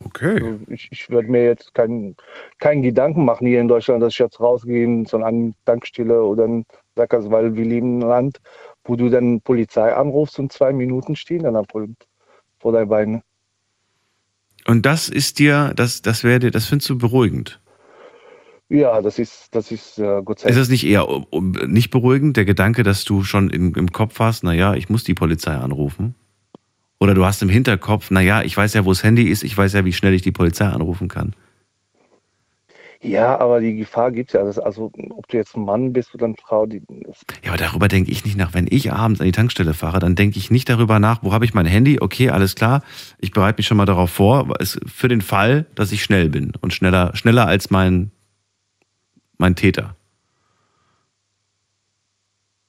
Okay. 0.04 0.34
Also 0.34 0.58
ich, 0.68 0.88
ich 0.90 1.10
würde 1.10 1.30
mir 1.30 1.44
jetzt 1.44 1.74
keinen 1.74 2.16
kein 2.58 2.82
Gedanken 2.82 3.24
machen 3.24 3.46
hier 3.46 3.60
in 3.60 3.68
Deutschland, 3.68 4.02
dass 4.02 4.14
ich 4.14 4.18
jetzt 4.18 4.40
rausgehe 4.40 5.04
zu 5.04 5.18
einer 5.18 5.52
Tankstelle 5.66 6.22
oder 6.22 6.44
ein 6.44 6.64
Sackers, 6.96 7.30
weil 7.30 7.54
wir 7.54 7.64
leben 7.64 7.96
in 7.96 8.02
einem 8.02 8.10
Land, 8.10 8.38
wo 8.84 8.96
du 8.96 9.10
dann 9.10 9.40
Polizei 9.42 9.94
anrufst 9.94 10.38
und 10.38 10.52
zwei 10.52 10.72
Minuten 10.72 11.16
stehen 11.16 11.42
dann 11.42 11.56
vor 12.60 12.72
deinen 12.72 12.88
Beinen. 12.88 13.22
Und 14.66 14.86
das 14.86 15.08
ist 15.08 15.38
dir, 15.38 15.72
das, 15.74 16.02
das 16.02 16.22
wäre 16.22 16.38
dir, 16.38 16.50
das 16.50 16.66
findest 16.66 16.90
du 16.90 16.98
beruhigend? 16.98 17.60
Ja, 18.68 19.02
das 19.02 19.18
ist, 19.18 19.48
das 19.50 19.72
ist 19.72 19.98
äh, 19.98 20.22
Gott 20.24 20.38
sei 20.38 20.48
Dank. 20.48 20.56
Ist 20.56 20.62
das 20.62 20.68
nicht 20.68 20.86
eher 20.86 21.08
um, 21.08 21.50
nicht 21.50 21.90
beruhigend, 21.90 22.36
der 22.36 22.44
Gedanke, 22.44 22.84
dass 22.84 23.04
du 23.04 23.24
schon 23.24 23.50
im, 23.50 23.74
im 23.74 23.90
Kopf 23.90 24.20
hast, 24.20 24.44
naja, 24.44 24.74
ich 24.74 24.88
muss 24.88 25.02
die 25.02 25.14
Polizei 25.14 25.52
anrufen? 25.52 26.14
Oder 27.00 27.14
du 27.14 27.24
hast 27.24 27.42
im 27.42 27.48
Hinterkopf, 27.48 28.10
naja, 28.10 28.42
ich 28.42 28.56
weiß 28.56 28.74
ja, 28.74 28.84
wo 28.84 28.90
das 28.90 29.02
Handy 29.02 29.24
ist, 29.24 29.42
ich 29.42 29.56
weiß 29.56 29.72
ja, 29.72 29.84
wie 29.84 29.92
schnell 29.92 30.14
ich 30.14 30.22
die 30.22 30.32
Polizei 30.32 30.66
anrufen 30.66 31.08
kann. 31.08 31.34
Ja, 33.02 33.38
aber 33.40 33.60
die 33.60 33.76
Gefahr 33.76 34.12
gibt 34.12 34.34
es 34.34 34.34
ja. 34.34 34.62
Also, 34.62 34.92
ob 35.10 35.26
du 35.28 35.36
jetzt 35.36 35.56
ein 35.56 35.64
Mann 35.64 35.92
bist 35.92 36.14
oder 36.14 36.26
eine 36.26 36.34
Frau. 36.36 36.66
Die, 36.66 36.82
ja, 37.42 37.48
aber 37.50 37.56
darüber 37.56 37.88
denke 37.88 38.10
ich 38.10 38.26
nicht 38.26 38.36
nach. 38.36 38.52
Wenn 38.52 38.66
ich 38.68 38.92
abends 38.92 39.20
an 39.20 39.26
die 39.26 39.32
Tankstelle 39.32 39.72
fahre, 39.72 40.00
dann 40.00 40.16
denke 40.16 40.38
ich 40.38 40.50
nicht 40.50 40.68
darüber 40.68 40.98
nach, 40.98 41.22
wo 41.22 41.32
habe 41.32 41.46
ich 41.46 41.54
mein 41.54 41.64
Handy? 41.64 41.98
Okay, 41.98 42.28
alles 42.28 42.56
klar. 42.56 42.82
Ich 43.18 43.30
bereite 43.30 43.58
mich 43.58 43.66
schon 43.66 43.78
mal 43.78 43.86
darauf 43.86 44.10
vor, 44.10 44.48
für 44.62 45.08
den 45.08 45.22
Fall, 45.22 45.64
dass 45.74 45.92
ich 45.92 46.02
schnell 46.02 46.28
bin 46.28 46.52
und 46.60 46.74
schneller, 46.74 47.16
schneller 47.16 47.46
als 47.46 47.70
mein, 47.70 48.10
mein 49.38 49.56
Täter. 49.56 49.96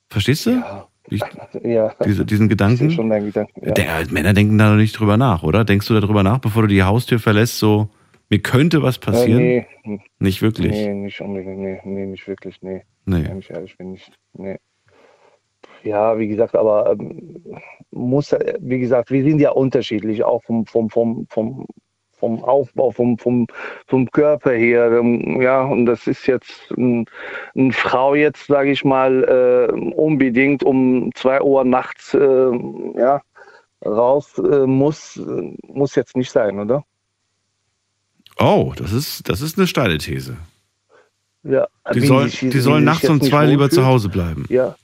Verstehst 0.10 0.46
du? 0.46 0.52
Ja. 0.52 0.88
Ich, 1.10 1.22
ja. 1.64 1.94
Diese, 2.06 2.26
diesen 2.26 2.48
Gedanken? 2.48 2.88
Gedanken 2.88 3.66
ja. 3.66 3.74
Der, 3.74 4.08
Männer 4.12 4.34
denken 4.34 4.58
da 4.58 4.70
noch 4.70 4.78
nicht 4.78 4.98
drüber 4.98 5.18
nach, 5.18 5.44
oder? 5.44 5.66
Denkst 5.66 5.88
du 5.88 6.00
darüber 6.00 6.24
nach, 6.24 6.40
bevor 6.40 6.62
du 6.62 6.68
die 6.70 6.84
Haustür 6.84 7.20
verlässt, 7.20 7.60
so, 7.60 7.90
mir 8.32 8.42
könnte 8.42 8.82
was 8.82 8.98
passieren? 8.98 9.42
Äh, 9.42 9.66
nee. 9.84 10.02
Nicht 10.20 10.42
wirklich? 10.42 10.72
Nee, 10.72 10.94
nicht 10.94 11.20
unbedingt. 11.20 11.60
Nee, 11.60 11.82
nee 11.84 12.06
nicht 12.06 12.28
wirklich. 12.28 12.62
Nee. 12.62 12.84
Nee. 13.06 13.26
Wenn 13.28 13.40
ich 13.40 13.50
ehrlich 13.50 13.78
bin, 13.78 13.92
nicht. 13.92 14.12
Nee. 14.34 14.58
Ja, 15.84 16.18
wie 16.18 16.30
gesagt, 16.30 16.56
aber 16.56 16.92
ähm, 16.92 17.44
muss, 17.92 18.34
wie 18.60 18.80
gesagt, 18.80 19.12
wir 19.12 19.24
sind 19.24 19.40
ja 19.40 19.52
unterschiedlich, 19.52 20.24
auch 20.24 20.42
vom, 20.44 20.66
vom, 20.66 20.90
vom, 20.90 21.28
vom, 21.30 21.66
vom 22.14 22.44
Aufbau, 22.44 22.92
vom, 22.92 23.18
vom, 23.18 23.48
vom 23.88 24.10
Körper 24.12 24.52
her. 24.52 24.92
Ähm, 24.94 25.42
ja, 25.42 25.64
und 25.64 25.86
das 25.86 26.08
ist 26.08 26.26
jetzt 26.26 26.72
ein, 26.78 27.06
eine 27.54 27.74
Frau 27.74 28.16
jetzt, 28.16 28.48
sage 28.48 28.72
ich 28.72 28.86
mal, 28.86 29.24
äh, 29.26 29.74
unbedingt 29.74 30.64
um 30.64 31.10
zwei 31.16 31.42
Uhr 31.42 31.66
nachts 31.66 32.14
äh, 32.14 32.52
ja, 32.96 33.22
raus 33.86 34.38
äh, 34.38 34.66
muss, 34.66 35.22
muss 35.68 35.96
jetzt 35.96 36.16
nicht 36.16 36.32
sein, 36.32 36.58
oder? 36.60 36.86
Oh, 38.38 38.74
das 38.76 38.94
ist, 38.94 39.30
das 39.30 39.42
ist 39.42 39.58
eine 39.58 39.68
steile 39.68 39.98
These. 39.98 40.38
Ja, 41.44 41.68
die, 41.94 42.02
soll, 42.02 42.28
ich, 42.28 42.40
die 42.40 42.60
sollen 42.60 42.84
nachts 42.84 43.10
um 43.10 43.20
zwei 43.22 43.46
lieber 43.46 43.70
zu 43.70 43.86
Hause 43.86 44.10
bleiben. 44.10 44.46
Ja. 44.50 44.76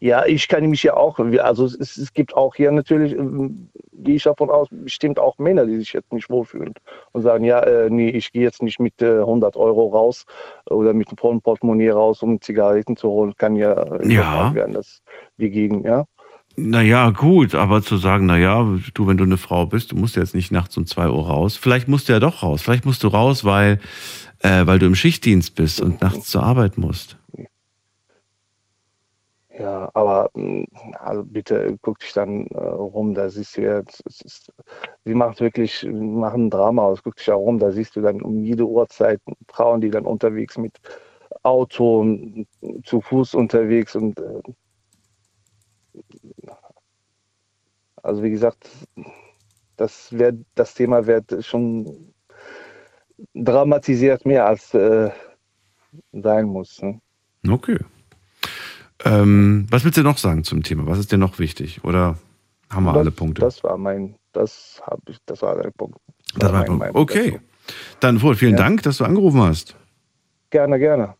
Ja, 0.00 0.26
ich 0.26 0.48
kann 0.48 0.68
mich 0.68 0.82
ja 0.82 0.94
auch, 0.94 1.18
also 1.18 1.64
es, 1.64 1.96
es 1.96 2.12
gibt 2.12 2.36
auch 2.36 2.54
hier 2.56 2.70
natürlich, 2.72 3.14
ähm, 3.14 3.70
gehe 3.94 4.16
ich 4.16 4.24
davon 4.24 4.50
aus, 4.50 4.68
bestimmt 4.70 5.18
auch 5.18 5.38
Männer, 5.38 5.64
die 5.64 5.78
sich 5.78 5.94
jetzt 5.94 6.12
nicht 6.12 6.28
wohlfühlen 6.28 6.74
und 7.12 7.22
sagen, 7.22 7.42
ja, 7.44 7.60
äh, 7.60 7.88
nee, 7.88 8.10
ich 8.10 8.30
gehe 8.30 8.42
jetzt 8.42 8.62
nicht 8.62 8.78
mit 8.78 9.00
äh, 9.00 9.20
100 9.20 9.56
Euro 9.56 9.88
raus 9.88 10.26
oder 10.68 10.92
mit 10.92 11.08
einem 11.08 11.16
vollen 11.16 11.40
Portemonnaie 11.40 11.88
raus, 11.88 12.22
um 12.22 12.38
Zigaretten 12.38 12.98
zu 12.98 13.08
holen, 13.08 13.34
kann 13.38 13.56
ja, 13.56 14.02
ja. 14.04 14.54
werden, 14.54 14.74
das 14.74 15.00
die 15.38 15.48
Gegend, 15.48 15.86
ja. 15.86 16.04
Naja, 16.56 17.10
gut, 17.10 17.54
aber 17.54 17.82
zu 17.82 17.96
sagen, 17.96 18.26
naja, 18.26 18.78
du, 18.94 19.06
wenn 19.08 19.16
du 19.16 19.24
eine 19.24 19.38
Frau 19.38 19.66
bist, 19.66 19.90
du 19.90 19.96
musst 19.96 20.14
jetzt 20.14 20.34
nicht 20.34 20.52
nachts 20.52 20.76
um 20.76 20.86
zwei 20.86 21.08
Uhr 21.08 21.26
raus. 21.26 21.56
Vielleicht 21.56 21.88
musst 21.88 22.08
du 22.08 22.12
ja 22.12 22.20
doch 22.20 22.42
raus. 22.44 22.62
Vielleicht 22.62 22.84
musst 22.84 23.02
du 23.02 23.08
raus, 23.08 23.44
weil, 23.44 23.80
äh, 24.40 24.64
weil 24.66 24.78
du 24.78 24.86
im 24.86 24.94
Schichtdienst 24.94 25.56
bist 25.56 25.80
und 25.80 26.00
nachts 26.00 26.30
zur 26.30 26.44
Arbeit 26.44 26.78
musst. 26.78 27.18
Ja, 29.58 29.88
aber 29.94 30.30
mh, 30.34 30.64
also 30.98 31.24
bitte 31.24 31.76
guck 31.80 32.00
dich 32.00 32.12
dann 32.12 32.46
äh, 32.48 32.58
rum, 32.58 33.14
da 33.14 33.28
siehst 33.28 33.56
du 33.56 33.62
jetzt, 33.62 34.02
sie 35.04 35.14
macht 35.14 35.40
wirklich, 35.40 35.84
machen 35.84 36.46
ein 36.46 36.50
Drama 36.50 36.82
aus, 36.82 37.02
guck 37.04 37.16
dich 37.16 37.26
da 37.26 37.34
rum, 37.34 37.60
da 37.60 37.70
siehst 37.70 37.94
du 37.94 38.00
dann 38.00 38.20
um 38.20 38.42
jede 38.42 38.66
Uhrzeit 38.66 39.20
Frauen, 39.48 39.80
die 39.80 39.90
dann 39.90 40.06
unterwegs 40.06 40.58
mit 40.58 40.80
Auto, 41.44 42.04
zu 42.84 43.00
Fuß 43.00 43.34
unterwegs 43.34 43.94
und 43.94 44.18
äh, 44.18 44.40
also 48.04 48.22
wie 48.22 48.30
gesagt, 48.30 48.68
das 49.76 50.12
wird, 50.12 50.36
das 50.54 50.74
Thema 50.74 51.06
wird 51.06 51.44
schon 51.44 52.12
dramatisiert 53.34 54.26
mehr 54.26 54.46
als 54.46 54.74
äh, 54.74 55.10
sein 56.12 56.46
muss. 56.46 56.80
Ne? 56.82 57.00
Okay. 57.48 57.78
Ähm, 59.04 59.66
was 59.70 59.84
willst 59.84 59.98
du 59.98 60.02
noch 60.02 60.18
sagen 60.18 60.44
zum 60.44 60.62
Thema? 60.62 60.86
Was 60.86 60.98
ist 60.98 61.12
dir 61.12 61.18
noch 61.18 61.38
wichtig? 61.38 61.82
Oder 61.84 62.16
haben 62.70 62.84
wir 62.84 62.92
das, 62.92 63.00
alle 63.00 63.10
Punkte? 63.10 63.40
Das 63.40 63.62
war 63.64 63.76
mein, 63.76 64.16
das 64.32 64.80
habe 64.86 65.02
ich, 65.08 65.18
das 65.26 65.42
war 65.42 65.60
der 65.60 65.70
Punkt. 65.70 65.98
Das 66.36 66.52
war 66.52 66.60
mein- 66.60 66.68
mein 66.68 66.78
mein 66.78 66.92
Punkt. 66.92 67.10
Okay. 67.10 67.40
Dann 68.00 68.20
wohl, 68.22 68.36
vielen 68.36 68.52
Ja. 68.52 68.58
Dank, 68.58 68.82
dass 68.82 68.98
du 68.98 69.04
angerufen 69.04 69.40
hast. 69.42 69.76
Gerne, 70.50 70.78
gerne. 70.78 71.14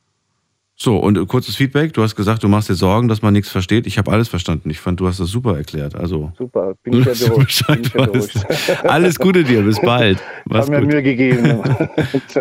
So, 0.77 0.97
und 0.99 1.17
äh, 1.17 1.25
kurzes 1.27 1.55
Feedback. 1.55 1.93
Du 1.93 2.03
hast 2.03 2.17
gesagt, 2.17 2.43
du 2.43 2.49
machst 2.49 2.69
dir 2.69 2.75
Sorgen, 2.75 3.07
dass 3.07 3.23
man 3.23 3.33
nichts 3.33 3.49
versteht. 3.49 3.87
Ich 3.87 3.97
habe 3.97 4.11
alles 4.11 4.29
verstanden. 4.29 4.71
Ich 4.71 4.81
fand, 4.81 4.99
du 4.99 5.07
hast 5.07 5.21
das 5.21 5.29
super 5.31 5.57
erklärt. 5.57 5.95
Also, 5.95 6.33
Super, 6.37 6.75
bin 6.83 6.95
ich 6.95 7.05
ja 7.07 7.13
beruhigt. 7.13 7.37
Bin 7.37 7.45
Bescheid 7.45 7.87
ich 7.87 7.95
ja 7.95 8.01
weißt. 8.01 8.33
beruhigt. 8.35 8.85
Alles 8.85 9.19
Gute 9.19 9.45
dir. 9.45 9.63
Bis 9.63 9.81
bald. 9.81 10.19
Haben 10.53 10.71
mir. 10.71 10.81
Mühe 10.81 11.03
gegeben. 11.03 11.63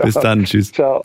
Bis 0.04 0.16
dann. 0.16 0.46
Tschüss. 0.46 0.72
Ciao. 0.72 1.04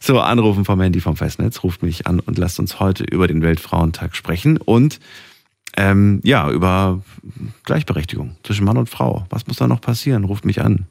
So, 0.00 0.18
anrufen 0.18 0.64
vom 0.64 0.80
Handy 0.80 1.00
vom 1.00 1.16
Festnetz. 1.16 1.62
Ruft 1.62 1.82
mich 1.84 2.08
an 2.08 2.18
und 2.18 2.38
lasst 2.38 2.58
uns 2.58 2.80
heute 2.80 3.04
über 3.04 3.28
den 3.28 3.42
Weltfrauentag 3.42 4.16
sprechen 4.16 4.56
und 4.56 4.98
ähm, 5.76 6.20
ja, 6.24 6.50
über 6.50 7.02
Gleichberechtigung 7.64 8.36
zwischen 8.42 8.64
Mann 8.64 8.76
und 8.76 8.88
Frau. 8.88 9.26
Was 9.30 9.46
muss 9.46 9.56
da 9.56 9.66
noch 9.68 9.80
passieren? 9.80 10.24
Ruft 10.24 10.44
mich 10.44 10.60
an. 10.60 10.86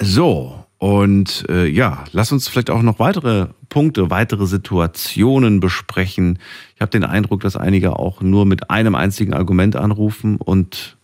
So, 0.00 0.64
und 0.78 1.44
äh, 1.50 1.66
ja, 1.66 2.04
lass 2.12 2.32
uns 2.32 2.48
vielleicht 2.48 2.70
auch 2.70 2.80
noch 2.80 2.98
weitere 2.98 3.48
Punkte, 3.68 4.08
weitere 4.08 4.46
Situationen 4.46 5.60
besprechen. 5.60 6.38
Ich 6.74 6.80
habe 6.80 6.90
den 6.90 7.04
Eindruck, 7.04 7.42
dass 7.42 7.54
einige 7.54 7.98
auch 7.98 8.22
nur 8.22 8.46
mit 8.46 8.70
einem 8.70 8.94
einzigen 8.94 9.34
Argument 9.34 9.76
anrufen 9.76 10.36
und, 10.36 10.96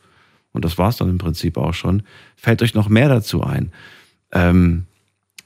und 0.53 0.65
das 0.65 0.79
war's 0.79 0.97
dann 0.97 1.11
im 1.11 1.19
Prinzip 1.19 1.59
auch 1.59 1.75
schon. 1.75 2.05
Fällt 2.37 2.63
euch 2.63 2.73
noch 2.73 2.89
mehr 2.89 3.11
dazu 3.11 3.43
ein? 3.43 3.71
Ähm, 4.33 4.87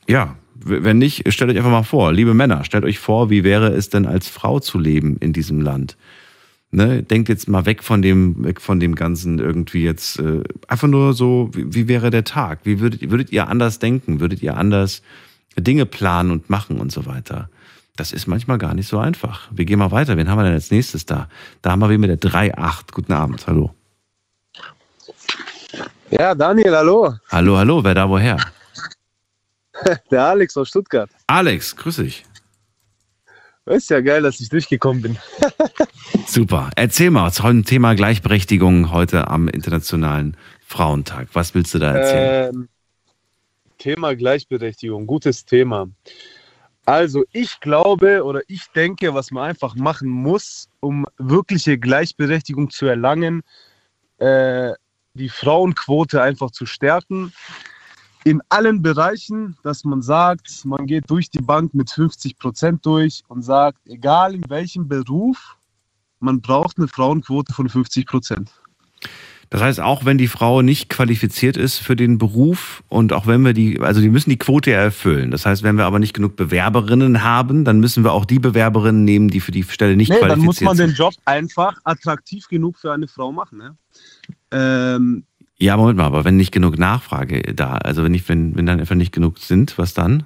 ja, 0.08 0.36
wenn 0.54 0.98
nicht, 0.98 1.32
stellt 1.32 1.50
euch 1.50 1.56
einfach 1.56 1.70
mal 1.72 1.82
vor, 1.82 2.12
liebe 2.12 2.32
Männer, 2.32 2.62
stellt 2.62 2.84
euch 2.84 3.00
vor, 3.00 3.30
wie 3.30 3.42
wäre 3.42 3.72
es 3.72 3.88
denn 3.88 4.06
als 4.06 4.28
Frau 4.28 4.60
zu 4.60 4.78
leben 4.78 5.16
in 5.18 5.32
diesem 5.32 5.60
Land? 5.60 5.96
Ne, 6.72 7.02
denkt 7.02 7.28
jetzt 7.28 7.48
mal 7.48 7.66
weg 7.66 7.82
von 7.82 8.00
dem, 8.00 8.44
weg 8.44 8.60
von 8.60 8.78
dem 8.78 8.94
Ganzen 8.94 9.40
irgendwie 9.40 9.82
jetzt, 9.82 10.20
äh, 10.20 10.44
einfach 10.68 10.86
nur 10.86 11.14
so, 11.14 11.50
wie, 11.52 11.74
wie 11.74 11.88
wäre 11.88 12.10
der 12.10 12.22
Tag? 12.22 12.60
Wie 12.62 12.78
würdet, 12.78 13.10
würdet 13.10 13.32
ihr 13.32 13.48
anders 13.48 13.80
denken? 13.80 14.20
Würdet 14.20 14.40
ihr 14.40 14.56
anders 14.56 15.02
Dinge 15.58 15.84
planen 15.84 16.30
und 16.30 16.48
machen 16.48 16.78
und 16.78 16.92
so 16.92 17.06
weiter? 17.06 17.50
Das 17.96 18.12
ist 18.12 18.28
manchmal 18.28 18.58
gar 18.58 18.74
nicht 18.74 18.86
so 18.86 18.98
einfach. 18.98 19.48
Wir 19.50 19.64
gehen 19.64 19.80
mal 19.80 19.90
weiter. 19.90 20.16
Wen 20.16 20.28
haben 20.28 20.38
wir 20.38 20.44
denn 20.44 20.54
als 20.54 20.70
nächstes 20.70 21.06
da? 21.06 21.28
Da 21.60 21.72
haben 21.72 21.80
wir 21.80 21.88
wen 21.88 22.00
mit 22.00 22.10
der 22.10 22.30
3.8. 22.30 22.92
Guten 22.92 23.12
Abend. 23.12 23.46
Hallo. 23.48 23.74
Ja, 26.10 26.34
Daniel, 26.34 26.74
hallo. 26.76 27.14
Hallo, 27.30 27.56
hallo. 27.58 27.82
Wer 27.82 27.94
da 27.94 28.08
woher? 28.08 28.36
Der 30.10 30.24
Alex 30.24 30.56
aus 30.56 30.68
Stuttgart. 30.68 31.10
Alex, 31.26 31.74
grüß 31.74 31.96
dich. 31.96 32.24
Ist 33.70 33.88
ja 33.88 34.00
geil, 34.00 34.22
dass 34.22 34.40
ich 34.40 34.48
durchgekommen 34.48 35.00
bin. 35.00 35.16
Super. 36.26 36.70
Erzähl 36.74 37.12
mal 37.12 37.30
zum 37.30 37.64
Thema 37.64 37.94
Gleichberechtigung 37.94 38.90
heute 38.90 39.28
am 39.28 39.46
Internationalen 39.46 40.36
Frauentag. 40.66 41.28
Was 41.34 41.54
willst 41.54 41.72
du 41.74 41.78
da 41.78 41.92
erzählen? 41.94 42.54
Ähm, 42.54 42.68
Thema 43.78 44.16
Gleichberechtigung, 44.16 45.06
gutes 45.06 45.44
Thema. 45.44 45.88
Also 46.84 47.24
ich 47.30 47.60
glaube 47.60 48.24
oder 48.24 48.40
ich 48.48 48.66
denke, 48.74 49.14
was 49.14 49.30
man 49.30 49.44
einfach 49.44 49.76
machen 49.76 50.08
muss, 50.08 50.68
um 50.80 51.06
wirkliche 51.18 51.78
Gleichberechtigung 51.78 52.70
zu 52.70 52.86
erlangen, 52.86 53.42
äh, 54.18 54.72
die 55.14 55.28
Frauenquote 55.28 56.20
einfach 56.20 56.50
zu 56.50 56.66
stärken. 56.66 57.32
In 58.24 58.42
allen 58.50 58.82
Bereichen, 58.82 59.56
dass 59.62 59.84
man 59.84 60.02
sagt, 60.02 60.64
man 60.64 60.86
geht 60.86 61.10
durch 61.10 61.30
die 61.30 61.40
Bank 61.42 61.72
mit 61.72 61.90
50 61.90 62.38
Prozent 62.38 62.84
durch 62.84 63.22
und 63.28 63.42
sagt, 63.42 63.78
egal 63.86 64.34
in 64.34 64.44
welchem 64.48 64.88
Beruf, 64.88 65.56
man 66.18 66.40
braucht 66.40 66.76
eine 66.76 66.86
Frauenquote 66.86 67.52
von 67.54 67.68
50 67.68 68.06
Prozent. 68.06 68.50
Das 69.50 69.62
heißt, 69.62 69.80
auch 69.80 70.04
wenn 70.04 70.16
die 70.16 70.28
Frau 70.28 70.62
nicht 70.62 70.88
qualifiziert 70.88 71.56
ist 71.56 71.78
für 71.78 71.96
den 71.96 72.18
Beruf 72.18 72.84
und 72.88 73.12
auch 73.12 73.26
wenn 73.26 73.44
wir 73.44 73.52
die, 73.52 73.80
also 73.80 74.00
die 74.00 74.08
müssen 74.08 74.30
die 74.30 74.38
Quote 74.38 74.70
ja 74.70 74.78
erfüllen. 74.78 75.32
Das 75.32 75.44
heißt, 75.44 75.64
wenn 75.64 75.76
wir 75.76 75.86
aber 75.86 75.98
nicht 75.98 76.14
genug 76.14 76.36
Bewerberinnen 76.36 77.24
haben, 77.24 77.64
dann 77.64 77.80
müssen 77.80 78.04
wir 78.04 78.12
auch 78.12 78.24
die 78.24 78.38
Bewerberinnen 78.38 79.04
nehmen, 79.04 79.28
die 79.28 79.40
für 79.40 79.50
die 79.50 79.64
Stelle 79.64 79.96
nicht 79.96 80.10
nee, 80.10 80.20
dann 80.20 80.28
qualifiziert 80.28 80.46
muss 80.46 80.60
man 80.60 80.76
sind. 80.76 80.90
den 80.90 80.94
Job 80.94 81.14
einfach 81.24 81.80
attraktiv 81.82 82.46
genug 82.46 82.78
für 82.78 82.92
eine 82.92 83.08
Frau 83.08 83.32
machen. 83.32 83.58
Ne? 83.58 83.76
Ähm, 84.52 85.24
Ja, 85.60 85.76
Moment 85.76 85.98
mal, 85.98 86.06
aber 86.06 86.24
wenn 86.24 86.36
nicht 86.36 86.52
genug 86.52 86.78
Nachfrage 86.78 87.54
da, 87.54 87.74
also 87.74 88.02
wenn, 88.02 88.12
nicht, 88.12 88.28
wenn, 88.28 88.56
wenn 88.56 88.66
dann 88.66 88.80
einfach 88.80 88.94
nicht 88.94 89.12
genug 89.12 89.38
sind, 89.38 89.76
was 89.78 89.94
dann? 89.94 90.24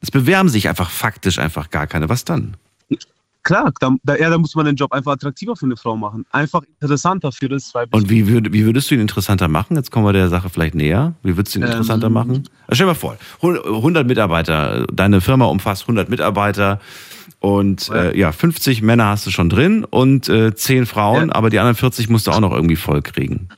Es 0.00 0.10
bewerben 0.10 0.48
sich 0.48 0.68
einfach 0.68 0.90
faktisch 0.90 1.38
einfach 1.38 1.70
gar 1.70 1.86
keine. 1.86 2.08
Was 2.08 2.24
dann? 2.24 2.56
klar, 3.42 3.72
da, 3.80 3.94
da, 4.02 4.16
ja, 4.16 4.30
da 4.30 4.38
muss 4.38 4.54
man 4.54 4.66
den 4.66 4.76
Job 4.76 4.92
einfach 4.92 5.12
attraktiver 5.12 5.56
für 5.56 5.66
eine 5.66 5.76
Frau 5.76 5.96
machen. 5.96 6.24
Einfach 6.30 6.62
interessanter 6.80 7.32
für 7.32 7.48
das 7.48 7.74
weibliche 7.74 8.02
Und 8.02 8.10
wie, 8.10 8.26
würd, 8.26 8.52
wie 8.52 8.64
würdest 8.64 8.90
du 8.90 8.94
ihn 8.94 9.00
interessanter 9.00 9.48
machen? 9.48 9.76
Jetzt 9.76 9.90
kommen 9.90 10.06
wir 10.06 10.12
der 10.12 10.28
Sache 10.28 10.50
vielleicht 10.50 10.74
näher. 10.74 11.14
Wie 11.22 11.36
würdest 11.36 11.54
du 11.54 11.60
ihn 11.60 11.64
interessanter 11.64 12.08
Ähm, 12.08 12.12
machen? 12.12 12.30
Also 12.66 12.74
stell 12.74 12.86
dir 12.86 12.92
mal 12.92 12.94
vor, 12.94 13.16
100 13.42 14.06
Mitarbeiter, 14.06 14.86
deine 14.92 15.20
Firma 15.20 15.46
umfasst 15.46 15.82
100 15.82 16.08
Mitarbeiter 16.08 16.80
und 17.40 17.88
äh, 17.90 18.16
ja, 18.18 18.32
50 18.32 18.82
Männer 18.82 19.06
hast 19.06 19.26
du 19.26 19.30
schon 19.30 19.48
drin 19.48 19.84
und 19.84 20.28
äh, 20.28 20.54
10 20.54 20.84
Frauen, 20.84 21.30
aber 21.32 21.48
die 21.48 21.58
anderen 21.58 21.76
40 21.76 22.10
musst 22.10 22.26
du 22.26 22.32
auch 22.32 22.40
noch 22.40 22.52
irgendwie 22.52 22.76
voll 22.76 23.00
kriegen. 23.00 23.48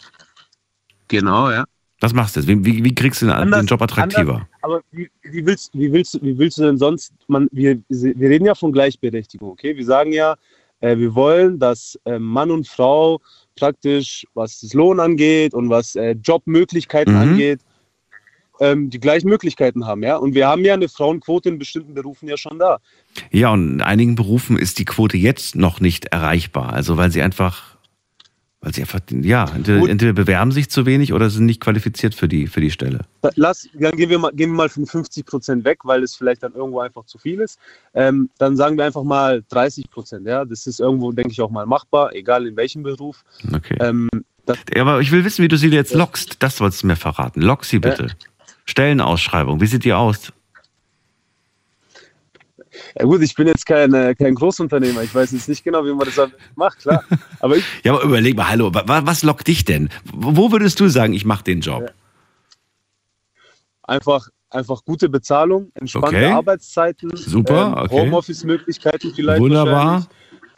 Genau, 1.13 1.51
ja. 1.51 1.65
Was 2.01 2.13
machst 2.13 2.35
du 2.35 2.41
jetzt? 2.41 2.49
Wie, 2.49 2.65
wie, 2.65 2.83
wie 2.85 2.95
kriegst 2.95 3.23
du 3.23 3.27
den, 3.27 3.35
Anders- 3.35 3.61
den 3.61 3.67
Job 3.67 3.81
attraktiver? 3.81 4.35
Anders, 4.35 4.49
aber 4.63 4.81
wie, 4.91 5.09
wie, 5.23 5.47
willst, 5.47 5.71
wie, 5.73 5.93
willst, 5.93 6.15
du- 6.15 6.23
wie 6.23 6.37
willst 6.37 6.59
du 6.59 6.63
denn 6.63 6.77
sonst, 6.79 7.13
man, 7.29 7.49
wir, 7.53 7.79
wir 7.89 8.29
reden 8.29 8.45
ja 8.47 8.55
von 8.57 8.73
Gleichberechtigung, 8.73 9.51
okay? 9.51 9.77
Wir 9.77 9.85
sagen 9.85 10.13
ja, 10.13 10.35
äh, 10.81 10.97
wir 10.99 11.15
wollen, 11.15 11.61
dass 11.61 11.97
äh, 12.05 12.19
Mann 12.19 12.51
und 12.51 12.67
Frau 12.67 13.21
praktisch, 13.57 14.27
was 14.35 14.61
das 14.61 14.73
Lohn 14.75 14.99
angeht 14.99 15.55
und 15.55 15.71
was 15.71 15.95
äh, 15.95 16.17
Jobmöglichkeiten 16.21 17.15
Mhm. 17.15 17.21
angeht, 17.21 17.61
ähm, 18.61 18.91
die 18.91 18.99
gleichen 19.01 19.29
Möglichkeiten 19.29 19.87
haben, 19.87 20.03
ja? 20.03 20.17
Und 20.17 20.35
wir 20.35 20.47
haben 20.49 20.65
ja 20.65 20.75
eine 20.75 20.89
Frauenquote 20.89 21.49
in 21.51 21.59
bestimmten 21.59 21.95
Berufen 21.95 22.29
ja 22.29 22.37
schon 22.37 22.59
da. 22.59 22.79
Ja, 23.31 23.51
und 23.53 23.75
in 23.75 23.81
einigen 23.81 24.15
Berufen 24.15 24.57
ist 24.59 24.79
die 24.79 24.85
Quote 24.85 25.17
jetzt 25.17 25.55
noch 25.57 25.81
nicht 25.81 26.07
erreichbar. 26.07 26.73
Also 26.73 26.97
weil 26.97 27.11
sie 27.13 27.23
einfach, 27.23 27.72
weil 28.63 28.73
sie 28.73 28.83
einfach, 28.83 29.01
ja, 29.11 29.45
entweder, 29.55 29.89
entweder 29.89 30.13
bewerben 30.13 30.53
sich 30.53 30.71
zu 30.71 30.87
wenig 30.87 31.13
oder 31.13 31.29
sind 31.31 31.47
nicht 31.47 31.61
qualifiziert 31.61 32.15
für 32.15 32.29
die, 32.29 32.47
für 32.47 32.61
die 32.61 32.71
Stelle. 32.71 33.01
Lass, 33.35 33.69
dann 33.75 33.97
gehen 33.97 34.09
wir, 34.09 34.21
mal, 34.21 34.31
gehen 34.33 34.51
wir 34.51 34.57
mal 34.57 34.69
von 34.69 34.87
50 34.87 35.27
Prozent 35.27 35.65
weg, 35.65 35.81
weil 35.83 36.05
es 36.05 36.15
vielleicht 36.15 36.45
dann 36.45 36.55
irgendwo 36.55 36.79
einfach 36.79 37.05
zu 37.05 37.19
viel 37.19 37.41
ist. 37.41 37.59
Ähm, 37.93 38.31
dann 38.39 38.57
sagen 38.57 38.77
wir 38.77 38.85
einfach 38.85 39.03
mal 39.03 39.43
30 39.49 39.91
Prozent. 39.91 40.29
Ja? 40.29 40.45
Das 40.45 40.69
ist 40.69 40.79
irgendwo, 40.79 41.11
denke 41.11 41.33
ich, 41.33 41.41
auch 41.43 41.51
mal 41.51 41.67
machbar, 41.67 42.15
egal 42.15 42.47
in 42.47 42.57
welchem 42.57 42.85
Beruf. 42.85 43.25
Okay. 43.53 43.77
Ähm, 43.81 44.09
aber 44.77 45.01
ich 45.01 45.11
will 45.11 45.25
wissen, 45.25 45.43
wie 45.43 45.49
du 45.49 45.57
sie 45.57 45.69
jetzt 45.69 45.95
lockst. 45.95 46.37
Das 46.39 46.57
sollst 46.57 46.85
du 46.85 46.87
mir 46.87 46.97
verraten. 46.97 47.41
Lock 47.41 47.65
sie 47.65 47.81
bitte. 47.81 48.09
Stellenausschreibung, 48.65 49.61
wie 49.61 49.67
sieht 49.67 49.85
die 49.85 49.93
aus? 49.93 50.33
Ja 52.99 53.05
gut, 53.05 53.23
ich 53.23 53.35
bin 53.35 53.47
jetzt 53.49 53.67
kein, 53.67 53.93
äh, 53.95 54.15
kein 54.15 54.35
Großunternehmer. 54.35 55.03
Ich 55.03 55.15
weiß 55.15 55.33
jetzt 55.33 55.49
nicht 55.49 55.63
genau, 55.65 55.85
wie 55.85 55.93
man 55.93 56.07
das 56.15 56.31
macht, 56.57 56.79
klar. 56.81 57.05
Aber 57.41 57.57
ich, 57.57 57.65
Ja, 57.85 57.93
aber 57.95 58.03
überleg 58.05 58.37
mal, 58.37 58.49
hallo, 58.49 58.73
wa- 58.75 58.85
wa- 58.87 59.03
was 59.05 59.23
lockt 59.23 59.47
dich 59.49 59.65
denn? 59.65 59.89
Wo 60.13 60.51
würdest 60.53 60.81
du 60.81 60.89
sagen, 60.89 61.13
ich 61.13 61.25
mache 61.25 61.45
den 61.45 61.61
Job? 61.61 61.93
einfach, 63.85 64.29
einfach 64.51 64.85
gute 64.85 65.09
Bezahlung, 65.09 65.71
entspannte 65.75 66.17
Okay. 66.17 66.33
Arbeitszeiten, 66.33 67.15
Super, 67.17 67.75
ähm, 67.77 67.83
okay. 67.85 68.01
Homeoffice-Möglichkeiten 68.01 69.13
vielleicht. 69.15 69.41
Wunderbar. 69.41 70.07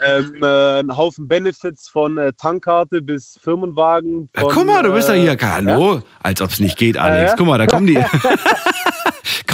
Ähm, 0.00 0.34
äh, 0.42 0.80
ein 0.80 0.96
Haufen 0.96 1.26
Benefits 1.28 1.88
von 1.88 2.18
äh, 2.18 2.32
Tankkarte 2.32 3.00
bis 3.00 3.38
Firmenwagen. 3.42 4.28
Ja, 4.34 4.42
Von, 4.42 4.50
guck 4.52 4.66
mal, 4.66 4.82
du 4.82 4.92
bist 4.92 5.08
ja 5.08 5.14
hier. 5.14 5.32
äh, 5.32 5.38
Hallo? 5.40 6.02
Als 6.22 6.42
ob 6.42 6.50
es 6.50 6.58
nicht 6.60 6.76
geht, 6.76 6.96
Alex. 6.98 7.22
Ja, 7.22 7.26
ja. 7.28 7.34
Guck 7.36 7.46
mal, 7.46 7.58
da 7.58 7.66
kommen 7.66 7.86
die. 7.86 7.94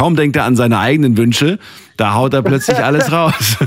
Kaum 0.00 0.16
denkt 0.16 0.34
er 0.36 0.44
an 0.44 0.56
seine 0.56 0.78
eigenen 0.78 1.18
Wünsche, 1.18 1.58
da 1.98 2.14
haut 2.14 2.32
er 2.32 2.40
plötzlich 2.42 2.78
alles 2.82 3.12
raus. 3.12 3.58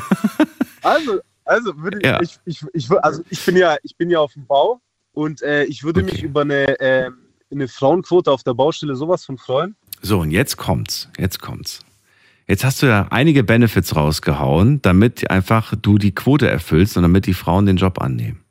Also, 0.82 1.20
also, 1.46 1.78
würde 1.78 2.00
ich, 2.00 2.06
Ja. 2.06 2.20
ich, 2.22 2.38
ich, 2.44 2.66
ich, 2.74 2.92
also 2.92 3.22
ich, 3.30 3.46
bin 3.46 3.56
ja, 3.56 3.78
ich 3.84 3.96
bin 3.96 4.10
ja 4.10 4.20
auf 4.20 4.34
dem 4.34 4.46
Bau 4.46 4.82
und 5.14 5.42
äh, 5.42 5.64
ich 5.64 5.84
würde 5.84 6.04
mich 6.04 6.22
über 6.24 6.42
eine, 6.42 6.78
äh, 6.82 7.10
eine 7.50 7.70
Frauenquote 7.70 8.30
auf 8.30 8.44
der 8.44 8.54
Baustelle 8.54 8.98
sowas 8.98 9.24
von 9.24 9.38
freuen. 9.38 9.78
So, 10.02 10.20
und 10.20 10.32
jetzt 10.32 10.58
kommt's. 10.58 11.08
Jetzt 11.18 11.40
kommt's. 11.40 11.80
Jetzt 12.48 12.66
hast 12.66 12.82
du 12.82 12.88
ja 12.88 13.08
einige 13.12 13.46
Benefits 13.46 13.96
rausgehauen, 13.96 14.82
damit 14.82 15.30
einfach 15.32 15.74
du 15.82 15.98
die 15.98 16.14
Quote 16.14 16.50
erfüllst 16.50 16.98
und 16.98 17.04
damit 17.04 17.28
die 17.28 17.34
Frauen 17.34 17.66
den 17.66 17.78
Job 17.78 18.02
annehmen. 18.02 18.44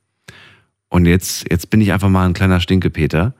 Und 0.88 1.04
jetzt, 1.04 1.50
jetzt 1.50 1.68
bin 1.68 1.82
ich 1.82 1.92
einfach 1.92 2.08
mal 2.08 2.24
ein 2.24 2.32
kleiner 2.32 2.60
Stinkepeter. 2.60 3.34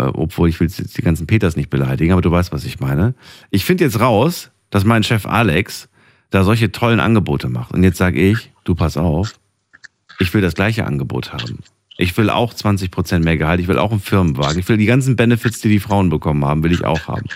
Äh, 0.00 0.10
obwohl 0.14 0.48
ich 0.48 0.58
will 0.60 0.68
jetzt 0.68 0.96
die 0.96 1.02
ganzen 1.02 1.26
Peters 1.26 1.56
nicht 1.56 1.70
beleidigen, 1.70 2.12
aber 2.12 2.22
du 2.22 2.30
weißt, 2.30 2.52
was 2.52 2.64
ich 2.64 2.80
meine. 2.80 3.14
Ich 3.50 3.64
finde 3.64 3.84
jetzt 3.84 4.00
raus, 4.00 4.50
dass 4.70 4.84
mein 4.84 5.02
Chef 5.02 5.26
Alex 5.26 5.88
da 6.30 6.44
solche 6.44 6.72
tollen 6.72 7.00
Angebote 7.00 7.48
macht. 7.48 7.72
Und 7.72 7.82
jetzt 7.82 7.98
sage 7.98 8.20
ich, 8.20 8.50
du 8.64 8.74
pass 8.74 8.96
auf, 8.96 9.34
ich 10.18 10.32
will 10.32 10.40
das 10.40 10.54
gleiche 10.54 10.86
Angebot 10.86 11.32
haben. 11.32 11.58
Ich 11.98 12.16
will 12.16 12.30
auch 12.30 12.54
20% 12.54 13.18
mehr 13.20 13.36
Gehalt, 13.36 13.60
ich 13.60 13.68
will 13.68 13.78
auch 13.78 13.90
einen 13.90 14.00
Firmenwagen, 14.00 14.58
ich 14.58 14.68
will 14.68 14.78
die 14.78 14.86
ganzen 14.86 15.16
Benefits, 15.16 15.60
die 15.60 15.68
die 15.68 15.80
Frauen 15.80 16.08
bekommen 16.08 16.44
haben, 16.44 16.62
will 16.62 16.72
ich 16.72 16.84
auch 16.84 17.08
haben. 17.08 17.26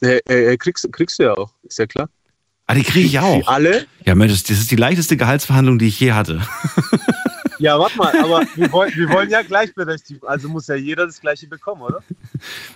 Äh, 0.00 0.18
äh, 0.28 0.56
kriegst, 0.56 0.92
kriegst 0.92 1.18
du 1.18 1.24
ja 1.24 1.34
auch, 1.34 1.52
ist 1.64 1.78
ja 1.78 1.86
klar. 1.86 2.08
Ah, 2.66 2.74
die 2.74 2.82
kriege 2.82 3.06
ich 3.06 3.18
auch. 3.18 3.48
Alle? 3.48 3.86
Ja, 4.04 4.14
Mensch, 4.14 4.42
das 4.42 4.58
ist 4.58 4.70
die 4.70 4.76
leichteste 4.76 5.16
Gehaltsverhandlung, 5.16 5.78
die 5.78 5.88
ich 5.88 5.98
je 5.98 6.12
hatte. 6.12 6.42
Ja, 7.58 7.78
warte 7.78 7.96
mal, 7.98 8.12
aber 8.18 8.42
wir 8.54 8.70
wollen, 8.72 8.94
wir 8.94 9.08
wollen 9.10 9.30
ja 9.30 9.42
Gleichberechtigung, 9.42 10.28
also 10.28 10.48
muss 10.48 10.68
ja 10.68 10.76
jeder 10.76 11.06
das 11.06 11.20
Gleiche 11.20 11.48
bekommen, 11.48 11.82
oder? 11.82 12.02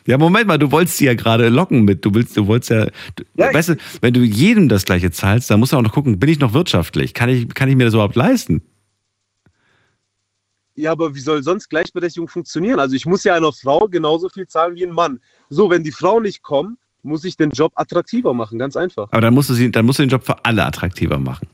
Ja, 0.06 0.18
Moment 0.18 0.48
mal, 0.48 0.58
du 0.58 0.70
wolltest 0.72 0.98
sie 0.98 1.06
ja 1.06 1.14
gerade 1.14 1.48
locken 1.48 1.84
mit. 1.84 2.04
Du 2.04 2.12
willst, 2.14 2.36
du 2.36 2.46
wolltest 2.46 2.70
ja, 2.70 2.86
du, 3.14 3.24
Ja, 3.36 3.54
weißt 3.54 3.70
du, 3.70 3.76
wenn 4.00 4.12
du 4.12 4.20
jedem 4.20 4.68
das 4.68 4.84
gleiche 4.84 5.10
zahlst, 5.10 5.50
dann 5.50 5.60
musst 5.60 5.72
du 5.72 5.76
auch 5.76 5.82
noch 5.82 5.92
gucken, 5.92 6.18
bin 6.18 6.28
ich 6.28 6.40
noch 6.40 6.52
wirtschaftlich? 6.52 7.14
Kann 7.14 7.28
ich, 7.28 7.48
kann 7.54 7.68
ich 7.68 7.76
mir 7.76 7.84
das 7.84 7.94
überhaupt 7.94 8.16
leisten? 8.16 8.62
Ja, 10.74 10.92
aber 10.92 11.14
wie 11.14 11.20
soll 11.20 11.42
sonst 11.42 11.68
Gleichberechtigung 11.68 12.28
funktionieren? 12.28 12.80
Also 12.80 12.96
ich 12.96 13.06
muss 13.06 13.24
ja 13.24 13.34
einer 13.34 13.52
Frau 13.52 13.88
genauso 13.88 14.28
viel 14.28 14.46
zahlen 14.46 14.74
wie 14.74 14.84
ein 14.84 14.92
Mann. 14.92 15.20
So, 15.50 15.70
wenn 15.70 15.84
die 15.84 15.92
Frauen 15.92 16.22
nicht 16.22 16.42
kommen, 16.42 16.78
muss 17.02 17.24
ich 17.24 17.36
den 17.36 17.50
Job 17.50 17.72
attraktiver 17.74 18.32
machen, 18.32 18.58
ganz 18.58 18.76
einfach. 18.76 19.08
Aber 19.10 19.20
dann 19.20 19.34
musst 19.34 19.50
du 19.50 19.54
sie, 19.54 19.70
dann 19.70 19.84
musst 19.84 19.98
du 19.98 20.04
den 20.04 20.10
Job 20.10 20.24
für 20.24 20.44
alle 20.44 20.64
attraktiver 20.64 21.18
machen. 21.18 21.48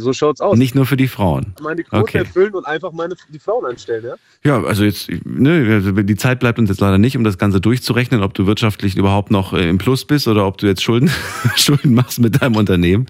So 0.00 0.12
schaut's 0.12 0.40
aus. 0.40 0.56
Nicht 0.58 0.74
nur 0.74 0.86
für 0.86 0.96
die 0.96 1.08
Frauen. 1.08 1.54
meine 1.62 1.82
Quote 1.84 2.02
Okay. 2.02 2.18
erfüllen 2.18 2.54
und 2.54 2.66
einfach 2.66 2.92
meine, 2.92 3.14
die 3.28 3.38
Frauen 3.38 3.66
einstellen, 3.66 4.04
ja? 4.04 4.14
Ja, 4.44 4.62
also 4.62 4.84
jetzt, 4.84 5.08
ne, 5.24 5.74
also 5.74 5.92
die 5.92 6.16
Zeit 6.16 6.40
bleibt 6.40 6.58
uns 6.58 6.68
jetzt 6.70 6.80
leider 6.80 6.98
nicht, 6.98 7.16
um 7.16 7.24
das 7.24 7.38
Ganze 7.38 7.60
durchzurechnen, 7.60 8.22
ob 8.22 8.34
du 8.34 8.46
wirtschaftlich 8.46 8.96
überhaupt 8.96 9.30
noch 9.30 9.52
äh, 9.52 9.68
im 9.68 9.78
Plus 9.78 10.04
bist 10.04 10.28
oder 10.28 10.46
ob 10.46 10.58
du 10.58 10.66
jetzt 10.66 10.82
Schulden, 10.82 11.10
Schulden 11.56 11.94
machst 11.94 12.20
mit 12.20 12.40
deinem 12.42 12.56
Unternehmen. 12.56 13.06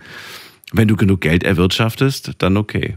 Wenn 0.73 0.89
du 0.89 0.97
genug 0.97 1.21
Geld 1.21 1.45
erwirtschaftest, 1.45 2.33
dann 2.39 2.57
okay. 2.57 2.97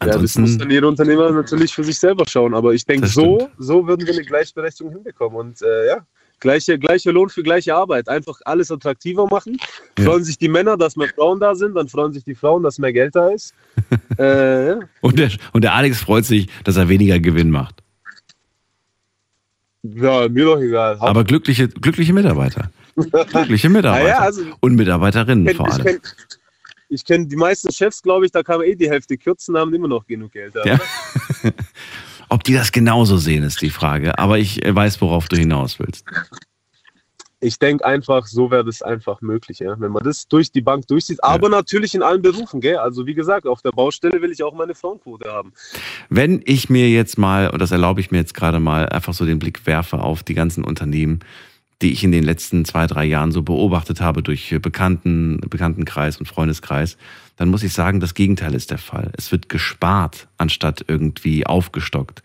Ja, 0.00 0.06
das 0.06 0.14
Ansonsten, 0.16 0.40
muss 0.42 0.58
dann 0.58 0.70
jeder 0.70 0.88
Unternehmer 0.88 1.30
natürlich 1.30 1.74
für 1.74 1.84
sich 1.84 1.98
selber 1.98 2.24
schauen. 2.26 2.54
Aber 2.54 2.72
ich 2.72 2.86
denke, 2.86 3.06
so, 3.06 3.50
so 3.58 3.86
würden 3.86 4.06
wir 4.06 4.14
eine 4.14 4.24
Gleichberechtigung 4.24 4.92
hinbekommen. 4.92 5.38
Und 5.38 5.60
äh, 5.60 5.88
ja, 5.88 6.06
gleiche, 6.40 6.78
gleicher 6.78 7.12
Lohn 7.12 7.28
für 7.28 7.42
gleiche 7.42 7.74
Arbeit. 7.74 8.08
Einfach 8.08 8.40
alles 8.44 8.70
attraktiver 8.70 9.26
machen. 9.26 9.58
Ja. 9.98 10.04
Freuen 10.06 10.24
sich 10.24 10.38
die 10.38 10.48
Männer, 10.48 10.76
dass 10.76 10.96
mehr 10.96 11.08
Frauen 11.08 11.38
da 11.40 11.54
sind. 11.54 11.74
Dann 11.74 11.88
freuen 11.88 12.12
sich 12.12 12.24
die 12.24 12.34
Frauen, 12.34 12.62
dass 12.62 12.78
mehr 12.78 12.92
Geld 12.92 13.14
da 13.14 13.28
ist. 13.28 13.54
äh, 14.18 14.68
ja. 14.70 14.80
und, 15.00 15.18
der, 15.18 15.30
und 15.52 15.62
der 15.62 15.74
Alex 15.74 16.00
freut 16.00 16.24
sich, 16.24 16.48
dass 16.64 16.76
er 16.76 16.88
weniger 16.88 17.18
Gewinn 17.20 17.50
macht. 17.50 17.76
ja, 19.82 20.28
mir 20.28 20.44
doch 20.44 20.60
egal. 20.60 20.96
Aber 21.00 21.24
glückliche, 21.24 21.68
glückliche 21.68 22.12
Mitarbeiter. 22.12 22.70
Glückliche 22.96 23.68
Mitarbeiter. 23.70 24.04
Naja, 24.04 24.18
also- 24.18 24.42
und 24.60 24.74
Mitarbeiterinnen 24.74 25.46
kenn- 25.46 25.56
vor 25.56 25.68
ich 25.68 25.74
allem. 25.74 25.84
kenne 25.84 26.00
ich 26.92 27.04
kenn 27.04 27.28
die 27.28 27.36
meisten 27.36 27.72
Chefs, 27.72 28.02
glaube 28.02 28.26
ich, 28.26 28.32
da 28.32 28.42
kann 28.42 28.58
man 28.58 28.66
eh 28.66 28.74
die 28.74 28.90
Hälfte 28.90 29.16
kürzen, 29.16 29.56
haben 29.56 29.72
immer 29.72 29.86
noch 29.86 30.04
genug 30.06 30.32
Geld. 30.32 30.56
da, 30.56 30.64
Ja. 30.64 30.78
Ob 32.30 32.44
die 32.44 32.54
das 32.54 32.70
genauso 32.70 33.16
sehen, 33.16 33.42
ist 33.42 33.60
die 33.60 33.70
Frage. 33.70 34.18
Aber 34.18 34.38
ich 34.38 34.64
äh, 34.64 34.74
weiß, 34.74 35.00
worauf 35.00 35.28
du 35.28 35.36
hinaus 35.36 35.78
willst. 35.78 36.06
Ich 37.42 37.58
denke 37.58 37.84
einfach, 37.84 38.26
so 38.26 38.50
wäre 38.50 38.64
das 38.64 38.82
einfach 38.82 39.20
möglich, 39.20 39.60
ja? 39.60 39.74
wenn 39.80 39.90
man 39.92 40.04
das 40.04 40.28
durch 40.28 40.52
die 40.52 40.60
Bank 40.60 40.86
durchzieht. 40.86 41.24
Aber 41.24 41.48
natürlich 41.48 41.94
in 41.94 42.02
allen 42.02 42.20
Berufen, 42.22 42.60
gell? 42.60 42.76
Also 42.76 43.06
wie 43.06 43.14
gesagt, 43.14 43.46
auf 43.46 43.62
der 43.62 43.70
Baustelle 43.70 44.20
will 44.22 44.30
ich 44.30 44.42
auch 44.42 44.54
meine 44.54 44.74
Frauenquote 44.74 45.32
haben. 45.32 45.52
Wenn 46.10 46.42
ich 46.44 46.68
mir 46.68 46.88
jetzt 46.90 47.18
mal, 47.18 47.48
und 47.48 47.60
das 47.60 47.72
erlaube 47.72 48.00
ich 48.00 48.10
mir 48.10 48.18
jetzt 48.18 48.34
gerade 48.34 48.60
mal, 48.60 48.88
einfach 48.90 49.14
so 49.14 49.24
den 49.24 49.38
Blick 49.38 49.66
werfe 49.66 50.00
auf 50.00 50.22
die 50.22 50.34
ganzen 50.34 50.64
Unternehmen, 50.64 51.20
die 51.82 51.92
ich 51.92 52.04
in 52.04 52.12
den 52.12 52.24
letzten 52.24 52.64
zwei, 52.64 52.86
drei 52.86 53.04
Jahren 53.04 53.32
so 53.32 53.42
beobachtet 53.42 54.00
habe 54.00 54.22
durch 54.22 54.54
Bekannten, 54.60 55.40
Bekanntenkreis 55.48 56.18
und 56.18 56.26
Freundeskreis, 56.26 56.96
dann 57.36 57.48
muss 57.48 57.62
ich 57.62 57.72
sagen, 57.72 58.00
das 58.00 58.14
Gegenteil 58.14 58.54
ist 58.54 58.70
der 58.70 58.78
Fall. 58.78 59.12
Es 59.16 59.32
wird 59.32 59.48
gespart, 59.48 60.28
anstatt 60.36 60.84
irgendwie 60.88 61.46
aufgestockt. 61.46 62.22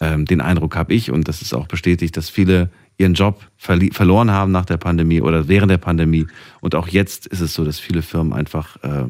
Ähm, 0.00 0.26
den 0.26 0.40
Eindruck 0.40 0.76
habe 0.76 0.92
ich, 0.92 1.10
und 1.10 1.28
das 1.28 1.40
ist 1.40 1.54
auch 1.54 1.66
bestätigt, 1.66 2.16
dass 2.16 2.28
viele 2.28 2.70
ihren 2.98 3.14
Job 3.14 3.48
verloren 3.56 4.30
haben 4.30 4.52
nach 4.52 4.66
der 4.66 4.76
Pandemie 4.76 5.20
oder 5.20 5.48
während 5.48 5.70
der 5.70 5.78
Pandemie. 5.78 6.26
Und 6.60 6.74
auch 6.74 6.88
jetzt 6.88 7.26
ist 7.26 7.40
es 7.40 7.54
so, 7.54 7.64
dass 7.64 7.80
viele 7.80 8.02
Firmen 8.02 8.32
einfach 8.32 8.76
äh, 8.82 9.06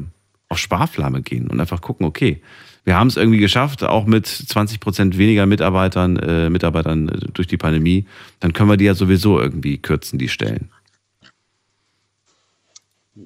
auf 0.49 0.57
Sparflamme 0.57 1.21
gehen 1.21 1.47
und 1.47 1.59
einfach 1.59 1.81
gucken, 1.81 2.05
okay, 2.05 2.41
wir 2.85 2.95
haben 2.97 3.07
es 3.07 3.17
irgendwie 3.17 3.39
geschafft, 3.39 3.83
auch 3.83 4.05
mit 4.05 4.27
20 4.27 4.79
Prozent 4.79 5.17
weniger 5.17 5.45
Mitarbeitern, 5.45 6.17
äh, 6.17 6.49
Mitarbeitern 6.49 7.09
äh, 7.09 7.17
durch 7.33 7.47
die 7.47 7.57
Pandemie, 7.57 8.05
dann 8.39 8.53
können 8.53 8.69
wir 8.69 8.77
die 8.77 8.85
ja 8.85 8.93
sowieso 8.93 9.39
irgendwie 9.39 9.77
kürzen, 9.79 10.19
die 10.19 10.29
Stellen. 10.29 10.69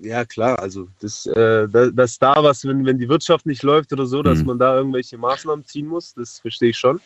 Ja, 0.02 0.23
klar, 0.23 0.60
also 0.60 0.88
das, 1.02 1.26
äh, 1.26 1.68
da- 1.68 1.90
dass 1.90 2.18
da 2.19 2.36
was, 2.44 2.64
wenn, 2.65 2.86
wenn 2.86 2.99
die 2.99 3.10
Wirtschaft 3.10 3.45
nicht 3.45 3.64
läuft 3.64 3.91
oder 3.91 4.06
so, 4.06 4.22
dass 4.22 4.40
Mhm. 4.40 4.45
man 4.45 4.60
da 4.60 4.77
irgendwelche 4.77 5.18
Maßnahmen 5.18 5.65
ziehen 5.65 5.88
muss, 5.88 6.14
das 6.14 6.40
verstehe 6.40 6.69
ich 6.69 6.77
schon. 6.77 6.99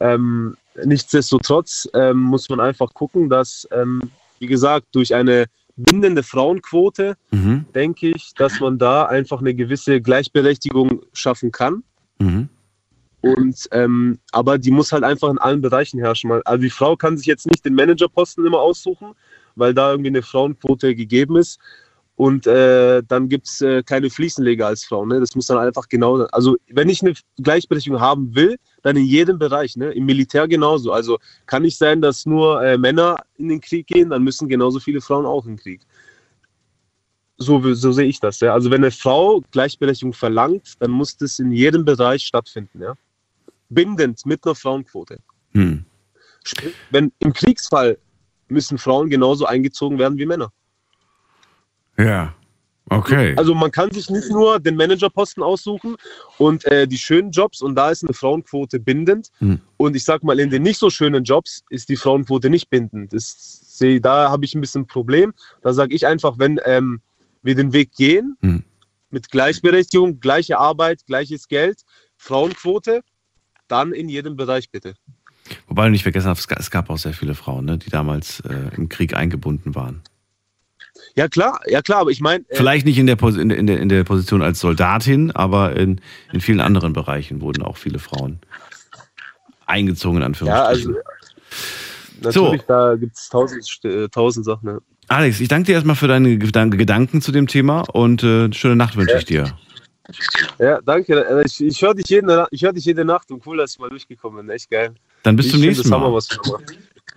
Ähm, 0.00 0.56
nichtsdestotrotz 0.84 1.88
ähm, 1.94 2.18
muss 2.18 2.48
man 2.48 2.58
einfach 2.60 2.92
gucken, 2.92 3.30
dass, 3.30 3.66
ähm, 3.70 4.02
wie 4.40 4.48
gesagt, 4.48 4.86
durch 4.92 5.14
eine 5.14 5.46
bindende 5.76 6.22
Frauenquote, 6.22 7.16
Mhm. 7.30 7.66
denke 7.74 8.10
ich, 8.10 8.32
dass 8.34 8.60
man 8.60 8.78
da 8.78 9.06
einfach 9.06 9.40
eine 9.40 9.54
gewisse 9.54 10.00
Gleichberechtigung 10.00 11.02
schaffen 11.12 11.50
kann. 11.52 11.82
Mhm. 12.18 12.48
Und 13.20 13.68
ähm, 13.72 14.18
aber 14.32 14.58
die 14.58 14.70
muss 14.70 14.92
halt 14.92 15.02
einfach 15.02 15.30
in 15.30 15.38
allen 15.38 15.62
Bereichen 15.62 15.98
herrschen. 15.98 16.30
Also 16.44 16.62
die 16.62 16.70
Frau 16.70 16.94
kann 16.94 17.16
sich 17.16 17.26
jetzt 17.26 17.46
nicht 17.46 17.64
den 17.64 17.74
Managerposten 17.74 18.44
immer 18.44 18.58
aussuchen, 18.60 19.14
weil 19.56 19.72
da 19.72 19.92
irgendwie 19.92 20.10
eine 20.10 20.22
Frauenquote 20.22 20.94
gegeben 20.94 21.36
ist. 21.36 21.58
Und 22.16 22.46
äh, 22.46 23.02
dann 23.02 23.28
gibt 23.28 23.48
es 23.48 23.60
äh, 23.60 23.82
keine 23.82 24.08
Fliesenleger 24.08 24.68
als 24.68 24.84
Frau. 24.84 25.04
Ne? 25.04 25.18
Das 25.18 25.34
muss 25.34 25.46
dann 25.46 25.58
einfach 25.58 25.88
genau. 25.88 26.22
Also 26.26 26.56
wenn 26.68 26.88
ich 26.88 27.02
eine 27.02 27.14
Gleichberechtigung 27.38 28.00
haben 28.00 28.34
will, 28.36 28.56
dann 28.82 28.96
in 28.96 29.04
jedem 29.04 29.38
Bereich. 29.38 29.76
Ne? 29.76 29.90
Im 29.90 30.06
Militär 30.06 30.46
genauso. 30.46 30.92
Also 30.92 31.18
kann 31.46 31.62
nicht 31.62 31.76
sein, 31.76 32.00
dass 32.00 32.24
nur 32.24 32.62
äh, 32.64 32.78
Männer 32.78 33.16
in 33.36 33.48
den 33.48 33.60
Krieg 33.60 33.88
gehen, 33.88 34.10
dann 34.10 34.22
müssen 34.22 34.48
genauso 34.48 34.78
viele 34.78 35.00
Frauen 35.00 35.26
auch 35.26 35.44
in 35.44 35.52
den 35.52 35.58
Krieg. 35.58 35.80
So, 37.36 37.74
so 37.74 37.90
sehe 37.90 38.06
ich 38.06 38.20
das. 38.20 38.38
Ja? 38.38 38.54
Also 38.54 38.70
wenn 38.70 38.82
eine 38.82 38.92
Frau 38.92 39.42
Gleichberechtigung 39.50 40.12
verlangt, 40.12 40.74
dann 40.78 40.92
muss 40.92 41.16
das 41.16 41.40
in 41.40 41.50
jedem 41.50 41.84
Bereich 41.84 42.22
stattfinden. 42.22 42.80
Ja? 42.80 42.94
Bindend 43.70 44.24
mit 44.24 44.44
einer 44.44 44.54
Frauenquote. 44.54 45.18
Hm. 45.52 45.84
Wenn 46.90 47.10
im 47.18 47.32
Kriegsfall 47.32 47.98
müssen 48.48 48.78
Frauen 48.78 49.10
genauso 49.10 49.46
eingezogen 49.46 49.98
werden 49.98 50.16
wie 50.16 50.26
Männer. 50.26 50.52
Ja. 51.98 52.34
Okay. 52.90 53.34
Also 53.36 53.54
man 53.54 53.70
kann 53.70 53.90
sich 53.92 54.10
nicht 54.10 54.28
nur 54.30 54.60
den 54.60 54.76
Managerposten 54.76 55.42
aussuchen 55.42 55.96
und 56.36 56.66
äh, 56.66 56.86
die 56.86 56.98
schönen 56.98 57.30
Jobs 57.30 57.62
und 57.62 57.74
da 57.76 57.90
ist 57.90 58.04
eine 58.04 58.12
Frauenquote 58.12 58.78
bindend. 58.78 59.30
Hm. 59.38 59.58
Und 59.78 59.96
ich 59.96 60.04
sag 60.04 60.22
mal, 60.22 60.38
in 60.38 60.50
den 60.50 60.62
nicht 60.62 60.78
so 60.78 60.90
schönen 60.90 61.24
Jobs 61.24 61.62
ist 61.70 61.88
die 61.88 61.96
Frauenquote 61.96 62.50
nicht 62.50 62.68
bindend. 62.68 63.14
Das, 63.14 63.78
sehe- 63.78 64.02
da 64.02 64.30
habe 64.30 64.44
ich 64.44 64.54
ein 64.54 64.60
bisschen 64.60 64.82
ein 64.82 64.86
Problem. 64.86 65.32
Da 65.62 65.72
sage 65.72 65.94
ich 65.94 66.06
einfach, 66.06 66.38
wenn 66.38 66.60
ähm, 66.66 67.00
wir 67.42 67.54
den 67.54 67.72
Weg 67.72 67.92
gehen, 67.96 68.36
Hm. 68.42 68.62
mit 69.10 69.30
Gleichberechtigung, 69.30 70.20
gleiche 70.20 70.58
Arbeit, 70.58 71.06
gleiches 71.06 71.48
Geld, 71.48 71.80
Frauenquote, 72.18 73.00
dann 73.66 73.92
in 73.94 74.10
jedem 74.10 74.36
Bereich 74.36 74.70
bitte. 74.70 74.94
Wobei 75.68 75.86
du 75.86 75.90
nicht 75.92 76.02
vergessen 76.02 76.34
ga- 76.48 76.56
es 76.58 76.70
gab 76.70 76.90
auch 76.90 76.98
sehr 76.98 77.14
viele 77.14 77.34
Frauen, 77.34 77.64
ne, 77.64 77.78
die 77.78 77.88
damals 77.90 78.40
äh, 78.40 78.70
im 78.76 78.90
Krieg 78.90 79.14
eingebunden 79.16 79.74
waren. 79.74 80.02
Ja 81.16 81.28
klar, 81.28 81.60
ja 81.66 81.80
klar, 81.80 82.00
aber 82.00 82.10
ich 82.10 82.20
meine, 82.20 82.44
äh, 82.48 82.56
Vielleicht 82.56 82.84
nicht 82.86 82.98
in 82.98 83.06
der, 83.06 83.20
in, 83.22 83.48
der, 83.66 83.78
in, 83.78 83.88
der, 83.88 84.02
Position 84.04 84.42
als 84.42 84.58
Soldatin, 84.60 85.30
aber 85.30 85.76
in, 85.76 86.00
in 86.32 86.40
vielen 86.40 86.60
anderen 86.60 86.92
Bereichen 86.92 87.40
wurden 87.40 87.62
auch 87.62 87.76
viele 87.76 87.98
Frauen 88.00 88.40
eingezogen, 89.66 90.16
in 90.16 90.22
ja, 90.22 90.26
Anführungsstrichen. 90.26 90.96
also 90.96 91.00
natürlich, 92.20 92.62
da 92.62 92.96
gibt 92.96 93.16
es 93.16 93.28
tausend, 93.28 93.64
äh, 93.84 94.08
tausend 94.08 94.44
Sachen. 94.44 94.68
Ja. 94.68 94.78
Alex, 95.08 95.40
ich 95.40 95.48
danke 95.48 95.66
dir 95.66 95.74
erstmal 95.74 95.96
für 95.96 96.08
deine 96.08 96.30
Gedan- 96.36 96.70
Gedanken 96.70 97.20
zu 97.20 97.30
dem 97.30 97.46
Thema 97.46 97.82
und 97.92 98.22
äh, 98.22 98.52
schöne 98.52 98.76
Nacht 98.76 98.96
wünsche 98.96 99.16
ich 99.18 99.24
dir. 99.24 99.56
Ja, 100.58 100.80
danke. 100.82 101.24
Äh, 101.24 101.44
Ich, 101.46 101.62
ich 101.62 101.80
höre 101.80 101.94
dich, 101.94 102.08
jede- 102.08 102.46
ich 102.50 102.62
hör 102.62 102.72
dich 102.72 102.84
jede 102.84 103.04
Nacht 103.04 103.30
und 103.30 103.46
cool, 103.46 103.58
dass 103.58 103.72
ich 103.72 103.78
mal 103.78 103.88
durchgekommen 103.88 104.46
bin. 104.46 104.54
Echt 104.54 104.70
geil. 104.70 104.94
Dann 105.22 105.36
bis 105.36 105.46
ich 105.46 105.52
zum 105.52 105.60
nächsten 105.60 105.88
Mal. 105.88 106.04
gemacht. 106.04 106.38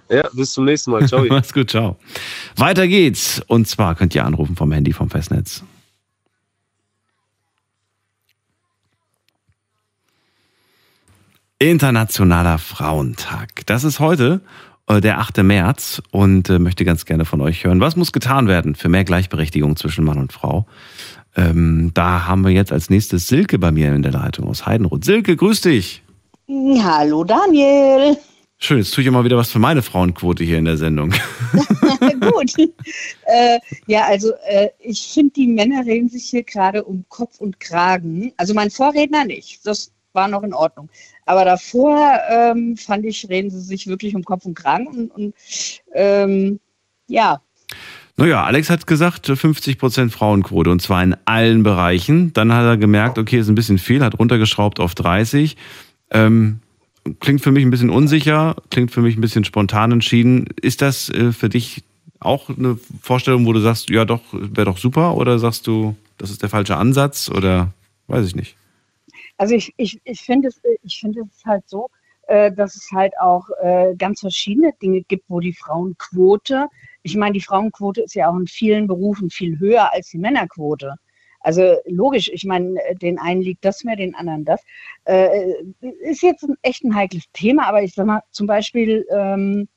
Ja, 0.09 0.29
bis 0.33 0.53
zum 0.53 0.65
nächsten 0.65 0.91
Mal. 0.91 1.07
Ciao. 1.07 1.25
Mach's 1.29 1.53
gut, 1.53 1.69
ciao. 1.69 1.97
Weiter 2.55 2.87
geht's. 2.87 3.41
Und 3.47 3.67
zwar 3.67 3.95
könnt 3.95 4.15
ihr 4.15 4.25
anrufen 4.25 4.55
vom 4.55 4.71
Handy 4.71 4.93
vom 4.93 5.09
Festnetz. 5.09 5.63
Internationaler 11.59 12.59
Frauentag. 12.59 13.65
Das 13.65 13.83
ist 13.83 13.99
heute 13.99 14.41
äh, 14.87 15.01
der 15.01 15.19
8. 15.19 15.37
März 15.43 16.01
und 16.11 16.49
äh, 16.49 16.59
möchte 16.59 16.85
ganz 16.85 17.05
gerne 17.05 17.25
von 17.25 17.41
euch 17.41 17.63
hören. 17.63 17.79
Was 17.79 17.95
muss 17.95 18.11
getan 18.11 18.47
werden 18.47 18.75
für 18.75 18.89
mehr 18.89 19.03
Gleichberechtigung 19.03 19.75
zwischen 19.75 20.05
Mann 20.05 20.19
und 20.19 20.31
Frau? 20.31 20.67
Ähm, 21.35 21.91
da 21.93 22.27
haben 22.27 22.43
wir 22.45 22.51
jetzt 22.51 22.71
als 22.71 22.89
nächstes 22.89 23.27
Silke 23.27 23.57
bei 23.59 23.71
mir 23.71 23.93
in 23.93 24.03
der 24.03 24.11
Leitung 24.11 24.47
aus 24.47 24.65
Heidenroth. 24.65 25.03
Silke, 25.03 25.35
grüß 25.35 25.61
dich. 25.61 26.03
Hallo 26.47 27.23
Daniel. 27.23 28.17
Schön, 28.59 28.79
jetzt 28.79 28.93
tue 28.93 29.03
ich 29.03 29.11
mal 29.11 29.23
wieder 29.23 29.37
was 29.37 29.51
für 29.51 29.59
meine 29.59 29.83
Frauenquote 29.83 30.43
hier 30.43 30.57
in 30.57 30.65
der 30.65 30.77
Sendung. 30.77 31.11
Gut. 32.19 32.53
Äh, 33.25 33.59
ja, 33.85 34.05
also 34.05 34.33
äh, 34.47 34.69
ich 34.79 34.99
finde, 35.13 35.33
die 35.33 35.47
Männer 35.47 35.85
reden 35.85 36.09
sich 36.09 36.25
hier 36.25 36.43
gerade 36.43 36.83
um 36.83 37.05
Kopf 37.07 37.39
und 37.39 37.59
Kragen. 37.59 38.33
Also 38.35 38.55
mein 38.55 38.71
Vorredner 38.71 39.25
nicht. 39.25 39.65
Das 39.65 39.91
war 40.13 40.27
noch 40.27 40.41
in 40.41 40.55
Ordnung. 40.55 40.89
Aber 41.27 41.45
davor 41.45 42.19
ähm, 42.29 42.75
fand 42.77 43.05
ich, 43.05 43.29
reden 43.29 43.51
sie 43.51 43.61
sich 43.61 43.85
wirklich 43.85 44.15
um 44.15 44.23
Kopf 44.23 44.45
und 44.45 44.55
Kragen. 44.55 44.87
Und, 44.87 45.11
und 45.11 45.35
ähm, 45.93 46.59
ja, 47.07 47.41
Naja, 48.17 48.43
Alex 48.43 48.71
hat 48.71 48.87
gesagt, 48.87 49.29
50% 49.29 50.09
Frauenquote 50.09 50.71
und 50.71 50.81
zwar 50.81 51.03
in 51.03 51.15
allen 51.25 51.61
Bereichen. 51.61 52.33
Dann 52.33 52.51
hat 52.51 52.63
er 52.65 52.77
gemerkt, 52.77 53.19
okay, 53.19 53.37
ist 53.37 53.49
ein 53.49 53.55
bisschen 53.55 53.77
viel, 53.77 54.03
hat 54.03 54.17
runtergeschraubt 54.17 54.79
auf 54.79 54.95
30. 54.95 55.55
Ähm, 56.09 56.61
klingt 57.15 57.41
für 57.41 57.51
mich 57.51 57.63
ein 57.63 57.69
bisschen 57.69 57.89
unsicher, 57.89 58.55
klingt 58.69 58.91
für 58.91 59.01
mich 59.01 59.17
ein 59.17 59.21
bisschen 59.21 59.43
spontan 59.43 59.91
entschieden. 59.91 60.47
Ist 60.61 60.81
das 60.81 61.09
äh, 61.09 61.31
für 61.31 61.49
dich 61.49 61.83
auch 62.19 62.49
eine 62.49 62.77
Vorstellung, 63.01 63.45
wo 63.45 63.53
du 63.53 63.59
sagst, 63.59 63.89
ja 63.89 64.05
doch, 64.05 64.21
wäre 64.31 64.65
doch 64.65 64.77
super? 64.77 65.15
Oder 65.15 65.39
sagst 65.39 65.67
du, 65.67 65.95
das 66.17 66.31
ist 66.31 66.41
der 66.41 66.49
falsche 66.49 66.77
Ansatz? 66.77 67.29
Oder 67.29 67.73
weiß 68.07 68.25
ich 68.27 68.35
nicht. 68.35 68.55
Also 69.37 69.55
ich, 69.55 69.73
ich, 69.77 69.99
ich 70.03 70.21
finde 70.21 70.47
es, 70.47 70.59
ich 70.83 70.99
finde 70.99 71.21
es 71.21 71.45
halt 71.45 71.63
so, 71.67 71.89
äh, 72.27 72.51
dass 72.51 72.75
es 72.75 72.89
halt 72.91 73.13
auch 73.19 73.47
äh, 73.61 73.95
ganz 73.95 74.21
verschiedene 74.21 74.73
Dinge 74.81 75.01
gibt, 75.03 75.25
wo 75.27 75.39
die 75.39 75.53
Frauenquote, 75.53 76.67
ich 77.03 77.15
meine, 77.15 77.33
die 77.33 77.41
Frauenquote 77.41 78.01
ist 78.01 78.15
ja 78.15 78.29
auch 78.29 78.37
in 78.37 78.47
vielen 78.47 78.87
Berufen 78.87 79.29
viel 79.29 79.59
höher 79.59 79.93
als 79.93 80.09
die 80.09 80.17
Männerquote. 80.17 80.95
Also 81.39 81.77
logisch, 81.85 82.29
ich 82.33 82.45
meine, 82.45 82.79
den 83.01 83.19
einen 83.19 83.41
liegt 83.41 83.63
das 83.63 83.83
mehr, 83.83 83.95
den 83.95 84.15
anderen 84.15 84.45
das. 84.45 84.61
Äh, 85.05 85.53
ist 86.01 86.21
jetzt 86.21 86.43
ein 86.43 86.55
echt 86.61 86.83
ein 86.83 86.95
heikles 86.95 87.25
Thema, 87.33 87.67
aber 87.67 87.83
ich 87.83 87.93
sag 87.93 88.05
mal, 88.05 88.21
zum 88.31 88.47
Beispiel 88.47 89.05
ähm, 89.11 89.67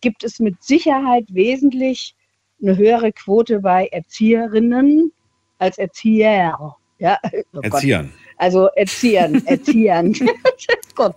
gibt 0.00 0.24
es 0.24 0.38
mit 0.38 0.62
Sicherheit 0.62 1.24
wesentlich 1.28 2.14
eine 2.62 2.76
höhere 2.76 3.12
Quote 3.12 3.60
bei 3.60 3.86
Erzieherinnen 3.88 5.12
als 5.58 5.78
Erzieher. 5.78 6.56
Ja, 6.98 7.18
oh. 7.52 7.60
Erziehern. 7.60 8.12
Also 8.36 8.66
Erziehern, 8.76 9.44
Erziehern. 9.46 10.14
Gott. 10.94 11.16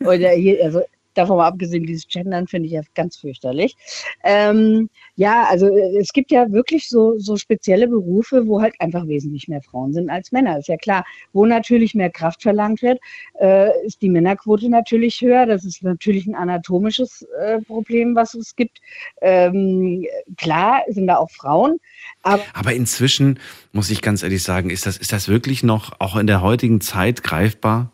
Oder 0.00 0.30
hier, 0.30 0.64
also 0.64 0.82
davon 1.14 1.36
mal 1.36 1.46
abgesehen, 1.46 1.84
dieses 1.84 2.06
Gendern 2.08 2.46
finde 2.46 2.66
ich 2.66 2.72
ja 2.72 2.82
ganz 2.94 3.16
fürchterlich. 3.16 3.76
Ähm, 4.24 4.88
ja, 5.16 5.44
also 5.48 5.66
äh, 5.66 5.98
es 5.98 6.12
gibt 6.12 6.30
ja 6.30 6.50
wirklich 6.52 6.88
so, 6.88 7.18
so 7.18 7.36
spezielle 7.36 7.88
Berufe, 7.88 8.46
wo 8.46 8.60
halt 8.60 8.74
einfach 8.80 9.06
wesentlich 9.06 9.48
mehr 9.48 9.62
Frauen 9.62 9.92
sind 9.92 10.10
als 10.10 10.32
Männer. 10.32 10.58
Ist 10.58 10.68
ja 10.68 10.76
klar. 10.76 11.04
Wo 11.32 11.46
natürlich 11.46 11.94
mehr 11.94 12.10
Kraft 12.10 12.42
verlangt 12.42 12.82
wird, 12.82 12.98
äh, 13.40 13.70
ist 13.86 14.02
die 14.02 14.08
Männerquote 14.08 14.68
natürlich 14.68 15.20
höher. 15.20 15.46
Das 15.46 15.64
ist 15.64 15.82
natürlich 15.82 16.26
ein 16.26 16.34
anatomisches 16.34 17.26
äh, 17.40 17.60
Problem, 17.60 18.14
was 18.14 18.34
es 18.34 18.56
gibt. 18.56 18.80
Ähm, 19.20 20.06
klar 20.36 20.82
sind 20.88 21.06
da 21.06 21.16
auch 21.16 21.30
Frauen, 21.30 21.78
aber 22.22 22.42
Aber 22.54 22.72
inzwischen, 22.72 23.38
muss 23.72 23.90
ich 23.90 24.02
ganz 24.02 24.22
ehrlich 24.22 24.42
sagen, 24.42 24.70
ist 24.70 24.86
das, 24.86 24.96
ist 24.96 25.12
das 25.12 25.28
wirklich 25.28 25.62
noch 25.62 25.92
auch 26.00 26.16
in 26.16 26.26
der 26.26 26.42
heutigen 26.42 26.80
Zeit 26.80 27.22
greifbar? 27.22 27.92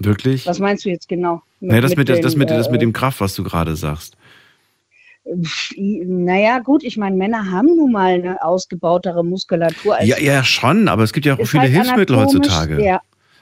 Wirklich? 0.00 0.46
was 0.46 0.60
meinst 0.60 0.84
du 0.84 0.90
jetzt 0.90 1.08
genau? 1.08 1.42
Naja, 1.60 1.80
das 1.80 1.96
mit, 1.96 2.08
das, 2.08 2.20
das, 2.20 2.32
den, 2.32 2.38
mit, 2.38 2.50
das 2.50 2.68
äh, 2.68 2.70
mit 2.70 2.82
dem 2.82 2.92
Kraft, 2.92 3.20
was 3.20 3.34
du 3.34 3.42
gerade 3.42 3.74
sagst. 3.76 4.16
Naja, 5.76 6.60
gut, 6.60 6.82
ich 6.82 6.96
meine, 6.96 7.16
Männer 7.16 7.50
haben 7.50 7.66
nun 7.76 7.92
mal 7.92 8.14
eine 8.14 8.42
ausgebautere 8.42 9.24
Muskulatur 9.24 9.96
als 9.96 10.08
Ja, 10.08 10.18
ja, 10.18 10.42
schon, 10.42 10.88
aber 10.88 11.02
es 11.02 11.12
gibt 11.12 11.26
ja 11.26 11.34
auch 11.34 11.46
viele 11.46 11.64
halt 11.64 11.72
Hilfsmittel 11.72 12.16
heutzutage. 12.16 12.82
Ja. 12.82 13.00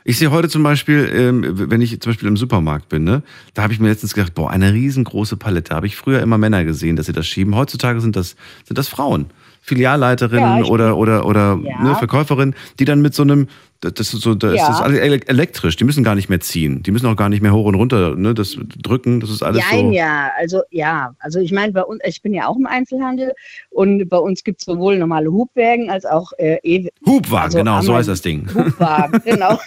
Ich 0.08 0.18
sehe 0.18 0.30
heute 0.30 0.48
zum 0.48 0.62
Beispiel, 0.62 1.10
ähm, 1.12 1.70
wenn 1.70 1.80
ich 1.80 2.00
zum 2.00 2.10
Beispiel 2.10 2.28
im 2.28 2.36
Supermarkt 2.36 2.88
bin, 2.88 3.02
ne, 3.02 3.22
da 3.54 3.62
habe 3.62 3.72
ich 3.72 3.80
mir 3.80 3.88
letztens 3.88 4.14
gedacht, 4.14 4.34
boah, 4.34 4.50
eine 4.50 4.72
riesengroße 4.72 5.36
Palette. 5.36 5.74
Habe 5.74 5.88
ich 5.88 5.96
früher 5.96 6.20
immer 6.22 6.38
Männer 6.38 6.64
gesehen, 6.64 6.94
dass 6.94 7.06
sie 7.06 7.12
das 7.12 7.26
schieben. 7.26 7.56
Heutzutage 7.56 8.00
sind 8.00 8.14
das, 8.14 8.36
sind 8.64 8.78
das 8.78 8.86
Frauen. 8.88 9.26
Filialleiterinnen 9.62 10.58
Ja, 10.58 10.64
oder, 10.64 10.96
oder, 10.96 11.26
oder 11.26 11.58
Ja. 11.60 11.82
ne, 11.82 11.96
Verkäuferinnen, 11.96 12.54
die 12.78 12.84
dann 12.84 13.02
mit 13.02 13.14
so 13.14 13.24
einem, 13.24 13.48
das 13.80 14.14
ist 14.14 14.22
so, 14.22 14.34
da 14.34 14.50
ist 14.52 14.58
Ja. 14.58 14.68
das 14.68 14.80
alles 14.80 14.98
ele- 15.00 15.26
elektrisch. 15.28 15.76
Die 15.76 15.84
müssen 15.84 16.02
gar 16.04 16.14
nicht 16.14 16.28
mehr 16.28 16.40
ziehen. 16.40 16.82
Die 16.82 16.90
müssen 16.90 17.06
auch 17.06 17.16
gar 17.16 17.28
nicht 17.28 17.42
mehr 17.42 17.52
hoch 17.52 17.66
und 17.66 17.74
runter, 17.74 18.14
ne, 18.16 18.34
das 18.34 18.56
drücken, 18.82 19.20
das 19.20 19.30
ist 19.30 19.42
alles 19.42 19.62
Nein, 19.70 19.86
so. 19.88 19.92
ja, 19.92 20.30
also 20.38 20.62
ja, 20.70 21.14
also 21.18 21.38
ich 21.40 21.52
meine, 21.52 21.72
bei 21.72 21.82
uns, 21.82 22.00
ich 22.04 22.22
bin 22.22 22.32
ja 22.34 22.46
auch 22.46 22.56
im 22.56 22.66
Einzelhandel 22.66 23.32
und 23.70 24.08
bei 24.08 24.18
uns 24.18 24.44
gibt 24.44 24.60
es 24.60 24.66
sowohl 24.66 24.98
normale 24.98 25.30
Hubwägen 25.30 25.90
als 25.90 26.04
auch 26.04 26.32
äh, 26.38 26.58
e 26.62 26.88
Hubwagen, 27.06 27.44
also 27.44 27.58
genau, 27.58 27.80
so 27.82 27.94
heißt 27.94 28.08
das 28.08 28.22
Ding. 28.22 28.48
Hubwagen, 28.54 29.20
genau. 29.24 29.58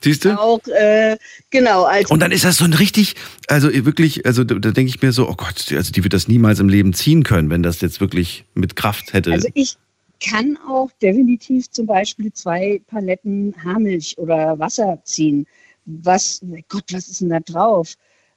Siehst 0.00 0.24
du? 0.24 0.38
auch, 0.38 0.60
äh, 0.66 1.16
genau, 1.50 1.84
als 1.84 2.10
Und 2.10 2.20
dann 2.20 2.32
ist 2.32 2.44
das 2.44 2.56
so 2.56 2.64
ein 2.64 2.72
richtig, 2.72 3.14
also 3.48 3.68
wirklich, 3.72 4.26
also 4.26 4.42
da, 4.44 4.56
da 4.56 4.70
denke 4.72 4.90
ich 4.90 5.00
mir 5.00 5.12
so, 5.12 5.28
oh 5.28 5.34
Gott, 5.36 5.72
also 5.72 5.92
die 5.92 6.02
wird 6.02 6.12
das 6.12 6.26
niemals 6.28 6.58
im 6.58 6.68
Leben 6.68 6.92
ziehen 6.92 7.22
können, 7.22 7.50
wenn 7.50 7.62
das 7.62 7.80
jetzt 7.80 8.00
wirklich 8.00 8.44
mit 8.54 8.74
Kraft 8.76 9.12
hätte. 9.12 9.30
Also 9.32 9.48
ich 9.54 9.76
kann 10.24 10.58
auch 10.68 10.90
definitiv 11.00 11.70
zum 11.70 11.86
Beispiel 11.86 12.32
zwei 12.32 12.80
Paletten 12.86 13.54
Haarmilch 13.62 14.16
oder 14.18 14.58
Wasser 14.58 15.00
ziehen. 15.04 15.46
Was, 15.84 16.40
Gott, 16.68 16.84
was 16.92 17.08
ist 17.08 17.20
denn 17.20 17.30
da 17.30 17.40
drauf? 17.40 17.94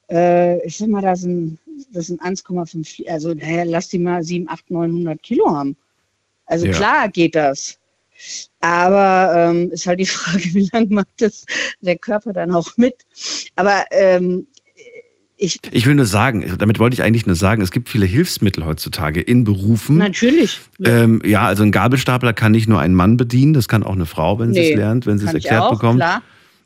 Äh, 0.09 0.65
ich 0.65 0.77
sag 0.77 0.87
mal, 0.89 1.01
das 1.01 1.21
sind, 1.21 1.59
das 1.91 2.07
sind 2.07 2.21
1,5, 2.21 2.97
Li- 2.97 3.09
also 3.09 3.33
naja, 3.33 3.63
lass 3.63 3.89
die 3.89 3.99
mal 3.99 4.23
7, 4.23 4.49
8, 4.49 4.69
900 4.71 5.21
Kilo 5.21 5.49
haben. 5.55 5.75
Also 6.45 6.67
Ja. 6.67 6.73
klar 6.73 7.09
geht 7.09 7.35
das. 7.35 7.79
Aber 8.61 9.33
ähm, 9.35 9.71
ist 9.71 9.85
halt 9.87 9.99
die 9.99 10.05
Frage, 10.15 10.43
wie 10.53 10.69
lange 10.71 10.87
macht 10.93 11.09
das 11.17 11.45
der 11.81 11.97
Körper 11.97 12.33
dann 12.33 12.51
auch 12.53 12.77
mit? 12.77 13.05
Aber 13.55 13.85
ähm, 13.91 14.47
ich, 15.37 15.59
Ich 15.71 15.85
will 15.85 15.95
nur 15.95 16.05
sagen, 16.05 16.55
damit 16.57 16.79
wollte 16.79 16.93
ich 16.93 17.03
eigentlich 17.03 17.25
nur 17.25 17.35
sagen, 17.35 17.61
es 17.61 17.71
gibt 17.71 17.89
viele 17.89 18.05
Hilfsmittel 18.05 18.65
heutzutage 18.65 19.19
in 19.21 19.43
Berufen. 19.43 19.97
natürlich. 19.97 20.59
Ähm, 20.83 21.21
ja, 21.25 21.41
also 21.45 21.63
ein 21.63 21.71
Gabelstapler 21.71 22.33
kann 22.33 22.53
nicht 22.53 22.67
nur 22.69 22.79
ein 22.79 22.93
Mann 22.93 23.17
bedienen, 23.17 23.53
das 23.53 23.67
kann 23.67 23.83
auch 23.83 23.93
eine 23.95 24.05
Frau, 24.05 24.39
wenn 24.39 24.53
sie 24.53 24.59
Nee, 24.61 24.71
es 24.71 24.77
lernt, 24.77 25.05
wenn 25.05 25.17
sie 25.17 25.25
es 25.27 25.33
erklärt 25.33 25.63
auch, 25.63 25.71
bekommt. 25.71 25.99
klar. 25.99 26.21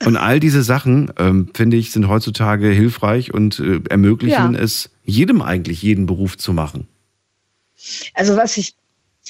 Und 0.06 0.16
all 0.16 0.40
diese 0.40 0.64
Sachen, 0.64 1.12
ähm, 1.18 1.50
finde 1.54 1.76
ich, 1.78 1.92
sind 1.92 2.08
heutzutage 2.08 2.70
hilfreich 2.70 3.34
und 3.34 3.60
äh, 3.60 3.82
ermöglichen 3.90 4.54
Ja. 4.54 4.60
es 4.60 4.90
jedem 5.04 5.42
eigentlich, 5.42 5.82
jeden 5.82 6.06
Beruf 6.06 6.38
zu 6.38 6.54
machen. 6.54 6.88
Also 8.14 8.38
was 8.38 8.56
ich, 8.58 8.76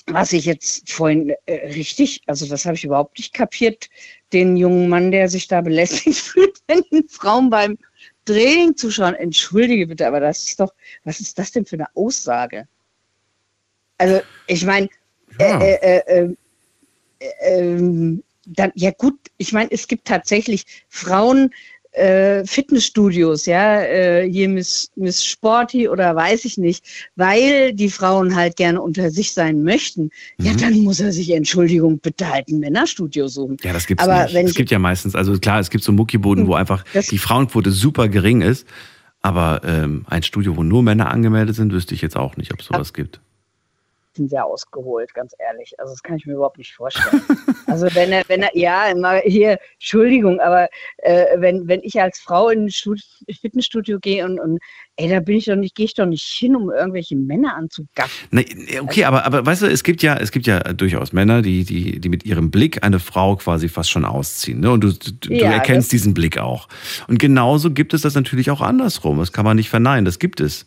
was 0.08 0.34
ich 0.34 0.46
jetzt 0.46 0.92
vorhin 0.92 1.34
äh, 1.46 1.72
richtig, 1.74 2.22
also 2.28 2.48
das 2.48 2.66
habe 2.66 2.76
ich 2.76 2.84
überhaupt 2.84 3.18
nicht 3.18 3.34
kapiert, 3.34 3.90
den 4.34 4.58
jungen 4.58 4.90
Mann, 4.90 5.12
der 5.12 5.28
sich 5.30 5.48
da 5.48 5.62
belästigt 5.62 6.18
fühlt, 6.20 6.58
wenn 6.68 6.84
Frauen 7.08 7.50
beim 7.50 7.78
Training 8.34 8.76
zuschauen. 8.78 9.16
Entschuldige 9.16 9.88
bitte, 9.88 10.08
aber 10.08 10.20
das 10.20 10.48
ist 10.48 10.60
doch, 10.60 10.74
was 11.04 11.20
ist 11.20 11.38
das 11.40 11.52
denn 11.52 11.66
für 11.66 11.76
eine 11.76 11.88
Aussage? 11.96 12.68
Also 13.98 14.22
ich 14.48 14.66
meine, 14.66 14.90
Ja. 15.40 15.60
äh, 15.62 15.76
äh, 15.76 16.02
äh, 16.08 16.36
äh, 17.20 17.28
ähm, 17.42 18.24
dann, 18.46 18.72
ja 18.76 18.92
gut, 18.92 19.20
ich 19.38 19.52
meine, 19.54 19.72
es 19.72 19.88
gibt 19.88 20.08
tatsächlich 20.08 20.66
Frauen, 20.88 21.54
äh, 21.92 22.46
Fitnessstudios, 22.46 23.46
ja, 23.46 23.82
äh, 23.82 24.30
hier 24.30 24.48
Miss, 24.50 24.90
Miss 24.96 25.26
Sporty 25.26 25.90
oder 25.90 26.16
weiß 26.16 26.46
ich 26.46 26.58
nicht, 26.58 26.86
weil 27.16 27.74
die 27.74 27.90
Frauen 27.90 28.36
halt 28.36 28.56
gerne 28.58 28.82
unter 28.82 29.10
sich 29.10 29.34
sein 29.34 29.64
möchten, 29.64 30.12
ja, 30.40 30.54
Mhm. 30.54 30.58
dann 30.58 30.74
muss 30.84 31.00
er 31.00 31.12
sich, 31.12 31.30
Entschuldigung, 31.32 32.00
bitte 32.00 32.30
halt 32.30 32.48
ein 32.50 32.60
Männerstudio 32.60 33.28
suchen. 33.28 33.58
Ja, 33.64 33.74
das 33.74 33.88
gibt's 33.88 34.04
Aber 34.04 34.26
nicht. 34.26 34.34
wenn 34.36 34.46
Es 34.46 34.54
gibt 34.54 34.70
ja 34.72 34.80
meistens, 34.80 35.16
also 35.16 35.38
klar, 35.40 35.60
es 35.60 35.70
gibt 35.70 35.84
so 35.84 35.92
Muckiboden, 35.92 36.48
wo 36.48 36.54
einfach 36.54 36.84
Das- 36.94 37.08
die 37.08 37.18
Frauenquote 37.18 37.72
super 37.72 38.08
gering 38.08 38.42
ist. 38.42 38.68
Aber 39.22 39.62
ähm, 39.66 40.06
ein 40.08 40.24
Studio, 40.24 40.56
wo 40.56 40.64
nur 40.64 40.82
Männer 40.82 41.12
angemeldet 41.12 41.54
sind, 41.56 41.74
wüsste 41.74 41.94
ich 41.94 42.02
jetzt 42.02 42.16
auch 42.16 42.38
nicht, 42.38 42.54
ob 42.54 42.62
es 42.62 42.68
sowas 42.68 42.94
gibt. 42.94 43.20
Bisschen 44.20 44.30
sehr 44.30 44.46
ausgeholt, 44.46 45.14
ganz 45.14 45.34
ehrlich. 45.40 45.80
Also 45.80 45.94
das 45.94 46.04
kann 46.04 46.18
ich 46.18 46.26
mir 46.26 46.34
überhaupt 46.34 46.58
nicht 46.58 46.74
vorstellen. 46.74 47.22
also 47.68 47.88
wenn 47.94 48.12
er, 48.12 48.24
wenn 48.28 48.42
er, 48.42 48.56
ja, 48.56 48.88
immer 48.90 49.18
hier, 49.18 49.58
Entschuldigung, 49.74 50.40
aber 50.40 50.68
äh, 50.98 51.26
wenn, 51.38 51.68
wenn 51.68 51.82
ich 51.84 52.00
als 52.02 52.20
Frau 52.20 52.50
in 52.50 52.66
ein 52.66 52.70
Stud 52.70 53.00
Fitnessstudio 53.42 54.00
gehe 54.00 54.26
und, 54.26 54.40
und 54.40 54.60
ey, 54.98 55.10
da 55.10 55.20
bin 55.20 55.38
ich 55.38 55.46
doch 55.46 55.56
nicht, 55.56 55.76
gehe 55.76 55.86
ich 55.86 55.94
doch 55.94 56.06
nicht 56.06 56.24
hin, 56.24 56.56
um 56.56 56.70
irgendwelche 56.70 57.16
Männer 57.16 57.56
anzugaffen. 57.56 58.28
Nee, 58.32 58.46
okay, 58.82 59.06
aber, 59.06 59.26
aber 59.26 59.46
weißt 59.46 59.64
du, 59.64 59.68
es 59.68 59.84
gibt 59.84 60.04
ja, 60.04 60.18
es 60.18 60.32
gibt 60.32 60.48
ja 60.48 60.60
durchaus 60.60 61.14
Männer, 61.14 61.42
die, 61.42 61.64
die, 61.64 62.00
die 62.00 62.10
mit 62.10 62.26
ihrem 62.26 62.52
Blick 62.52 62.84
eine 62.84 63.00
Frau 63.00 63.36
quasi 63.38 63.70
fast 63.70 63.90
schon 63.90 64.06
ausziehen. 64.06 64.60
Ne? 64.60 64.72
Und 64.72 64.84
du, 64.84 64.92
du, 64.92 65.34
Ja, 65.34 65.50
du 65.50 65.54
erkennst 65.56 65.92
diesen 65.92 66.14
Blick 66.14 66.38
auch. 66.38 66.68
Und 67.08 67.20
genauso 67.20 67.72
gibt 67.72 67.94
es 67.94 68.02
das 68.02 68.16
natürlich 68.16 68.52
auch 68.52 68.62
andersrum. 68.62 69.20
Das 69.20 69.32
kann 69.32 69.46
man 69.46 69.56
nicht 69.56 69.70
verneinen, 69.70 70.06
das 70.06 70.20
gibt 70.20 70.42
es. 70.42 70.66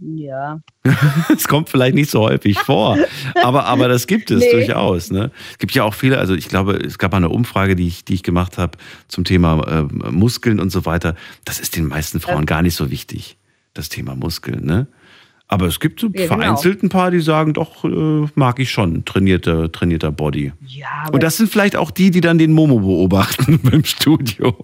Ja. 0.00 0.60
Es 1.34 1.46
kommt 1.46 1.68
vielleicht 1.68 1.94
nicht 1.94 2.10
so 2.10 2.20
häufig 2.20 2.58
vor, 2.58 2.98
aber, 3.42 3.66
aber 3.66 3.88
das 3.88 4.06
gibt 4.06 4.30
es 4.30 4.40
Nee. 4.44 4.52
durchaus. 4.52 5.10
Ne? 5.10 5.30
Es 5.52 5.58
gibt 5.58 5.74
ja 5.74 5.84
auch 5.84 5.94
viele, 5.94 6.18
also 6.18 6.34
ich 6.34 6.48
glaube, 6.48 6.74
es 6.76 6.98
gab 6.98 7.12
mal 7.12 7.18
eine 7.18 7.28
Umfrage, 7.28 7.76
die 7.76 7.86
ich, 7.86 8.04
die 8.04 8.14
ich 8.14 8.22
gemacht 8.22 8.58
habe 8.58 8.78
zum 9.08 9.24
Thema 9.24 9.66
ähm, 9.68 10.02
Muskeln 10.10 10.58
und 10.58 10.70
so 10.70 10.86
weiter. 10.86 11.14
Das 11.44 11.60
ist 11.60 11.76
den 11.76 11.86
meisten 11.86 12.20
Frauen 12.20 12.46
gar 12.46 12.62
nicht 12.62 12.74
so 12.74 12.90
wichtig, 12.90 13.36
das 13.74 13.88
Thema 13.88 14.16
Muskeln. 14.16 14.64
Ne? 14.64 14.86
Aber 15.52 15.66
es 15.66 15.80
gibt 15.80 15.98
so 15.98 16.06
Ja, 16.06 16.12
genau. 16.12 16.26
vereinzelt 16.36 16.84
ein 16.84 16.88
paar, 16.90 17.10
die 17.10 17.18
sagen, 17.18 17.54
doch, 17.54 17.84
äh, 17.84 18.28
mag 18.36 18.60
ich 18.60 18.70
schon, 18.70 19.04
trainierter, 19.04 19.70
trainierter 19.72 20.12
Body. 20.12 20.52
Ja, 20.64 21.08
Und 21.10 21.24
das 21.24 21.38
sind 21.38 21.50
vielleicht 21.50 21.74
auch 21.74 21.90
die, 21.90 22.12
die 22.12 22.20
dann 22.20 22.38
den 22.38 22.52
Momo 22.52 22.78
beobachten 22.78 23.58
beim 23.64 23.84
Studio. 23.84 24.56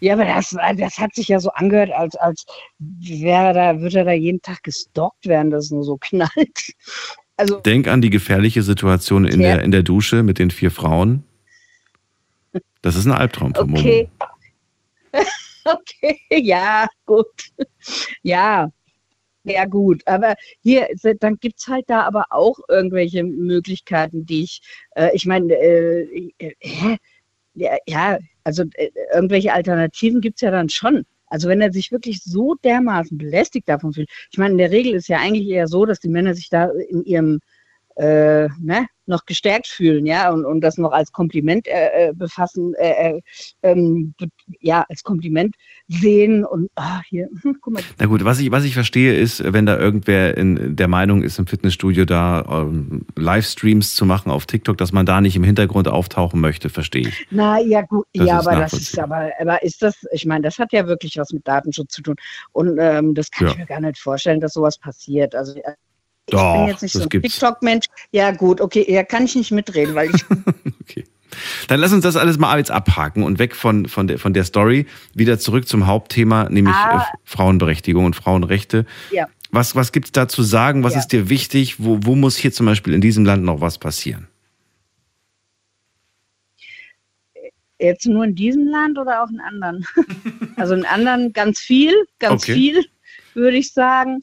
ja, 0.00 0.12
aber 0.12 0.26
das, 0.26 0.54
das 0.76 0.98
hat 0.98 1.14
sich 1.14 1.28
ja 1.28 1.40
so 1.40 1.50
angehört, 1.52 1.92
als, 1.92 2.14
als 2.16 2.44
wäre 2.78 3.54
da, 3.54 3.80
würde 3.80 4.00
er 4.00 4.04
da 4.04 4.12
jeden 4.12 4.42
Tag 4.42 4.62
gestalkt 4.64 5.24
werden, 5.26 5.50
dass 5.50 5.64
es 5.64 5.70
nur 5.70 5.82
so 5.84 5.96
knallt. 5.96 6.74
Also, 7.38 7.58
Denk 7.60 7.88
an 7.88 8.02
die 8.02 8.10
gefährliche 8.10 8.62
Situation 8.62 9.24
in, 9.24 9.40
Ja. 9.40 9.54
der, 9.56 9.62
in 9.64 9.70
der 9.70 9.82
Dusche 9.82 10.22
mit 10.22 10.38
den 10.38 10.50
vier 10.50 10.70
Frauen. 10.70 11.24
Das 12.82 12.96
ist 12.96 13.06
ein 13.06 13.12
Albtraum 13.12 13.54
für 13.54 13.64
Momo. 13.64 13.78
okay. 13.80 14.08
okay, 15.64 16.20
ja, 16.30 16.86
gut. 17.06 17.26
Ja, 18.22 18.68
ja, 19.52 19.64
gut. 19.66 20.02
Aber 20.06 20.34
hier, 20.62 20.88
dann 21.20 21.36
gibt 21.38 21.60
es 21.60 21.68
halt 21.68 21.84
da 21.88 22.02
aber 22.02 22.26
auch 22.30 22.58
irgendwelche 22.68 23.24
Möglichkeiten, 23.24 24.26
die 24.26 24.44
ich, 24.44 24.62
äh, 24.94 25.10
ich 25.14 25.26
meine, 25.26 25.54
äh, 25.54 26.32
äh, 26.38 26.96
ja, 27.86 28.18
also 28.44 28.64
äh, 28.74 28.90
irgendwelche 29.14 29.52
Alternativen 29.52 30.20
gibt 30.20 30.36
es 30.36 30.42
ja 30.42 30.50
dann 30.50 30.68
schon. 30.68 31.04
Also 31.26 31.48
wenn 31.48 31.60
er 31.60 31.72
sich 31.72 31.92
wirklich 31.92 32.22
so 32.22 32.54
dermaßen 32.56 33.16
belästigt 33.16 33.68
davon 33.68 33.92
fühlt. 33.92 34.10
Ich 34.32 34.38
meine, 34.38 34.52
in 34.52 34.58
der 34.58 34.72
Regel 34.72 34.94
ist 34.94 35.08
ja 35.08 35.18
eigentlich 35.18 35.48
eher 35.48 35.68
so, 35.68 35.86
dass 35.86 36.00
die 36.00 36.08
Männer 36.08 36.34
sich 36.34 36.48
da 36.48 36.70
in 36.88 37.04
ihrem 37.04 37.40
äh, 37.96 38.48
ne, 38.60 38.86
noch 39.10 39.26
gestärkt 39.26 39.66
fühlen, 39.66 40.06
ja, 40.06 40.30
und, 40.32 40.46
und 40.46 40.62
das 40.62 40.78
noch 40.78 40.92
als 40.92 41.12
Kompliment 41.12 41.66
äh, 41.68 42.08
äh, 42.08 42.12
befassen, 42.14 42.74
äh, 42.74 43.10
äh, 43.16 43.20
ähm, 43.62 44.14
ja, 44.60 44.86
als 44.88 45.02
Kompliment 45.02 45.54
sehen 45.88 46.44
und 46.44 46.70
ah, 46.76 47.02
hier, 47.08 47.28
hm, 47.42 47.58
guck 47.60 47.74
mal, 47.74 47.82
Na 47.98 48.06
gut, 48.06 48.24
was 48.24 48.38
ich, 48.40 48.50
was 48.50 48.64
ich 48.64 48.72
verstehe 48.74 49.14
ist, 49.14 49.42
wenn 49.52 49.66
da 49.66 49.78
irgendwer 49.78 50.36
in 50.38 50.76
der 50.76 50.88
Meinung 50.88 51.22
ist, 51.22 51.38
im 51.38 51.46
Fitnessstudio 51.46 52.04
da 52.06 52.44
ähm, 52.48 53.04
Livestreams 53.16 53.94
zu 53.94 54.06
machen 54.06 54.30
auf 54.30 54.46
TikTok, 54.46 54.78
dass 54.78 54.92
man 54.92 55.04
da 55.04 55.20
nicht 55.20 55.36
im 55.36 55.44
Hintergrund 55.44 55.88
auftauchen 55.88 56.40
möchte, 56.40 56.70
verstehe 56.70 57.08
ich. 57.08 57.26
Na 57.30 57.60
ja, 57.60 57.82
gut, 57.82 58.06
Das 58.14 58.26
ja, 58.26 58.38
aber 58.38 58.56
das 58.56 58.72
ist 58.72 58.98
aber, 58.98 59.30
aber 59.40 59.62
ist 59.62 59.82
das, 59.82 60.06
ich 60.12 60.24
meine, 60.24 60.42
das 60.42 60.58
hat 60.58 60.72
ja 60.72 60.86
wirklich 60.86 61.16
was 61.18 61.32
mit 61.32 61.46
Datenschutz 61.46 61.92
zu 61.92 62.02
tun. 62.02 62.14
Und 62.52 62.78
ähm, 62.80 63.14
das 63.14 63.30
kann 63.30 63.48
Ja. 63.48 63.52
ich 63.52 63.58
mir 63.58 63.66
gar 63.66 63.80
nicht 63.80 63.98
vorstellen, 63.98 64.40
dass 64.40 64.52
sowas 64.54 64.78
passiert. 64.78 65.34
Also 65.34 65.58
äh, 65.58 65.74
ich 66.30 66.40
Doch, 66.40 66.52
bin 66.54 66.66
jetzt 66.68 66.82
nicht 66.82 66.92
so 66.92 67.02
ein. 67.02 67.08
TikTok-Mensch. 67.10 67.86
Ja, 68.12 68.30
gut, 68.30 68.60
okay, 68.60 68.84
ja, 68.88 69.02
kann 69.04 69.24
ich 69.24 69.34
nicht 69.36 69.50
mitreden, 69.52 69.94
weil 69.94 70.10
ich 70.14 70.24
Dann 71.68 71.78
lass 71.78 71.92
uns 71.92 72.02
das 72.02 72.16
alles 72.16 72.38
mal 72.38 72.58
jetzt 72.58 72.72
abhaken 72.72 73.22
und 73.22 73.38
weg 73.38 73.54
von, 73.54 73.86
von, 73.86 74.08
der, 74.08 74.18
von 74.18 74.34
der 74.34 74.42
Story 74.44 74.86
wieder 75.14 75.38
zurück 75.38 75.68
zum 75.68 75.86
Hauptthema, 75.86 76.48
nämlich 76.48 76.74
Ah. 76.74 76.98
äh, 76.98 77.18
Frauenberechtigung 77.24 78.04
und 78.04 78.16
Frauenrechte. 78.16 78.84
ja. 79.12 79.28
Was, 79.52 79.74
was 79.74 79.90
gibt 79.90 80.06
es 80.06 80.12
da 80.12 80.28
zu 80.28 80.44
sagen? 80.44 80.84
Was 80.84 80.92
Ja. 80.94 81.00
ist 81.00 81.08
dir 81.08 81.28
wichtig? 81.28 81.76
Wo, 81.80 81.98
wo 82.02 82.14
muss 82.14 82.36
hier 82.36 82.52
zum 82.52 82.66
Beispiel 82.66 82.94
in 82.94 83.00
diesem 83.00 83.24
Land 83.24 83.42
noch 83.42 83.60
was 83.60 83.78
passieren? 83.78 84.28
Jetzt 87.78 88.06
nur 88.06 88.24
in 88.24 88.34
diesem 88.34 88.66
Land 88.68 88.98
oder 88.98 89.22
auch 89.22 89.30
in 89.30 89.40
anderen? 89.40 89.84
also 90.56 90.74
in 90.74 90.84
anderen 90.84 91.32
ganz 91.32 91.58
viel, 91.60 91.94
ganz 92.18 92.42
Okay. 92.44 92.54
viel, 92.54 92.84
würde 93.34 93.56
ich 93.56 93.72
sagen. 93.72 94.20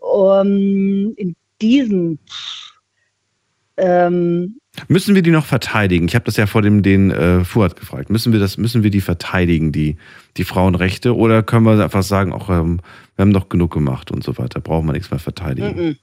Um, 0.00 1.14
in 1.16 1.34
diesem 1.60 2.18
ähm, 3.76 4.58
Müssen 4.88 5.14
wir 5.14 5.22
die 5.22 5.30
noch 5.30 5.46
verteidigen? 5.46 6.06
Ich 6.06 6.14
habe 6.14 6.24
das 6.24 6.36
ja 6.36 6.46
vor 6.46 6.62
dem 6.62 6.82
den 6.82 7.10
äh, 7.10 7.44
Fuad 7.44 7.76
gefragt. 7.76 8.10
Müssen 8.10 8.32
wir 8.32 8.40
das, 8.40 8.58
müssen 8.58 8.82
wir 8.82 8.90
die 8.90 9.00
verteidigen, 9.00 9.72
die, 9.72 9.96
die 10.36 10.44
Frauenrechte? 10.44 11.16
Oder 11.16 11.42
können 11.42 11.64
wir 11.64 11.82
einfach 11.82 12.02
sagen, 12.02 12.32
auch 12.32 12.50
ähm, 12.50 12.80
wir 13.16 13.22
haben 13.22 13.32
doch 13.32 13.48
genug 13.48 13.72
gemacht 13.72 14.10
und 14.10 14.22
so 14.22 14.36
weiter, 14.38 14.60
brauchen 14.60 14.86
wir 14.86 14.92
nichts 14.92 15.10
mehr 15.10 15.20
verteidigen? 15.20 15.78
Mm-mm. 15.78 15.96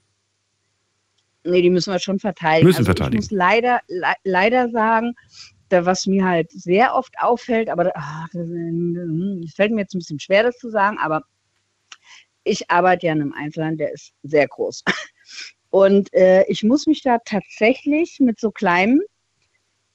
Nee, 1.46 1.62
die 1.62 1.70
müssen 1.70 1.92
wir 1.92 2.00
schon 2.00 2.20
verteidigen. 2.20 2.66
Müssen 2.66 2.80
also 2.80 2.88
verteidigen. 2.88 3.22
Ich 3.22 3.32
muss 3.32 3.38
leider, 3.38 3.82
le 3.88 4.14
leider 4.24 4.70
sagen, 4.70 5.14
da, 5.70 5.86
was 5.86 6.08
mir 6.08 6.26
halt 6.26 6.52
sehr 6.52 6.96
oft 6.96 7.14
auffällt, 7.20 7.70
aber 7.70 7.86
das, 7.86 7.94
es 8.34 9.54
fällt 9.54 9.72
mir 9.72 9.82
jetzt 9.82 9.94
ein 9.94 10.00
bisschen 10.00 10.20
schwer, 10.20 10.44
das 10.44 10.58
zu 10.58 10.70
sagen, 10.70 10.98
aber 11.00 11.24
ich 12.44 12.70
arbeite 12.70 13.08
ja 13.08 13.14
in 13.14 13.22
einem 13.22 13.34
Einzelhandel, 13.34 13.78
der 13.78 13.94
ist 13.94 14.14
sehr 14.24 14.48
groß. 14.48 14.84
Und 15.74 16.14
äh, 16.14 16.44
ich 16.50 16.62
muss 16.62 16.86
mich 16.86 17.02
da 17.02 17.18
tatsächlich 17.26 18.20
mit 18.20 18.40
so 18.40 18.52
kleinen 18.52 19.02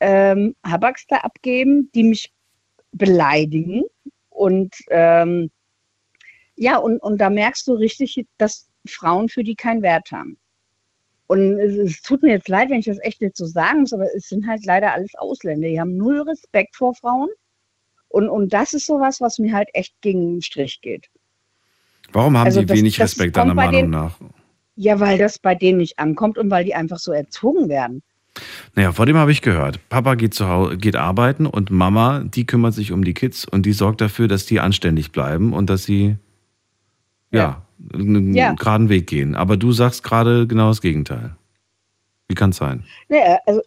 ähm, 0.00 0.56
Habaks 0.66 1.06
da 1.06 1.18
abgeben, 1.18 1.88
die 1.94 2.02
mich 2.02 2.32
beleidigen. 2.90 3.84
Und 4.28 4.74
ähm, 4.90 5.52
ja, 6.56 6.78
und, 6.78 6.98
und 6.98 7.18
da 7.18 7.30
merkst 7.30 7.68
du 7.68 7.74
richtig, 7.74 8.26
dass 8.38 8.66
Frauen 8.88 9.28
für 9.28 9.44
die 9.44 9.54
keinen 9.54 9.82
Wert 9.82 10.10
haben. 10.10 10.36
Und 11.28 11.60
es, 11.60 11.76
es 11.76 12.02
tut 12.02 12.24
mir 12.24 12.30
jetzt 12.32 12.48
leid, 12.48 12.70
wenn 12.70 12.80
ich 12.80 12.86
das 12.86 12.98
echt 13.02 13.20
jetzt 13.20 13.38
so 13.38 13.46
sagen 13.46 13.82
muss, 13.82 13.92
aber 13.92 14.12
es 14.16 14.28
sind 14.28 14.48
halt 14.48 14.66
leider 14.66 14.92
alles 14.94 15.14
Ausländer. 15.14 15.68
Die 15.68 15.80
haben 15.80 15.96
null 15.96 16.22
Respekt 16.22 16.74
vor 16.74 16.96
Frauen. 16.96 17.28
Und, 18.08 18.28
und 18.28 18.52
das 18.52 18.72
ist 18.74 18.86
sowas, 18.86 19.20
was 19.20 19.38
mir 19.38 19.52
halt 19.54 19.68
echt 19.74 19.94
gegen 20.00 20.34
den 20.38 20.42
Strich 20.42 20.80
geht. 20.80 21.08
Warum 22.10 22.36
haben 22.36 22.46
Also 22.46 22.58
die 22.62 22.66
das- 22.66 22.78
wenig 22.78 22.96
das 22.96 23.12
Respekt 23.12 23.36
deiner 23.36 23.54
Meinung 23.54 23.90
nach? 23.90 24.18
Ja, 24.80 25.00
weil 25.00 25.18
das 25.18 25.40
bei 25.40 25.56
denen 25.56 25.78
nicht 25.78 25.98
ankommt 25.98 26.38
und 26.38 26.52
weil 26.52 26.64
die 26.64 26.72
einfach 26.72 26.98
so 26.98 27.10
erzogen 27.10 27.68
werden. 27.68 28.00
Naja, 28.76 28.92
vor 28.92 29.06
dem 29.06 29.16
habe 29.16 29.32
ich 29.32 29.42
gehört. 29.42 29.80
Papa 29.88 30.14
geht 30.14 30.34
zu 30.34 30.48
Hause, 30.48 30.76
geht 30.76 30.94
arbeiten 30.94 31.46
und 31.46 31.72
Mama, 31.72 32.22
die 32.24 32.46
kümmert 32.46 32.74
sich 32.74 32.92
um 32.92 33.02
die 33.02 33.12
Kids 33.12 33.44
und 33.44 33.66
die 33.66 33.72
sorgt 33.72 34.00
dafür, 34.00 34.28
dass 34.28 34.46
die 34.46 34.60
anständig 34.60 35.10
bleiben 35.10 35.52
und 35.52 35.68
dass 35.68 35.82
sie 35.82 36.14
ja, 37.32 37.66
einen 37.92 38.34
Ja. 38.34 38.52
geraden 38.52 38.88
Weg 38.88 39.08
gehen. 39.08 39.34
Aber 39.34 39.56
du 39.56 39.72
sagst 39.72 40.04
gerade 40.04 40.46
genau 40.46 40.68
das 40.68 40.80
Gegenteil. 40.80 41.34
Wie 42.28 42.36
kann 42.36 42.50
es 42.50 42.58
sein? 42.58 42.84
Nee, 43.08 43.18
also 43.46 43.60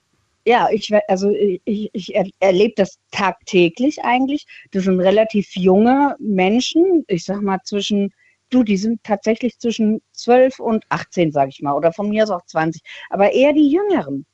ja, 0.45 0.69
ich, 0.71 0.89
also 1.09 1.29
ich, 1.29 1.89
ich 1.91 2.15
er, 2.15 2.25
erlebe 2.39 2.73
das 2.77 2.97
tagtäglich 3.11 4.01
eigentlich. 4.05 4.45
Das 4.71 4.85
sind 4.85 5.01
relativ 5.01 5.55
junge 5.57 6.15
Menschen, 6.19 7.03
ich 7.07 7.25
sag 7.25 7.41
mal 7.41 7.59
zwischen, 7.65 8.13
du, 8.53 8.63
die 8.63 8.77
sind 8.77 9.03
tatsächlich 9.03 9.57
zwischen 9.59 10.01
12 10.13 10.59
und 10.59 10.85
18, 10.89 11.31
sag 11.31 11.49
ich 11.49 11.61
mal, 11.61 11.73
oder 11.73 11.93
von 11.93 12.09
mir 12.09 12.23
aus 12.23 12.31
auch 12.31 12.45
20, 12.45 12.81
aber 13.09 13.31
eher 13.31 13.53
die 13.53 13.69
Jüngeren. 13.69 14.25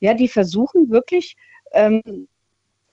Ja, 0.00 0.14
die 0.14 0.28
versuchen 0.28 0.90
wirklich 0.90 1.36
ähm, 1.72 2.28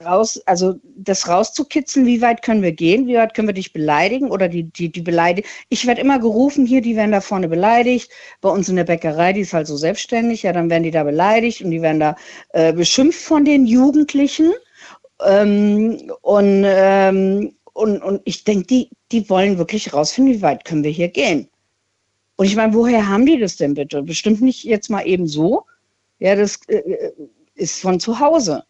raus, 0.04 0.40
also 0.46 0.74
das 0.96 1.28
rauszukitzeln, 1.28 2.06
wie 2.06 2.20
weit 2.20 2.42
können 2.42 2.62
wir 2.62 2.72
gehen, 2.72 3.06
wie 3.06 3.16
weit 3.16 3.34
können 3.34 3.48
wir 3.48 3.54
dich 3.54 3.72
beleidigen 3.72 4.30
oder 4.30 4.48
die, 4.48 4.64
die, 4.64 4.90
die 4.90 5.02
beleidigen. 5.02 5.48
Ich 5.68 5.86
werde 5.86 6.00
immer 6.00 6.18
gerufen, 6.18 6.66
hier, 6.66 6.80
die 6.80 6.96
werden 6.96 7.12
da 7.12 7.20
vorne 7.20 7.48
beleidigt. 7.48 8.10
Bei 8.40 8.48
uns 8.48 8.68
in 8.68 8.76
der 8.76 8.84
Bäckerei, 8.84 9.32
die 9.32 9.40
ist 9.40 9.52
halt 9.52 9.66
so 9.66 9.76
selbstständig, 9.76 10.42
ja, 10.42 10.52
dann 10.52 10.70
werden 10.70 10.82
die 10.82 10.90
da 10.90 11.04
beleidigt 11.04 11.62
und 11.62 11.70
die 11.70 11.82
werden 11.82 12.00
da 12.00 12.16
äh, 12.50 12.72
beschimpft 12.72 13.20
von 13.20 13.44
den 13.44 13.66
Jugendlichen. 13.66 14.52
Ähm, 15.24 16.10
und, 16.22 16.64
ähm, 16.66 17.54
und, 17.74 18.02
und 18.02 18.22
ich 18.24 18.44
denke, 18.44 18.66
die, 18.66 18.90
die 19.12 19.28
wollen 19.28 19.58
wirklich 19.58 19.92
rausfinden, 19.92 20.34
wie 20.34 20.42
weit 20.42 20.64
können 20.64 20.84
wir 20.84 20.90
hier 20.90 21.08
gehen. 21.08 21.48
Und 22.36 22.46
ich 22.46 22.56
meine, 22.56 22.72
woher 22.72 23.08
haben 23.08 23.26
die 23.26 23.38
das 23.38 23.56
denn 23.56 23.74
bitte? 23.74 24.02
Bestimmt 24.02 24.40
nicht 24.40 24.64
jetzt 24.64 24.88
mal 24.90 25.06
eben 25.06 25.26
so. 25.26 25.64
Ja, 26.18 26.34
das 26.36 26.60
äh, 26.68 27.12
ist 27.54 27.80
von 27.80 28.00
zu 28.00 28.18
Hause. 28.18 28.64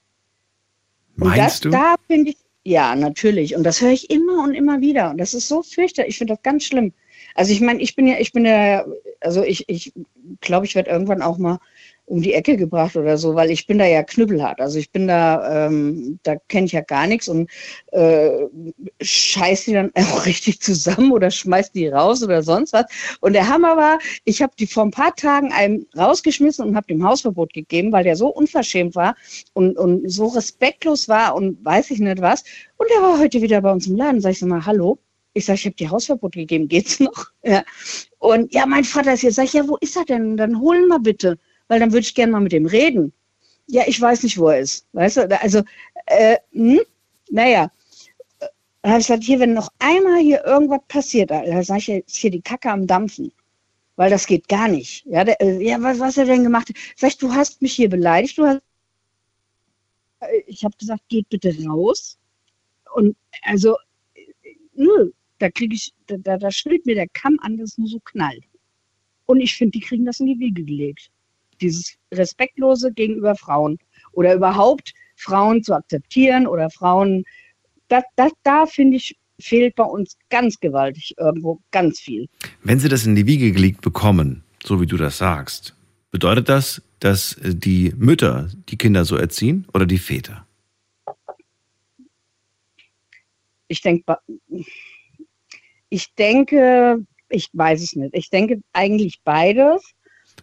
Und 1.18 1.28
das, 1.28 1.36
Meinst 1.36 1.64
du? 1.66 1.70
da 1.70 1.94
finde 2.09 2.31
ich, 2.31 2.36
ja, 2.64 2.97
natürlich. 2.97 3.55
Und 3.55 3.62
das 3.62 3.81
höre 3.81 3.93
ich 3.93 4.10
immer 4.10 4.43
und 4.43 4.55
immer 4.55 4.81
wieder. 4.81 5.10
Und 5.10 5.18
das 5.18 5.35
ist 5.35 5.48
so 5.48 5.62
fürchterlich. 5.62 6.14
Ich 6.14 6.18
finde 6.18 6.35
das 6.35 6.43
ganz 6.43 6.64
schlimm. 6.64 6.93
Also 7.35 7.52
ich 7.52 7.60
meine, 7.60 7.81
ich 7.81 7.94
bin 7.94 8.06
ja, 8.06 8.16
ich 8.18 8.32
bin 8.32 8.47
ja, 8.47 8.86
also 9.20 9.43
ich, 9.43 9.68
ich 9.68 9.93
glaube, 10.40 10.66
ich 10.66 10.74
werde 10.74 10.90
irgendwann 10.90 11.22
auch 11.22 11.36
mal 11.36 11.59
um 12.06 12.20
die 12.20 12.35
Ecke 12.35 12.56
gebracht 12.56 12.97
oder 12.97 13.16
so, 13.16 13.35
weil 13.35 13.51
ich 13.51 13.66
bin 13.66 13.78
da 13.78 13.86
ja 13.86 14.02
knüppelhart. 14.02 14.60
Also 14.60 14.78
ich 14.78 14.93
bin 14.93 15.09
da, 15.09 15.66
ähm, 15.66 16.18
da 16.22 16.36
kenne 16.48 16.66
ich 16.66 16.72
ja 16.72 16.82
gar 16.82 17.06
nichts 17.06 17.28
und 17.28 17.51
äh, 17.93 18.47
scheiß 19.01 19.64
die 19.64 19.72
dann 19.72 19.90
auch 19.94 20.26
richtig 20.26 20.60
zusammen 20.60 21.12
oder 21.12 21.31
schmeiß 21.31 21.72
die 21.72 21.89
raus 21.89 22.22
oder 22.22 22.43
sonst 22.43 22.72
was. 22.74 22.86
Und 23.20 23.32
der 23.32 23.48
Hammer 23.48 23.76
war, 23.76 23.98
ich 24.24 24.43
habe 24.43 24.52
die 24.59 24.66
vor 24.66 24.85
ein 24.85 24.90
paar 24.90 25.14
Tagen 25.14 25.52
einem 25.52 25.86
rausgeschmissen 25.97 26.66
und 26.66 26.76
habe 26.76 26.86
dem 26.89 27.06
Hausverbot 27.06 27.52
gegeben, 27.55 27.93
weil 27.93 28.05
der 28.05 28.16
so 28.16 28.28
unverschämt 28.28 28.94
war 28.94 29.16
und, 29.55 29.78
und 29.78 30.09
so 30.10 30.26
respektlos 30.26 31.09
war 31.09 31.35
und 31.35 31.64
weiß 31.64 31.90
ich 31.90 32.01
nicht 32.01 32.20
was. 32.20 32.44
Und 32.76 32.89
der 32.90 33.02
war 33.02 33.18
heute 33.18 33.40
wieder 33.40 33.62
bei 33.62 33.72
uns 33.72 33.86
im 33.86 33.97
Laden. 33.97 34.20
Sag 34.20 34.32
ich 34.32 34.40
so 34.40 34.47
mal, 34.47 34.64
hallo? 34.66 34.98
Ich 35.32 35.47
sage, 35.47 35.59
ich 35.59 35.66
habe 35.66 35.76
dir 35.76 35.90
Hausverbot 35.90 36.32
gegeben, 36.32 36.68
geht's 36.68 37.01
noch? 37.01 37.28
Ja. 37.43 37.64
Und 38.18 38.52
ja, 38.52 38.66
mein 38.66 38.85
Vater 38.85 39.14
ist 39.14 39.20
hier. 39.20 39.32
Sag 39.32 39.44
ich, 39.44 39.55
ja, 39.55 39.66
wo 39.66 39.76
ist 39.81 39.97
er 39.97 40.05
denn? 40.05 40.36
Dann 40.36 40.60
holen 40.60 40.86
wir 40.89 40.98
bitte 40.98 41.39
weil 41.69 41.81
dann 41.81 41.93
würde 41.93 42.07
ich 42.07 42.15
gerne 42.15 42.32
mal 42.32 42.41
mit 42.41 42.53
ihm 42.53 42.66
reden. 42.66 43.12
Ja, 43.66 43.85
ich 43.86 44.01
weiß 44.01 44.23
nicht, 44.23 44.39
wo 44.39 44.49
er 44.49 44.61
ist. 44.61 44.86
Weißt 44.93 45.16
du, 45.16 45.41
also, 45.41 45.62
äh, 46.07 46.36
hm? 46.53 46.81
naja. 47.31 47.70
Dann 48.82 48.93
habe 48.93 49.01
ich 49.01 49.07
gesagt, 49.07 49.24
hier, 49.24 49.41
wenn 49.41 49.55
noch 49.55 49.70
einmal 49.78 50.20
hier 50.20 50.45
irgendwas 50.45 50.82
passiert, 50.89 51.31
da 51.31 51.62
sage 51.62 51.78
ich 51.78 51.86
jetzt 51.86 52.16
hier 52.16 52.31
die 52.31 52.43
Kacke 52.43 52.70
am 52.70 52.86
Dampfen. 52.86 53.32
Weil 53.97 54.11
das 54.11 54.27
geht 54.27 54.49
gar 54.49 54.69
nicht. 54.69 55.07
Ja, 55.07 55.24
der, 55.24 55.41
äh, 55.41 55.62
ja 55.62 55.81
was, 55.81 56.01
was 56.01 56.19
er 56.19 56.27
denn 56.27 56.43
gemacht 56.43 56.69
hat? 56.69 57.23
Du 57.23 57.32
hast 57.32 57.62
mich 57.62 57.73
hier 57.73 57.89
beleidigt, 57.89 58.36
du 58.36 58.45
hast. 58.45 58.61
Ich 60.47 60.65
habe 60.65 60.77
gesagt, 60.77 61.03
geht 61.09 61.28
bitte 61.28 61.55
raus. 61.66 62.19
Und 62.95 63.16
also, 63.43 63.77
nö, 64.74 65.11
da 65.39 65.51
kriege 65.51 65.74
ich, 65.74 65.95
da, 66.07 66.36
da 66.36 66.51
schwillt 66.51 66.86
mir 66.86 66.95
der 66.95 67.09
Kamm 67.09 67.39
an, 67.41 67.57
das 67.57 67.78
nur 67.78 67.89
so 67.89 68.01
knallt. 68.01 68.45
Und 69.27 69.41
ich 69.41 69.57
finde, 69.57 69.78
die 69.78 69.85
kriegen 69.85 70.05
das 70.05 70.20
in 70.20 70.27
die 70.27 70.39
Wiege 70.39 70.62
gelegt 70.62 71.11
dieses 71.60 71.97
Respektlose 72.12 72.93
gegenüber 72.93 73.35
Frauen 73.35 73.78
oder 74.12 74.35
überhaupt 74.35 74.93
Frauen 75.16 75.62
zu 75.62 75.74
akzeptieren 75.74 76.47
oder 76.47 76.70
Frauen, 76.70 77.24
das, 77.89 78.05
das, 78.16 78.32
da 78.43 78.66
finde 78.66 78.97
ich, 78.97 79.16
fehlt 79.40 79.74
bei 79.74 79.85
uns 79.85 80.16
ganz 80.31 80.59
gewaltig 80.60 81.14
irgendwo 81.18 81.60
ganz 81.70 82.01
viel. 82.01 82.28
Wenn 82.62 82.78
Sie 82.78 82.89
das 82.89 83.06
in 83.06 83.14
die 83.14 83.26
Wiege 83.26 83.52
gelegt 83.52 83.81
bekommen, 83.81 84.44
so 84.62 84.81
wie 84.81 84.86
du 84.86 84.97
das 84.97 85.18
sagst, 85.18 85.74
bedeutet 86.10 86.48
das, 86.48 86.82
dass 87.01 87.36
die 87.43 87.93
Mütter 87.97 88.48
die 88.68 88.78
Kinder 88.78 89.05
so 89.05 89.16
erziehen 89.16 89.66
oder 89.74 89.86
die 89.86 89.98
Väter? 89.98 90.47
Ich 93.68 93.82
denke, 93.82 94.18
ich 95.89 96.14
denke, 96.14 97.05
ich 97.28 97.51
weiß 97.52 97.82
es 97.82 97.97
nicht. 97.97 98.14
Ich 98.14 98.31
denke 98.31 98.62
eigentlich 98.72 99.20
beides. 99.24 99.82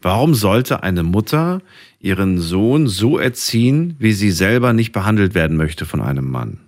Warum 0.01 0.33
sollte 0.33 0.81
eine 0.81 1.03
Mutter 1.03 1.61
ihren 1.99 2.39
Sohn 2.39 2.87
so 2.87 3.19
erziehen, 3.19 3.95
wie 3.99 4.13
sie 4.13 4.31
selber 4.31 4.73
nicht 4.73 4.91
behandelt 4.93 5.35
werden 5.35 5.57
möchte 5.57 5.85
von 5.85 6.01
einem 6.01 6.29
Mann? 6.29 6.59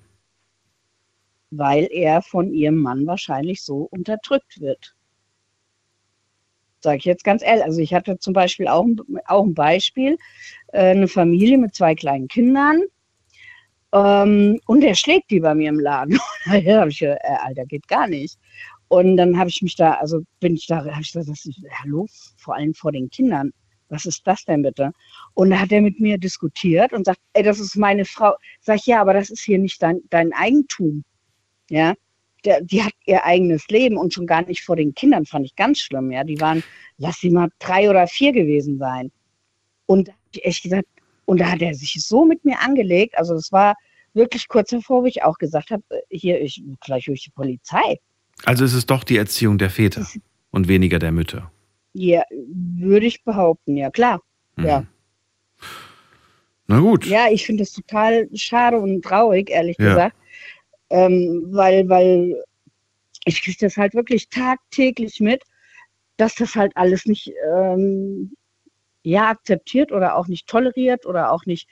Weil 1.49 1.87
er 1.91 2.21
von 2.21 2.53
ihrem 2.53 2.77
Mann 2.77 3.07
wahrscheinlich 3.07 3.63
so 3.63 3.87
unterdrückt 3.89 4.61
wird. 4.61 4.95
Sage 6.81 6.97
ich 6.97 7.05
jetzt 7.05 7.23
ganz 7.23 7.41
ehrlich. 7.41 7.63
Also 7.63 7.79
ich 7.79 7.93
hatte 7.93 8.19
zum 8.19 8.33
Beispiel 8.33 8.67
auch, 8.67 8.85
auch 9.25 9.45
ein 9.45 9.53
Beispiel, 9.53 10.17
äh, 10.67 10.91
eine 10.91 11.07
Familie 11.07 11.57
mit 11.57 11.73
zwei 11.73 11.95
kleinen 11.95 12.27
Kindern. 12.27 12.83
Ähm, 13.93 14.59
und 14.65 14.81
der 14.81 14.93
schlägt 14.93 15.31
die 15.31 15.39
bei 15.39 15.55
mir 15.55 15.69
im 15.69 15.79
Laden. 15.79 16.19
da 16.45 16.81
habe 16.81 16.89
ich 16.89 17.01
äh, 17.01 17.17
Alter, 17.43 17.65
geht 17.65 17.87
gar 17.87 18.07
nicht. 18.07 18.37
Und 18.87 19.17
dann 19.17 19.37
habe 19.37 19.49
ich 19.49 19.61
mich 19.61 19.75
da, 19.75 19.93
also 19.93 20.21
bin 20.39 20.55
ich 20.55 20.67
da, 20.67 20.77
habe 20.77 21.01
ich 21.01 21.11
gesagt, 21.11 21.29
das 21.29 21.45
ist, 21.45 21.59
hallo, 21.81 22.07
vor 22.37 22.55
allem 22.55 22.73
vor 22.73 22.91
den 22.91 23.09
Kindern. 23.09 23.51
Was 23.89 24.05
ist 24.05 24.25
das 24.25 24.43
denn 24.45 24.61
bitte? 24.63 24.91
Und 25.33 25.51
da 25.51 25.59
hat 25.59 25.71
er 25.71 25.81
mit 25.81 25.99
mir 25.99 26.17
diskutiert 26.17 26.93
und 26.93 27.05
sagt, 27.05 27.19
ey, 27.33 27.43
das 27.43 27.59
ist 27.59 27.75
meine 27.75 28.05
Frau. 28.05 28.35
Sag 28.61 28.77
ich, 28.77 28.85
ja, 28.87 29.01
aber 29.01 29.13
das 29.13 29.29
ist 29.29 29.41
hier 29.41 29.59
nicht 29.59 29.81
dein, 29.81 29.99
dein 30.09 30.33
Eigentum. 30.33 31.03
Ja, 31.69 31.93
der, 32.45 32.61
die 32.61 32.83
hat 32.83 32.93
ihr 33.05 33.23
eigenes 33.23 33.67
Leben 33.67 33.97
und 33.97 34.13
schon 34.13 34.27
gar 34.27 34.45
nicht 34.45 34.63
vor 34.63 34.75
den 34.75 34.93
Kindern, 34.93 35.25
fand 35.25 35.45
ich 35.45 35.55
ganz 35.55 35.79
schlimm. 35.79 36.11
Ja, 36.11 36.23
die 36.23 36.39
waren, 36.39 36.63
lass 36.97 37.19
sie 37.19 37.29
mal 37.29 37.49
drei 37.59 37.89
oder 37.89 38.07
vier 38.07 38.31
gewesen 38.31 38.77
sein. 38.77 39.11
Und 39.85 40.09
da 40.09 40.13
ich 40.31 40.45
echt 40.45 40.63
gesagt, 40.63 40.87
und 41.25 41.39
da 41.39 41.51
hat 41.51 41.61
er 41.61 41.73
sich 41.73 41.95
so 42.03 42.25
mit 42.25 42.43
mir 42.43 42.59
angelegt. 42.59 43.17
Also 43.17 43.35
es 43.35 43.51
war 43.51 43.75
wirklich 44.13 44.47
kurz 44.47 44.69
davor, 44.69 45.03
wo 45.03 45.05
ich 45.05 45.23
auch 45.23 45.37
gesagt 45.37 45.71
habe, 45.71 45.83
hier, 46.09 46.41
ich, 46.41 46.61
gleich 46.81 47.05
durch 47.05 47.23
die 47.23 47.31
Polizei. 47.31 47.99
Also 48.45 48.65
ist 48.65 48.73
es 48.73 48.85
doch 48.85 49.03
die 49.03 49.17
Erziehung 49.17 49.57
der 49.57 49.69
Väter 49.69 50.05
und 50.51 50.67
weniger 50.67 50.99
der 50.99 51.11
Mütter. 51.11 51.51
Ja, 51.93 52.23
würde 52.31 53.05
ich 53.05 53.23
behaupten, 53.23 53.77
ja 53.77 53.89
klar. 53.91 54.21
Mhm. 54.55 54.65
Ja. 54.65 54.85
Na 56.67 56.79
gut. 56.79 57.05
Ja, 57.05 57.27
ich 57.29 57.45
finde 57.45 57.63
es 57.63 57.73
total 57.73 58.27
schade 58.33 58.79
und 58.79 59.03
traurig, 59.03 59.49
ehrlich 59.49 59.77
ja. 59.79 59.89
gesagt. 59.89 60.15
Ähm, 60.89 61.47
weil, 61.49 61.87
weil 61.89 62.43
ich 63.25 63.41
kriege 63.41 63.57
das 63.59 63.77
halt 63.77 63.93
wirklich 63.93 64.29
tagtäglich 64.29 65.19
mit, 65.19 65.43
dass 66.17 66.35
das 66.35 66.55
halt 66.55 66.71
alles 66.75 67.05
nicht 67.05 67.31
ähm, 67.51 68.35
ja, 69.03 69.29
akzeptiert 69.29 69.91
oder 69.91 70.15
auch 70.15 70.27
nicht 70.27 70.47
toleriert 70.47 71.05
oder 71.05 71.31
auch 71.31 71.45
nicht 71.45 71.67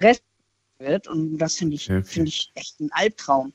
rest 0.00 0.24
wird. 0.78 1.08
Und 1.08 1.38
das 1.38 1.56
finde 1.56 1.76
ich, 1.76 1.90
okay. 1.90 2.02
finde 2.02 2.28
ich 2.28 2.50
echt 2.54 2.80
ein 2.80 2.90
Albtraum. 2.92 3.52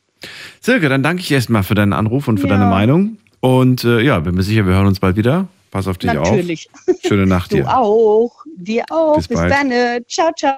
Silke, 0.61 0.89
dann 0.89 1.03
danke 1.03 1.21
ich 1.21 1.31
erstmal 1.31 1.63
für 1.63 1.75
deinen 1.75 1.93
Anruf 1.93 2.27
und 2.27 2.39
für 2.39 2.47
ja. 2.47 2.57
deine 2.57 2.69
Meinung. 2.69 3.17
Und 3.39 3.83
äh, 3.83 4.01
ja, 4.01 4.19
bin 4.19 4.35
mir 4.35 4.43
sicher, 4.43 4.65
wir 4.65 4.73
hören 4.73 4.87
uns 4.87 4.99
bald 4.99 5.15
wieder. 5.15 5.47
Pass 5.71 5.87
auf 5.87 5.97
dich 5.97 6.11
Natürlich. 6.11 6.69
auf. 6.87 6.95
Schöne 7.07 7.27
Nacht 7.27 7.51
dir. 7.51 7.63
Du 7.63 7.69
auch. 7.69 8.43
Dir 8.57 8.83
auch. 8.89 9.17
Bis, 9.17 9.27
Bis 9.27 9.39
dann. 9.39 9.71
Ciao, 10.07 10.31
ciao. 10.35 10.53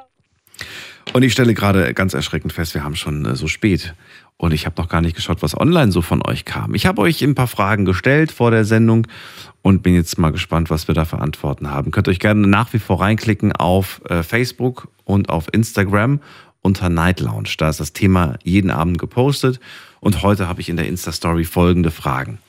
Und 1.13 1.23
ich 1.23 1.33
stelle 1.33 1.53
gerade 1.53 1.93
ganz 1.93 2.13
erschreckend 2.13 2.53
fest, 2.53 2.75
wir 2.75 2.83
haben 2.83 2.95
schon 2.95 3.25
äh, 3.25 3.35
so 3.35 3.47
spät. 3.47 3.93
Und 4.37 4.53
ich 4.53 4.65
habe 4.65 4.81
noch 4.81 4.87
gar 4.87 5.01
nicht 5.01 5.15
geschaut, 5.15 5.41
was 5.41 5.59
online 5.59 5.91
so 5.91 6.01
von 6.01 6.25
euch 6.25 6.45
kam. 6.45 6.73
Ich 6.73 6.85
habe 6.85 7.01
euch 7.01 7.21
ein 7.21 7.35
paar 7.35 7.47
Fragen 7.47 7.83
gestellt 7.83 8.31
vor 8.31 8.51
der 8.51 8.63
Sendung 8.63 9.05
und 9.61 9.83
bin 9.83 9.93
jetzt 9.93 10.17
mal 10.17 10.31
gespannt, 10.31 10.69
was 10.69 10.87
wir 10.87 10.95
da 10.95 11.03
für 11.03 11.19
Antworten 11.19 11.71
haben. 11.71 11.91
Könnt 11.91 12.07
euch 12.07 12.19
gerne 12.19 12.47
nach 12.47 12.71
wie 12.71 12.79
vor 12.79 13.01
reinklicken 13.01 13.51
auf 13.51 14.01
äh, 14.07 14.23
Facebook 14.23 14.87
und 15.03 15.27
auf 15.27 15.47
Instagram 15.51 16.21
unter 16.61 16.89
Night 16.89 17.19
Lounge. 17.19 17.49
Da 17.57 17.69
ist 17.69 17.79
das 17.79 17.93
Thema 17.93 18.37
jeden 18.43 18.71
Abend 18.71 18.97
gepostet 18.97 19.59
und 19.99 20.21
heute 20.23 20.47
habe 20.47 20.61
ich 20.61 20.69
in 20.69 20.77
der 20.77 20.87
Insta-Story 20.87 21.45
folgende 21.45 21.91
Fragen. 21.91 22.39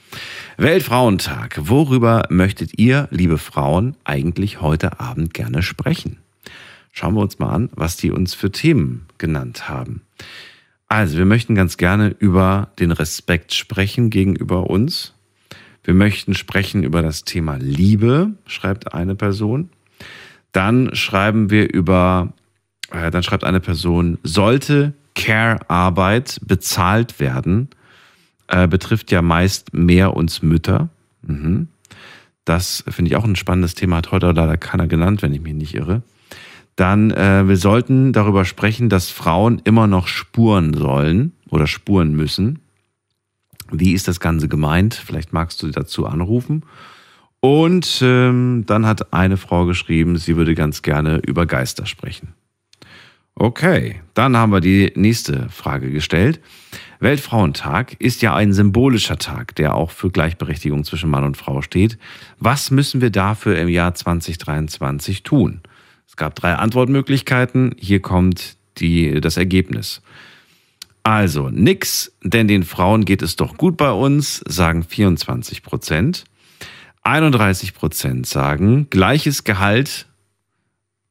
Weltfrauentag. 0.56 1.58
Worüber 1.62 2.24
möchtet 2.28 2.78
ihr, 2.78 3.08
liebe 3.10 3.38
Frauen, 3.38 3.96
eigentlich 4.04 4.60
heute 4.60 5.00
Abend 5.00 5.34
gerne 5.34 5.62
sprechen? 5.62 6.18
Schauen 6.92 7.14
wir 7.14 7.22
uns 7.22 7.38
mal 7.38 7.50
an, 7.50 7.70
was 7.74 7.96
die 7.96 8.10
uns 8.10 8.34
für 8.34 8.50
Themen 8.50 9.06
genannt 9.18 9.68
haben. 9.68 10.02
Also, 10.88 11.16
wir 11.16 11.24
möchten 11.24 11.54
ganz 11.54 11.76
gerne 11.76 12.14
über 12.18 12.72
den 12.80 12.90
Respekt 12.90 13.54
sprechen 13.54 14.10
gegenüber 14.10 14.68
uns. 14.68 15.14
Wir 15.84 15.94
möchten 15.94 16.34
sprechen 16.34 16.82
über 16.82 17.00
das 17.00 17.24
Thema 17.24 17.56
Liebe, 17.56 18.32
schreibt 18.46 18.92
eine 18.92 19.14
Person. 19.14 19.70
Dann 20.52 20.94
schreiben 20.96 21.50
wir 21.50 21.72
über 21.72 22.32
äh, 22.90 23.10
dann 23.10 23.22
schreibt 23.22 23.44
eine 23.44 23.60
Person, 23.60 24.18
sollte 24.22 24.94
Care-Arbeit 25.14 26.40
bezahlt 26.44 27.20
werden, 27.20 27.68
äh, 28.48 28.66
betrifft 28.68 29.10
ja 29.10 29.22
meist 29.22 29.74
mehr 29.74 30.16
uns 30.16 30.42
Mütter. 30.42 30.88
Mhm. 31.22 31.68
Das 32.44 32.84
finde 32.88 33.10
ich 33.10 33.16
auch 33.16 33.24
ein 33.24 33.36
spannendes 33.36 33.74
Thema, 33.74 33.96
hat 33.96 34.12
heute 34.12 34.32
leider 34.32 34.56
keiner 34.56 34.86
genannt, 34.86 35.22
wenn 35.22 35.32
ich 35.32 35.40
mich 35.40 35.54
nicht 35.54 35.74
irre. 35.74 36.02
Dann, 36.76 37.10
äh, 37.10 37.46
wir 37.46 37.56
sollten 37.56 38.12
darüber 38.12 38.44
sprechen, 38.44 38.88
dass 38.88 39.10
Frauen 39.10 39.60
immer 39.64 39.86
noch 39.86 40.08
spuren 40.08 40.72
sollen 40.74 41.32
oder 41.50 41.66
spuren 41.66 42.14
müssen. 42.14 42.60
Wie 43.70 43.92
ist 43.92 44.08
das 44.08 44.18
Ganze 44.18 44.48
gemeint? 44.48 44.94
Vielleicht 44.94 45.32
magst 45.32 45.62
du 45.62 45.68
dazu 45.68 46.06
anrufen. 46.06 46.64
Und 47.40 48.00
ähm, 48.02 48.64
dann 48.66 48.86
hat 48.86 49.12
eine 49.12 49.36
Frau 49.36 49.64
geschrieben, 49.64 50.16
sie 50.16 50.36
würde 50.36 50.54
ganz 50.54 50.82
gerne 50.82 51.18
über 51.18 51.46
Geister 51.46 51.86
sprechen. 51.86 52.34
Okay, 53.42 54.02
dann 54.12 54.36
haben 54.36 54.52
wir 54.52 54.60
die 54.60 54.92
nächste 54.96 55.48
Frage 55.48 55.90
gestellt. 55.90 56.40
Weltfrauentag 56.98 57.98
ist 57.98 58.20
ja 58.20 58.34
ein 58.34 58.52
symbolischer 58.52 59.16
Tag, 59.16 59.54
der 59.54 59.76
auch 59.76 59.92
für 59.92 60.10
Gleichberechtigung 60.10 60.84
zwischen 60.84 61.08
Mann 61.08 61.24
und 61.24 61.38
Frau 61.38 61.62
steht. 61.62 61.96
Was 62.38 62.70
müssen 62.70 63.00
wir 63.00 63.08
dafür 63.08 63.58
im 63.58 63.70
Jahr 63.70 63.94
2023 63.94 65.22
tun? 65.22 65.62
Es 66.06 66.16
gab 66.16 66.34
drei 66.34 66.52
Antwortmöglichkeiten. 66.52 67.74
Hier 67.78 68.02
kommt 68.02 68.58
die, 68.76 69.22
das 69.22 69.38
Ergebnis. 69.38 70.02
Also 71.02 71.48
nix, 71.48 72.12
denn 72.22 72.46
den 72.46 72.62
Frauen 72.62 73.06
geht 73.06 73.22
es 73.22 73.36
doch 73.36 73.56
gut 73.56 73.78
bei 73.78 73.90
uns, 73.90 74.44
sagen 74.46 74.84
24 74.84 75.62
Prozent. 75.62 76.24
31 77.04 77.72
Prozent 77.72 78.26
sagen 78.26 78.88
gleiches 78.90 79.44
Gehalt 79.44 80.09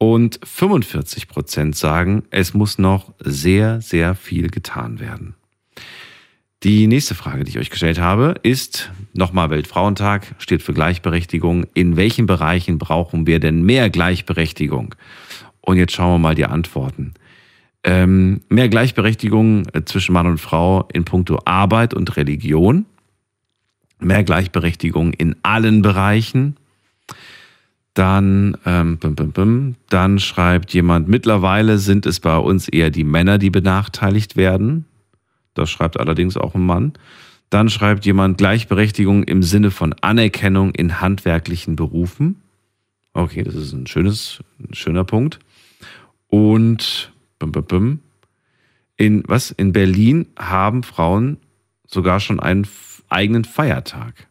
und 0.00 0.40
45 0.42 1.28
Prozent 1.28 1.76
sagen, 1.76 2.22
es 2.30 2.54
muss 2.54 2.78
noch 2.78 3.12
sehr, 3.20 3.82
sehr 3.82 4.14
viel 4.14 4.48
getan 4.48 4.98
werden. 4.98 5.34
Die 6.62 6.86
nächste 6.86 7.14
Frage, 7.14 7.44
die 7.44 7.50
ich 7.50 7.58
euch 7.58 7.70
gestellt 7.70 8.00
habe, 8.00 8.34
ist 8.42 8.90
nochmal 9.12 9.50
Weltfrauentag, 9.50 10.34
steht 10.38 10.62
für 10.62 10.72
Gleichberechtigung. 10.72 11.66
In 11.74 11.96
welchen 11.96 12.24
Bereichen 12.24 12.78
brauchen 12.78 13.26
wir 13.26 13.40
denn 13.40 13.62
mehr 13.62 13.90
Gleichberechtigung? 13.90 14.94
Und 15.60 15.76
jetzt 15.76 15.92
schauen 15.92 16.14
wir 16.14 16.18
mal 16.18 16.34
die 16.34 16.46
Antworten. 16.46 17.12
Ähm, 17.84 18.40
mehr 18.48 18.70
Gleichberechtigung 18.70 19.66
äh, 19.72 19.84
zwischen 19.84 20.12
Mann 20.14 20.26
und 20.26 20.38
Frau 20.38 20.88
in 20.92 21.04
puncto 21.04 21.40
Arbeit 21.44 21.92
und 21.92 22.16
Religion. 22.16 22.86
Mehr 23.98 24.24
Gleichberechtigung 24.24 25.12
in 25.12 25.36
allen 25.42 25.82
Bereichen. 25.82 26.56
Dann, 28.00 28.56
ähm, 28.64 28.96
bim, 28.96 29.14
bim, 29.14 29.32
bim, 29.32 29.76
dann 29.90 30.18
schreibt 30.18 30.72
jemand, 30.72 31.06
mittlerweile 31.08 31.76
sind 31.76 32.06
es 32.06 32.18
bei 32.18 32.38
uns 32.38 32.66
eher 32.66 32.88
die 32.88 33.04
Männer, 33.04 33.36
die 33.36 33.50
benachteiligt 33.50 34.36
werden. 34.36 34.86
Das 35.52 35.68
schreibt 35.68 36.00
allerdings 36.00 36.38
auch 36.38 36.54
ein 36.54 36.64
Mann. 36.64 36.94
Dann 37.50 37.68
schreibt 37.68 38.06
jemand 38.06 38.38
Gleichberechtigung 38.38 39.24
im 39.24 39.42
Sinne 39.42 39.70
von 39.70 39.94
Anerkennung 40.00 40.70
in 40.74 41.02
handwerklichen 41.02 41.76
Berufen. 41.76 42.40
Okay, 43.12 43.42
das 43.42 43.54
ist 43.54 43.74
ein 43.74 43.86
schönes, 43.86 44.42
ein 44.58 44.72
schöner 44.72 45.04
Punkt. 45.04 45.38
Und 46.28 47.12
bim, 47.38 47.52
bim, 47.52 47.64
bim, 47.66 47.98
in 48.96 49.24
was? 49.26 49.50
In 49.50 49.72
Berlin 49.74 50.24
haben 50.38 50.84
Frauen 50.84 51.36
sogar 51.86 52.18
schon 52.18 52.40
einen 52.40 52.66
eigenen 53.10 53.44
Feiertag. 53.44 54.29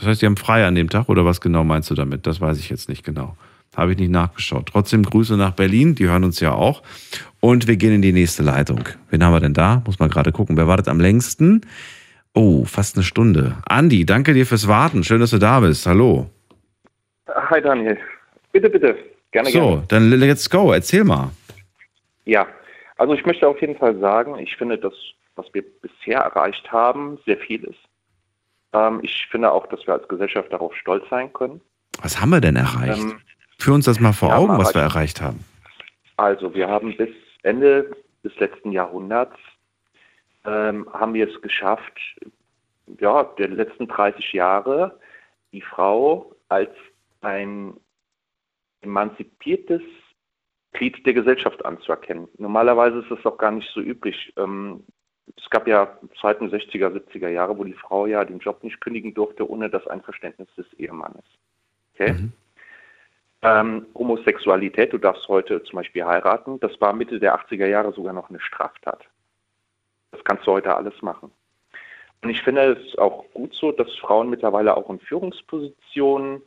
Das 0.00 0.08
heißt, 0.08 0.22
die 0.22 0.26
haben 0.26 0.38
frei 0.38 0.64
an 0.64 0.74
dem 0.74 0.88
Tag 0.88 1.10
oder 1.10 1.26
was 1.26 1.42
genau 1.42 1.62
meinst 1.62 1.90
du 1.90 1.94
damit? 1.94 2.26
Das 2.26 2.40
weiß 2.40 2.58
ich 2.58 2.70
jetzt 2.70 2.88
nicht 2.88 3.04
genau. 3.04 3.36
Habe 3.76 3.92
ich 3.92 3.98
nicht 3.98 4.10
nachgeschaut. 4.10 4.70
Trotzdem 4.72 5.02
Grüße 5.02 5.36
nach 5.36 5.52
Berlin, 5.52 5.94
die 5.94 6.08
hören 6.08 6.24
uns 6.24 6.40
ja 6.40 6.52
auch. 6.52 6.82
Und 7.38 7.68
wir 7.68 7.76
gehen 7.76 7.92
in 7.92 8.02
die 8.02 8.12
nächste 8.12 8.42
Leitung. 8.42 8.80
Wen 9.10 9.22
haben 9.22 9.32
wir 9.32 9.40
denn 9.40 9.52
da? 9.52 9.82
Muss 9.86 9.98
man 9.98 10.08
gerade 10.08 10.32
gucken. 10.32 10.56
Wer 10.56 10.66
wartet 10.66 10.88
am 10.88 11.00
längsten? 11.00 11.60
Oh, 12.34 12.64
fast 12.64 12.96
eine 12.96 13.04
Stunde. 13.04 13.58
Andi, 13.66 14.06
danke 14.06 14.32
dir 14.32 14.46
fürs 14.46 14.66
Warten. 14.66 15.04
Schön, 15.04 15.20
dass 15.20 15.30
du 15.30 15.38
da 15.38 15.60
bist. 15.60 15.86
Hallo. 15.86 16.30
Hi 17.28 17.60
Daniel. 17.60 17.98
Bitte, 18.52 18.70
bitte. 18.70 18.96
Gerne, 19.32 19.50
so, 19.50 19.60
gerne. 19.60 19.84
dann 19.88 20.10
let's 20.10 20.48
go. 20.48 20.72
Erzähl 20.72 21.04
mal. 21.04 21.30
Ja, 22.24 22.46
also 22.96 23.12
ich 23.12 23.24
möchte 23.26 23.46
auf 23.46 23.60
jeden 23.60 23.76
Fall 23.76 23.98
sagen, 23.98 24.38
ich 24.38 24.56
finde, 24.56 24.78
das, 24.78 24.94
was 25.36 25.46
wir 25.52 25.62
bisher 25.82 26.20
erreicht 26.20 26.72
haben, 26.72 27.18
sehr 27.26 27.36
viel 27.36 27.62
ist. 27.64 27.89
Ähm, 28.72 29.00
ich 29.02 29.26
finde 29.30 29.52
auch, 29.52 29.66
dass 29.66 29.86
wir 29.86 29.94
als 29.94 30.06
Gesellschaft 30.08 30.52
darauf 30.52 30.74
stolz 30.76 31.08
sein 31.10 31.32
können. 31.32 31.60
Was 32.02 32.20
haben 32.20 32.30
wir 32.30 32.40
denn 32.40 32.56
erreicht? 32.56 33.00
Ähm, 33.00 33.20
Führ 33.58 33.74
uns 33.74 33.84
das 33.84 34.00
mal 34.00 34.12
vor 34.12 34.34
Augen, 34.34 34.56
was 34.58 34.74
wir 34.74 34.82
erreicht- 34.82 35.20
haben. 35.20 35.44
Also 36.16 36.54
wir 36.54 36.68
haben 36.68 36.96
bis 36.96 37.10
Ende 37.42 37.90
des 38.24 38.34
letzten 38.38 38.72
Jahrhunderts 38.72 39.36
ähm, 40.44 40.88
haben 40.92 41.14
wir 41.14 41.28
es 41.28 41.40
geschafft, 41.42 41.98
ja, 42.98 43.24
der 43.24 43.48
letzten 43.48 43.88
30 43.88 44.32
Jahre 44.32 44.98
die 45.52 45.60
Frau 45.62 46.34
als 46.48 46.70
ein 47.20 47.74
emanzipiertes 48.82 49.82
Glied 50.72 51.04
der 51.04 51.14
Gesellschaft 51.14 51.64
anzuerkennen. 51.64 52.28
Normalerweise 52.38 53.00
ist 53.00 53.10
es 53.10 53.26
auch 53.26 53.36
gar 53.38 53.50
nicht 53.50 53.68
so 53.72 53.80
üblich. 53.80 54.32
Ähm, 54.36 54.84
es 55.36 55.48
gab 55.50 55.66
ja 55.66 55.98
Zeiten 56.20 56.48
60er, 56.50 56.88
70er 56.88 57.28
Jahre, 57.28 57.56
wo 57.56 57.64
die 57.64 57.74
Frau 57.74 58.06
ja 58.06 58.24
den 58.24 58.38
Job 58.38 58.62
nicht 58.62 58.80
kündigen 58.80 59.14
durfte 59.14 59.48
ohne 59.48 59.70
das 59.70 59.86
Einverständnis 59.86 60.48
des 60.56 60.72
Ehemannes. 60.74 61.24
Okay? 61.94 62.14
Ähm, 63.42 63.86
Homosexualität, 63.94 64.92
du 64.92 64.98
darfst 64.98 65.26
heute 65.28 65.62
zum 65.62 65.76
Beispiel 65.76 66.04
heiraten, 66.04 66.60
das 66.60 66.78
war 66.80 66.92
Mitte 66.92 67.18
der 67.18 67.38
80er 67.38 67.66
Jahre 67.66 67.92
sogar 67.92 68.12
noch 68.12 68.28
eine 68.28 68.40
Straftat. 68.40 69.06
Das 70.10 70.22
kannst 70.24 70.46
du 70.46 70.52
heute 70.52 70.74
alles 70.74 71.00
machen. 71.00 71.30
Und 72.22 72.30
ich 72.30 72.42
finde 72.42 72.72
es 72.72 72.98
auch 72.98 73.24
gut 73.32 73.54
so, 73.54 73.72
dass 73.72 73.94
Frauen 73.96 74.28
mittlerweile 74.28 74.76
auch 74.76 74.90
in 74.90 75.00
Führungspositionen 75.00 76.42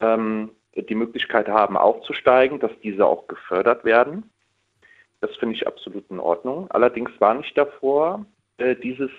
ähm, 0.00 0.50
die 0.74 0.94
Möglichkeit 0.94 1.48
haben, 1.48 1.76
aufzusteigen, 1.76 2.58
dass 2.58 2.72
diese 2.82 3.04
auch 3.04 3.26
gefördert 3.26 3.84
werden. 3.84 4.30
Das 5.20 5.30
finde 5.36 5.54
ich 5.54 5.66
absolut 5.66 6.08
in 6.10 6.18
Ordnung. 6.18 6.70
Allerdings 6.70 7.10
war 7.18 7.34
nicht 7.34 7.56
davor, 7.56 8.24
äh, 8.56 8.74
dieses 8.76 9.10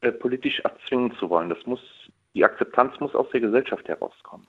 äh, 0.00 0.12
politisch 0.12 0.60
erzwingen 0.60 1.12
zu 1.18 1.28
wollen. 1.30 1.48
Das 1.48 1.58
muss, 1.66 1.80
die 2.34 2.44
Akzeptanz 2.44 2.98
muss 3.00 3.14
aus 3.14 3.26
der 3.32 3.40
Gesellschaft 3.40 3.86
herauskommen. 3.88 4.46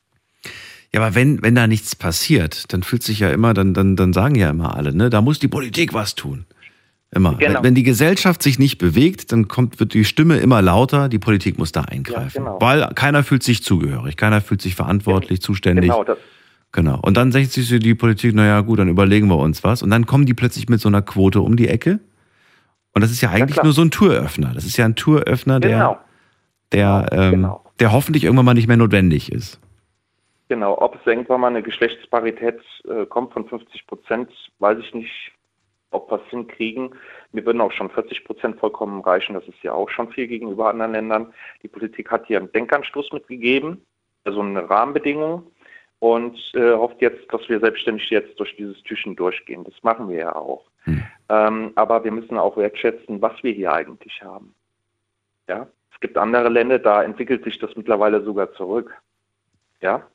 Ja, 0.94 1.02
aber 1.02 1.16
wenn, 1.16 1.42
wenn 1.42 1.56
da 1.56 1.68
nichts 1.68 1.96
passiert, 1.96 2.72
dann 2.72 2.84
fühlt 2.84 3.04
sich 3.04 3.20
ja 3.20 3.32
immer, 3.32 3.54
dann, 3.54 3.74
dann, 3.74 3.96
dann 3.96 4.14
sagen 4.14 4.36
ja 4.36 4.50
immer 4.50 4.76
alle, 4.76 4.96
ne, 4.96 5.10
da 5.10 5.22
muss 5.22 5.40
die 5.40 5.48
Politik 5.48 5.94
was 5.94 6.16
tun. 6.16 6.46
Immer. 7.12 7.36
Genau. 7.36 7.56
Wenn, 7.56 7.64
wenn 7.64 7.76
die 7.76 7.84
Gesellschaft 7.84 8.42
sich 8.42 8.58
nicht 8.58 8.80
bewegt, 8.80 9.32
dann 9.32 9.48
kommt, 9.48 9.80
wird 9.80 9.94
die 9.94 10.06
Stimme 10.06 10.38
immer 10.38 10.62
lauter, 10.62 11.10
die 11.10 11.20
Politik 11.20 11.60
muss 11.60 11.72
da 11.72 11.82
eingreifen. 11.82 12.44
genau. 12.44 12.60
Weil 12.60 12.90
keiner 12.96 13.24
fühlt 13.24 13.44
sich 13.44 13.64
zugehörig, 13.64 14.18
keiner 14.18 14.42
fühlt 14.42 14.62
sich 14.62 14.76
verantwortlich, 14.76 15.42
zuständig. 15.42 15.92
Genau, 15.92 16.04
das, 16.04 16.18
Genau. 16.74 17.00
Und 17.02 17.16
dann 17.16 17.32
sagt 17.32 17.52
sich 17.52 17.70
die 17.80 17.96
Politik, 17.96 18.34
naja, 18.34 18.60
gut, 18.62 18.80
dann 18.80 18.90
überlegen 18.90 19.28
wir 19.28 19.38
uns 19.38 19.64
was. 19.64 19.84
Und 19.84 19.92
dann 19.92 20.06
kommen 20.08 20.26
die 20.26 20.34
plötzlich 20.34 20.68
mit 20.70 20.82
so 20.82 20.90
einer 20.90 21.04
Quote 21.04 21.40
um 21.40 21.56
die 21.56 21.68
Ecke. 21.70 22.00
Und 22.94 23.02
das 23.02 23.12
ist 23.12 23.22
ja 23.22 23.30
eigentlich 23.30 23.54
klar. 23.54 23.66
nur 23.66 23.74
so 23.74 23.84
ein 23.84 23.92
Touröffner. 23.92 24.52
Das 24.54 24.66
ist 24.66 24.78
ja 24.78 24.86
ein 24.86 24.96
Touröffner, 24.96 25.60
der, 25.60 25.70
Genau. 25.70 25.98
der, 26.72 27.08
ähm, 27.12 27.52
der 27.80 27.92
hoffentlich 27.92 28.24
irgendwann 28.24 28.46
mal 28.46 28.54
nicht 28.56 28.68
mehr 28.68 28.78
notwendig 28.78 29.32
ist. 29.32 29.60
Genau, 30.50 30.78
ob 30.80 30.96
es 30.96 31.02
irgendwann 31.06 31.42
mal 31.42 31.48
eine 31.48 31.64
Geschlechtsparität 31.64 32.60
äh, 32.88 33.06
kommt 33.06 33.34
von 33.34 33.48
50 33.48 33.88
Prozent, 33.88 34.30
weiß 34.60 34.80
ich 34.80 34.94
nicht, 34.94 35.32
ob 35.92 36.12
wir 36.12 36.22
es 36.24 36.30
hinkriegen. 36.32 36.96
Mir 37.32 37.46
würden 37.46 37.62
auch 37.62 37.72
schon 37.72 37.90
40 37.92 38.26
Prozent 38.26 38.60
vollkommen 38.60 39.02
reichen. 39.02 39.36
Das 39.36 39.48
ist 39.48 39.62
ja 39.62 39.74
auch 39.74 39.90
schon 39.90 40.12
viel 40.12 40.28
gegenüber 40.28 40.70
anderen 40.70 40.92
Ländern. 40.94 41.34
Die 41.62 41.68
Politik 41.68 42.12
hat 42.12 42.26
hier 42.28 42.40
einen 42.40 42.52
Denkanstoß 42.52 43.14
mitgegeben, 43.14 43.86
also 44.24 44.42
eine 44.42 44.70
Rahmenbedingung 44.70 45.44
und 46.04 46.38
äh, 46.54 46.74
hofft 46.74 47.02
jetzt, 47.02 47.32
dass 47.32 47.48
wir 47.48 47.62
selbstständig 47.62 48.10
jetzt 48.10 48.38
durch 48.38 48.54
dieses 48.58 48.84
Türchen 48.84 49.16
durchgehen. 49.16 49.64
Das 49.64 49.74
machen 49.84 50.10
wir 50.10 50.18
ja 50.18 50.36
auch. 50.36 50.66
Ähm, 51.30 51.72
aber 51.76 52.04
wir 52.04 52.12
müssen 52.12 52.38
auch 52.38 52.58
wertschätzen, 52.58 53.22
was 53.22 53.42
wir 53.42 53.54
hier 53.54 53.72
eigentlich 53.72 54.22
haben. 54.22 54.54
Ja, 55.48 55.66
es 55.94 56.00
gibt 56.02 56.18
andere 56.18 56.50
Länder, 56.50 56.78
da 56.78 57.04
entwickelt 57.04 57.46
sich 57.46 57.58
das 57.58 57.74
mittlerweile 57.78 58.22
sogar 58.22 58.52
zurück. 58.52 58.94
Ja, 59.80 60.06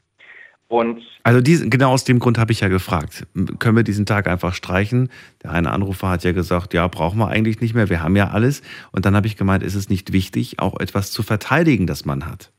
und 0.66 1.00
Also 1.22 1.40
diesen, 1.40 1.70
genau 1.70 1.92
aus 1.92 2.04
dem 2.04 2.18
Grund 2.18 2.36
habe 2.36 2.52
ich 2.52 2.60
ja 2.60 2.68
gefragt. 2.68 3.26
Können 3.58 3.76
wir 3.76 3.82
diesen 3.82 4.04
Tag 4.04 4.28
einfach 4.28 4.52
streichen? 4.52 5.08
Der 5.42 5.52
eine 5.52 5.70
Anrufer 5.70 6.10
hat 6.10 6.22
ja 6.22 6.32
gesagt, 6.32 6.74
ja, 6.74 6.86
brauchen 6.86 7.18
wir 7.18 7.28
eigentlich 7.28 7.62
nicht 7.62 7.74
mehr, 7.74 7.88
wir 7.88 8.02
haben 8.02 8.14
ja 8.14 8.28
alles. 8.28 8.60
Und 8.92 9.06
dann 9.06 9.16
habe 9.16 9.26
ich 9.26 9.38
gemeint, 9.38 9.62
ist 9.62 9.74
es 9.74 9.88
nicht 9.88 10.12
wichtig, 10.12 10.58
auch 10.58 10.78
etwas 10.78 11.12
zu 11.12 11.22
verteidigen, 11.22 11.86
das 11.86 12.04
man 12.04 12.26
hat? 12.26 12.52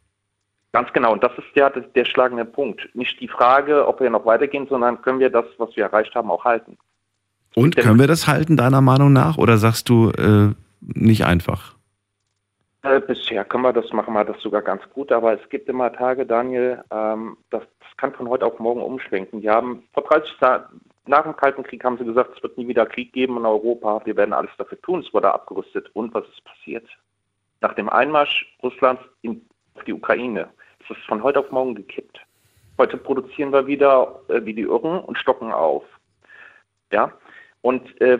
Ganz 0.71 0.93
genau, 0.93 1.13
und 1.13 1.23
das 1.23 1.31
ist 1.37 1.55
ja 1.55 1.69
der, 1.69 1.81
der 1.81 2.05
schlagende 2.05 2.45
Punkt. 2.45 2.89
Nicht 2.93 3.19
die 3.19 3.27
Frage, 3.27 3.87
ob 3.87 3.99
wir 3.99 4.09
noch 4.09 4.25
weitergehen, 4.25 4.67
sondern 4.67 5.01
können 5.01 5.19
wir 5.19 5.31
das, 5.31 5.45
was 5.57 5.75
wir 5.75 5.85
erreicht 5.85 6.13
haben, 6.13 6.29
auch 6.29 6.45
halten. 6.45 6.77
Und 7.55 7.75
können 7.75 7.99
wir 7.99 8.07
das 8.07 8.27
halten, 8.27 8.57
deiner 8.57 8.81
Meinung 8.81 9.11
nach? 9.11 9.37
Oder 9.37 9.57
sagst 9.57 9.89
du 9.89 10.11
äh, 10.11 10.53
nicht 10.81 11.25
einfach? 11.25 11.75
Äh, 12.83 13.01
bisher 13.01 13.43
können 13.43 13.63
wir 13.63 13.73
das, 13.73 13.91
machen 13.91 14.13
wir 14.13 14.23
das 14.23 14.39
sogar 14.41 14.61
ganz 14.61 14.81
gut, 14.93 15.11
aber 15.11 15.33
es 15.33 15.49
gibt 15.49 15.67
immer 15.67 15.91
Tage, 15.91 16.25
Daniel, 16.25 16.83
ähm, 16.91 17.37
das, 17.49 17.63
das 17.79 17.97
kann 17.97 18.13
von 18.13 18.29
heute 18.29 18.45
auf 18.45 18.59
morgen 18.59 18.81
umschwenken. 18.81 19.41
Die 19.41 19.49
haben 19.49 19.83
vor 19.93 20.03
30 20.03 20.39
Jahren, 20.39 20.63
nach 21.05 21.23
dem 21.23 21.35
Kalten 21.35 21.63
Krieg 21.63 21.83
haben 21.83 21.97
sie 21.97 22.05
gesagt, 22.05 22.37
es 22.37 22.43
wird 22.43 22.57
nie 22.57 22.67
wieder 22.67 22.85
Krieg 22.85 23.11
geben 23.11 23.37
in 23.37 23.45
Europa, 23.45 24.01
wir 24.05 24.15
werden 24.15 24.31
alles 24.31 24.51
dafür 24.57 24.79
tun, 24.81 25.03
es 25.05 25.13
wurde 25.13 25.33
abgerüstet. 25.33 25.89
Und 25.93 26.13
was 26.13 26.23
ist 26.29 26.43
passiert? 26.45 26.87
Nach 27.61 27.73
dem 27.73 27.89
Einmarsch 27.89 28.45
Russlands 28.63 29.01
in, 29.23 29.41
auf 29.79 29.85
die 29.85 29.93
Ukraine 29.93 30.49
ist 30.81 30.91
es 30.91 30.97
von 31.05 31.23
heute 31.23 31.39
auf 31.39 31.51
morgen 31.51 31.75
gekippt. 31.75 32.19
Heute 32.77 32.97
produzieren 32.97 33.53
wir 33.53 33.65
wieder 33.65 34.19
äh, 34.27 34.43
wie 34.43 34.53
die 34.53 34.63
Irren 34.63 34.99
und 34.99 35.17
stocken 35.17 35.51
auf. 35.51 35.83
Ja, 36.91 37.13
und 37.61 37.99
äh, 38.01 38.19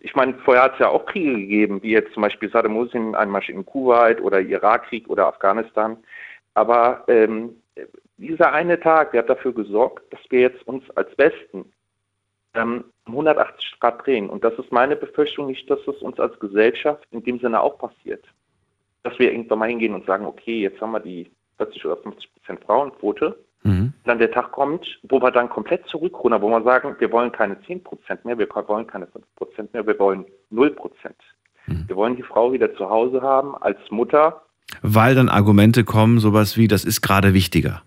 ich 0.00 0.14
meine, 0.14 0.34
vorher 0.44 0.64
hat 0.64 0.74
es 0.74 0.78
ja 0.80 0.88
auch 0.88 1.06
Kriege 1.06 1.36
gegeben, 1.36 1.82
wie 1.82 1.90
jetzt 1.90 2.12
zum 2.12 2.22
Beispiel 2.22 2.50
Saddam 2.50 2.74
Hussein 2.74 3.14
Einmarsch 3.14 3.48
in 3.48 3.66
Kuwait 3.66 4.20
oder 4.20 4.40
Irakkrieg 4.40 5.08
oder 5.08 5.26
Afghanistan. 5.26 5.96
Aber 6.54 7.04
ähm, 7.08 7.60
dieser 8.16 8.52
eine 8.52 8.80
Tag, 8.80 9.12
der 9.12 9.22
hat 9.22 9.28
dafür 9.28 9.52
gesorgt, 9.52 10.12
dass 10.12 10.20
wir 10.30 10.40
jetzt 10.40 10.66
uns 10.66 10.84
als 10.96 11.16
Westen 11.18 11.72
ähm, 12.54 12.84
um 13.06 13.12
180 13.12 13.80
Grad 13.80 14.04
drehen. 14.06 14.30
Und 14.30 14.44
das 14.44 14.54
ist 14.54 14.72
meine 14.72 14.96
Befürchtung 14.96 15.46
nicht, 15.46 15.68
dass 15.68 15.80
es 15.80 16.00
uns 16.02 16.18
als 16.18 16.38
Gesellschaft 16.38 17.06
in 17.10 17.22
dem 17.22 17.38
Sinne 17.38 17.60
auch 17.60 17.78
passiert. 17.78 18.24
Dass 19.08 19.18
wir 19.18 19.32
irgendwann 19.32 19.58
mal 19.60 19.68
hingehen 19.68 19.94
und 19.94 20.04
sagen, 20.06 20.26
okay, 20.26 20.60
jetzt 20.60 20.80
haben 20.80 20.92
wir 20.92 21.00
die 21.00 21.30
40 21.56 21.84
oder 21.86 21.96
50 21.96 22.32
Prozent 22.34 22.64
Frauenquote. 22.64 23.38
Dann 24.04 24.18
der 24.18 24.30
Tag 24.30 24.52
kommt, 24.52 24.86
wo 25.02 25.20
wir 25.20 25.30
dann 25.30 25.48
komplett 25.48 25.86
zurückrudern, 25.86 26.42
wo 26.42 26.48
wir 26.48 26.62
sagen, 26.62 26.94
wir 26.98 27.10
wollen 27.10 27.32
keine 27.32 27.60
10 27.62 27.82
Prozent 27.82 28.24
mehr, 28.24 28.38
wir 28.38 28.48
wollen 28.66 28.86
keine 28.86 29.06
5 29.06 29.24
Prozent 29.36 29.72
mehr, 29.72 29.86
wir 29.86 29.98
wollen 29.98 30.24
0 30.50 30.70
Prozent. 30.70 31.16
Wir 31.86 31.96
wollen 31.96 32.16
die 32.16 32.22
Frau 32.22 32.52
wieder 32.52 32.74
zu 32.76 32.88
Hause 32.88 33.20
haben 33.20 33.54
als 33.56 33.78
Mutter. 33.90 34.42
Weil 34.82 35.14
dann 35.14 35.28
Argumente 35.28 35.84
kommen, 35.84 36.18
sowas 36.18 36.56
wie, 36.56 36.68
das 36.68 36.84
ist 36.84 37.00
gerade 37.00 37.34
wichtiger. 37.34 37.82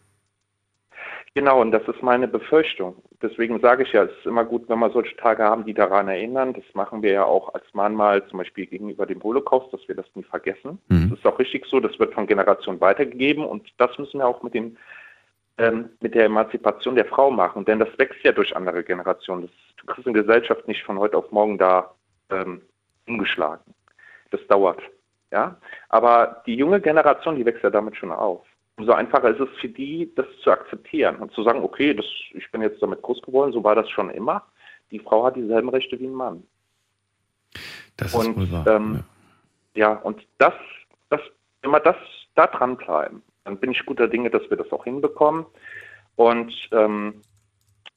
Genau, 1.33 1.61
und 1.61 1.71
das 1.71 1.87
ist 1.87 2.03
meine 2.03 2.27
Befürchtung. 2.27 3.01
Deswegen 3.21 3.61
sage 3.61 3.83
ich 3.83 3.93
ja, 3.93 4.03
es 4.03 4.11
ist 4.11 4.25
immer 4.25 4.43
gut, 4.43 4.67
wenn 4.67 4.79
wir 4.79 4.89
solche 4.89 5.15
Tage 5.15 5.43
haben, 5.43 5.63
die 5.63 5.73
daran 5.73 6.09
erinnern. 6.09 6.53
Das 6.53 6.65
machen 6.73 7.01
wir 7.01 7.11
ja 7.13 7.23
auch 7.23 7.53
als 7.53 7.63
Mahnmal 7.73 8.27
zum 8.27 8.39
Beispiel 8.39 8.65
gegenüber 8.65 9.05
dem 9.05 9.23
Holocaust, 9.23 9.71
dass 9.71 9.87
wir 9.87 9.95
das 9.95 10.05
nie 10.13 10.23
vergessen. 10.23 10.79
Mhm. 10.89 11.11
Das 11.11 11.19
ist 11.19 11.25
auch 11.25 11.39
richtig 11.39 11.65
so, 11.67 11.79
das 11.79 11.97
wird 11.99 12.13
von 12.13 12.27
Generation 12.27 12.81
weitergegeben 12.81 13.45
und 13.45 13.69
das 13.77 13.97
müssen 13.97 14.19
wir 14.19 14.27
auch 14.27 14.43
mit 14.43 14.53
dem 14.53 14.75
ähm, 15.57 15.89
mit 15.99 16.15
der 16.15 16.25
Emanzipation 16.25 16.95
der 16.95 17.05
Frau 17.05 17.29
machen, 17.29 17.65
denn 17.65 17.79
das 17.79 17.89
wächst 17.97 18.23
ja 18.23 18.31
durch 18.31 18.55
andere 18.55 18.83
Generationen. 18.83 19.43
Das, 19.43 19.51
du 19.77 19.85
kriegst 19.85 20.07
eine 20.07 20.19
Gesellschaft 20.19 20.67
nicht 20.67 20.83
von 20.83 20.97
heute 20.97 21.17
auf 21.17 21.31
morgen 21.31 21.57
da 21.57 21.93
ähm, 22.29 22.61
umgeschlagen. 23.07 23.73
Das 24.31 24.45
dauert. 24.47 24.81
Ja? 25.31 25.57
Aber 25.89 26.41
die 26.45 26.55
junge 26.55 26.81
Generation, 26.81 27.35
die 27.35 27.45
wächst 27.45 27.63
ja 27.63 27.69
damit 27.69 27.95
schon 27.95 28.11
auf. 28.11 28.45
Umso 28.77 28.93
einfacher 28.93 29.29
ist 29.29 29.39
es 29.39 29.49
für 29.59 29.69
die, 29.69 30.11
das 30.15 30.25
zu 30.43 30.51
akzeptieren 30.51 31.17
und 31.17 31.31
zu 31.33 31.43
sagen, 31.43 31.61
okay, 31.61 31.93
das, 31.93 32.05
ich 32.33 32.49
bin 32.51 32.61
jetzt 32.61 32.81
damit 32.81 33.01
groß 33.01 33.21
geworden, 33.21 33.51
so 33.51 33.63
war 33.63 33.75
das 33.75 33.89
schon 33.89 34.09
immer. 34.09 34.45
Die 34.89 34.99
Frau 34.99 35.25
hat 35.25 35.35
dieselben 35.35 35.69
Rechte 35.69 35.99
wie 35.99 36.07
ein 36.07 36.13
Mann. 36.13 36.43
Das 37.97 38.15
und, 38.15 38.29
ist 38.29 38.37
wohl 38.37 38.51
wahr. 38.51 38.67
Ähm, 38.67 39.03
ja. 39.75 39.93
und 39.93 40.25
das, 40.37 40.53
das, 41.09 41.21
wir 41.61 41.79
das 41.79 41.97
da 42.35 42.47
dranbleiben, 42.47 43.21
dann 43.43 43.57
bin 43.57 43.71
ich 43.71 43.85
guter 43.85 44.07
Dinge, 44.07 44.29
dass 44.29 44.49
wir 44.49 44.57
das 44.57 44.71
auch 44.71 44.83
hinbekommen. 44.83 45.45
Und 46.15 46.53
ähm, 46.71 47.21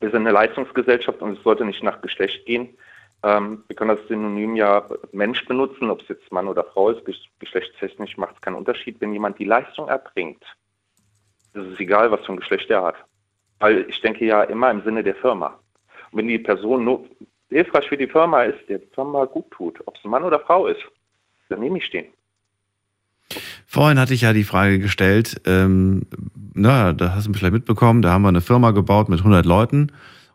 wir 0.01 0.11
sind 0.11 0.23
eine 0.23 0.33
Leistungsgesellschaft 0.33 1.23
und 1.23 1.39
es 1.39 1.43
sollte 1.45 1.65
nicht 1.65 1.83
nach 1.83 2.01
Geschlecht 2.03 2.45
gehen. 2.47 2.77
Ähm, 3.23 3.65
wir 3.69 3.77
können 3.77 3.97
das 3.97 4.07
Synonym 4.09 4.57
ja 4.57 4.87
Mensch 5.13 5.45
benutzen, 5.47 5.91
ob 5.91 6.03
es 6.03 6.09
jetzt 6.09 6.31
Mann 6.31 6.49
oder 6.49 6.65
Frau 6.65 6.91
ist. 6.91 7.07
Gesch- 7.07 7.29
Geschlechtstechnisch 7.39 8.17
macht 8.19 8.35
es 8.37 8.41
keinen 8.43 8.57
Unterschied. 8.57 9.01
Wenn 9.01 9.13
jemand 9.13 9.39
die 9.39 9.45
Leistung 9.45 9.89
erbringt, 9.89 10.45
ist 11.55 11.72
es 11.72 11.81
egal, 11.81 12.10
was 12.10 12.24
für 12.24 12.32
ein 12.32 12.39
Geschlecht 12.39 12.70
er 12.70 12.82
hat. 12.82 12.97
Weil 13.60 13.86
ich 13.89 14.01
denke 14.01 14.24
ja 14.24 14.43
immer 14.44 14.70
im 14.70 14.82
Sinne 14.82 15.02
der 15.02 15.14
Firma. 15.14 15.59
Und 16.10 16.18
wenn 16.18 16.28
die 16.28 16.39
Person 16.39 16.85
nur 16.85 17.05
hilfreich 17.48 17.89
für 17.89 17.97
die 17.97 18.09
Firma 18.09 18.43
ist, 18.43 18.68
der 18.68 18.78
die 18.78 18.94
Firma 18.94 19.24
gut 19.24 19.51
tut, 19.51 19.81
ob 19.86 19.97
es 19.97 20.05
ein 20.05 20.10
Mann 20.10 20.24
oder 20.24 20.40
Frau 20.40 20.66
ist, 20.66 20.82
dann 21.48 21.60
nehme 21.60 21.78
ich 21.78 21.90
den. 21.90 22.06
Vorhin 23.66 23.98
hatte 23.98 24.14
ich 24.14 24.22
ja 24.22 24.32
die 24.32 24.44
Frage 24.44 24.78
gestellt, 24.78 25.40
ähm, 25.47 26.02
na, 26.52 26.93
da 26.93 27.14
hast 27.14 27.26
du 27.26 27.32
vielleicht 27.32 27.55
mitbekommen, 27.55 28.02
da 28.02 28.12
haben 28.12 28.22
wir 28.22 28.28
eine 28.28 28.40
Firma 28.40 28.72
gebaut 28.72 29.09
mit 29.09 29.20
100 29.20 29.47
Leuten 29.47 29.93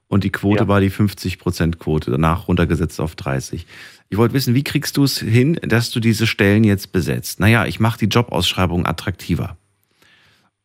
und 0.07 0.23
die 0.23 0.31
Quote 0.31 0.67
war 0.67 0.81
die 0.81 0.91
50%-Quote, 0.91 2.09
danach 2.11 2.47
runtergesetzt 2.47 2.99
auf 2.99 3.15
30. 3.15 3.67
Ich 4.09 4.17
wollte 4.17 4.33
wissen, 4.33 4.55
wie 4.55 4.63
kriegst 4.63 4.97
du 4.97 5.03
es 5.03 5.19
hin, 5.19 5.59
dass 5.61 5.91
du 5.91 5.99
diese 5.99 6.25
Stellen 6.25 6.63
jetzt 6.63 6.91
besetzt? 6.91 7.39
Naja, 7.39 7.67
ich 7.67 7.79
mache 7.79 7.99
die 7.99 8.07
Jobausschreibung 8.07 8.87
attraktiver. 8.87 9.55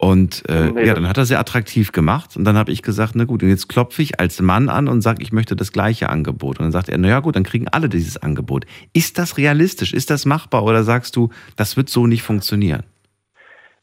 Und 0.04 0.42
äh, 0.50 0.70
Nee, 0.70 0.84
ja, 0.84 0.92
dann 0.92 1.08
hat 1.08 1.16
er 1.16 1.24
sehr 1.24 1.40
attraktiv 1.40 1.90
gemacht 1.90 2.36
und 2.36 2.44
dann 2.44 2.58
habe 2.58 2.70
ich 2.70 2.82
gesagt, 2.82 3.12
na 3.14 3.24
gut, 3.24 3.42
und 3.42 3.48
jetzt 3.48 3.70
klopfe 3.70 4.02
ich 4.02 4.20
als 4.20 4.42
Mann 4.42 4.68
an 4.68 4.86
und 4.86 5.00
sage, 5.00 5.22
ich 5.22 5.32
möchte 5.32 5.56
das 5.56 5.72
gleiche 5.72 6.10
Angebot. 6.10 6.58
Und 6.58 6.66
dann 6.66 6.72
sagt 6.72 6.90
er, 6.90 6.98
na 6.98 7.08
ja 7.08 7.20
gut, 7.20 7.36
dann 7.36 7.42
kriegen 7.42 7.68
alle 7.68 7.88
dieses 7.88 8.22
Angebot. 8.22 8.66
Ist 8.92 9.16
das 9.16 9.38
realistisch? 9.38 9.94
Ist 9.94 10.10
das 10.10 10.26
machbar? 10.26 10.64
Oder 10.64 10.82
sagst 10.82 11.16
du, 11.16 11.30
das 11.56 11.78
wird 11.78 11.88
so 11.88 12.06
nicht 12.06 12.22
funktionieren? 12.22 12.82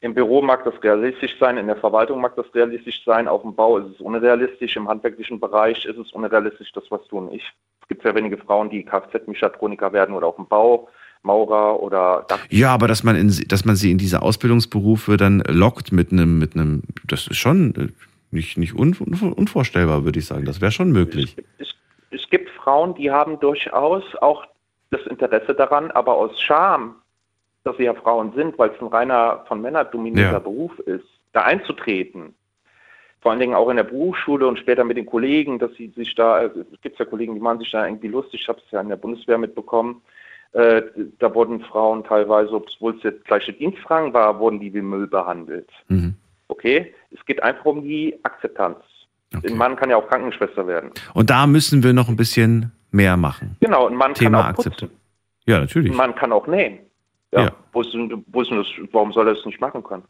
Im 0.01 0.13
Büro 0.13 0.43
mag 0.43 0.63
das 0.63 0.75
realistisch 0.83 1.31
sein, 1.39 1.57
in 1.57 1.65
der 1.65 1.77
Verwaltung 1.77 2.21
mag 2.21 2.35
das 2.35 2.45
realistisch 2.53 3.03
sein, 3.03 3.27
auf 3.27 3.41
dem 3.41 3.55
Bau 3.55 3.79
ist 3.79 3.95
es 3.95 3.99
unrealistisch, 3.99 4.75
im 4.75 4.87
handwerklichen 4.87 5.39
Bereich 5.39 5.85
ist 5.85 5.97
es 5.97 6.11
unrealistisch, 6.11 6.71
das 6.73 6.83
was 6.91 7.01
du 7.07 7.17
und 7.17 7.33
ich. 7.33 7.51
Es 7.81 7.87
gibt 7.87 8.03
sehr 8.03 8.13
wenige 8.13 8.37
Frauen, 8.37 8.69
die 8.69 8.85
Kfz-Mechatroniker 8.85 9.91
werden 9.91 10.13
oder 10.13 10.27
auf 10.27 10.35
dem 10.35 10.45
Bau, 10.45 10.87
Maurer 11.23 11.79
oder 11.81 12.25
Dach. 12.27 12.39
Ja, 12.49 12.73
aber 12.73 12.87
dass 12.87 13.03
man, 13.03 13.15
in, 13.15 13.29
sie- 13.29 13.47
dass 13.47 13.65
man 13.65 13.75
sie 13.75 13.91
in 13.91 13.97
diese 13.97 14.21
Ausbildungsberufe 14.21 15.17
dann 15.17 15.43
lockt 15.47 15.91
mit 15.91 16.11
einem, 16.11 16.39
mit 16.39 16.55
einem, 16.55 16.81
das 17.07 17.27
ist 17.27 17.37
schon 17.37 17.75
äh, 17.75 17.87
nicht, 18.31 18.57
nicht 18.57 18.73
un, 18.73 18.95
un, 18.99 19.33
unvorstellbar, 19.33 20.03
würde 20.03 20.19
ich 20.19 20.25
sagen. 20.25 20.45
Das 20.45 20.61
wäre 20.61 20.71
schon 20.71 20.91
möglich. 20.91 21.35
Es, 21.59 21.75
es 22.11 22.29
gibt 22.29 22.49
Frauen, 22.51 22.95
die 22.95 23.11
haben 23.11 23.39
durchaus 23.39 24.03
auch 24.21 24.45
das 24.89 25.01
Interesse 25.07 25.53
daran, 25.53 25.91
aber 25.91 26.15
aus 26.15 26.39
Scham, 26.41 26.95
dass 27.63 27.77
sie 27.77 27.83
ja 27.83 27.93
Frauen 27.93 28.33
sind, 28.33 28.57
weil 28.57 28.71
es 28.71 28.81
ein 28.81 28.87
reiner 28.87 29.45
von 29.47 29.61
Männern 29.61 29.87
dominierter 29.91 30.31
Ja. 30.33 30.39
Beruf 30.39 30.77
ist, 30.79 31.05
da 31.33 31.41
einzutreten. 31.43 32.33
Vor 33.21 33.31
allen 33.31 33.39
Dingen 33.39 33.53
auch 33.53 33.69
in 33.69 33.77
der 33.77 33.83
Berufsschule 33.83 34.47
und 34.47 34.57
später 34.57 34.83
mit 34.83 34.97
den 34.97 35.05
Kollegen, 35.05 35.59
dass 35.59 35.71
sie 35.75 35.89
sich 35.95 36.15
da, 36.15 36.41
äh, 36.41 36.49
es 36.73 36.81
gibt 36.81 36.97
ja 36.97 37.05
Kollegen, 37.05 37.35
die 37.35 37.39
machen 37.39 37.59
sich 37.59 37.69
da 37.71 37.85
irgendwie 37.85 38.07
lustig, 38.07 38.41
ich 38.41 38.47
habe 38.49 38.59
es 38.65 38.71
ja 38.71 38.81
in 38.81 38.89
der 38.89 38.95
Bundeswehr 38.95 39.37
mitbekommen, 39.37 40.01
äh, 40.53 40.81
da 41.19 41.33
wurden 41.33 41.61
Frauen 41.61 42.03
teilweise, 42.03 42.53
obwohl 42.53 42.95
es 42.97 43.03
jetzt 43.03 43.25
gleiche 43.25 43.53
Dienstfragen 43.53 44.13
war, 44.13 44.39
wurden 44.39 44.59
die 44.59 44.73
wie 44.73 44.81
Müll 44.81 45.07
behandelt. 45.07 45.69
Mhm. 45.87 46.15
Okay? 46.47 46.93
Es 47.11 47.25
geht 47.25 47.41
einfach 47.41 47.65
um 47.65 47.81
die 47.83 48.19
Akzeptanz. 48.23 48.77
Ein 49.33 49.55
Mann 49.55 49.77
kann 49.77 49.89
ja 49.89 49.95
auch 49.95 50.07
Krankenschwester 50.09 50.67
werden. 50.67 50.91
Und 51.13 51.29
da 51.29 51.47
müssen 51.47 51.83
wir 51.83 51.93
noch 51.93 52.09
ein 52.09 52.17
bisschen 52.17 52.73
mehr 52.91 53.15
machen. 53.15 53.55
Genau, 53.61 53.87
ein 53.87 53.95
Mann 53.95 54.13
Thema 54.13 54.41
kann 54.41 54.51
auch 54.51 54.55
putzen. 54.55 54.71
Akzeptanz. 54.73 55.01
Ja, 55.45 55.59
natürlich. 55.59 55.91
Ein 55.91 55.97
Mann 55.97 56.15
kann 56.15 56.33
auch 56.33 56.47
nähen. 56.47 56.79
Ja. 57.31 57.43
Ja. 57.43 57.51
Wo 57.71 57.81
ist 57.81 57.93
wo 57.93 58.41
ist 58.41 58.51
das, 58.51 58.67
warum 58.91 59.13
soll 59.13 59.27
er 59.27 59.35
das 59.35 59.45
nicht 59.45 59.61
machen 59.61 59.83
können? 59.83 60.03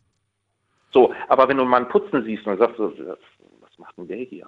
So, 0.91 1.13
aber 1.29 1.47
wenn 1.47 1.57
du 1.57 1.63
einen 1.63 1.71
Mann 1.71 1.87
putzen 1.87 2.23
siehst 2.23 2.45
und 2.47 2.57
sagst, 2.57 2.79
du, 2.79 2.91
was 3.59 3.77
macht 3.77 3.97
denn 3.97 4.07
der 4.07 4.17
hier? 4.17 4.47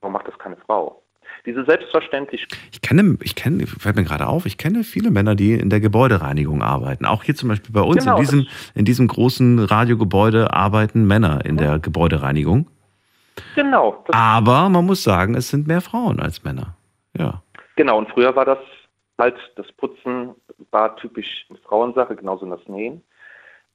Warum 0.00 0.12
macht 0.12 0.28
das 0.28 0.38
keine 0.38 0.56
Frau? 0.56 1.02
Diese 1.44 1.64
Selbstverständlichkeit. 1.64 2.58
Ich 2.72 2.80
kenne, 2.80 3.16
ich 3.22 3.34
kenne, 3.34 3.66
fällt 3.66 3.96
mir 3.96 4.04
gerade 4.04 4.26
auf, 4.26 4.46
ich 4.46 4.58
kenne 4.58 4.84
viele 4.84 5.10
Männer, 5.10 5.34
die 5.34 5.54
in 5.54 5.70
der 5.70 5.80
Gebäudereinigung 5.80 6.62
arbeiten. 6.62 7.04
Auch 7.04 7.22
hier 7.22 7.34
zum 7.34 7.48
Beispiel 7.48 7.72
bei 7.72 7.82
uns 7.82 8.04
Genau, 8.04 8.16
in 8.16 8.22
diesem, 8.22 8.46
in 8.74 8.84
diesem 8.84 9.06
großen 9.06 9.58
Radiogebäude 9.60 10.52
arbeiten 10.52 11.06
Männer 11.06 11.44
in 11.44 11.56
der 11.56 11.78
Gebäudereinigung. 11.78 12.68
Genau, 13.54 14.04
Aber 14.12 14.68
man 14.68 14.86
muss 14.86 15.02
sagen, 15.02 15.34
es 15.34 15.48
sind 15.48 15.66
mehr 15.66 15.80
Frauen 15.80 16.20
als 16.20 16.42
Männer. 16.42 16.76
Ja. 17.16 17.42
genau. 17.76 17.98
Und 17.98 18.08
früher 18.10 18.34
war 18.34 18.44
das 18.44 18.58
halt, 19.18 19.36
das 19.56 19.70
Putzen 19.72 20.34
war 20.70 20.96
typisch 20.96 21.46
eine 21.48 21.58
Frauensache, 21.60 22.16
genauso 22.16 22.46
das 22.46 22.66
Nähen. 22.66 23.02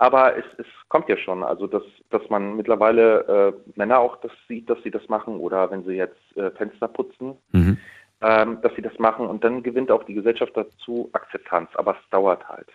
Aber 0.01 0.35
es, 0.35 0.43
es 0.57 0.65
kommt 0.89 1.07
ja 1.09 1.15
schon, 1.17 1.43
also 1.43 1.67
dass, 1.67 1.83
dass 2.09 2.23
man 2.31 2.55
mittlerweile 2.55 3.53
äh, 3.53 3.71
Männer 3.77 3.99
auch 3.99 4.17
das 4.21 4.31
sieht, 4.47 4.67
dass 4.67 4.79
sie 4.83 4.89
das 4.89 5.07
machen 5.09 5.35
oder 5.37 5.69
wenn 5.69 5.83
sie 5.85 5.93
jetzt 5.93 6.17
äh, 6.35 6.49
Fenster 6.57 6.87
putzen, 6.87 7.33
Mhm. 7.51 7.77
ähm, 8.21 8.57
dass 8.63 8.73
sie 8.75 8.81
das 8.81 8.97
machen 8.97 9.27
und 9.27 9.43
dann 9.43 9.61
gewinnt 9.61 9.91
auch 9.91 10.03
die 10.03 10.15
Gesellschaft 10.15 10.53
dazu 10.55 11.09
Akzeptanz, 11.13 11.69
aber 11.75 11.91
es 11.91 12.09
dauert 12.09 12.49
halt. 12.49 12.67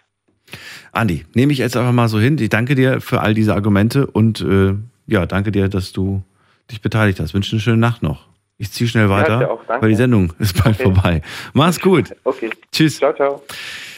Andi, 0.92 1.26
nehme 1.34 1.52
ich 1.52 1.58
jetzt 1.58 1.76
einfach 1.76 1.90
mal 1.90 2.06
so 2.06 2.20
hin. 2.20 2.38
Ich 2.38 2.48
danke 2.48 2.76
dir 2.76 3.00
für 3.00 3.20
all 3.22 3.34
diese 3.34 3.54
Argumente 3.54 4.06
und 4.06 4.40
äh, 4.42 4.74
ja, 5.08 5.26
danke 5.26 5.50
dir, 5.50 5.68
dass 5.68 5.92
du 5.92 6.22
dich 6.70 6.80
beteiligt 6.80 7.18
hast. 7.18 7.34
Wünsche 7.34 7.56
eine 7.56 7.60
schöne 7.60 7.76
Nacht 7.78 8.04
noch. 8.04 8.28
Ich 8.56 8.70
ziehe 8.70 8.88
schnell 8.88 9.06
Ja, 9.06 9.10
weiter, 9.10 9.38
dir 9.40 9.50
auch, 9.50 9.62
weil 9.68 9.88
die 9.88 9.96
Sendung 9.96 10.32
ist 10.38 10.62
bald 10.62 10.76
Okay. 10.76 10.84
vorbei. 10.84 11.22
Mach's 11.54 11.80
gut. 11.80 12.14
Okay. 12.22 12.50
Tschüss. 12.70 12.98
Ciao, 12.98 13.12
ciao. 13.12 13.42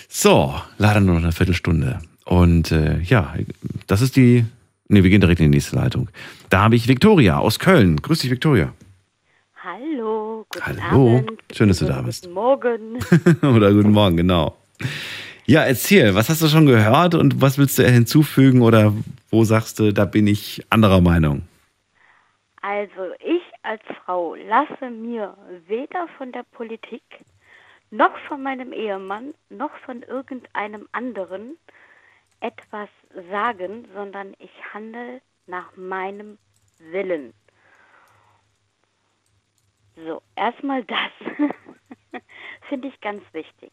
So, 0.09 0.55
leider 0.79 1.01
nur 1.01 1.17
noch 1.17 1.23
eine 1.23 1.33
Viertelstunde. 1.33 1.99
Und 2.29 2.73
äh, 2.73 2.99
ja, 2.99 3.35
das 3.87 4.03
ist 4.03 4.17
die. 4.17 4.45
Ne, 4.89 5.03
wir 5.03 5.09
gehen 5.09 5.23
direkt 5.23 5.41
in 5.41 5.51
die 5.51 5.57
nächste 5.57 5.77
Leitung. 5.77 6.11
Da 6.51 6.61
habe 6.61 6.77
ich 6.77 6.87
Viktoria 6.87 7.39
aus 7.39 7.59
Köln. 7.59 7.97
Grüß 7.97 8.19
dich, 8.19 8.31
Viktoria. 8.31 8.75
Hallo, 9.65 10.45
guten 10.51 10.91
Hallo. 10.91 11.19
Abend. 11.19 11.43
Schön, 11.53 11.69
dass 11.69 11.79
du 11.79 11.87
da 11.87 11.95
Guten 11.95 12.07
bist. 12.07 12.29
Morgen. 12.31 12.99
Oder 13.43 13.73
guten 13.73 13.93
Morgen, 13.93 14.19
genau. 14.19 14.59
Ja, 15.47 15.63
erzähl, 15.63 16.15
was 16.15 16.29
hast 16.29 16.43
du 16.43 16.49
schon 16.49 16.67
gehört 16.67 17.15
und 17.15 17.41
was 17.41 17.57
willst 17.57 17.79
du 17.79 17.91
hinzufügen 17.91 18.61
oder 18.61 18.93
wo 19.31 19.45
sagst 19.45 19.79
du, 19.79 19.95
da 19.95 20.05
bin 20.05 20.27
ich 20.27 20.63
anderer 20.69 21.01
Meinung? 21.01 21.43
Also 22.61 23.15
ich 23.25 23.43
als 23.63 23.81
Frau 24.05 24.35
lasse 24.35 24.91
mir 24.91 25.35
weder 25.67 26.07
von 26.19 26.33
der 26.33 26.45
Politik 26.53 27.03
noch 27.91 28.13
von 28.29 28.43
meinem 28.43 28.75
Ehemann 28.75 29.33
noch 29.49 29.71
von 29.87 30.03
irgendeinem 30.03 30.87
anderen 30.93 31.57
etwas 32.41 32.89
sagen, 33.31 33.89
sondern 33.95 34.35
ich 34.39 34.51
handle 34.73 35.21
nach 35.47 35.77
meinem 35.77 36.39
Willen. 36.79 37.35
So, 39.97 40.23
erstmal 40.37 40.85
das 40.85 41.11
finde 42.69 42.89
ich 42.89 43.01
ganz 43.01 43.23
wichtig. 43.33 43.73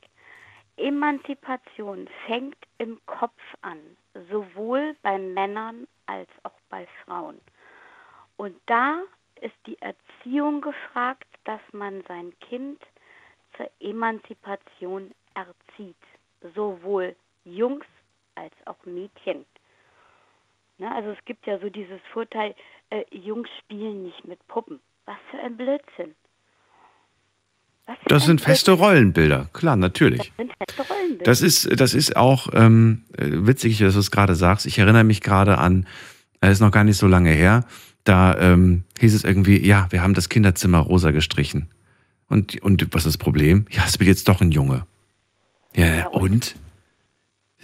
Emanzipation 0.78 2.10
fängt 2.26 2.58
im 2.80 3.00
Kopf 3.06 3.42
an, 3.62 3.80
sowohl 4.30 4.96
bei 5.04 5.18
Männern 5.18 5.88
als 6.06 6.30
auch 6.44 6.60
bei 6.70 6.88
Frauen. 7.04 7.40
Und 8.38 8.60
da 8.66 9.02
ist 9.42 9.56
die 9.66 9.78
Erziehung 9.82 10.62
gefragt, 10.62 11.28
dass 11.46 11.62
man 11.72 12.04
sein 12.08 12.38
Kind 12.40 12.82
zur 13.56 13.70
Emanzipation 13.80 15.14
erzieht, 15.34 15.96
sowohl 16.56 17.16
Jungs 17.46 17.86
als 18.36 18.54
auch 18.66 18.78
Mädchen. 18.86 19.46
Ne, 20.78 20.94
also 20.94 21.12
es 21.12 21.26
gibt 21.26 21.48
ja 21.48 21.58
so 21.60 21.70
dieses 21.70 22.00
Vorteil, 22.12 22.54
äh, 22.90 23.04
Jungs 23.12 23.50
spielen 23.60 24.04
nicht 24.04 24.28
mit 24.28 24.46
Puppen. 24.48 24.80
Was 25.06 25.18
für 25.32 25.40
ein 25.40 25.56
Blödsinn. 25.56 26.16
Das 28.08 28.26
sind 28.26 28.42
feste. 28.42 28.72
Rollenbilder, 28.72 29.50
klar, 29.54 29.76
natürlich. 29.76 30.18
Das 30.18 30.38
sind 30.38 30.54
feste 30.58 30.94
Rollenbilder. 30.94 31.24
Das 31.24 31.42
ist, 31.42 31.80
das 31.80 31.94
ist 31.94 32.16
auch 32.16 32.48
ähm, 32.54 33.04
äh, 33.18 33.28
witzig, 33.30 33.78
dass 33.78 33.94
du 33.94 34.00
es 34.00 34.10
gerade 34.10 34.36
sagst. 34.36 34.66
Ich 34.66 34.80
erinnere 34.80 35.04
mich 35.04 35.22
gerade 35.22 35.60
an, 35.60 35.88
es 36.42 36.54
ist 36.54 36.62
noch 36.62 36.72
gar 36.72 36.84
nicht 36.84 36.98
so 36.98 37.08
lange 37.08 37.30
her, 37.30 37.66
da 38.04 38.38
ähm, 38.40 38.84
hieß 39.00 39.14
es 39.14 39.24
irgendwie, 39.24 39.66
ja, 39.66 39.88
wir 39.92 40.02
haben 40.02 40.14
das 40.14 40.30
Kinderzimmer 40.30 40.80
rosa 40.80 41.12
gestrichen. 41.12 41.70
Und, 42.28 42.62
und 42.64 42.88
was 42.92 43.06
ist 43.06 43.14
das 43.14 43.18
Problem? 43.18 43.66
Ja, 43.70 43.84
es 43.86 44.00
wird 44.00 44.08
jetzt 44.08 44.28
doch 44.28 44.42
ein 44.42 44.52
Junge. 44.52 44.86
Ja, 45.76 46.08
und? 46.08 46.44
Es, 46.46 46.54
es, 46.54 46.56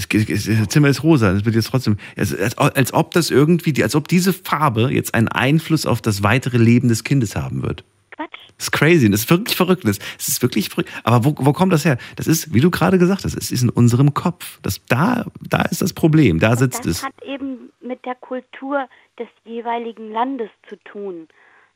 das 0.08 0.68
Zimmer 0.70 0.90
ist 0.90 1.04
rosa, 1.04 1.32
es 1.32 1.46
wird 1.46 1.56
jetzt 1.56 1.70
trotzdem, 1.70 1.98
als, 2.18 2.34
als, 2.36 2.58
als 2.58 2.94
ob 2.94 3.12
das 3.12 3.30
irgendwie, 3.30 3.82
als 3.84 3.96
ob 3.96 4.08
diese 4.08 4.34
Farbe 4.34 4.90
jetzt 4.92 5.14
einen 5.14 5.28
Einfluss 5.28 5.86
auf 5.86 6.02
das 6.02 6.24
weitere 6.24 6.58
Leben 6.58 6.88
des 6.88 7.04
Kindes 7.04 7.36
haben 7.36 7.64
wird. 7.64 7.84
Quatsch. 8.12 8.40
Das 8.58 8.68
ist 8.68 8.72
crazy, 8.72 9.10
das 9.10 9.22
ist 9.22 9.30
wirklich 9.30 9.58
verrückt. 9.58 9.88
Das, 9.88 9.98
das 9.98 10.28
ist 10.28 10.42
wirklich 10.42 10.70
verrückt. 10.70 10.90
Aber 11.04 11.26
wo, 11.26 11.36
wo 11.38 11.54
kommt 11.54 11.74
das 11.74 11.86
her? 11.86 11.98
Das 12.16 12.28
ist, 12.28 12.54
wie 12.54 12.60
du 12.60 12.70
gerade 12.70 12.98
gesagt 13.00 13.24
hast, 13.26 13.36
es 13.36 13.52
ist 13.52 13.64
in 13.64 13.70
unserem 13.70 14.14
Kopf. 14.14 14.60
Das, 14.62 14.86
da, 14.86 15.26
da 15.42 15.64
ist 15.64 15.82
das 15.82 15.94
Problem, 15.94 16.40
da 16.40 16.56
sitzt 16.56 16.86
das 16.86 16.98
es. 16.98 17.04
hat 17.04 17.14
eben 17.24 17.72
mit 17.82 18.06
der 18.06 18.16
Kultur 18.16 18.88
des 19.18 19.28
jeweiligen 19.46 20.12
Landes 20.12 20.50
zu 20.70 20.76
tun. 20.84 21.28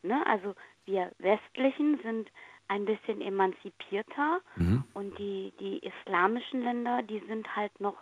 Ne? 0.04 0.22
Also 0.28 0.56
wir 0.86 1.12
Westlichen 1.20 2.00
sind 2.04 2.30
ein 2.68 2.86
bisschen 2.86 3.22
emanzipierter 3.22 4.40
Mhm. 4.56 4.84
und 4.94 5.18
die, 5.20 5.54
die 5.60 5.80
islamischen 5.80 6.64
Länder, 6.64 7.02
die 7.04 7.22
sind 7.28 7.56
halt 7.56 7.80
noch 7.80 7.98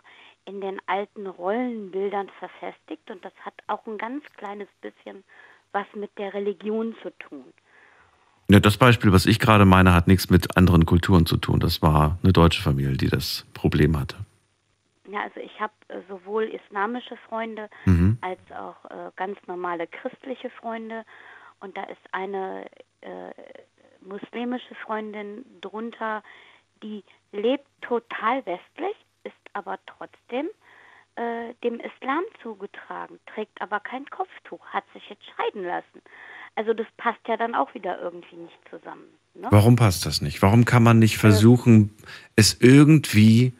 in 0.46 0.60
den 0.60 0.80
alten 0.86 1.26
Rollenbildern 1.26 2.28
verfestigt 2.38 3.10
und 3.10 3.24
das 3.24 3.32
hat 3.44 3.54
auch 3.66 3.86
ein 3.86 3.98
ganz 3.98 4.24
kleines 4.36 4.68
bisschen 4.80 5.24
was 5.72 5.86
mit 5.94 6.16
der 6.18 6.32
Religion 6.34 6.94
zu 7.02 7.10
tun. 7.18 7.44
Ja, 8.48 8.60
das 8.60 8.76
Beispiel, 8.76 9.10
was 9.12 9.26
ich 9.26 9.38
gerade 9.40 9.64
meine, 9.64 9.94
hat 9.94 10.06
nichts 10.06 10.28
mit 10.30 10.56
anderen 10.56 10.84
Kulturen 10.86 11.24
zu 11.26 11.36
tun. 11.38 11.60
Das 11.60 11.80
war 11.82 12.18
eine 12.22 12.32
deutsche 12.32 12.62
Familie, 12.62 12.96
die 12.96 13.08
das 13.08 13.46
Problem 13.54 13.98
hatte. 13.98 14.16
Ja, 15.08 15.22
also 15.22 15.40
ich 15.40 15.58
habe 15.60 15.72
äh, 15.88 16.00
sowohl 16.08 16.44
islamische 16.44 17.16
Freunde 17.28 17.68
Mhm. 17.86 18.18
als 18.20 18.40
auch 18.52 18.84
äh, 18.90 19.10
ganz 19.16 19.38
normale 19.46 19.86
christliche 19.86 20.50
Freunde. 20.50 21.04
Und 21.60 21.76
da 21.76 21.84
ist 21.84 22.00
eine 22.12 22.66
äh, 23.00 23.30
muslimische 24.04 24.74
Freundin 24.84 25.44
drunter, 25.60 26.22
die 26.82 27.04
lebt 27.32 27.66
total 27.80 28.44
westlich, 28.46 28.96
ist 29.24 29.34
aber 29.52 29.78
trotzdem 29.86 30.48
äh, 31.16 31.54
dem 31.62 31.80
Islam 31.80 32.24
zugetragen, 32.42 33.18
trägt 33.26 33.60
aber 33.60 33.80
kein 33.80 34.04
Kopftuch, 34.06 34.64
hat 34.66 34.84
sich 34.92 35.08
jetzt 35.08 35.22
scheiden 35.36 35.64
lassen. 35.64 36.02
Also 36.56 36.72
das 36.72 36.86
passt 36.96 37.20
ja 37.26 37.36
dann 37.36 37.54
auch 37.54 37.74
wieder 37.74 38.00
irgendwie 38.00 38.36
nicht 38.36 38.58
zusammen. 38.70 39.04
Ne? 39.34 39.48
Warum 39.50 39.76
passt 39.76 40.06
das 40.06 40.20
nicht? 40.20 40.42
Warum 40.42 40.64
kann 40.64 40.82
man 40.82 40.98
nicht 40.98 41.18
versuchen, 41.18 41.90
es 42.36 42.60
irgendwie, 42.60 43.52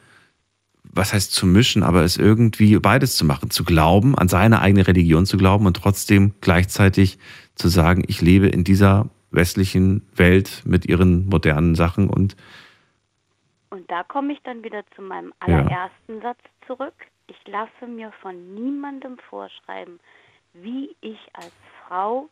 was 0.84 1.12
heißt 1.12 1.32
zu 1.32 1.46
mischen, 1.46 1.82
aber 1.82 2.02
es 2.02 2.16
irgendwie 2.16 2.78
beides 2.78 3.16
zu 3.16 3.24
machen, 3.24 3.50
zu 3.50 3.64
glauben, 3.64 4.16
an 4.16 4.28
seine 4.28 4.60
eigene 4.60 4.86
Religion 4.86 5.26
zu 5.26 5.36
glauben 5.36 5.66
und 5.66 5.76
trotzdem 5.76 6.34
gleichzeitig 6.40 7.18
zu 7.56 7.68
sagen, 7.68 8.04
ich 8.06 8.20
lebe 8.20 8.46
in 8.46 8.62
dieser 8.62 9.08
westlichen 9.34 10.06
Welt 10.14 10.62
mit 10.64 10.86
ihren 10.86 11.26
modernen 11.28 11.74
Sachen 11.74 12.08
und 12.10 12.36
Und 13.70 13.90
da 13.90 14.02
komme 14.04 14.32
ich 14.32 14.38
dann 14.44 14.62
wieder 14.62 14.84
zu 14.94 15.02
meinem 15.02 15.32
Ja. 15.46 15.56
allerersten 15.58 16.20
Satz 16.22 16.38
zurück. 16.66 16.94
Ich 17.26 17.36
lasse 17.46 17.86
mir 17.88 18.12
von 18.22 18.54
niemandem 18.54 19.18
vorschreiben, 19.30 19.98
wie 20.52 20.94
ich 21.00 21.18
als 21.32 21.52
Frau 21.86 22.28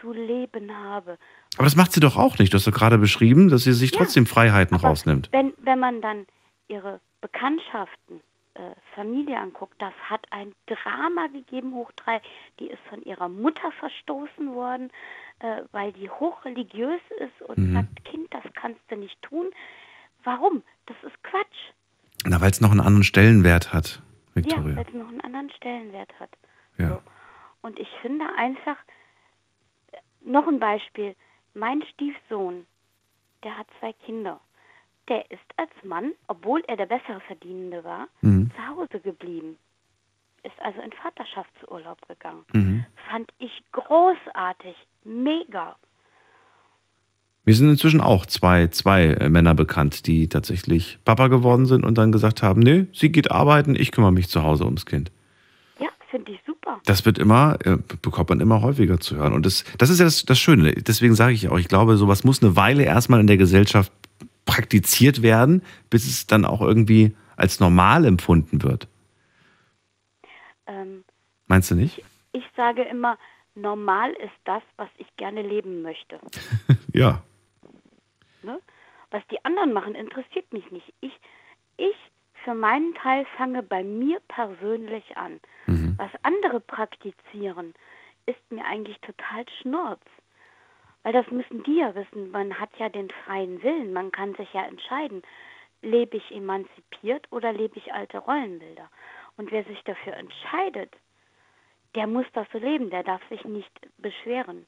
zu 0.00 0.12
leben 0.12 0.70
habe. 0.76 1.18
aber 1.56 1.64
das 1.64 1.74
macht 1.74 1.92
sie 1.92 2.00
doch 2.00 2.16
auch 2.18 2.38
nicht. 2.38 2.52
Du 2.52 2.56
hast 2.58 2.66
doch 2.66 2.72
gerade 2.72 2.98
beschrieben, 2.98 3.48
dass 3.48 3.64
sie 3.64 3.72
sich 3.72 3.92
Ja, 3.92 3.98
trotzdem 3.98 4.26
Freiheiten 4.26 4.76
rausnimmt. 4.76 5.30
Wenn, 5.32 5.52
wenn 5.62 5.78
man 5.80 6.02
dann 6.02 6.26
ihre 6.68 7.00
Bekanntschaften, 7.22 8.20
äh, 8.58 8.74
Familie 8.94 9.38
anguckt, 9.38 9.80
das 9.80 9.92
hat 10.08 10.26
ein 10.30 10.54
Drama 10.66 11.26
gegeben, 11.28 11.74
hoch 11.74 11.92
drei. 11.92 12.20
Die 12.58 12.68
ist 12.68 12.80
von 12.88 13.02
ihrer 13.02 13.28
Mutter 13.28 13.70
verstoßen 13.72 14.54
worden, 14.54 14.90
äh, 15.40 15.62
weil 15.72 15.92
die 15.92 16.08
hochreligiös 16.10 17.00
ist 17.18 17.42
und 17.48 17.58
Mhm. 17.58 17.74
sagt, 17.74 18.04
Kind, 18.04 18.32
das 18.32 18.44
kannst 18.54 18.80
du 18.88 18.96
nicht 18.96 19.20
tun. 19.22 19.46
Warum? 20.24 20.62
Das 20.86 20.96
ist 21.02 21.22
Quatsch. 21.22 21.72
Na, 22.24 22.40
weil 22.40 22.50
es 22.50 22.60
noch 22.60 22.70
einen 22.70 22.80
anderen 22.80 23.04
Stellenwert 23.04 23.72
hat, 23.72 24.02
Ja, 24.30 24.34
Victoria. 24.34 24.76
weil 24.76 24.86
es 24.88 24.94
noch 24.94 25.08
einen 25.08 25.20
anderen 25.20 25.50
Stellenwert 25.50 26.18
hat. 26.18 26.30
Ja. 26.78 27.00
Und 27.62 27.78
ich 27.78 27.88
finde 28.02 28.24
einfach, 28.36 28.76
äh, 29.92 29.96
noch 30.22 30.46
ein 30.48 30.58
Beispiel, 30.58 31.14
mein 31.54 31.82
Stiefsohn, 31.92 32.66
der 33.44 33.56
hat 33.58 33.66
zwei 33.80 33.92
Kinder. 33.92 34.40
Der 35.08 35.30
ist 35.30 35.40
als 35.56 35.70
Mann, 35.84 36.12
obwohl 36.26 36.62
er 36.66 36.76
der 36.76 36.86
bessere 36.86 37.20
Verdienende 37.26 37.84
war, 37.84 38.08
Mhm. 38.22 38.50
zu 38.56 38.66
Hause 38.76 39.00
geblieben. 39.00 39.56
Ist 40.42 40.60
also 40.62 40.80
in 40.80 40.92
Vaterschaftsurlaub 40.92 41.98
gegangen. 42.08 42.44
Mhm. 42.52 42.84
Fand 43.10 43.30
ich 43.38 43.62
großartig, 43.72 44.76
mega. 45.04 45.76
Mir 47.44 47.54
sind 47.54 47.70
inzwischen 47.70 48.00
auch 48.00 48.26
zwei, 48.26 48.66
zwei 48.68 49.04
äh, 49.04 49.28
Männer 49.28 49.54
bekannt, 49.54 50.06
die 50.08 50.28
tatsächlich 50.28 50.98
Papa 51.04 51.28
geworden 51.28 51.66
sind 51.66 51.84
und 51.84 51.96
dann 51.96 52.10
gesagt 52.10 52.42
haben, 52.42 52.60
nee, 52.60 52.86
sie 52.92 53.12
geht 53.12 53.30
arbeiten, 53.30 53.76
ich 53.76 53.92
kümmere 53.92 54.12
mich 54.12 54.28
zu 54.28 54.42
Hause 54.42 54.64
ums 54.64 54.84
Kind. 54.86 55.12
Ja, 55.78 55.88
finde 56.10 56.32
ich 56.32 56.40
super. 56.44 56.80
Das 56.86 57.06
wird 57.06 57.18
immer, 57.18 57.56
äh, 57.64 57.76
bekommt 58.02 58.30
man 58.30 58.40
immer 58.40 58.62
häufiger 58.62 58.98
zu 58.98 59.16
hören. 59.16 59.32
Und 59.32 59.46
das, 59.46 59.64
das 59.78 59.90
ist 59.90 60.00
ja 60.00 60.04
das, 60.06 60.24
das 60.24 60.38
Schöne. 60.40 60.72
Deswegen 60.72 61.14
sage 61.14 61.34
ich 61.34 61.48
auch, 61.48 61.58
ich 61.58 61.68
glaube, 61.68 61.96
sowas 61.96 62.24
muss 62.24 62.42
eine 62.42 62.56
Weile 62.56 62.82
erstmal 62.82 63.20
in 63.20 63.28
der 63.28 63.36
Gesellschaft 63.36 63.92
praktiziert 64.46 65.20
werden, 65.22 65.62
bis 65.90 66.06
es 66.06 66.26
dann 66.26 66.44
auch 66.46 66.62
irgendwie 66.62 67.14
als 67.36 67.60
normal 67.60 68.06
empfunden 68.06 68.62
wird. 68.62 68.88
Ähm, 70.66 71.04
Meinst 71.46 71.70
du 71.70 71.74
nicht? 71.74 72.02
ich 72.32 72.44
sage 72.56 72.82
immer, 72.82 73.18
normal 73.54 74.12
ist 74.12 74.38
das, 74.44 74.62
was 74.76 74.88
ich 74.98 75.06
gerne 75.16 75.42
leben 75.42 75.82
möchte. 75.82 76.18
Ja. 76.92 77.22
Ne? 78.42 78.58
Was 79.10 79.22
die 79.30 79.44
anderen 79.44 79.74
machen, 79.74 79.94
interessiert 79.94 80.50
mich 80.50 80.70
nicht. 80.70 80.94
Ich, 81.02 81.12
ich 81.76 81.94
für 82.42 82.54
meinen 82.54 82.94
Teil 82.94 83.26
fange 83.36 83.62
bei 83.62 83.84
mir 83.84 84.18
persönlich 84.28 85.16
an. 85.16 85.40
Was 85.98 86.10
andere 86.22 86.60
praktizieren, 86.60 87.74
ist 88.24 88.40
mir 88.50 88.64
eigentlich 88.64 88.98
total 89.00 89.44
schnurz. 89.60 90.00
Weil 91.06 91.12
das 91.12 91.30
müssen 91.30 91.62
die 91.62 91.76
ja 91.76 91.94
wissen. 91.94 92.32
Man 92.32 92.58
hat 92.58 92.70
ja 92.80 92.88
den 92.88 93.08
freien 93.24 93.62
Willen. 93.62 93.92
Man 93.92 94.10
kann 94.10 94.34
sich 94.34 94.52
ja 94.52 94.66
entscheiden, 94.66 95.22
lebe 95.80 96.16
ich 96.16 96.32
emanzipiert 96.32 97.28
oder 97.30 97.52
lebe 97.52 97.78
ich 97.78 97.92
alte 97.92 98.18
Rollenbilder. 98.18 98.90
Und 99.36 99.52
wer 99.52 99.62
sich 99.62 99.80
dafür 99.84 100.14
entscheidet, 100.14 100.92
der 101.94 102.08
muss 102.08 102.26
das 102.32 102.48
so 102.52 102.58
leben. 102.58 102.90
Der 102.90 103.04
darf 103.04 103.20
sich 103.28 103.44
nicht 103.44 103.70
beschweren. 103.98 104.66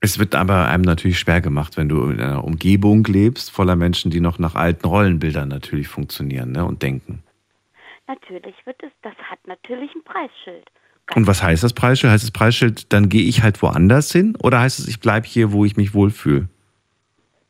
Es 0.00 0.18
wird 0.18 0.34
aber 0.34 0.68
einem 0.68 0.82
natürlich 0.82 1.18
schwer 1.18 1.40
gemacht, 1.40 1.78
wenn 1.78 1.88
du 1.88 2.10
in 2.10 2.20
einer 2.20 2.44
Umgebung 2.44 3.04
lebst, 3.04 3.50
voller 3.50 3.76
Menschen, 3.76 4.10
die 4.10 4.20
noch 4.20 4.38
nach 4.38 4.56
alten 4.56 4.86
Rollenbildern 4.86 5.48
natürlich 5.48 5.88
funktionieren 5.88 6.52
ne, 6.52 6.66
und 6.66 6.82
denken. 6.82 7.22
Natürlich 8.06 8.56
wird 8.66 8.82
es, 8.82 8.92
das 9.00 9.14
hat 9.16 9.38
natürlich 9.46 9.94
ein 9.94 10.04
Preisschild. 10.04 10.70
Und 11.14 11.26
was 11.26 11.42
heißt 11.42 11.62
das 11.62 11.72
Preisschild? 11.74 12.12
Heißt 12.12 12.24
das 12.24 12.30
Preisschild, 12.30 12.92
dann 12.92 13.08
gehe 13.08 13.22
ich 13.28 13.42
halt 13.42 13.60
woanders 13.62 14.12
hin? 14.12 14.36
Oder 14.42 14.60
heißt 14.60 14.78
es, 14.78 14.88
ich 14.88 15.00
bleibe 15.00 15.26
hier, 15.26 15.52
wo 15.52 15.64
ich 15.64 15.76
mich 15.76 15.94
wohlfühle? 15.94 16.48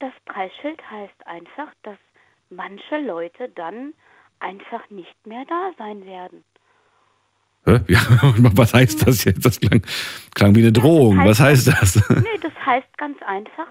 Das 0.01 0.13
Preisschild 0.25 0.81
heißt 0.91 1.27
einfach, 1.27 1.73
dass 1.85 1.99
manche 2.51 2.99
Leute 2.99 3.49
dann 3.55 3.93
einfach 4.41 4.89
nicht 4.91 5.27
mehr 5.27 5.45
da 5.49 5.71
sein 5.79 6.05
werden. 6.05 6.43
Hä? 7.65 7.79
Ja, 7.87 8.01
was 8.57 8.75
heißt 8.75 9.07
das 9.07 9.25
jetzt? 9.25 9.45
Das 9.47 9.61
klang, 9.61 9.83
klang 10.35 10.55
wie 10.57 10.61
eine 10.63 10.73
Drohung. 10.73 11.25
Was 11.25 11.39
heißt 11.39 11.69
das? 11.69 12.03
Nee, 12.11 12.39
das 12.41 12.53
heißt 12.67 12.99
ganz 12.99 13.19
einfach, 13.23 13.69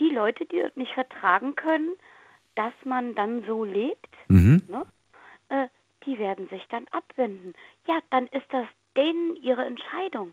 die 0.00 0.08
Leute, 0.12 0.44
die 0.46 0.60
das 0.60 0.74
nicht 0.74 0.92
vertragen 0.92 1.54
können, 1.54 1.90
dass 2.56 2.72
man 2.84 3.14
dann 3.14 3.44
so 3.46 3.64
lebt, 3.64 4.08
Mhm. 4.28 4.62
ne, 4.68 4.84
äh, 5.50 5.68
die 6.06 6.18
werden 6.18 6.48
sich 6.48 6.62
dann 6.70 6.86
abwenden. 6.90 7.52
Ja, 7.86 8.00
dann 8.10 8.26
ist 8.28 8.46
das 8.50 8.66
denen 8.96 9.36
ihre 9.36 9.64
Entscheidung, 9.64 10.32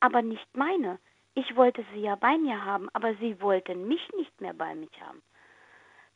aber 0.00 0.22
nicht 0.22 0.46
meine. 0.56 0.98
Ich 1.34 1.54
wollte 1.56 1.84
sie 1.92 2.00
ja 2.00 2.14
bei 2.16 2.38
mir 2.38 2.64
haben, 2.64 2.88
aber 2.92 3.14
sie 3.16 3.40
wollten 3.40 3.86
mich 3.88 4.00
nicht 4.16 4.40
mehr 4.40 4.54
bei 4.54 4.74
mich 4.74 4.90
haben. 5.00 5.22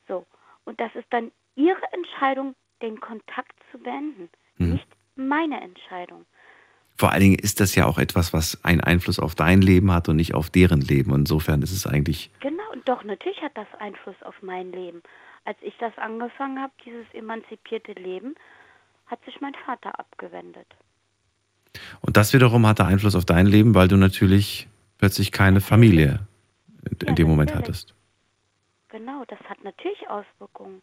So, 0.09 0.27
und 0.65 0.81
das 0.81 0.95
ist 0.95 1.07
dann 1.11 1.31
ihre 1.57 1.83
Entscheidung, 1.93 2.55
den 2.83 3.01
Kontakt 3.01 3.53
zu 3.71 3.79
beenden, 3.79 4.31
Mhm. 4.59 4.73
nicht 4.75 4.87
meine 5.17 5.61
Entscheidung. 5.61 6.25
Vor 6.97 7.13
allen 7.13 7.21
Dingen 7.21 7.39
ist 7.39 7.61
das 7.61 7.75
ja 7.75 7.87
auch 7.87 7.99
etwas, 7.99 8.33
was 8.33 8.63
einen 8.65 8.81
Einfluss 8.83 9.19
auf 9.19 9.35
dein 9.35 9.63
Leben 9.63 9.91
hat 9.93 10.09
und 10.09 10.17
nicht 10.17 10.35
auf 10.35 10.51
deren 10.51 10.81
Leben. 10.83 11.15
Insofern 11.15 11.63
ist 11.63 11.73
es 11.73 11.87
eigentlich, 11.87 12.31
Genau, 12.41 12.63
und 12.73 12.87
doch, 12.89 13.05
natürlich 13.05 13.41
hat 13.43 13.57
das 13.57 13.69
Einfluss 13.79 14.21
auf 14.23 14.35
mein 14.43 14.71
Leben. 14.73 15.03
Als 15.45 15.57
ich 15.63 15.75
das 15.79 15.97
angefangen 15.97 16.61
habe, 16.61 16.73
dieses 16.85 17.07
emanzipierte 17.15 17.93
Leben, 17.93 18.35
hat 19.07 19.23
sich 19.25 19.41
mein 19.41 19.55
Vater 19.67 19.99
abgewendet. 19.99 20.67
Und 22.01 22.17
das 22.17 22.33
wiederum 22.33 22.67
hatte 22.67 22.85
Einfluss 22.85 23.15
auf 23.15 23.25
dein 23.25 23.47
Leben, 23.47 23.75
weil 23.75 23.89
du 23.89 23.97
natürlich 23.97 24.69
plötzlich 24.99 25.33
keine 25.33 25.61
Familie 25.61 26.21
in, 26.85 27.09
in 27.09 27.15
dem 27.15 27.29
Moment 27.29 27.51
natürlich. 27.51 27.69
hattest. 27.69 27.95
Genau, 28.89 29.25
das 29.29 29.39
hat 29.49 29.63
natürlich 29.65 30.09
Auswirkungen. 30.09 30.83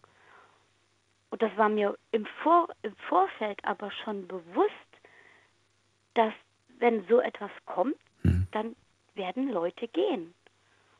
Und 1.29 1.41
das 1.41 1.51
war 1.57 1.69
mir 1.69 1.97
im, 2.11 2.25
Vor 2.41 2.69
im 2.83 2.95
Vorfeld 3.09 3.59
aber 3.63 3.91
schon 4.03 4.27
bewusst, 4.27 4.71
dass 6.13 6.33
wenn 6.79 7.03
so 7.09 7.19
etwas 7.19 7.51
kommt, 7.65 7.95
Mhm. 8.23 8.47
dann 8.51 8.75
werden 9.15 9.51
Leute 9.51 9.87
gehen. 9.87 10.33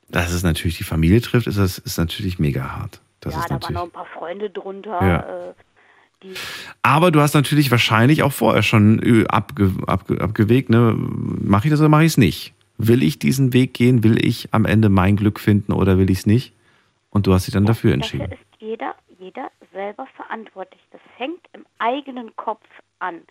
Dass 0.10 0.32
es 0.32 0.44
natürlich 0.44 0.78
die 0.78 0.84
Familie 0.84 1.22
trifft, 1.22 1.48
ist, 1.48 1.58
das, 1.58 1.78
ist 1.78 1.98
natürlich 1.98 2.40
mega 2.40 2.78
hart. 2.78 3.02
Das 3.20 3.34
ja, 3.34 3.42
ist 3.42 3.50
da 3.52 3.62
waren 3.62 3.74
noch 3.74 3.84
ein 3.84 3.92
paar 3.92 4.06
Freunde 4.06 4.50
drunter. 4.50 5.02
Ja. 5.02 5.50
Äh, 5.50 5.54
Aber 6.82 7.12
du 7.12 7.22
hast 7.22 7.34
natürlich 7.34 7.70
wahrscheinlich 7.72 8.24
auch 8.24 8.32
vorher 8.32 8.64
schon 8.64 9.02
äh, 9.04 9.28
abge, 9.28 9.72
abge, 9.86 10.20
abgewegt, 10.22 10.70
ne? 10.70 10.96
Mache 10.98 11.68
ich 11.68 11.72
das 11.72 11.80
oder 11.80 11.90
mache 11.90 12.04
ich 12.04 12.14
es 12.14 12.18
nicht? 12.18 12.54
Will 12.78 13.04
ich 13.04 13.20
diesen 13.20 13.54
Weg 13.54 13.74
gehen? 13.74 14.04
Will 14.04 14.24
ich 14.24 14.54
am 14.54 14.66
Ende 14.66 14.90
mein 14.90 15.16
Glück 15.16 15.40
finden 15.40 15.74
oder 15.74 15.98
will 15.98 16.10
ich 16.10 16.20
es 16.20 16.26
nicht? 16.26 16.54
Und 17.10 17.28
du 17.28 17.34
hast 17.34 17.48
dich 17.48 17.54
dann 17.54 17.66
dafür 17.66 17.94
entschieden. 17.94 18.30
dafür 18.30 18.38
ist 18.38 18.62
jeder, 18.62 18.96
jeder 19.20 19.52
selber 19.72 20.08
verantwortlich. 20.16 20.82
Das 20.92 21.02
fängt 21.18 21.42
im 21.54 21.66
eigenen 21.80 22.36
Kopf 22.36 22.66
an. 23.00 23.22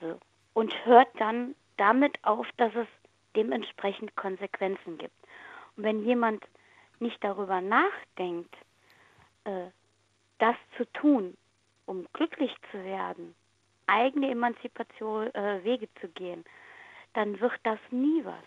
So. 0.00 0.18
Und 0.54 0.72
hört 0.84 1.08
dann 1.18 1.54
damit 1.76 2.18
auf, 2.22 2.46
dass 2.56 2.74
es 2.74 2.86
dementsprechend 3.36 4.16
Konsequenzen 4.16 4.98
gibt. 4.98 5.14
Und 5.76 5.84
wenn 5.84 6.04
jemand 6.04 6.44
nicht 6.98 7.22
darüber 7.22 7.60
nachdenkt, 7.60 8.54
äh, 9.44 9.66
das 10.38 10.56
zu 10.76 10.84
tun, 10.92 11.36
um 11.90 12.06
glücklich 12.12 12.54
zu 12.70 12.84
werden, 12.84 13.34
eigene 13.88 14.30
Emanzipation 14.30 15.34
äh, 15.34 15.64
Wege 15.64 15.88
zu 16.00 16.06
gehen, 16.08 16.44
dann 17.14 17.40
wird 17.40 17.58
das 17.64 17.80
nie 17.90 18.24
was. 18.24 18.44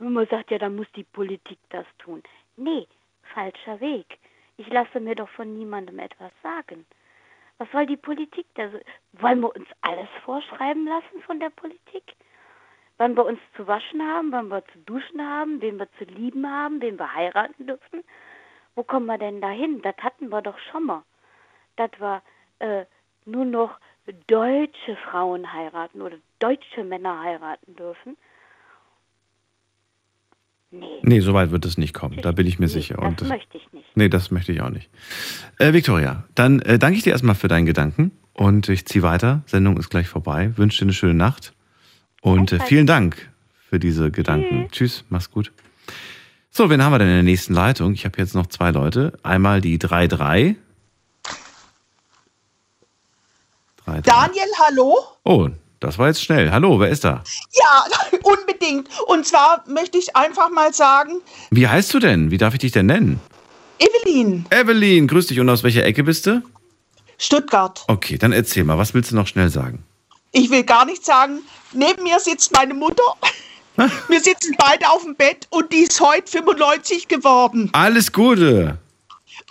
Wenn 0.00 0.12
man 0.12 0.26
sagt, 0.26 0.50
ja, 0.50 0.58
dann 0.58 0.74
muss 0.74 0.90
die 0.96 1.04
Politik 1.04 1.58
das 1.68 1.86
tun. 1.98 2.24
Nee, 2.56 2.88
falscher 3.34 3.80
Weg. 3.80 4.18
Ich 4.56 4.66
lasse 4.68 4.98
mir 4.98 5.14
doch 5.14 5.28
von 5.28 5.56
niemandem 5.56 6.00
etwas 6.00 6.32
sagen. 6.42 6.84
Was 7.58 7.70
soll 7.70 7.86
die 7.86 7.96
Politik 7.96 8.46
da? 8.54 8.68
Wollen 9.12 9.40
wir 9.40 9.54
uns 9.54 9.68
alles 9.82 10.08
vorschreiben 10.24 10.84
lassen 10.84 11.22
von 11.24 11.38
der 11.38 11.50
Politik? 11.50 12.16
Wann 12.98 13.16
wir 13.16 13.24
uns 13.24 13.38
zu 13.56 13.64
waschen 13.68 14.02
haben, 14.02 14.32
wann 14.32 14.48
wir 14.48 14.64
zu 14.72 14.78
duschen 14.80 15.22
haben, 15.22 15.60
wen 15.60 15.78
wir 15.78 15.88
zu 15.98 16.04
lieben 16.04 16.50
haben, 16.50 16.80
wen 16.80 16.98
wir 16.98 17.14
heiraten 17.14 17.68
dürfen? 17.68 18.02
Wo 18.74 18.82
kommen 18.82 19.06
wir 19.06 19.18
denn 19.18 19.40
dahin? 19.40 19.80
Das 19.82 19.96
hatten 19.98 20.30
wir 20.30 20.42
doch 20.42 20.58
schon 20.58 20.86
mal. 20.86 21.04
Dass 21.76 21.90
wir 22.00 22.22
äh, 22.62 22.84
nur 23.24 23.44
noch 23.44 23.78
deutsche 24.26 24.96
Frauen 25.10 25.52
heiraten 25.52 26.00
oder 26.02 26.16
deutsche 26.38 26.84
Männer 26.84 27.20
heiraten 27.22 27.76
dürfen. 27.76 28.16
Nee, 30.70 30.86
Nee, 31.02 31.20
so 31.20 31.34
weit 31.34 31.50
wird 31.50 31.64
es 31.66 31.76
nicht 31.76 31.92
kommen. 31.92 32.18
Da 32.22 32.32
bin 32.32 32.46
ich 32.46 32.58
mir 32.58 32.68
sicher. 32.68 32.96
das 32.96 33.04
Und 33.04 33.28
möchte 33.28 33.58
ich 33.58 33.72
nicht. 33.72 33.86
Nee, 33.94 34.08
das 34.08 34.30
möchte 34.30 34.52
ich 34.52 34.62
auch 34.62 34.70
nicht. 34.70 34.88
Äh, 35.58 35.72
Victoria, 35.72 36.24
dann 36.34 36.60
äh, 36.60 36.78
danke 36.78 36.96
ich 36.96 37.04
dir 37.04 37.10
erstmal 37.12 37.34
für 37.34 37.48
deinen 37.48 37.66
Gedanken 37.66 38.10
und 38.32 38.68
ich 38.68 38.86
ziehe 38.86 39.02
weiter. 39.02 39.42
Sendung 39.46 39.76
ist 39.76 39.90
gleich 39.90 40.08
vorbei. 40.08 40.56
Wünsche 40.56 40.78
dir 40.78 40.86
eine 40.86 40.94
schöne 40.94 41.14
Nacht 41.14 41.52
und 42.22 42.52
äh, 42.52 42.60
vielen 42.60 42.86
Dank 42.86 43.30
für 43.68 43.78
diese 43.78 44.10
Gedanken. 44.10 44.68
Tschüss, 44.70 45.04
mach's 45.10 45.30
gut. 45.30 45.52
So, 46.50 46.68
wen 46.70 46.82
haben 46.82 46.92
wir 46.92 46.98
denn 46.98 47.08
in 47.08 47.14
der 47.14 47.22
nächsten 47.22 47.54
Leitung? 47.54 47.92
Ich 47.92 48.04
habe 48.04 48.18
jetzt 48.18 48.34
noch 48.34 48.46
zwei 48.46 48.70
Leute. 48.70 49.18
Einmal 49.22 49.60
die 49.60 49.78
3-3. 49.78 50.56
3-3. 53.86 54.00
Daniel, 54.02 54.48
hallo? 54.66 54.98
Oh, 55.24 55.48
das 55.80 55.98
war 55.98 56.08
jetzt 56.08 56.22
schnell. 56.22 56.50
Hallo, 56.50 56.78
wer 56.78 56.88
ist 56.88 57.04
da? 57.04 57.22
Ja, 57.52 57.84
unbedingt. 58.22 58.88
Und 59.06 59.26
zwar 59.26 59.64
möchte 59.68 59.98
ich 59.98 60.14
einfach 60.16 60.50
mal 60.50 60.72
sagen, 60.72 61.20
Wie 61.50 61.66
heißt 61.66 61.92
du 61.94 61.98
denn? 61.98 62.30
Wie 62.30 62.38
darf 62.38 62.54
ich 62.54 62.60
dich 62.60 62.72
denn 62.72 62.86
nennen? 62.86 63.20
Evelyn, 63.78 64.46
Evelyn, 64.50 65.08
grüß 65.08 65.26
dich. 65.26 65.40
Und 65.40 65.48
aus 65.48 65.62
welcher 65.64 65.84
Ecke 65.84 66.04
bist 66.04 66.26
du? 66.26 66.42
Stuttgart. 67.18 67.82
Okay, 67.88 68.16
dann 68.18 68.32
erzähl 68.32 68.64
mal, 68.64 68.78
was 68.78 68.94
willst 68.94 69.10
du 69.10 69.16
noch 69.16 69.26
schnell 69.26 69.48
sagen? 69.48 69.82
Ich 70.30 70.50
will 70.50 70.62
gar 70.64 70.84
nicht 70.84 71.04
sagen, 71.04 71.40
neben 71.72 72.02
mir 72.04 72.18
sitzt 72.20 72.52
meine 72.52 72.74
Mutter. 72.74 73.02
Wir 74.08 74.20
sitzen 74.20 74.54
beide 74.58 74.88
auf 74.90 75.02
dem 75.02 75.16
Bett 75.16 75.46
und 75.50 75.72
die 75.72 75.78
ist 75.84 76.00
heute 76.00 76.30
95 76.30 77.08
geworden. 77.08 77.70
Alles 77.72 78.12
Gute. 78.12 78.78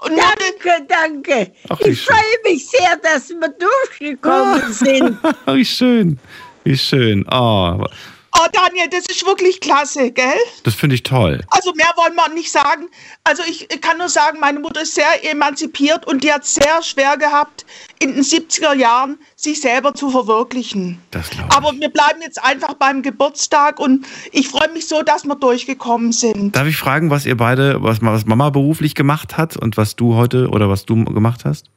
Und 0.02 0.18
danke, 0.18 0.86
danke. 0.88 1.52
Ach, 1.70 1.80
ich 1.82 2.02
freue 2.02 2.18
mich 2.44 2.68
sehr, 2.68 2.98
dass 2.98 3.30
wir 3.30 3.50
durchgekommen 3.50 4.74
sind. 4.74 5.18
wie 5.46 5.66
schön. 5.66 6.20
Wie 6.64 6.78
schön. 6.78 7.26
Oh, 7.32 7.86
Oh, 8.34 8.48
Daniel, 8.54 8.88
das 8.90 9.06
ist 9.08 9.26
wirklich 9.26 9.60
klasse, 9.60 10.10
gell? 10.12 10.40
das 10.64 10.74
finde 10.74 10.96
ich 10.96 11.04
toll. 11.04 11.42
Also 11.50 11.74
mehr 11.74 11.92
wollen 11.98 12.16
wir 12.16 12.30
nicht 12.30 12.52
sagen. 12.52 12.88
Also 13.26 13.44
ich 13.46 13.68
kann 13.82 13.98
nur 13.98 14.08
sagen, 14.08 14.40
meine 14.40 14.60
Mutter 14.60 14.82
ist 14.82 14.96
sehr 14.96 15.30
emanzipiert 15.30 16.08
und 16.08 16.24
die 16.24 16.32
hat 16.32 16.46
sehr 16.46 16.82
schwer 16.82 17.18
gehabt, 17.18 17.66
in 18.00 18.14
den 18.14 18.24
70er 18.24 18.74
Jahren 18.74 19.18
sich 19.36 19.60
selber 19.60 19.94
zu 19.94 20.10
verwirklichen. 20.10 21.00
Das 21.12 21.30
Aber 21.50 21.74
wir 21.74 21.90
bleiben 21.90 22.22
jetzt 22.22 22.42
einfach 22.42 22.74
beim 22.76 23.02
Geburtstag 23.02 23.80
und 23.80 24.06
ich 24.32 24.48
freue 24.48 24.72
mich 24.72 24.88
so, 24.88 25.02
dass 25.02 25.26
wir 25.26 25.36
durchgekommen 25.36 26.14
sind. 26.14 26.56
Darf 26.56 26.68
ich 26.68 26.78
fragen, 26.78 27.10
was 27.10 27.26
ihr 27.26 27.36
beide, 27.36 27.84
was, 27.84 28.02
was 28.02 28.26
Mama 28.26 28.50
beruflich 28.50 28.96
gemacht 28.96 29.38
hat 29.38 29.58
und 29.58 29.76
was 29.76 29.98
du 29.98 30.16
heute 30.16 30.48
oder 30.50 30.70
was 30.70 30.86
du 30.86 31.04
gemacht 31.04 31.44
hast? 31.44 31.70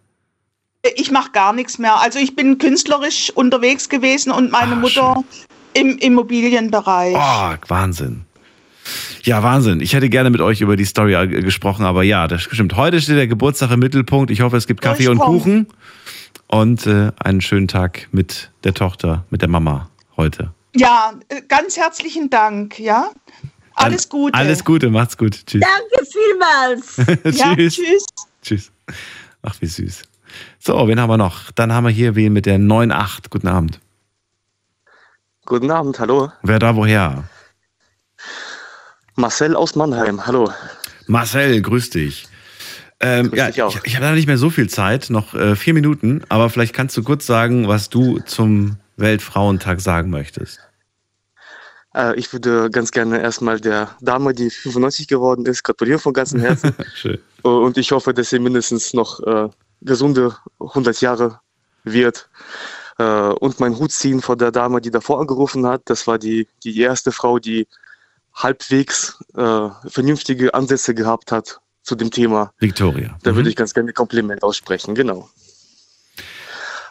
Ich 0.96 1.10
mache 1.10 1.30
gar 1.32 1.52
nichts 1.52 1.78
mehr. 1.78 2.00
Also 2.00 2.18
ich 2.18 2.36
bin 2.36 2.58
künstlerisch 2.58 3.30
unterwegs 3.30 3.88
gewesen 3.88 4.30
und 4.30 4.52
meine 4.52 4.76
Mutter 4.76 5.24
im 5.74 5.98
Immobilienbereich. 5.98 7.14
Oh, 7.16 7.54
Wahnsinn. 7.68 8.24
Ja, 9.22 9.42
Wahnsinn. 9.42 9.80
Ich 9.80 9.94
hätte 9.94 10.08
gerne 10.08 10.30
mit 10.30 10.40
euch 10.40 10.60
über 10.60 10.76
die 10.76 10.84
Story 10.84 11.14
äh, 11.14 11.26
gesprochen, 11.26 11.84
aber 11.84 12.02
ja, 12.02 12.28
das 12.28 12.42
stimmt. 12.42 12.76
Heute 12.76 13.00
steht 13.00 13.16
der 13.16 13.26
Geburtstag 13.26 13.70
im 13.70 13.80
Mittelpunkt. 13.80 14.30
Ich 14.30 14.42
hoffe, 14.42 14.56
es 14.56 14.66
gibt 14.66 14.80
Kaffee 14.82 15.08
und. 15.08 15.18
Kuchen 15.18 15.66
und 16.48 16.86
äh, 16.86 17.10
einen 17.18 17.40
schönen 17.40 17.68
Tag 17.68 18.08
mit 18.12 18.50
der 18.64 18.74
Tochter, 18.74 19.24
mit 19.30 19.42
der 19.42 19.48
Mama 19.48 19.88
heute. 20.16 20.52
Ja, 20.76 21.14
äh, 21.28 21.40
ganz 21.48 21.76
herzlichen 21.76 22.30
Dank, 22.30 22.78
ja? 22.78 23.10
Alles 23.74 24.08
Gute. 24.08 24.34
Alles 24.34 24.64
Gute, 24.64 24.90
macht's 24.90 25.16
gut. 25.16 25.46
Tschüss. 25.46 25.62
Danke 25.62 26.06
vielmals. 26.10 26.96
Ja, 27.38 27.54
tschüss. 27.54 27.74
tschüss. 27.74 28.06
Tschüss. 28.42 28.72
Ach, 29.42 29.54
wie 29.60 29.66
süß. 29.66 30.02
So, 30.58 30.88
wen 30.88 31.00
haben 31.00 31.10
wir 31.10 31.16
noch? 31.16 31.50
Dann 31.52 31.72
haben 31.72 31.84
wir 31.84 31.90
hier 31.90 32.14
wen 32.14 32.32
mit 32.32 32.46
der 32.46 32.58
9.8. 32.58 33.30
Guten 33.30 33.48
Abend. 33.48 33.80
Guten 35.46 35.70
Abend, 35.70 35.98
hallo. 36.00 36.32
Wer 36.42 36.58
da 36.58 36.74
woher? 36.74 37.24
Marcel 39.14 39.54
aus 39.56 39.74
Mannheim, 39.76 40.26
hallo. 40.26 40.50
Marcel, 41.06 41.60
grüß 41.60 41.90
dich. 41.90 42.26
Ähm, 42.98 43.30
ja, 43.34 43.50
ich, 43.50 43.56
ich 43.56 43.94
habe 43.94 44.06
leider 44.06 44.12
nicht 44.12 44.26
mehr 44.26 44.38
so 44.38 44.48
viel 44.48 44.70
Zeit, 44.70 45.10
noch 45.10 45.34
äh, 45.34 45.54
vier 45.54 45.74
Minuten, 45.74 46.22
aber 46.30 46.48
vielleicht 46.48 46.72
kannst 46.72 46.96
du 46.96 47.02
kurz 47.02 47.26
sagen, 47.26 47.68
was 47.68 47.90
du 47.90 48.20
zum 48.20 48.78
Weltfrauentag 48.96 49.82
sagen 49.82 50.08
möchtest. 50.08 50.60
Äh, 51.94 52.18
ich 52.18 52.32
würde 52.32 52.70
ganz 52.70 52.90
gerne 52.90 53.20
erstmal 53.20 53.60
der 53.60 53.90
Dame, 54.00 54.32
die 54.32 54.48
95 54.48 55.08
geworden 55.08 55.44
ist, 55.44 55.62
gratulieren 55.62 56.00
von 56.00 56.14
ganzem 56.14 56.40
Herzen. 56.40 56.74
Schön. 56.94 57.18
Und 57.42 57.76
ich 57.76 57.92
hoffe, 57.92 58.14
dass 58.14 58.30
sie 58.30 58.38
mindestens 58.38 58.94
noch 58.94 59.20
äh, 59.20 59.50
gesunde 59.82 60.36
100 60.58 61.02
Jahre 61.02 61.40
wird. 61.84 62.30
Äh, 62.98 63.04
und 63.04 63.60
mein 63.60 63.78
Hut 63.78 63.92
ziehen 63.92 64.20
vor 64.20 64.36
der 64.36 64.52
Dame, 64.52 64.80
die 64.80 64.90
davor 64.90 65.20
angerufen 65.20 65.66
hat. 65.66 65.82
Das 65.86 66.06
war 66.06 66.18
die, 66.18 66.46
die 66.62 66.80
erste 66.80 67.12
Frau, 67.12 67.38
die 67.38 67.66
halbwegs 68.34 69.18
äh, 69.36 69.68
vernünftige 69.88 70.54
Ansätze 70.54 70.94
gehabt 70.94 71.32
hat 71.32 71.60
zu 71.82 71.94
dem 71.94 72.10
Thema. 72.10 72.52
Victoria. 72.58 73.16
Da 73.22 73.32
Mhm. 73.32 73.36
würde 73.36 73.48
ich 73.48 73.56
ganz 73.56 73.74
gerne 73.74 73.92
Kompliment 73.92 74.42
aussprechen, 74.42 74.94
genau. 74.94 75.28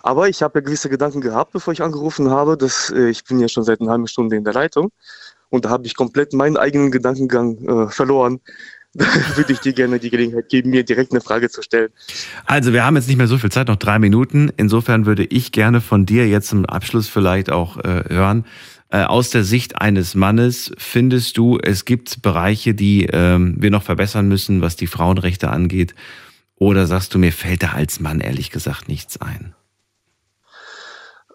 Aber 0.02 0.28
ich 0.28 0.44
habe 0.44 0.60
ja 0.60 0.66
gewisse 0.66 0.90
Gedanken 0.90 1.22
gehabt, 1.22 1.54
bevor 1.54 1.72
ich 1.74 1.82
angerufen 1.82 2.30
habe. 2.30 2.58
Dass, 2.58 2.90
äh, 2.90 3.10
ich 3.10 3.24
bin 3.24 3.40
ja 3.40 3.48
schon 3.48 3.64
seit 3.64 3.82
einer 3.82 3.92
halben 3.92 4.08
Stunde 4.08 4.36
in 4.36 4.44
der 4.44 4.54
Leitung 4.54 4.92
und 5.50 5.66
da 5.66 5.70
habe 5.70 5.86
ich 5.86 5.96
komplett 5.96 6.34
meinen 6.34 6.58
eigenen 6.58 6.92
Gedankengang 6.92 7.58
äh, 7.68 7.90
verloren. 7.90 8.42
Würde 9.36 9.54
ich 9.54 9.60
dir 9.60 9.74
gerne 9.74 10.00
die 10.00 10.12
Gelegenheit 10.12 10.50
geben, 10.50 10.70
mir 10.70 10.84
direkt 10.84 11.12
eine 11.12 11.22
Frage 11.22 11.50
zu 11.50 11.64
stellen. 11.64 11.90
Also, 12.46 12.74
wir 12.74 12.86
haben 12.86 12.96
jetzt 12.96 13.08
nicht 13.08 13.18
mehr 13.18 13.28
so 13.28 13.40
viel 13.40 13.52
Zeit, 13.52 13.68
noch 13.68 13.78
drei 13.78 13.98
Minuten. 13.98 14.52
Insofern 14.56 15.08
würde 15.08 15.24
ich 15.26 15.52
gerne 15.52 15.82
von 15.82 16.06
dir 16.06 16.28
jetzt 16.28 16.50
zum 16.50 16.66
Abschluss 16.68 17.08
vielleicht 17.08 17.52
auch 17.52 17.78
äh, 17.78 18.04
hören. 18.10 18.46
Äh, 18.90 19.06
aus 19.06 19.32
der 19.32 19.44
Sicht 19.44 19.82
eines 19.82 20.14
Mannes, 20.14 20.72
findest 20.78 21.38
du, 21.38 21.58
es 21.58 21.86
gibt 21.86 22.22
Bereiche, 22.22 22.76
die 22.76 23.08
ähm, 23.08 23.56
wir 23.58 23.72
noch 23.72 23.82
verbessern 23.82 24.28
müssen, 24.28 24.62
was 24.62 24.76
die 24.76 24.86
Frauenrechte 24.86 25.50
angeht? 25.50 25.96
Oder 26.58 26.86
sagst 26.86 27.16
du, 27.16 27.18
mir 27.18 27.34
fällt 27.34 27.64
da 27.64 27.72
als 27.72 28.00
Mann 28.00 28.20
ehrlich 28.20 28.52
gesagt 28.52 28.88
nichts 28.88 29.20
ein? 29.20 29.56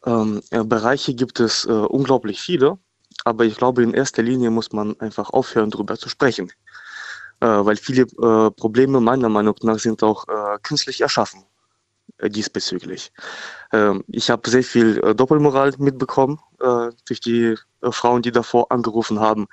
Ähm, 0.06 0.40
ja, 0.52 0.62
Bereiche 0.62 1.14
gibt 1.14 1.40
es 1.40 1.64
äh, 1.64 1.72
unglaublich 1.72 2.40
viele, 2.40 2.78
aber 3.24 3.44
ich 3.44 3.56
glaube, 3.56 3.82
in 3.82 3.92
erster 3.92 4.22
Linie 4.22 4.50
muss 4.50 4.70
man 4.70 4.98
einfach 5.00 5.30
aufhören, 5.30 5.70
darüber 5.70 5.98
zu 5.98 6.08
sprechen. 6.08 6.52
Äh, 7.40 7.46
weil 7.46 7.76
viele 7.76 8.02
äh, 8.02 8.50
Probleme 8.50 9.00
meiner 9.00 9.28
Meinung 9.28 9.54
nach 9.62 9.78
sind 9.78 10.02
auch 10.02 10.26
äh, 10.26 10.58
künstlich 10.62 11.00
erschaffen 11.00 11.44
diesbezüglich. 12.20 13.12
Ähm, 13.72 14.02
ich 14.08 14.28
habe 14.28 14.50
sehr 14.50 14.64
viel 14.64 15.14
Doppelmoral 15.14 15.74
mitbekommen 15.78 16.40
durch 17.06 17.20
die 17.20 17.54
Frauen, 17.90 18.22
die 18.22 18.32
davor 18.32 18.72
angerufen 18.72 19.20
haben. 19.20 19.46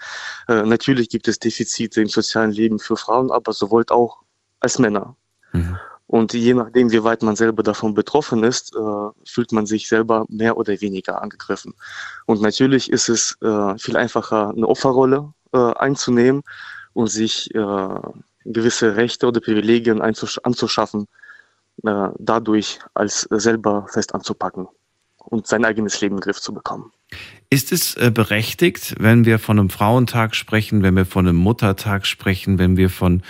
Natürlich 0.48 1.10
gibt 1.10 1.28
es 1.28 1.38
Defizite 1.38 2.02
im 2.02 2.08
sozialen 2.08 2.50
Leben 2.50 2.80
für 2.80 2.98
Frauen, 2.98 3.30
aber 3.30 3.54
sowohl 3.54 3.86
auch 3.90 4.24
als 4.62 4.80
Männer. 4.80 5.16
Und 6.08 6.34
je 6.34 6.56
nachdem, 6.56 6.92
wie 6.92 7.04
weit 7.04 7.22
man 7.22 7.36
selber 7.36 7.62
davon 7.62 7.94
betroffen 7.94 8.44
ist, 8.44 8.76
fühlt 9.26 9.52
man 9.52 9.68
sich 9.68 9.88
selber 9.88 10.26
mehr 10.30 10.58
oder 10.58 10.82
weniger 10.82 11.22
angegriffen. 11.22 11.76
Und 12.26 12.42
natürlich 12.42 12.92
ist 12.92 13.10
es 13.10 13.38
viel 13.78 13.98
einfacher, 13.98 14.50
eine 14.50 14.68
Opferrolle 14.68 15.32
einzunehmen 15.52 16.42
und 16.96 17.08
sich 17.08 17.54
äh, 17.54 18.00
gewisse 18.46 18.96
Rechte 18.96 19.28
oder 19.28 19.42
Privilegien 19.42 20.02
anzuschaffen, 20.02 21.08
äh, 21.84 22.08
dadurch 22.18 22.80
als 22.94 23.28
selber 23.30 23.86
fest 23.92 24.16
anzupacken 24.16 24.68
und 25.18 25.46
sein 25.46 25.66
eigenes 25.66 26.00
Leben 26.02 26.16
in 26.16 26.22
den 26.22 26.24
Griff 26.24 26.40
zu 26.40 26.54
bekommen. 26.54 26.92
Ist 27.50 27.72
es 27.72 27.96
äh, 27.96 28.12
berechtigt, 28.12 28.96
wenn 28.98 29.26
wir 29.26 29.40
von 29.40 29.60
einem 29.60 29.70
Frauentag 29.70 30.36
sprechen, 30.36 30.84
wenn 30.84 30.96
wir 30.96 31.06
von 31.06 31.28
einem 31.28 31.38
Muttertag 31.38 32.08
sprechen, 32.08 32.60
wenn 32.60 32.78
wir 32.78 32.90
von 32.90 33.24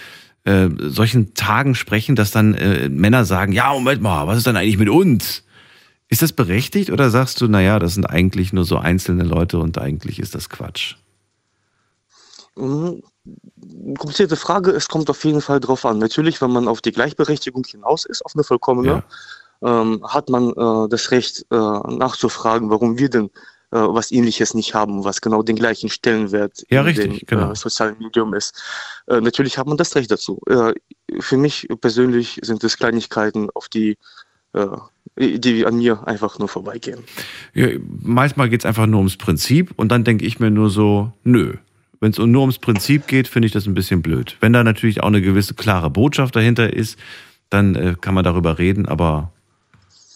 äh, 0.43 0.69
solchen 0.77 1.33
Tagen 1.33 1.73
sprechen, 1.73 2.15
dass 2.15 2.29
dann 2.29 2.53
äh, 2.53 2.87
Männer 2.87 3.25
sagen, 3.25 3.51
ja, 3.51 3.73
Moment 3.73 4.01
mal, 4.01 4.27
was 4.27 4.37
ist 4.37 4.47
denn 4.47 4.57
eigentlich 4.57 4.77
mit 4.77 4.89
uns? 4.89 5.43
Ist 6.07 6.21
das 6.21 6.33
berechtigt 6.33 6.91
oder 6.91 7.09
sagst 7.09 7.41
du, 7.41 7.47
naja, 7.47 7.79
das 7.79 7.95
sind 7.95 8.05
eigentlich 8.05 8.53
nur 8.53 8.63
so 8.63 8.77
einzelne 8.77 9.23
Leute 9.23 9.57
und 9.57 9.79
eigentlich 9.79 10.19
ist 10.19 10.35
das 10.35 10.49
Quatsch? 10.49 10.97
Komplizierte 13.97 14.35
Frage, 14.35 14.71
es 14.71 14.87
kommt 14.87 15.09
auf 15.09 15.23
jeden 15.23 15.41
Fall 15.41 15.59
drauf 15.59 15.85
an. 15.85 15.97
Natürlich, 15.99 16.41
wenn 16.41 16.51
man 16.51 16.67
auf 16.67 16.81
die 16.81 16.91
Gleichberechtigung 16.91 17.63
hinaus 17.65 18.05
ist, 18.05 18.23
auf 18.23 18.33
eine 18.35 18.43
vollkommene, 18.43 19.03
ja. 19.61 19.81
ähm, 19.81 20.05
hat 20.07 20.29
man 20.29 20.49
äh, 20.49 20.89
das 20.89 21.11
Recht 21.11 21.45
äh, 21.51 21.55
nachzufragen, 21.55 22.69
warum 22.69 22.97
wir 22.97 23.09
denn 23.09 23.29
äh, 23.71 23.77
was 23.77 24.11
ähnliches 24.11 24.53
nicht 24.53 24.73
haben, 24.73 25.03
was 25.03 25.21
genau 25.21 25.43
den 25.43 25.55
gleichen 25.55 25.89
Stellenwert 25.89 26.63
ja, 26.69 26.81
in 26.81 26.85
richtig, 26.85 27.27
genau. 27.27 27.51
äh, 27.51 27.55
sozialen 27.55 27.97
Medium 27.99 28.33
ist. 28.33 28.61
Äh, 29.07 29.21
natürlich 29.21 29.57
hat 29.57 29.67
man 29.67 29.77
das 29.77 29.95
Recht 29.95 30.11
dazu. 30.11 30.39
Äh, 30.47 30.73
für 31.19 31.37
mich 31.37 31.67
persönlich 31.81 32.39
sind 32.41 32.63
es 32.63 32.77
Kleinigkeiten, 32.77 33.49
auf 33.53 33.69
die 33.69 33.97
die 35.17 35.65
an 35.65 35.75
mir 35.75 36.07
einfach 36.07 36.39
nur 36.39 36.47
vorbeigehen. 36.47 37.03
Ja, 37.53 37.67
manchmal 38.01 38.47
geht 38.47 38.61
es 38.61 38.65
einfach 38.65 38.85
nur 38.85 38.99
ums 38.99 39.17
Prinzip 39.17 39.73
und 39.75 39.89
dann 39.89 40.05
denke 40.05 40.25
ich 40.25 40.39
mir 40.39 40.49
nur 40.49 40.69
so, 40.69 41.11
nö. 41.25 41.57
Wenn 41.99 42.11
es 42.11 42.17
nur 42.17 42.41
ums 42.41 42.59
Prinzip 42.59 43.07
geht, 43.07 43.27
finde 43.27 43.47
ich 43.47 43.51
das 43.51 43.65
ein 43.65 43.73
bisschen 43.73 44.01
blöd. 44.01 44.37
Wenn 44.39 44.53
da 44.53 44.63
natürlich 44.63 45.01
auch 45.01 45.07
eine 45.07 45.21
gewisse 45.21 45.53
klare 45.53 45.89
Botschaft 45.89 46.35
dahinter 46.35 46.73
ist, 46.73 46.97
dann 47.49 47.75
äh, 47.75 47.95
kann 47.99 48.13
man 48.13 48.23
darüber 48.23 48.57
reden, 48.57 48.85
aber 48.85 49.31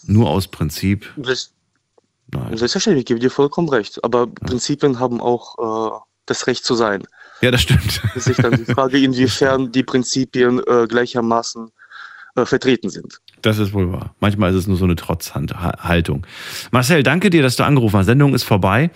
nur 0.05 0.29
aus 0.29 0.47
Prinzip. 0.47 1.05
Das, 1.17 1.51
Selbstverständlich, 2.53 3.01
ich 3.01 3.05
gebe 3.07 3.19
dir 3.19 3.31
vollkommen 3.31 3.69
recht. 3.69 4.03
Aber 4.03 4.27
Prinzipien 4.27 4.99
haben 4.99 5.19
auch 5.19 5.93
äh, 5.93 5.99
das 6.25 6.47
Recht 6.47 6.63
zu 6.63 6.75
sein. 6.75 7.03
Ja, 7.41 7.51
das 7.51 7.61
stimmt. 7.61 8.01
Es 8.15 8.27
ist 8.27 8.43
dann 8.43 8.55
die 8.55 8.71
Frage, 8.71 8.99
inwiefern 9.03 9.71
die 9.71 9.83
Prinzipien 9.83 10.61
äh, 10.67 10.85
gleichermaßen 10.87 11.71
äh, 12.35 12.45
vertreten 12.45 12.89
sind. 12.89 13.19
Das 13.41 13.57
ist 13.57 13.73
wohl 13.73 13.91
wahr. 13.91 14.13
Manchmal 14.19 14.51
ist 14.51 14.57
es 14.57 14.67
nur 14.67 14.77
so 14.77 14.85
eine 14.85 14.95
Trotzhaltung. 14.95 16.27
Marcel, 16.71 17.03
danke 17.03 17.29
dir, 17.29 17.41
dass 17.41 17.55
du 17.55 17.63
angerufen 17.63 17.97
hast. 17.97 18.05
Sendung 18.05 18.33
ist 18.35 18.43
vorbei. 18.43 18.91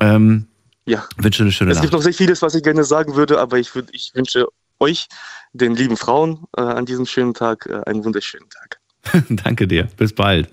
Ähm, 0.00 0.46
ja. 0.86 1.04
Wünsche 1.16 1.42
eine 1.42 1.52
schöne 1.52 1.70
es 1.70 1.76
Nacht. 1.76 1.82
gibt 1.82 1.92
noch 1.92 2.02
sehr 2.02 2.14
vieles, 2.14 2.42
was 2.42 2.54
ich 2.54 2.62
gerne 2.62 2.84
sagen 2.84 3.14
würde, 3.16 3.40
aber 3.40 3.58
ich, 3.58 3.74
würd, 3.74 3.88
ich 3.92 4.12
wünsche 4.14 4.46
euch, 4.80 5.06
den 5.52 5.74
lieben 5.74 5.96
Frauen, 5.96 6.44
äh, 6.56 6.60
an 6.60 6.84
diesem 6.84 7.06
schönen 7.06 7.34
Tag 7.34 7.66
äh, 7.66 7.80
einen 7.86 8.04
wunderschönen 8.04 8.48
Tag. 8.50 8.80
Danke 9.28 9.66
dir. 9.66 9.88
Bis 9.96 10.14
bald. 10.14 10.48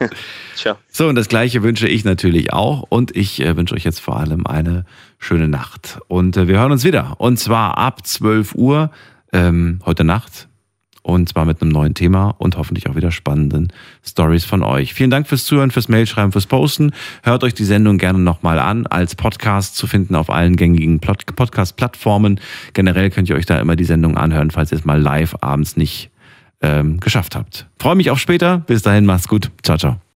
Ciao. 0.56 0.76
So, 0.90 1.08
und 1.08 1.14
das 1.14 1.28
Gleiche 1.28 1.62
wünsche 1.62 1.88
ich 1.88 2.04
natürlich 2.04 2.52
auch. 2.52 2.84
Und 2.88 3.16
ich 3.16 3.40
äh, 3.40 3.56
wünsche 3.56 3.74
euch 3.74 3.84
jetzt 3.84 4.00
vor 4.00 4.18
allem 4.18 4.46
eine 4.46 4.84
schöne 5.18 5.48
Nacht. 5.48 6.00
Und 6.08 6.36
äh, 6.36 6.48
wir 6.48 6.58
hören 6.58 6.72
uns 6.72 6.84
wieder. 6.84 7.14
Und 7.18 7.38
zwar 7.38 7.78
ab 7.78 8.06
12 8.06 8.54
Uhr 8.54 8.90
ähm, 9.32 9.80
heute 9.84 10.04
Nacht. 10.04 10.48
Und 11.02 11.28
zwar 11.28 11.44
mit 11.44 11.60
einem 11.60 11.72
neuen 11.72 11.94
Thema 11.94 12.34
und 12.38 12.56
hoffentlich 12.56 12.88
auch 12.88 12.94
wieder 12.94 13.10
spannenden 13.10 13.72
Stories 14.04 14.44
von 14.44 14.62
euch. 14.62 14.94
Vielen 14.94 15.10
Dank 15.10 15.26
fürs 15.26 15.44
Zuhören, 15.44 15.72
fürs 15.72 15.88
Mailschreiben, 15.88 16.30
fürs 16.30 16.46
Posten. 16.46 16.92
Hört 17.24 17.42
euch 17.42 17.54
die 17.54 17.64
Sendung 17.64 17.98
gerne 17.98 18.20
nochmal 18.20 18.60
an, 18.60 18.86
als 18.86 19.16
Podcast 19.16 19.76
zu 19.76 19.86
finden 19.88 20.14
auf 20.14 20.30
allen 20.30 20.56
gängigen 20.56 21.00
Podcast-Plattformen. 21.00 22.40
Generell 22.72 23.10
könnt 23.10 23.28
ihr 23.28 23.36
euch 23.36 23.46
da 23.46 23.58
immer 23.58 23.74
die 23.74 23.84
Sendung 23.84 24.16
anhören, 24.16 24.52
falls 24.52 24.70
ihr 24.70 24.78
es 24.78 24.84
mal 24.84 25.00
live 25.00 25.34
abends 25.40 25.76
nicht 25.76 26.10
ähm, 26.60 27.00
geschafft 27.00 27.34
habt. 27.34 27.66
Freue 27.80 27.96
mich 27.96 28.10
auf 28.10 28.20
später. 28.20 28.58
Bis 28.58 28.82
dahin, 28.82 29.04
macht's 29.04 29.26
gut. 29.26 29.50
Ciao, 29.62 29.76
ciao. 29.76 30.02